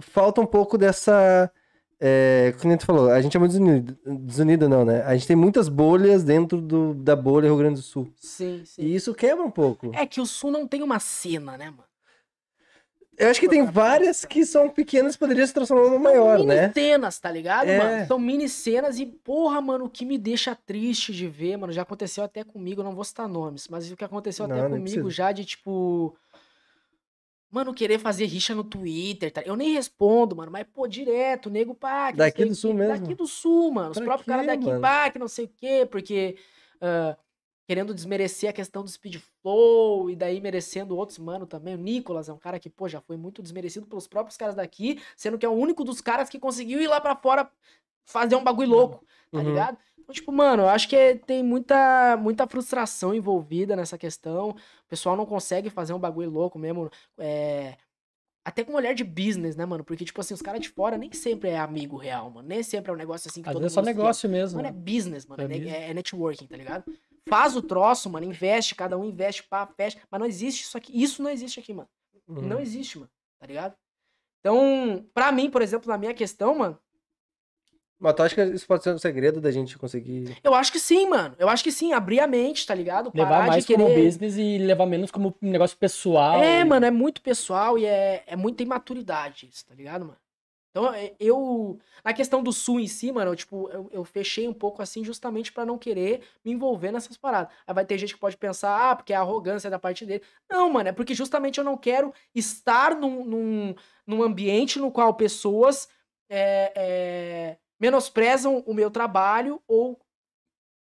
[0.00, 1.50] falta um pouco dessa.
[2.04, 5.04] É, como tu falou, a gente é muito desunido, desunido, não, né?
[5.04, 8.12] A gente tem muitas bolhas dentro do, da bolha Rio Grande do Sul.
[8.16, 8.82] Sim, sim.
[8.82, 9.92] E isso quebra um pouco.
[9.94, 11.84] É que o sul não tem uma cena, né, mano?
[13.16, 16.48] Eu acho que tem várias que são pequenas e poderiam se transformar numa maior, mini
[16.48, 16.72] né?
[16.72, 17.78] cenas, tá ligado, É.
[17.78, 18.06] mano?
[18.08, 21.82] São mini cenas e, porra, mano, o que me deixa triste de ver, mano, já
[21.82, 25.02] aconteceu até comigo, não vou citar nomes, mas o que aconteceu Não, até nem comigo
[25.04, 25.10] precisa.
[25.10, 26.16] já de, tipo...
[27.52, 29.42] Mano, querer fazer rixa no Twitter, tá?
[29.42, 32.96] Eu nem respondo, mano, mas, pô, direto, nego, pá, Daqui do sul mesmo?
[32.96, 33.90] Daqui do sul, mano.
[33.90, 34.80] Os Pra próprios caras daqui, mano?
[34.80, 36.36] pá, que não sei o quê, porque...
[36.80, 37.16] ah,
[37.68, 41.74] querendo desmerecer a questão do speed flow e daí merecendo outros, mano, também.
[41.74, 45.00] O Nicolas é um cara que, pô, já foi muito desmerecido pelos próprios caras daqui,
[45.16, 47.50] sendo que é o único dos caras que conseguiu ir lá pra fora
[48.04, 49.44] fazer um bagulho louco, tá Uhum.
[49.44, 49.78] ligado?
[50.12, 54.50] Tipo, mano, eu acho que é- tem muita, muita frustração envolvida nessa questão.
[54.50, 56.90] O pessoal não consegue fazer um bagulho louco mesmo.
[57.18, 57.76] É...
[58.44, 59.84] Até com um olhar de business, né, mano?
[59.84, 62.48] Porque, tipo assim, os caras de fora nem sempre é amigo real, mano.
[62.48, 64.00] Nem sempre é um negócio assim que Às todo vezes é só mundo se ama.
[64.02, 64.56] negócio mesmo.
[64.56, 64.78] Mano, é né?
[64.78, 65.42] business, mano.
[65.42, 65.72] É É, business.
[65.74, 66.84] é- é networking, tá ligado?
[67.28, 68.26] Faz o troço, mano.
[68.26, 69.96] Investe, cada um investe, pá, fecha.
[70.10, 71.00] Mas não existe isso aqui.
[71.00, 71.88] Isso não existe aqui, mano.
[72.26, 72.42] Uhum.
[72.42, 73.10] Não existe, mano.
[73.38, 73.74] Tá ligado?
[74.40, 76.76] Então, pra mim, por exemplo, na minha questão, mano,
[78.02, 80.36] Mas tu acha que isso pode ser um segredo da gente conseguir.
[80.42, 81.36] eu acho que sim, mano.
[81.38, 81.92] Eu acho que sim.
[81.92, 83.12] Abrir a mente, tá ligado?
[83.14, 83.84] Levar Parar mais de querer...
[83.84, 86.42] como business e levar menos como um negócio pessoal.
[86.42, 90.16] É, mano, é muito pessoal e é, é muita imaturidade isso, tá ligado, mano?
[90.70, 91.78] Então, é, eu.
[92.02, 95.04] Na questão do sul em si, mano, eu, tipo, eu, eu fechei um pouco assim
[95.04, 97.52] justamente pra não querer me envolver nessas paradas.
[97.64, 100.22] Aí vai ter gente que pode pensar, ah, porque é arrogância da parte dele.
[100.50, 103.74] Não, mano, é porque justamente eu não quero estar num, num,
[104.04, 105.88] num ambiente no qual pessoas
[106.28, 110.00] é, é, menosprezam o meu trabalho ou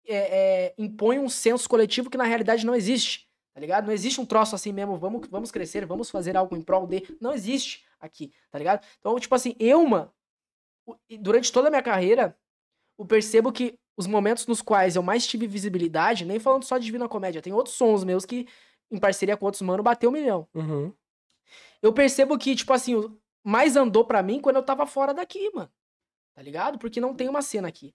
[0.05, 3.87] é, é, impõem um senso coletivo que na realidade não existe, tá ligado?
[3.87, 7.17] Não existe um troço assim mesmo, vamos, vamos crescer, vamos fazer algo em prol de.
[7.21, 8.85] Não existe aqui, tá ligado?
[8.99, 10.13] Então, tipo assim, eu, mano,
[11.21, 12.37] durante toda a minha carreira,
[12.99, 16.85] eu percebo que os momentos nos quais eu mais tive visibilidade, nem falando só de
[16.85, 18.49] Divina Comédia, tem outros sons meus que,
[18.91, 20.49] em parceria com outros mano, bateu um milhão.
[20.53, 20.93] Uhum.
[21.81, 22.97] Eu percebo que, tipo assim,
[23.45, 25.71] mais andou pra mim quando eu tava fora daqui, mano.
[26.35, 26.79] Tá ligado?
[26.79, 27.95] Porque não tem uma cena aqui.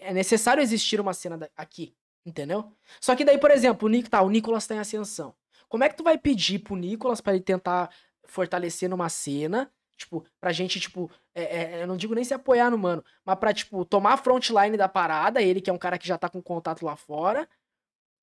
[0.00, 2.72] É necessário existir uma cena aqui, entendeu?
[3.00, 5.34] Só que daí, por exemplo, o Nick tá, o Nicolas tá em ascensão.
[5.68, 7.90] Como é que tu vai pedir pro Nicolas pra ele tentar
[8.24, 12.70] fortalecer numa cena, tipo, pra gente, tipo, é- é- eu não digo nem se apoiar
[12.70, 15.98] no mano, mas pra, tipo, tomar a frontline da parada, ele que é um cara
[15.98, 17.46] que já tá com contato lá fora,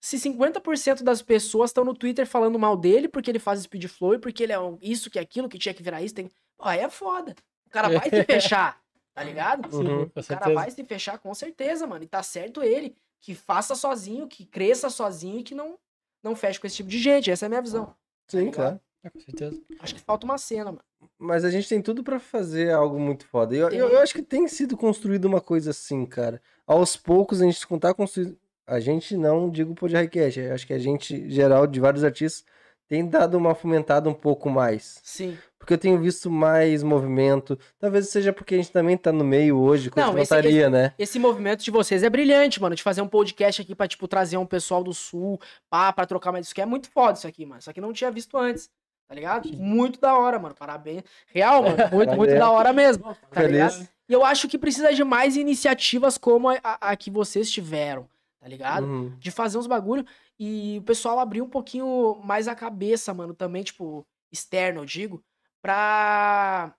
[0.01, 4.15] se 50% das pessoas estão no Twitter falando mal dele porque ele faz speed flow
[4.15, 6.27] e porque ele é isso, que aquilo, que tinha que virar isso, tem...
[6.57, 7.35] Pô, aí é foda.
[7.65, 8.79] O cara vai se fechar,
[9.17, 9.73] tá ligado?
[9.73, 9.81] Uhum.
[9.81, 12.03] Sim, com O cara vai se fechar com certeza, mano.
[12.03, 12.95] E tá certo ele.
[13.19, 15.75] Que faça sozinho, que cresça sozinho e que não,
[16.23, 17.31] não feche com esse tipo de gente.
[17.31, 17.95] Essa é a minha visão.
[18.27, 18.79] Sim, claro.
[19.03, 19.59] É, com certeza.
[19.79, 20.83] Acho que falta uma cena, mano.
[21.17, 23.55] Mas a gente tem tudo pra fazer algo muito foda.
[23.55, 26.39] E Eu, eu, eu acho que tem sido construído uma coisa assim, cara.
[26.67, 28.37] Aos poucos a gente tá construindo.
[28.67, 32.45] A gente não digo por Highcast, eu acho que a gente, geral, de vários artistas,
[32.87, 34.99] tem dado uma fomentada um pouco mais.
[35.03, 35.37] Sim.
[35.59, 37.59] Porque eu tenho visto mais movimento.
[37.79, 40.69] Talvez seja porque a gente também tá no meio hoje, com Não, a esse- notaria,
[40.69, 40.93] né?
[40.97, 42.75] Esse movimento de vocês é brilhante, mano.
[42.75, 45.39] De fazer um podcast aqui pra, tipo, trazer um pessoal do sul,
[45.69, 46.45] pá, pra trocar mais.
[46.45, 47.59] Isso aqui é muito foda, isso aqui, mano.
[47.59, 48.69] Isso aqui não tinha visto antes.
[49.09, 49.49] Tá ligado?
[49.53, 50.53] Muito da hora, mano.
[50.57, 51.01] Parabéns.
[51.33, 51.75] Real, mano.
[51.93, 53.15] Muito, muito da hora mesmo.
[53.31, 53.71] Tá ligado?
[53.71, 53.89] Feliz.
[54.09, 58.05] E eu acho que precisa de mais iniciativas como a, a- a que vocês tiveram,
[58.47, 58.85] tá ligado?
[58.85, 59.09] Uhum.
[59.19, 60.05] De fazer uns bagulho
[60.39, 65.21] e o pessoal abrir um pouquinho mais a cabeça, mano, também, tipo, externo, eu digo,
[65.61, 66.73] pra,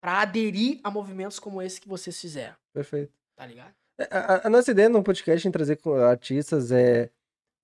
[0.00, 3.12] pra aderir a movimentos como esse que vocês fizeram, Perfeito.
[3.34, 3.74] tá ligado?
[3.98, 7.10] É, A, a- nossa ideia no podcast em trazer com artistas é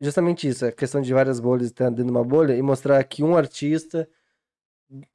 [0.00, 3.22] justamente isso, a questão de várias bolhas estar dentro de uma bolha e mostrar que
[3.22, 4.08] um artista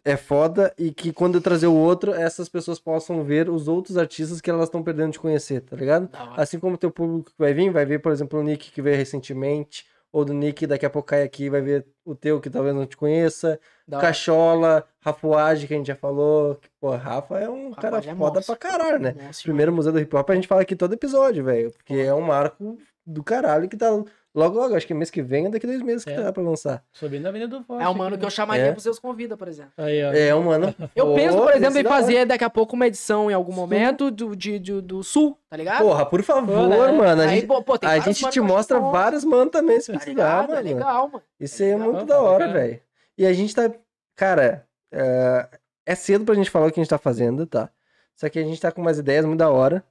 [0.04, 3.98] é foda e que quando eu trazer o outro, essas pessoas possam ver os outros
[3.98, 6.10] artistas que elas estão perdendo de conhecer, tá ligado?
[6.38, 8.82] Assim como o teu público que vai vir, vai ver, por exemplo, o Nick que
[8.82, 12.50] veio recentemente, ou do Nick daqui a pouco cai aqui, vai ver o teu que
[12.50, 14.00] talvez não te conheça, Da.
[14.00, 18.16] Cachola, Rafuage, que a gente já falou, que, pô, Rafa é um cara Rafuage é
[18.16, 18.56] foda monstro.
[18.56, 19.14] pra caralho, né?
[19.44, 21.70] Primeiro museu do hip hop a gente fala aqui todo episódio, velho.
[21.72, 23.90] Porque é um marco do caralho que tá
[24.36, 26.22] logo, logo, acho que mês que vem, é daqui dois meses que É.
[26.22, 26.84] tá pra lançar.
[26.92, 27.84] Subindo na Avenida do Forte.
[27.84, 28.32] É um mano que eu né?
[28.32, 28.72] chamaria É.
[28.72, 29.72] pros seus convida, por exemplo.
[29.78, 30.12] Aí, ó.
[30.14, 30.76] É um mano.
[30.96, 31.90] Eu Pô, penso, por exemplo, em hora.
[31.90, 35.58] fazer daqui a pouco uma edição em algum momento do, de, de- do Sul, tá
[35.58, 35.80] ligado?
[35.82, 36.92] Porra, por favor, Pô, né?
[36.92, 37.22] mano.
[37.22, 40.12] A Aí, gente, pô, a gente te mostra bom, vários mano também, se Tá precisar,
[40.12, 40.52] ligado?
[40.52, 40.68] É mano.
[40.68, 41.24] legal, mano.
[41.40, 41.92] Isso aí é legal.
[41.94, 42.80] muito da tá hora, velho.
[43.18, 43.72] E a gente tá.
[44.16, 45.48] Cara, é...
[45.86, 47.70] é cedo pra gente falar o que a gente tá fazendo, tá?
[48.16, 49.84] Só que a gente tá com umas ideias muito da hora.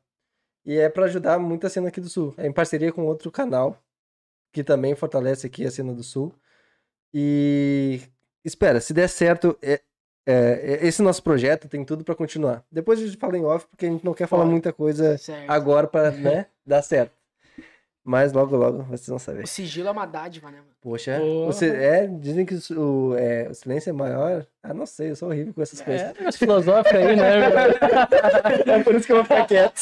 [0.67, 2.33] E é pra ajudar muito a cena aqui do Sul.
[2.39, 3.77] É em parceria com outro canal,
[4.55, 6.33] que também fortalece aqui a cena do Sul.
[7.13, 8.01] E.
[8.45, 9.81] Espera, se der certo, é-
[10.27, 12.63] é, esse nosso projeto tem tudo pra continuar.
[12.71, 14.53] Depois a gente fala em off, porque a gente não quer falar Pode.
[14.53, 15.51] muita coisa Certo.
[15.51, 17.13] agora pra, né, dar certo.
[18.07, 19.45] Mas logo, logo vocês vão saber.
[19.45, 20.71] O sigilo é uma dádiva, né, mano?
[20.83, 24.47] Poxa, você, é, dizem que o, é, o silêncio é maior.
[24.63, 26.13] Ah, não sei, eu sou horrível com essas É, coisas.
[26.19, 27.33] negócio filosófico aí, né?
[28.79, 29.81] É por isso que eu vou ficar quieto.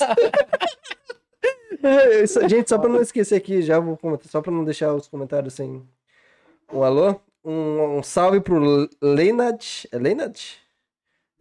[2.48, 5.54] Gente, só pra não esquecer aqui, já vou comentar, só pra não deixar os comentários
[5.54, 5.82] sem
[6.72, 7.16] um alô.
[7.44, 9.86] Um, um salve pro Leinad.
[9.90, 10.40] É Leinad?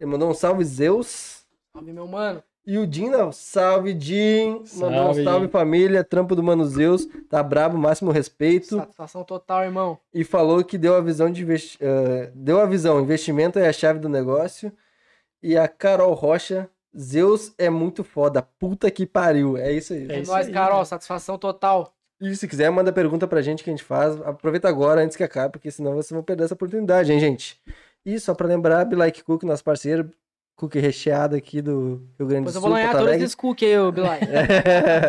[0.00, 1.44] Ele mandou um salve, Zeus.
[1.72, 2.42] Salve, meu mano.
[2.64, 4.62] E o Dina, salve, Jim.
[4.74, 6.04] Mandou um Salve, família.
[6.04, 7.06] Trampo do Mano Zeus.
[7.28, 8.76] Tá brabo, máximo respeito.
[8.76, 9.98] Satisfação total, irmão.
[10.14, 13.72] e falou que deu a visão de investi- eh, deu a visão, investimento é a
[13.72, 14.72] chave do negócio.
[15.42, 19.56] E a Carol Rocha, Zeus é muito foda, puta que pariu.
[19.56, 20.06] É isso aí.
[20.10, 20.74] É É isso nóis, aí, Carol.
[20.74, 20.86] mano.
[20.86, 21.92] Satisfação total.
[22.20, 24.20] E se quiser, manda pergunta pra gente que a gente faz.
[24.22, 27.60] Aproveita agora, antes que acabe, porque senão vocês vão perder essa oportunidade, hein, gente?
[28.06, 30.08] E só pra lembrar, Be Like Cook, nosso parceiro,
[30.54, 32.70] cookie recheado aqui do Rio Grande do Depois eu Sul.
[32.70, 34.20] vou ganhar todos esses cookies aí, ô Bilai.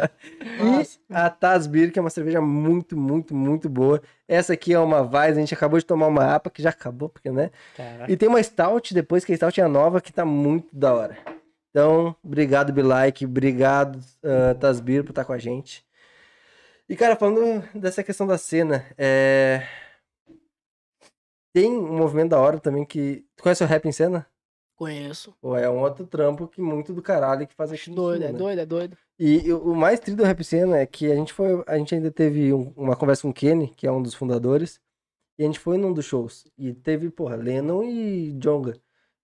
[1.11, 4.01] e a Taz Beer, que é uma cerveja muito, muito, muito boa.
[4.27, 7.09] Essa aqui é uma Weiss, a gente acabou de tomar uma APA, que já acabou,
[7.09, 7.51] porque, né?
[7.75, 8.11] Caraca.
[8.11, 10.93] E tem uma Stout depois, que a Stout é a nova, que tá muito da
[10.93, 11.17] hora.
[11.73, 13.25] Então, obrigado, Bilike.
[13.25, 15.83] Obrigado, uh, Tasbir, por estar com a gente.
[16.87, 19.65] E, cara, falando dessa questão da cena, é...
[21.51, 23.25] tem um movimento da hora também que.
[23.35, 24.27] Tu conhece o Rap em Cena?
[24.75, 25.35] Conheço.
[25.41, 28.37] Ou é um outro trampo que muito do caralho que faz aqui Doido, é né?
[28.37, 28.97] doido, é doido.
[29.17, 31.63] E, e o mais triste do Rap Cena é que a gente foi.
[31.65, 34.79] A gente ainda teve um- uma conversa com o Kenny, que é um dos fundadores.
[35.39, 36.45] E a gente foi num dos shows.
[36.55, 38.79] E teve, porra, Lennon e Jonga.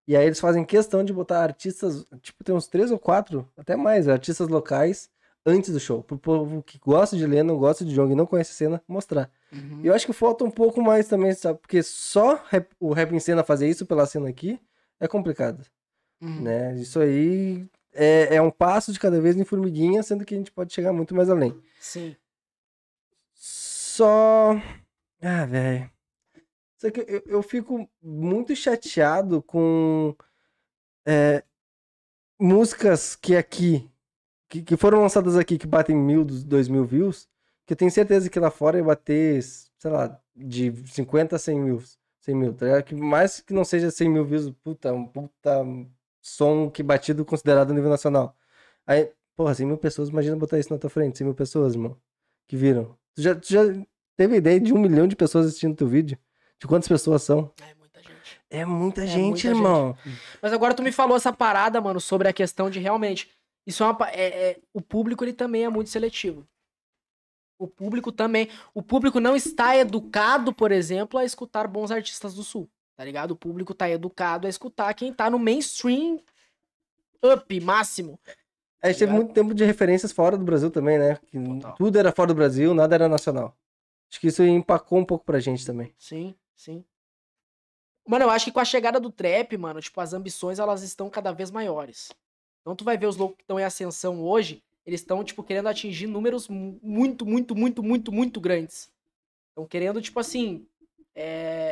[0.09, 3.75] E aí eles fazem questão de botar artistas, tipo, tem uns três ou quatro, até
[3.75, 5.07] mais, artistas locais,
[5.45, 6.01] antes do show.
[6.01, 8.81] Pro povo que gosta de ler, não gosta de jogo e não conhece a cena,
[8.87, 9.29] mostrar.
[9.53, 9.81] Uhum.
[9.83, 11.59] E eu acho que falta um pouco mais também, sabe?
[11.59, 14.59] Porque só rap- o rap em cena fazer isso pela cena aqui
[14.99, 15.63] é complicado,
[16.19, 16.41] Uhum.
[16.41, 16.75] né?
[16.75, 20.51] Isso aí é, é um passo de cada vez em formiguinha, sendo que a gente
[20.51, 21.55] pode chegar muito mais além.
[21.79, 22.15] Sim.
[23.35, 24.59] Só.
[25.21, 25.87] Ah, velho.
[26.79, 30.15] Só que eu, eu fico muito chateado com
[31.05, 31.43] é,
[32.39, 33.91] músicas que aqui,
[34.47, 37.27] que, que foram lançadas aqui, que batem mil, dois mil views,
[37.65, 41.59] que eu tenho certeza que lá fora ia bater, sei lá, de 50 a 100
[41.59, 41.83] mil.
[42.21, 42.81] 100 mil, tá?
[42.81, 45.65] Que mais que não seja 100 mil views, puta, um puta
[46.21, 48.35] som que batido considerado nível nacional.
[48.87, 51.97] Aí, porra, 100 mil pessoas, imagina botar isso na tua frente, 100 mil pessoas, irmão,
[52.47, 52.97] que viram.
[53.15, 53.61] Tu já, tu já
[54.17, 56.17] teve ideia de um milhão de pessoas assistindo teu vídeo?
[56.59, 57.51] De quantas pessoas são?
[57.61, 58.41] É muita gente.
[58.49, 59.47] É muita É gente, muita gente.
[59.47, 59.97] irmão.
[60.41, 63.29] Mas agora tu me falou essa parada, mano, sobre a questão de realmente.
[63.65, 64.09] Isso é uma.
[64.09, 66.45] é- é- o público ele também é muito seletivo.
[67.57, 68.49] O público também.
[68.73, 72.69] O público não está educado, por exemplo, a escutar bons artistas do sul.
[72.95, 73.31] Tá ligado?
[73.31, 76.19] O público tá educado a escutar quem tá no mainstream
[77.23, 78.19] up, máximo.
[78.81, 79.23] A gente teve ligado?
[79.25, 81.17] muito tempo de referências fora do Brasil também, né?
[81.77, 83.55] Tudo era fora do Brasil, nada era nacional.
[84.09, 85.93] Acho que isso empacou um pouco pra gente também.
[85.97, 86.83] Sim, sim.
[88.05, 91.09] Mano, eu acho que com a chegada do trap, mano, tipo, as ambições elas estão
[91.09, 92.09] cada vez maiores.
[92.61, 95.67] Então tu vai ver os loucos que estão em ascensão hoje, eles estão, tipo, querendo
[95.69, 98.91] atingir números mu- muito, muito, muito, muito, muito grandes.
[99.49, 100.65] Estão querendo, tipo assim,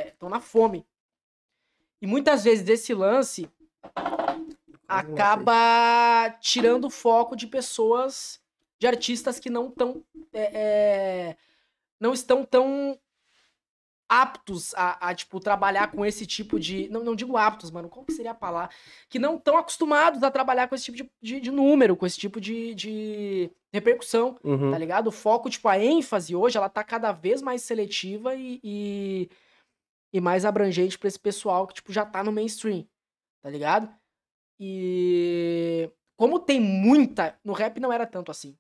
[0.06, 0.86] estão na fome.
[2.02, 3.50] E muitas vezes desse lance
[4.88, 8.40] acaba tirando o foco de pessoas,
[8.80, 10.04] de artistas que não estão,
[12.00, 12.98] não estão tão
[14.10, 16.88] aptos a, a, tipo, trabalhar com esse tipo de.
[16.90, 17.90] Não, não digo aptos, mano.
[17.90, 18.74] Qual que seria a palavra?
[19.10, 22.18] Que não estão acostumados a trabalhar com esse tipo de, de, de número, com esse
[22.18, 24.72] tipo de, de repercussão, Uhum.
[24.72, 25.08] tá ligado?
[25.08, 29.30] O foco, tipo, a ênfase hoje, ela tá cada vez mais seletiva e, e,
[30.14, 32.88] e mais abrangente pra esse pessoal que, tipo, já tá no mainstream,
[33.42, 33.90] tá ligado?
[34.60, 37.38] E como tem muita.
[37.44, 38.58] No rap não era tanto assim.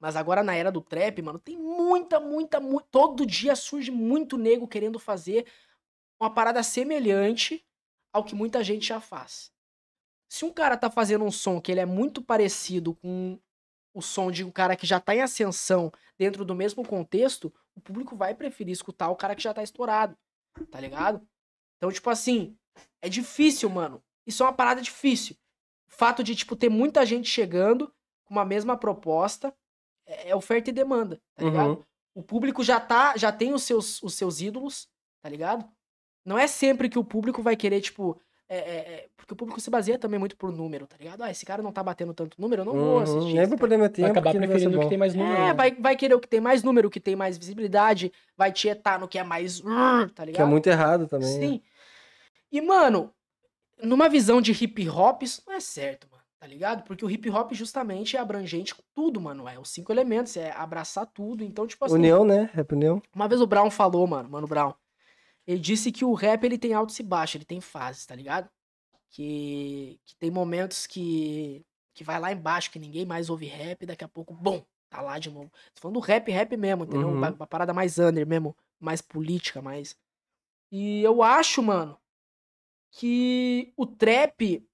[0.00, 2.86] Mas agora na era do trap, mano, tem muita, muita, muito.
[2.90, 5.46] Todo dia surge muito nego querendo fazer
[6.20, 7.64] uma parada semelhante
[8.12, 9.52] ao que muita gente já faz.
[10.28, 13.38] Se um cara tá fazendo um som que ele é muito parecido com
[13.94, 17.80] o som de um cara que já tá em ascensão dentro do mesmo contexto, o
[17.80, 20.16] público vai preferir escutar o cara que já tá estourado.
[20.70, 21.26] Tá ligado?
[21.76, 22.56] Então, tipo assim,
[23.00, 24.02] é difícil, mano.
[24.26, 25.36] Isso é uma parada difícil.
[25.88, 27.92] O fato de, tipo, ter muita gente chegando
[28.24, 29.54] com uma mesma proposta
[30.08, 31.70] é é oferta e demanda, tá ligado?
[31.70, 31.82] Uhum.
[32.14, 34.88] O público já tá, já tem os seus, os seus ídolos,
[35.22, 35.64] tá ligado?
[36.24, 38.20] Não é sempre que o público vai querer, tipo.
[38.48, 41.22] é, é, é, porque o público se baseia também muito por número, tá ligado?
[41.22, 42.98] Ah, esse cara não tá batendo tanto número, eu não vou Uhum.
[43.02, 43.34] assistir.
[43.34, 44.00] Nem esse vou perder meu tempo.
[44.00, 45.36] Vai acabar preferindo o que tem mais número.
[45.36, 45.54] É, né?
[45.54, 48.98] vai, vai querer o que tem mais número, o que tem mais visibilidade, vai tietar
[48.98, 49.60] no que é mais.
[49.60, 50.34] Tá ligado?
[50.36, 51.28] Que é muito errado também.
[51.38, 51.46] né?
[51.46, 51.62] Sim.
[52.50, 53.12] E, mano,
[53.82, 56.17] numa visão de hip hop, isso não é certo, mano.
[56.40, 56.84] Tá ligado?
[56.84, 59.48] Porque o hip hop justamente é abrangente com tudo, mano.
[59.48, 61.42] É os cinco elementos, é abraçar tudo.
[61.42, 61.94] Então, tipo assim.
[61.94, 62.48] União, né?
[62.52, 63.02] Rap União.
[63.12, 64.72] Uma vez o Brown falou, mano, mano Brown.
[65.46, 68.48] Ele disse que o rap ele tem altos e baixos, ele tem fases, tá ligado?
[69.10, 71.64] Que, que tem momentos que
[71.98, 75.00] que vai lá embaixo, que ninguém mais ouve rap, e daqui a pouco, bom, tá
[75.00, 75.50] lá de novo.
[75.74, 77.08] Tô falando do rap, rap mesmo, entendeu?
[77.08, 77.14] Uhum.
[77.14, 79.96] Uma, uma parada mais under mesmo, mais política, mais.
[80.70, 81.98] E eu acho, mano,
[82.92, 84.64] que o trap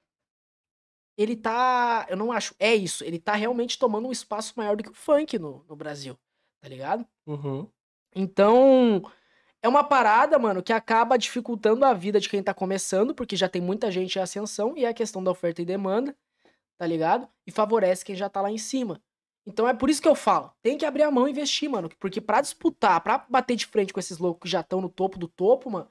[1.16, 4.82] ele tá, eu não acho, é isso, ele tá realmente tomando um espaço maior do
[4.82, 6.18] que o funk no, no Brasil,
[6.60, 7.06] tá ligado?
[7.26, 7.68] Uhum.
[8.14, 9.02] Então,
[9.62, 13.48] é uma parada, mano, que acaba dificultando a vida de quem tá começando, porque já
[13.48, 16.16] tem muita gente em ascensão, e é a questão da oferta e demanda,
[16.76, 17.28] tá ligado?
[17.46, 19.00] E favorece quem já tá lá em cima.
[19.46, 21.90] Então é por isso que eu falo, tem que abrir a mão e investir, mano,
[22.00, 25.18] porque pra disputar, pra bater de frente com esses loucos que já estão no topo
[25.18, 25.88] do topo, mano,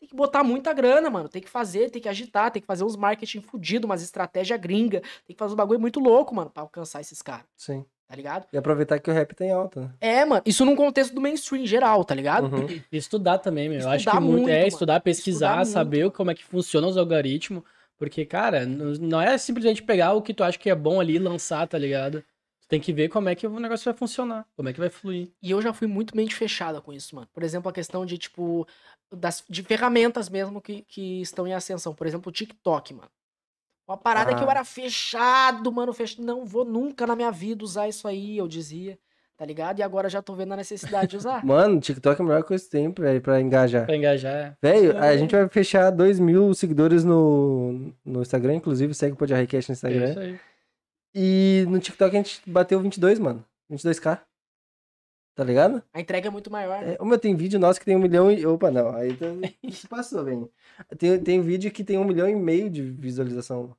[0.00, 2.82] tem que botar muita grana, mano, tem que fazer, tem que agitar, tem que fazer
[2.84, 6.62] uns marketing fudido, umas estratégia gringa, tem que fazer uns bagulho muito louco, mano, pra
[6.62, 7.84] alcançar esses caras, Sim.
[8.08, 8.46] tá ligado?
[8.50, 9.90] E aproveitar que o rap tem alta, né?
[10.00, 12.44] É, mano, isso num contexto do mainstream geral, tá ligado?
[12.56, 12.66] Uhum.
[12.90, 13.80] E estudar também, meu.
[13.80, 14.68] Eu acho que Estudar muito, muito, é mano.
[14.68, 16.16] estudar, pesquisar, Estudar saber muito.
[16.16, 17.62] como é que funcionam os algoritmos.
[17.98, 21.18] Porque, cara, não é simplesmente pegar o que tu acha que é bom ali e
[21.18, 22.24] lançar, tá ligado?
[22.62, 24.88] Tu tem que ver como é que o negócio vai funcionar, como é que vai
[24.88, 25.28] fluir.
[25.42, 27.28] E eu já fui muito mente fechada com isso, mano.
[27.30, 28.66] Por exemplo, a questão de, tipo,
[29.12, 31.94] das, de ferramentas mesmo que, que estão em ascensão.
[31.94, 33.10] Por exemplo, o TikTok, mano.
[33.88, 34.52] Uma parada que eu Ah.
[34.52, 35.92] era fechado, mano.
[35.92, 36.20] Fech...
[36.20, 38.98] Não vou nunca na minha vida usar isso aí, eu dizia.
[39.36, 39.78] Tá ligado?
[39.78, 41.42] E agora já tô vendo a necessidade de usar.
[41.44, 43.86] Mano, TikTok é a melhor coisa que tem pra, pra engajar.
[43.86, 44.54] Pra engajar.
[44.62, 45.08] Velho, É.
[45.08, 49.72] a gente vai fechar 2 mil seguidores no, no Instagram, inclusive segue o Podjarrecast no
[49.72, 50.10] É Instagram.
[50.10, 50.40] isso aí.
[51.14, 53.42] E no TikTok a gente bateu 22, mano.
[53.72, 54.20] 22k.
[55.40, 55.82] Tá ligado?
[55.94, 56.82] A entrega é muito maior.
[56.82, 56.96] né?
[56.98, 58.44] É, o meu tem vídeo nosso que tem um milhão e.
[58.44, 58.94] Opa, não.
[58.94, 59.24] Aí tá...
[59.64, 60.52] isso passou, velho.
[60.98, 63.74] Tem, tem vídeo que tem um milhão e meio de visualização.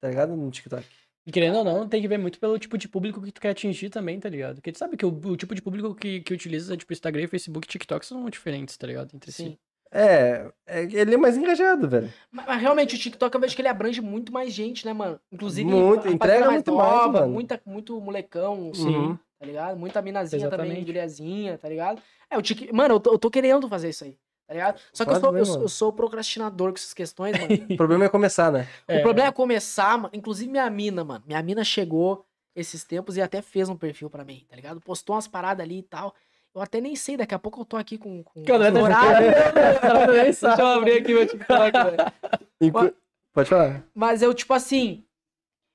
[0.00, 0.34] Tá ligado?
[0.34, 0.82] No TikTok.
[1.26, 3.50] E querendo ou não, tem que ver muito pelo tipo de público que tu quer
[3.50, 4.54] atingir também, tá ligado?
[4.54, 7.66] Porque tu sabe que o, o tipo de público que, que utiliza, tipo, Instagram, Facebook
[7.66, 9.14] e TikTok são diferentes, tá ligado?
[9.14, 9.50] Entre Sim.
[9.50, 9.58] si.
[9.92, 12.10] É, é, ele é mais engajado, velho.
[12.30, 15.20] Mas, mas realmente o TikTok eu vejo que ele abrange muito mais gente, né, mano?
[15.30, 17.28] Inclusive, Muito, entrega muito mais, mano.
[17.30, 18.96] Muita, muito molecão, Sim.
[18.96, 19.18] Uhum.
[19.40, 19.76] Tá ligado?
[19.78, 20.86] Muita minazinha também, Exatamente.
[20.86, 22.02] guriazinha, tá ligado?
[22.30, 22.70] É, o Tik...
[22.72, 24.78] Mano, eu tô, eu tô querendo fazer isso aí, tá ligado?
[24.92, 27.48] Só que eu sou, bem, eu, eu sou procrastinador com essas questões, mano.
[27.72, 28.68] O problema é começar, né?
[28.86, 30.10] O problema é começar, mano.
[30.12, 31.24] Inclusive minha mina, mano.
[31.26, 34.78] Minha mina chegou esses tempos e até fez um perfil pra mim, tá ligado?
[34.80, 36.14] Postou umas paradas ali e tal.
[36.54, 38.22] Eu até nem sei, daqui a pouco eu tô aqui com.
[38.22, 39.30] com André com tá horário.
[40.12, 42.94] Deixa eu abrir aqui meu TikTok, velho.
[43.32, 43.84] Pode falar.
[43.94, 45.04] Mas eu, tipo assim.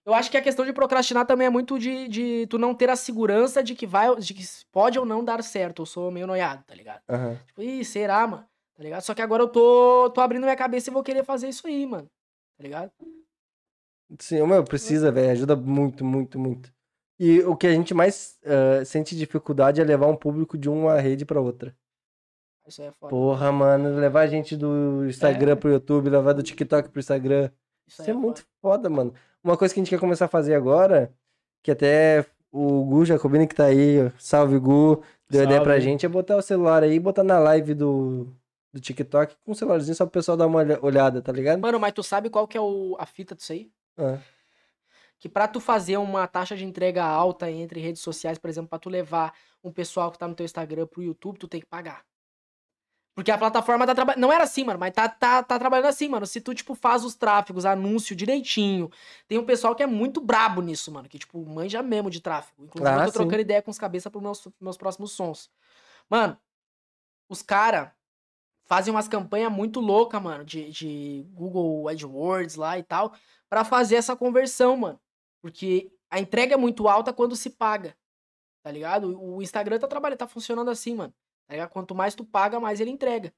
[0.06, 2.90] Eu acho que a questão de procrastinar também é muito de, de tu não ter
[2.90, 4.16] a segurança de que vai.
[4.18, 5.82] de que pode ou não dar certo.
[5.82, 7.02] Eu sou meio noiado, tá ligado?
[7.10, 7.40] Aham.
[7.48, 8.46] Tipo, ih, será, mano?
[8.76, 9.02] Tá ligado?
[9.02, 11.86] Só que agora eu tô, tô abrindo minha cabeça e vou querer fazer isso aí,
[11.86, 12.08] mano.
[12.58, 12.92] Tá ligado?
[14.20, 15.32] Sim, o meu precisa, velho.
[15.32, 16.72] Ajuda muito, muito, muito.
[17.20, 21.00] E o que a gente mais ah, sente dificuldade é levar um público de uma
[21.00, 21.76] rede pra outra.
[22.68, 23.10] Isso aí é foda.
[23.10, 27.50] Porra, mano, levar a gente do Instagram pro YouTube, levar do TikTok pro Instagram.
[27.88, 29.14] Isso Isso é aí muito foda, mano.
[29.46, 31.14] Uma coisa que a gente quer começar a fazer agora,
[31.62, 35.82] que até o Gu Jacobini que tá aí, salve Gu, deu ideia pra Salve.
[35.86, 38.28] gente, é botar o celular aí e botar na live do,
[38.74, 41.60] do TikTok com o celularzinho só pro pessoal dar uma olha- olhada, tá ligado?
[41.62, 43.70] Mano, mas tu sabe qual que é o, a fita disso aí?
[43.98, 44.18] Ah,
[45.20, 48.80] Que pra tu fazer uma taxa de entrega alta entre redes sociais, por exemplo, pra
[48.80, 49.32] tu levar
[49.64, 52.04] um pessoal que tá no teu Instagram pro YouTube, tu tem que pagar.
[53.16, 54.22] Porque a plataforma tá trabalhando.
[54.22, 56.26] Não era assim, mano, mas tá, tá, tá trabalhando assim, mano.
[56.26, 58.92] Se tu, tipo, faz os tráfegos, anúncio direitinho.
[59.26, 61.08] Tem um pessoal que é muito brabo nisso, mano.
[61.08, 62.66] Que, tipo, manja mesmo de tráfego.
[62.66, 63.18] Inclusive, Ah, eu tô sim.
[63.20, 65.50] trocando ideia com os cabeças pros meus, meus próximos sons.
[66.10, 66.38] Mano,
[67.30, 67.96] os cara
[68.66, 73.14] fazem umas campanhas muito loucas, mano, de, de Google AdWords lá e tal,
[73.50, 75.00] pra fazer essa conversão, mano.
[75.42, 77.96] Porque a entrega é muito alta quando se paga.
[78.62, 79.18] Tá ligado?
[79.22, 81.14] O Instagram tá trabalhando, tá funcionando assim, mano.
[81.48, 81.68] Tá?
[81.68, 83.34] Quanto mais tu paga, mais ele entrega.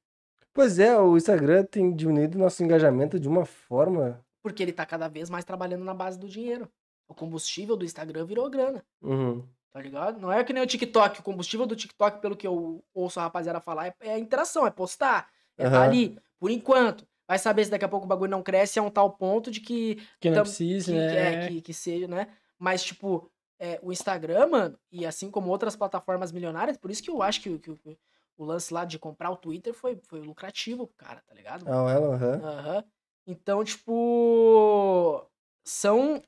[0.53, 4.23] Pois é, o Instagram tem diminuído nosso engajamento de uma forma.
[4.41, 6.67] Porque ele tá cada vez mais trabalhando na base do dinheiro.
[7.07, 8.83] O combustível do Instagram virou grana.
[9.01, 9.43] Uhum.
[9.71, 10.19] Tá ligado?
[10.19, 11.19] Não é que nem o TikTok.
[11.19, 14.65] O combustível do TikTok, pelo que eu ouço a rapaziada falar, é, é a interação,
[14.65, 15.29] é postar.
[15.57, 15.83] É tá Aham.
[15.83, 17.05] ali, por enquanto.
[17.27, 19.59] Vai saber se daqui a pouco o bagulho não cresce a um tal ponto de
[19.59, 21.45] que Que não Tam- precisa, que, né?
[21.45, 22.29] é, que, que seja, né?
[22.57, 23.29] Mas, tipo,
[23.59, 27.41] é, o Instagram, mano, e assim como outras plataformas milionárias, por isso que eu acho
[27.41, 27.97] que, o- que que
[28.37, 31.65] o lance lá de comprar o Twitter foi, foi lucrativo pro cara, tá ligado?
[31.67, 32.41] Ah, ela, aham.
[32.43, 32.83] Aham.
[33.25, 35.25] Então, tipo,
[35.63, 36.21] são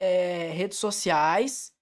[0.00, 1.72] é, redes sociais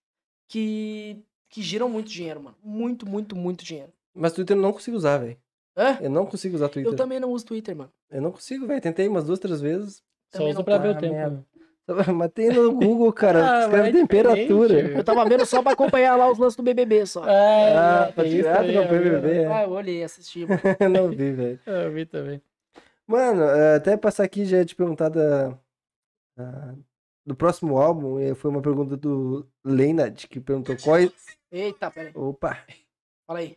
[0.48, 2.56] que, que giram muito dinheiro, mano.
[2.62, 3.93] Muito, muito, muito dinheiro.
[4.14, 5.39] Mas Twitter eu não consigo usar, velho.
[5.77, 5.98] Hã?
[6.01, 6.90] Eu não consigo usar Twitter.
[6.93, 7.93] Eu também não uso Twitter, mano.
[8.10, 8.81] Eu não consigo, velho.
[8.81, 10.02] Tentei umas duas, três vezes.
[10.35, 11.14] Só não pra tá, ver o tempo.
[11.14, 11.47] merda.
[12.14, 13.58] Mas tem no Google, cara.
[13.58, 14.80] Ah, escreve é temperatura.
[14.80, 17.24] Eu tava vendo só pra acompanhar lá os lances do BBB só.
[17.28, 18.86] É, Ah, é pra isso tirar aí, do é.
[18.88, 19.44] BBB.
[19.46, 20.44] Ah, eu olhei, assisti.
[20.46, 20.60] mano.
[20.80, 21.60] Eu não vi, velho.
[21.64, 22.42] Eu vi também.
[23.06, 23.42] Mano,
[23.76, 25.56] até passar aqui já ia te perguntar da,
[26.36, 26.74] da-
[27.24, 28.18] do próximo álbum.
[28.18, 31.10] e Foi uma pergunta do Leinad, que perguntou qual, é-
[31.52, 32.10] Eita, peraí.
[32.16, 32.58] opa,
[33.28, 33.56] Fala aí.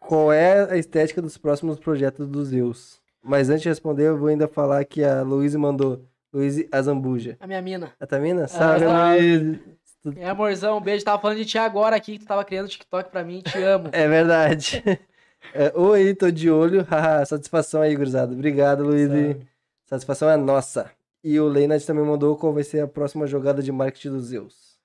[0.00, 3.00] qual é a estética dos próximos projetos dos Zeus.
[3.22, 6.04] Mas antes de responder, eu vou ainda falar que a Luíse mandou.
[6.34, 7.36] Luíse Azambuja.
[7.38, 7.92] A minha mina.
[8.00, 8.48] A Tamina?
[8.48, 9.60] Salve, salve.
[10.04, 10.20] Luíse.
[10.20, 11.04] É, amorzão, um beijo.
[11.04, 13.40] Tava falando de ti agora aqui, que tu tava criando TikTok pra mim.
[13.40, 13.88] Te amo.
[13.92, 14.82] É verdade.
[15.52, 16.86] É, Oi, tô de olho.
[17.28, 18.32] Satisfação aí, gurizada.
[18.32, 19.08] Obrigado, Luiz.
[19.08, 19.46] Sabe?
[19.84, 20.90] Satisfação é nossa.
[21.22, 24.78] E o Leinad também mandou qual vai ser a próxima jogada de marketing dos Zeus.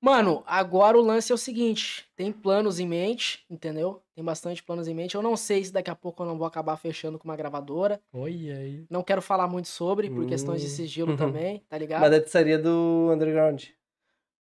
[0.00, 4.00] Mano, agora o lance é o seguinte: tem planos em mente, entendeu?
[4.18, 5.14] Tem bastante planos em mente.
[5.14, 8.02] Eu não sei se daqui a pouco eu não vou acabar fechando com uma gravadora.
[8.12, 8.84] Olha aí.
[8.90, 10.70] Não quero falar muito sobre, por questões de Hum.
[10.70, 12.00] sigilo também, tá ligado?
[12.00, 13.66] Mas daí tu seria do Underground.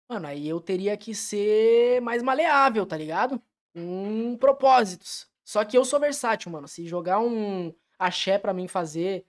[0.07, 3.41] Mano, aí eu teria que ser mais maleável, tá ligado?
[3.75, 5.27] Com propósitos.
[5.43, 6.67] Só que eu sou versátil, mano.
[6.67, 9.25] Se jogar um axé pra mim fazer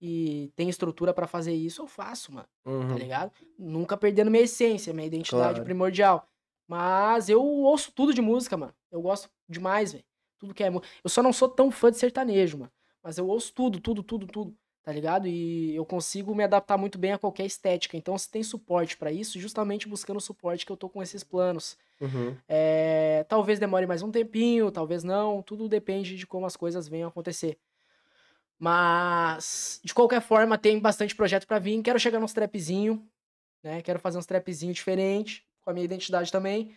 [0.00, 2.48] e tem estrutura pra fazer isso, eu faço, mano.
[2.64, 2.94] tá Uhum.
[2.96, 3.32] ligado?
[3.58, 5.64] Nunca perdendo minha essência, minha identidade Claro.
[5.64, 6.26] primordial.
[6.72, 8.72] Mas eu ouço tudo de música, mano.
[8.90, 10.04] Eu gosto demais, velho.
[10.38, 10.88] Tudo que é música.
[11.04, 12.72] Eu só não sou tão fã de sertanejo, mano.
[13.02, 14.56] Mas eu ouço tudo, tudo, tudo, tudo.
[14.82, 15.28] Tá ligado?
[15.28, 17.94] E eu consigo me adaptar muito bem a qualquer estética.
[17.94, 21.22] Então, se tem suporte pra isso, justamente buscando o suporte que eu tô com esses
[21.22, 21.76] planos.
[22.00, 22.34] Uhum.
[22.48, 25.42] É, talvez demore mais um tempinho, talvez não.
[25.42, 27.58] Tudo depende de como as coisas venham a acontecer.
[28.58, 31.82] Mas, de qualquer forma, tem bastante projeto pra vir.
[31.82, 33.06] Quero chegar nos trapzinho.
[33.62, 33.82] né?
[33.82, 36.76] Quero fazer uns trapzinhos diferentes, com a minha identidade também.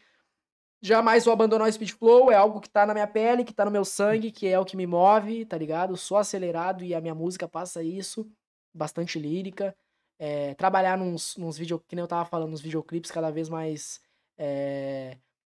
[0.82, 3.66] Jamais vou abandonar o speed flow, é algo que tá na minha pele, que tá
[3.66, 5.94] no meu sangue, que é o que me move, tá ligado?
[5.94, 8.30] Eu sou acelerado e a minha música passa isso,
[8.74, 9.76] bastante lírica.
[10.20, 14.00] É, trabalhar nos, nos vídeos, que nem eu tava falando, nos videoclipes cada vez mais
[14.38, 15.18] é,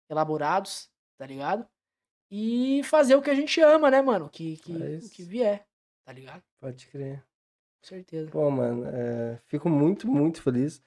[0.09, 1.67] elaborados, tá ligado?
[2.31, 4.29] E fazer o que a gente ama, né, mano?
[4.29, 5.65] Que, que, É o que vier,
[6.05, 6.43] tá ligado?
[6.59, 7.23] Pode crer.
[7.81, 8.31] Com certeza.
[8.31, 10.81] Pô, mano, é, fico muito, muito feliz.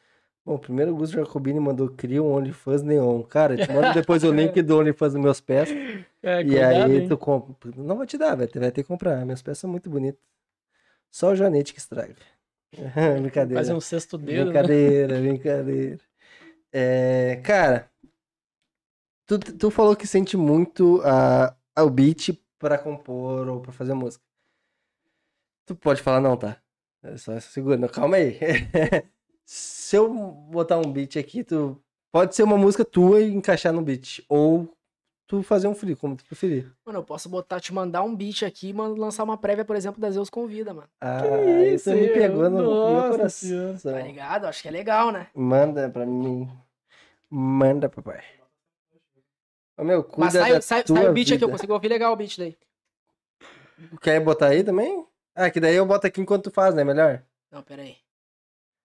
[0.51, 3.23] Bom, primeiro o Gus Jacobini mandou cria um OnlyFans Neon.
[3.23, 5.71] Cara, te mando depois o link do OnlyFans dos meus pés.
[6.23, 7.09] É, e cuidado, aí hein?
[7.09, 7.73] tu compra.
[7.75, 9.25] Não vou te dar, ter, vai ter que comprar.
[9.25, 10.21] Minhas peças são muito bonitas.
[11.11, 12.15] Só o Janete que estraga.
[13.23, 13.59] brincadeira.
[13.59, 14.53] Fazer um sexto dedo, né?
[14.53, 16.01] Brincadeira, brincadeira.
[16.71, 17.91] É, cara,
[19.25, 24.23] tu, tu falou que sente muito a, o beat pra compor ou pra fazer música.
[25.65, 26.61] Tu pode falar não, tá?
[27.03, 28.39] É só segura, calma aí.
[29.45, 33.83] Se eu botar um beat aqui, tu pode ser uma música tua e encaixar no
[33.83, 34.73] beat ou
[35.27, 36.73] tu fazer um free, como tu preferir.
[36.85, 40.01] Mano, eu posso botar, te mandar um beat aqui e lançar uma prévia, por exemplo,
[40.01, 40.89] da Zeus Convida, mano.
[41.01, 41.21] Ah,
[41.73, 43.77] isso me pegou no meu coração.
[43.81, 44.47] Tá ligado?
[44.47, 45.29] Acho que é legal, né?
[45.35, 46.51] Manda pra mim.
[47.29, 48.25] Manda, papai.
[49.79, 51.53] Ô, meu, cuida Mas sai, da sai, tua sai o beat aqui, eu vida.
[51.53, 52.59] consigo ouvir legal o beat daí.
[54.03, 55.07] Quer botar aí também?
[55.35, 56.83] Ah, que daí eu boto aqui enquanto tu faz, né?
[56.83, 57.23] Melhor?
[57.51, 57.97] Não, pera aí.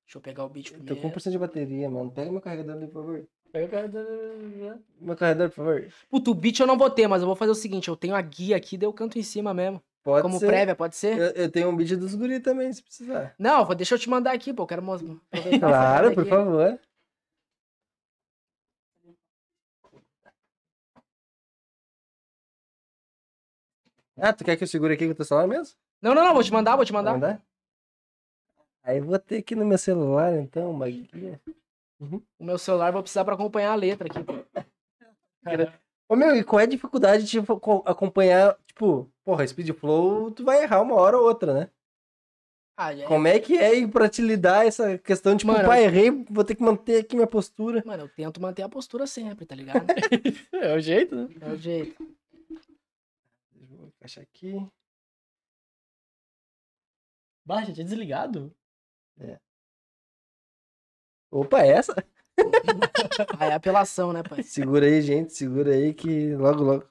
[0.05, 1.01] Deixa eu pegar o beat Eu tô primeiro.
[1.01, 2.11] com 1% de bateria, mano.
[2.11, 3.27] Pega meu carregador ali, por favor.
[3.51, 5.87] Pega o cara da- Meu carregador, por favor.
[6.09, 8.15] Puto, o beat eu não vou ter, mas eu vou fazer o seguinte, eu tenho
[8.15, 9.81] a guia aqui, daí eu canto em cima mesmo.
[10.03, 10.45] Pode como ser.
[10.45, 11.17] prévia, pode ser?
[11.17, 13.33] Eu, eu tenho um beat dos guri também, se precisar.
[13.39, 14.63] Não, vou, deixa eu te mandar aqui, pô.
[14.63, 15.15] Eu quero mostrar.
[15.59, 16.79] Claro, por favor.
[24.17, 25.75] Ah, tu quer que eu segure aqui com o teu celular mesmo?
[26.01, 27.13] Não, não, não, vou te mandar, vou te mandar.
[27.13, 27.41] mandar?
[28.85, 31.41] Aí eu vou ter aqui no meu celular, então, uma guia.
[31.99, 34.23] O meu celular vou precisar pra acompanhar a letra aqui.
[34.23, 34.33] pô.
[36.07, 40.43] Ô meu, e qual é a dificuldade de co- acompanhar, tipo, porra, Speed Flow, tu
[40.45, 41.69] vai errar uma hora ou outra, né?
[42.77, 43.07] Ah, já é.
[43.07, 46.53] Como é que é pra te lidar essa questão, tipo, Mano, pai, errei, vou ter
[46.53, 47.81] que manter aqui minha postura.
[47.83, 49.87] Mano, eu tento manter a postura sempre, tá ligado?
[50.53, 51.27] É o jeito, né?
[51.41, 51.95] É o jeito.
[53.51, 54.55] Vou encaixar aqui.
[57.43, 58.53] Baixa, tinha desligado.
[61.31, 61.93] Opa, é essa?
[63.39, 64.43] Aí é apelação, né, pai?
[64.43, 66.83] Segura aí, gente, segura aí que logo, logo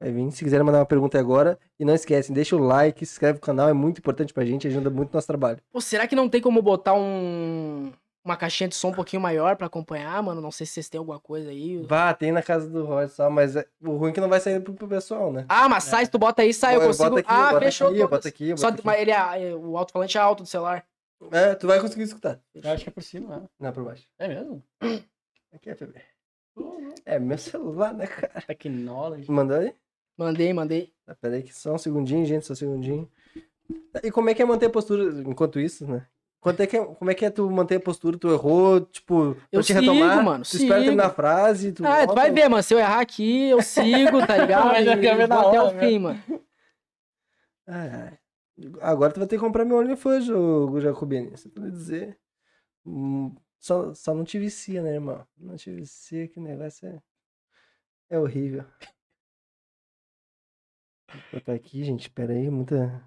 [0.00, 0.30] vai vir.
[0.32, 3.40] Se quiserem mandar uma pergunta agora, e não esquecem, deixa o like, se inscreve no
[3.40, 5.58] canal, é muito importante pra gente, ajuda muito no nosso trabalho.
[5.72, 7.92] Pô, será que não tem como botar um.
[8.22, 10.42] Uma caixinha de som um pouquinho maior pra acompanhar, mano?
[10.42, 11.82] Não sei se vocês têm alguma coisa aí.
[11.86, 14.38] Vá, tem na casa do Rod só, mas é- o ruim é que não vai
[14.40, 15.46] sair pro, pro pessoal, né?
[15.48, 17.16] Ah, mas sai, se tu bota aí, sai, eu Eu consigo.
[17.16, 17.88] aqui, ah, fechou.
[17.88, 18.86] aqui, eu boto aqui, eu Só, boto aqui.
[18.86, 20.84] mas ele é, o alto-falante é alto do celular.
[21.32, 22.40] É, tu vai conseguir escutar.
[22.54, 23.48] Eu acho que é por cima, né?
[23.58, 24.06] Não, por baixo.
[24.18, 24.64] É mesmo?
[25.52, 26.00] Aqui é PB.
[27.04, 28.40] É meu celular, né, cara?
[28.46, 29.30] Technology.
[29.30, 29.74] Mandou aí?
[30.16, 30.92] Mandei, mandei.
[31.06, 33.10] Tá, pera aí que só um segundinho, gente, só um segundinho.
[34.02, 36.06] E como é que é manter a postura enquanto isso, né?
[36.40, 38.16] Quanto é que é- como é que é tu manter a postura?
[38.16, 40.22] Tu errou, tipo, Eu te sigo, retomar?
[40.24, 40.84] mano, tu espera sigo.
[40.84, 42.14] terminar a frase, tu Ah, tu volta?
[42.14, 42.62] vai ver, mano.
[42.62, 44.66] Se eu errar aqui, eu sigo, tá ligado?
[44.66, 45.80] Mas já E quer ver na até hora, o né?
[45.80, 46.22] fim, mano.
[47.66, 48.18] Ai, ai.
[48.80, 51.30] Agora tu vai ter que comprar meu OnlyFans, ô Jacobini.
[51.30, 52.18] Você pode dizer.
[52.86, 55.26] Hum, Só, só não te vicia, né, irmão?
[55.36, 57.02] Não te vicia, que negócio é.
[58.10, 58.64] É horrível.
[61.08, 62.10] Vou botar aqui, gente.
[62.10, 63.04] Pera aí, muita.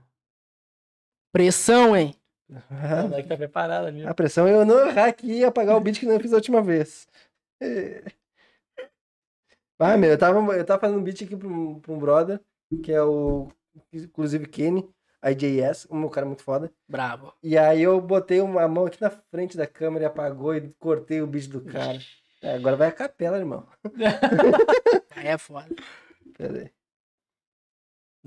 [1.31, 2.15] Pressão, hein?
[2.49, 4.05] O moleque tá preparado ali.
[4.05, 6.35] A pressão é eu não errar aqui e apagar o beat que não fiz a
[6.35, 7.07] última vez.
[7.59, 8.03] É.
[9.80, 12.39] Ah, meu, eu tava, eu tava fazendo um beat aqui pra um, pra um brother,
[12.84, 13.49] que é o,
[13.91, 14.88] inclusive, Kenny,
[15.24, 16.72] IJS, um cara muito foda.
[16.88, 17.34] Brabo.
[17.41, 21.22] E aí eu botei uma mão aqui na frente da câmera e apagou e cortei
[21.22, 21.98] o beat do cara.
[22.41, 23.66] É, agora vai a capela, irmão.
[25.16, 25.74] Aí é foda.
[26.38, 26.74] Pera aí.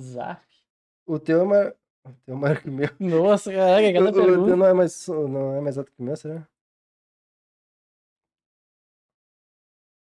[0.01, 0.43] Zap.
[1.05, 2.89] O teu é maior, o teu é maior que o meu.
[2.99, 4.57] Nossa, caraca, O, cada o teu pergunta.
[4.57, 6.49] não é mais, não é mais alto que o meu, será?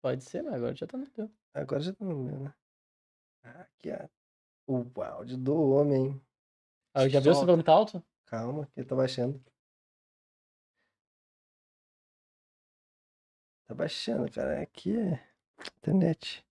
[0.02, 1.30] Pode ser, mas agora já tá no teu.
[1.54, 2.54] Agora já tá no meu, né?
[3.44, 4.08] Ah, Aqui, ó.
[4.68, 6.22] O áudio do homem.
[6.96, 7.56] Ah, já viu se Solta.
[7.58, 8.02] não tá alto?
[8.26, 9.44] Calma, que ele tá baixando.
[13.68, 14.62] Tá baixando, cara.
[14.62, 15.22] Aqui é
[15.78, 16.46] internet.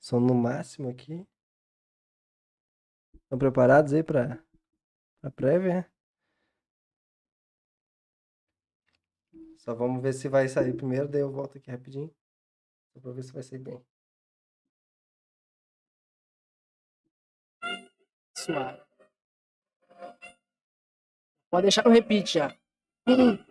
[0.00, 1.26] Som no máximo aqui.
[3.22, 4.42] Estão preparados aí pra,
[5.20, 5.88] pra prévia?
[9.58, 12.12] Só vamos ver se vai sair primeiro, daí eu volto aqui rapidinho.
[12.94, 13.84] Só pra ver se vai sair bem.
[18.36, 18.82] Suave.
[21.50, 22.54] Pode deixar no repeat já.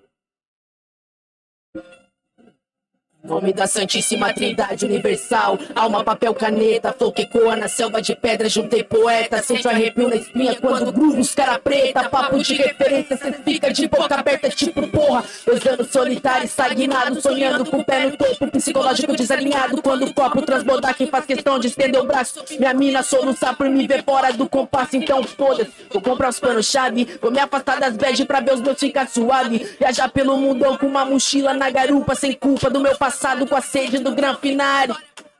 [3.26, 8.47] Nome da Santíssima Trindade Universal Alma, papel, caneta, flor que coa na selva de pedra
[8.47, 13.18] Juntei poeta, sente o arrepio na espinha Quando grupo os cara preta, papo de referência
[13.18, 15.23] Cê fica de boca aberta, tipo porra.
[15.43, 20.43] Dois anos solitário, estagnado Sonhando com o pé no topo, psicológico desalinhado Quando o copo
[20.43, 22.43] transbordar, quem faz questão de estender o braço.
[22.60, 27.18] Minha mina soluçar por me ver fora do compasso Então foda-se, vou comprar os panos-chave
[27.19, 29.65] Vou me afastar das bad pra ver os meus ficar suave.
[29.80, 33.14] Viajar pelo mundão com uma mochila na garupa Sem culpa do meu passado
[33.47, 34.93] com a sede do gran finale.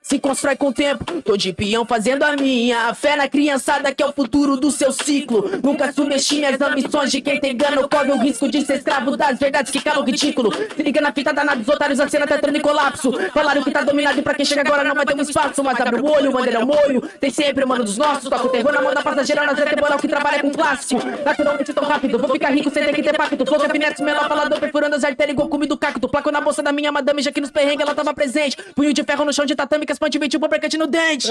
[0.08, 2.90] Se constrói com o tempo, tô de peão fazendo a minha.
[2.90, 5.50] A fé na criançada que é o futuro do seu ciclo.
[5.64, 7.88] Nunca subestime as ambições de quem tem gana.
[7.88, 10.54] Corre o risco de ser escravo das verdades que calam ridículo.
[10.54, 13.12] Se liga na fita danada dos otários, a cena tá entrando em colapso.
[13.34, 15.64] Falaram que tá dominado e pra quem chega agora não vai ter um espaço.
[15.64, 17.02] Mas abre o olho, manda ele ao molho.
[17.20, 18.30] Tem sempre, mano, dos nossos.
[18.30, 21.02] Toca o terror na mão da passageira, nas é temporal que trabalha com clássico.
[21.26, 23.44] Naturalmente tão rápido, vou ficar rico sem ter que ter pacto.
[23.44, 26.08] Flow gabinetes, menor falador, perfurando as artérias igual cume do cacto.
[26.08, 28.56] Placo na bolsa da minha madame, já que nos perrengues ela tava presente.
[28.76, 31.30] Punho de ferro no chão de tatame, ponte 21 percante no dente.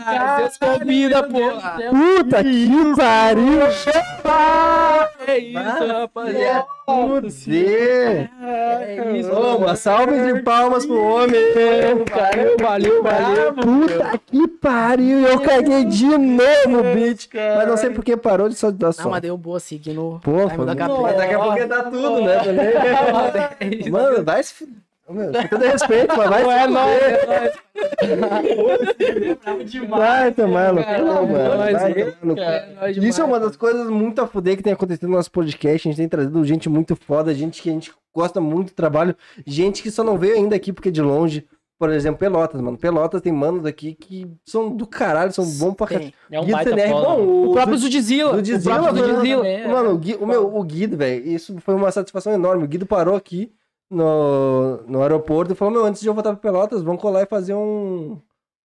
[0.00, 1.76] Ah, Deus convida, porra.
[1.90, 3.62] Puta que pariu!
[5.26, 6.66] É isso, rapaziada.
[6.86, 8.30] Fuder!
[8.40, 9.30] É isso.
[9.32, 11.40] Ô, uma salve de palmas pro homem!
[12.08, 13.54] Valeu, valeu, valeu.
[13.54, 15.26] Puta que pariu!
[15.26, 17.28] Eu caguei de novo, bitch!
[17.34, 19.10] Mas não sei por que parou de só dar Não, som.
[19.10, 22.38] mas deu boa seguir no Pô, foi mas daqui a pouco dá tudo, né?
[23.58, 23.90] também.
[23.90, 24.87] Mano, vai se fuder.
[25.10, 27.54] Meu, com todo respeito, mas vai se é fuder.
[29.88, 31.26] Vai tomar no cu, Cara, mano.
[31.28, 31.94] nós, Vai mano.
[31.94, 32.40] tomar no cu.
[32.40, 35.30] É nóis Isso é uma das coisas muito a fuder que tem acontecido no nosso
[35.30, 35.88] podcast.
[35.88, 39.14] A gente tem trazido gente muito foda, gente que a gente gosta muito do trabalho,
[39.46, 41.46] gente que só não veio ainda aqui porque é de longe.
[41.78, 42.76] Por exemplo, Pelotas, mano.
[42.76, 46.12] Pelotas tem manos aqui que são do caralho, são bons pra caralho.
[46.28, 48.34] É um Guido CNR, bom, O o próprio Zudzilla.
[48.34, 49.46] O Dizila, próprio mano, Zudzilla.
[49.46, 49.68] é.
[49.68, 52.64] Mano, o, Gui- o meu, o Guido, velho, isso foi uma satisfação enorme.
[52.64, 53.52] O Guido parou aqui
[53.90, 57.26] no, no aeroporto e falou: Meu, antes de eu voltar pra Pelotas, vamos colar e
[57.26, 58.18] fazer um,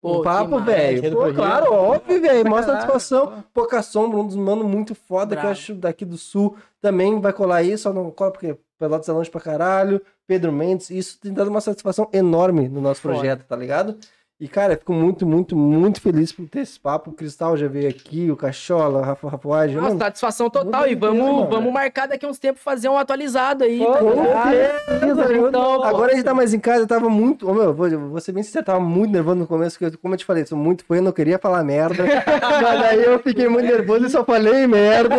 [0.01, 1.03] Pô, um papo, velho.
[1.03, 1.15] massa.
[1.15, 2.43] Pô, claro, óbvio, velho.
[2.45, 3.43] Caralho, satisfação.
[3.53, 5.51] Pouca sombra, um dos manos muito foda que eu Bravo.
[5.51, 6.55] acho daqui do sul.
[6.81, 10.01] Também vai colar aí, só não cola porque Pelotas é longe pra caralho.
[10.25, 13.15] Pedro Mendes, isso tem dado uma satisfação enorme no nosso Foda.
[13.15, 13.97] projeto, tá ligado?
[14.39, 17.09] E, cara, fico muito, muito, muito feliz por ter esse papo.
[17.09, 19.75] O Cristal já veio aqui, o Cachola, o Rafa Rapuagem.
[19.75, 20.87] Nossa, mano, satisfação total.
[20.87, 21.49] E vamos, mano.
[21.49, 23.79] vamos marcar daqui uns tempos fazer um atualizado aí.
[23.79, 27.49] Pô, tá certeza, Então, Agora a gente tá mais em casa, eu tava muito.
[27.49, 30.23] Ô, meu, vou, ser bem sincero, tava muito nervoso no começo, porque, como eu te
[30.23, 32.05] falei, sou muito fã, eu não queria falar merda.
[32.61, 35.17] mas aí eu fiquei muito nervoso e só falei merda.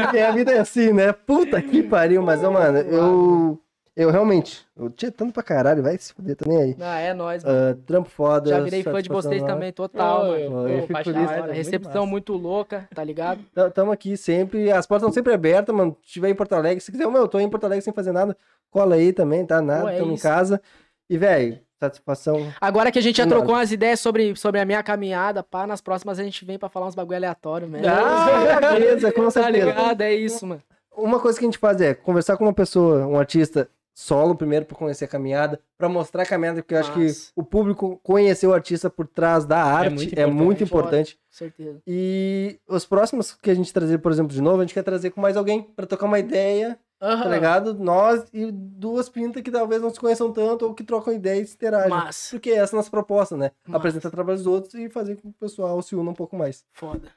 [0.00, 1.12] Porque a vida é assim, né?
[1.12, 3.60] Puta que pariu, mas, mano, eu.
[4.00, 4.66] Eu realmente.
[4.76, 6.76] Eu tinha tanto pra caralho, vai se fuder, nem aí.
[6.80, 7.56] Ah, é nóis, mano.
[7.72, 8.48] Ah, trampo foda.
[8.48, 9.48] Já virei fã de vocês lá.
[9.48, 10.38] também, total, mano.
[10.38, 12.06] eu- eu fico feliz, muito Recepção massa.
[12.10, 13.40] muito louca, tá ligado?
[13.54, 15.96] Tá- Tamo aqui sempre, as portas estão sempre abertas, mano.
[16.02, 18.12] Se tiver em Porto Alegre, se quiser, meu, eu tô em Porto Alegre sem fazer
[18.12, 18.36] nada,
[18.70, 19.60] cola aí também, tá?
[19.60, 20.22] Nada, Pô, é tamo em isso.
[20.22, 20.62] casa.
[21.10, 22.52] E, velho, satisfação.
[22.60, 23.36] Agora que a gente já Mano.
[23.36, 26.68] trocou umas ideias sobre, sobre a minha caminhada, pá, nas próximas a gente vem pra
[26.68, 27.86] falar uns bagulho aleatório, mesmo.
[27.88, 29.66] Ah, beleza, com tá certeza.
[29.66, 30.00] ligado?
[30.00, 30.62] É isso, mano.
[30.96, 33.68] Uma coisa que a gente faz é conversar com uma pessoa, um artista
[34.00, 37.06] solo primeiro pra conhecer a caminhada, pra mostrar a caminhada, porque eu acho que
[37.36, 40.64] o público conhecer o artista por trás da arte muito é muito importante.
[40.64, 41.14] importante.
[41.14, 41.82] Com certeza.
[41.86, 45.10] E os próximos que a gente trazer, por exemplo, de novo, a gente quer trazer
[45.10, 47.30] com mais alguém pra trocar uma ideia, tá Aham.
[47.30, 47.74] ligado?
[47.74, 51.50] Nós e duas pintas que talvez não se conheçam tanto ou que trocam ideias e
[51.50, 51.90] se interagem.
[51.90, 52.30] Massa.
[52.30, 53.50] Porque essa é a nossa proposta, né?
[53.66, 53.76] Massa.
[53.76, 56.64] Apresentar trabalhos dos outros e fazer com que o pessoal se una um pouco mais.
[56.72, 57.08] Foda.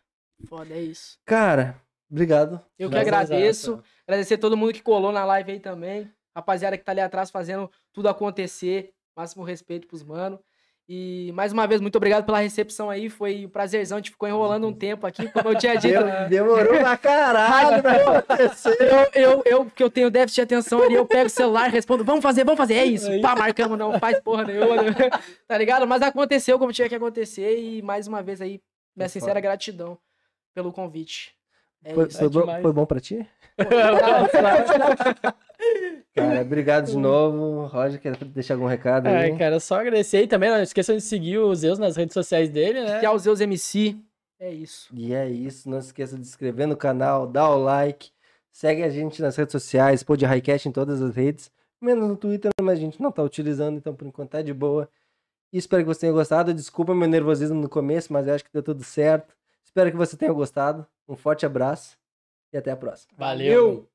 [0.47, 1.17] Foda, é isso.
[1.25, 1.77] Cara,
[2.11, 2.59] obrigado.
[2.77, 3.71] Eu que Mas agradeço.
[3.71, 3.83] exato.
[4.05, 6.11] Agradecer todo mundo que colou na live aí também.
[6.35, 8.91] Rapaziada que tá ali atrás fazendo tudo acontecer.
[9.15, 10.39] Máximo respeito pros mano.
[10.89, 13.09] E mais uma vez, muito obrigado pela recepção aí.
[13.09, 13.97] Foi um prazerzão.
[13.97, 16.03] A gente ficou enrolando um tempo aqui, como eu tinha dito.
[16.03, 18.77] Dem- Demorou pra caralho pra acontecer.
[18.81, 22.03] Eu, eu, eu, que eu tenho déficit de atenção ali, eu pego o celular, respondo,
[22.03, 23.09] vamos fazer, vamos fazer, é isso.
[23.09, 23.21] Aí.
[23.21, 24.75] Pá, marcamos, não faz porra nenhuma.
[24.81, 24.91] né?
[25.47, 25.87] tá ligado?
[25.87, 28.59] Mas aconteceu como tinha que acontecer e mais uma vez aí,
[28.93, 29.97] minha sincera gratidão
[30.53, 31.33] pelo convite.
[31.83, 32.17] É Foi, isso.
[32.19, 32.61] foi bom, demais.
[32.61, 33.27] foi bom pra ti?
[36.15, 37.65] Cara, obrigado de novo.
[37.67, 39.15] Roger, quer deixar algum recado aí?
[39.31, 40.49] Ai, cara, só agradecer aí também.
[40.49, 42.99] Não esqueçam de seguir o Zeus nas redes sociais dele, né?
[42.99, 43.97] Que é o Zeus MC.
[44.39, 44.89] É isso.
[44.93, 45.69] E é isso.
[45.69, 48.11] Não se esqueça de se inscrever no canal, dar o like.
[48.51, 51.51] Segue a gente nas redes sociais, pô de Highcast em todas as redes.
[51.81, 54.87] Menos no Twitter, mas a gente não tá utilizando, então por enquanto tá de boa.
[55.51, 56.53] E espero que você tenha gostado.
[56.53, 59.35] Desculpa meu nervosismo no começo, mas eu acho que deu tudo certo.
[59.63, 60.85] Espero que você tenha gostado.
[61.07, 61.97] Um forte abraço
[62.51, 63.13] e até a próxima.
[63.17, 63.65] Valeu.
[63.65, 63.92] Valeu.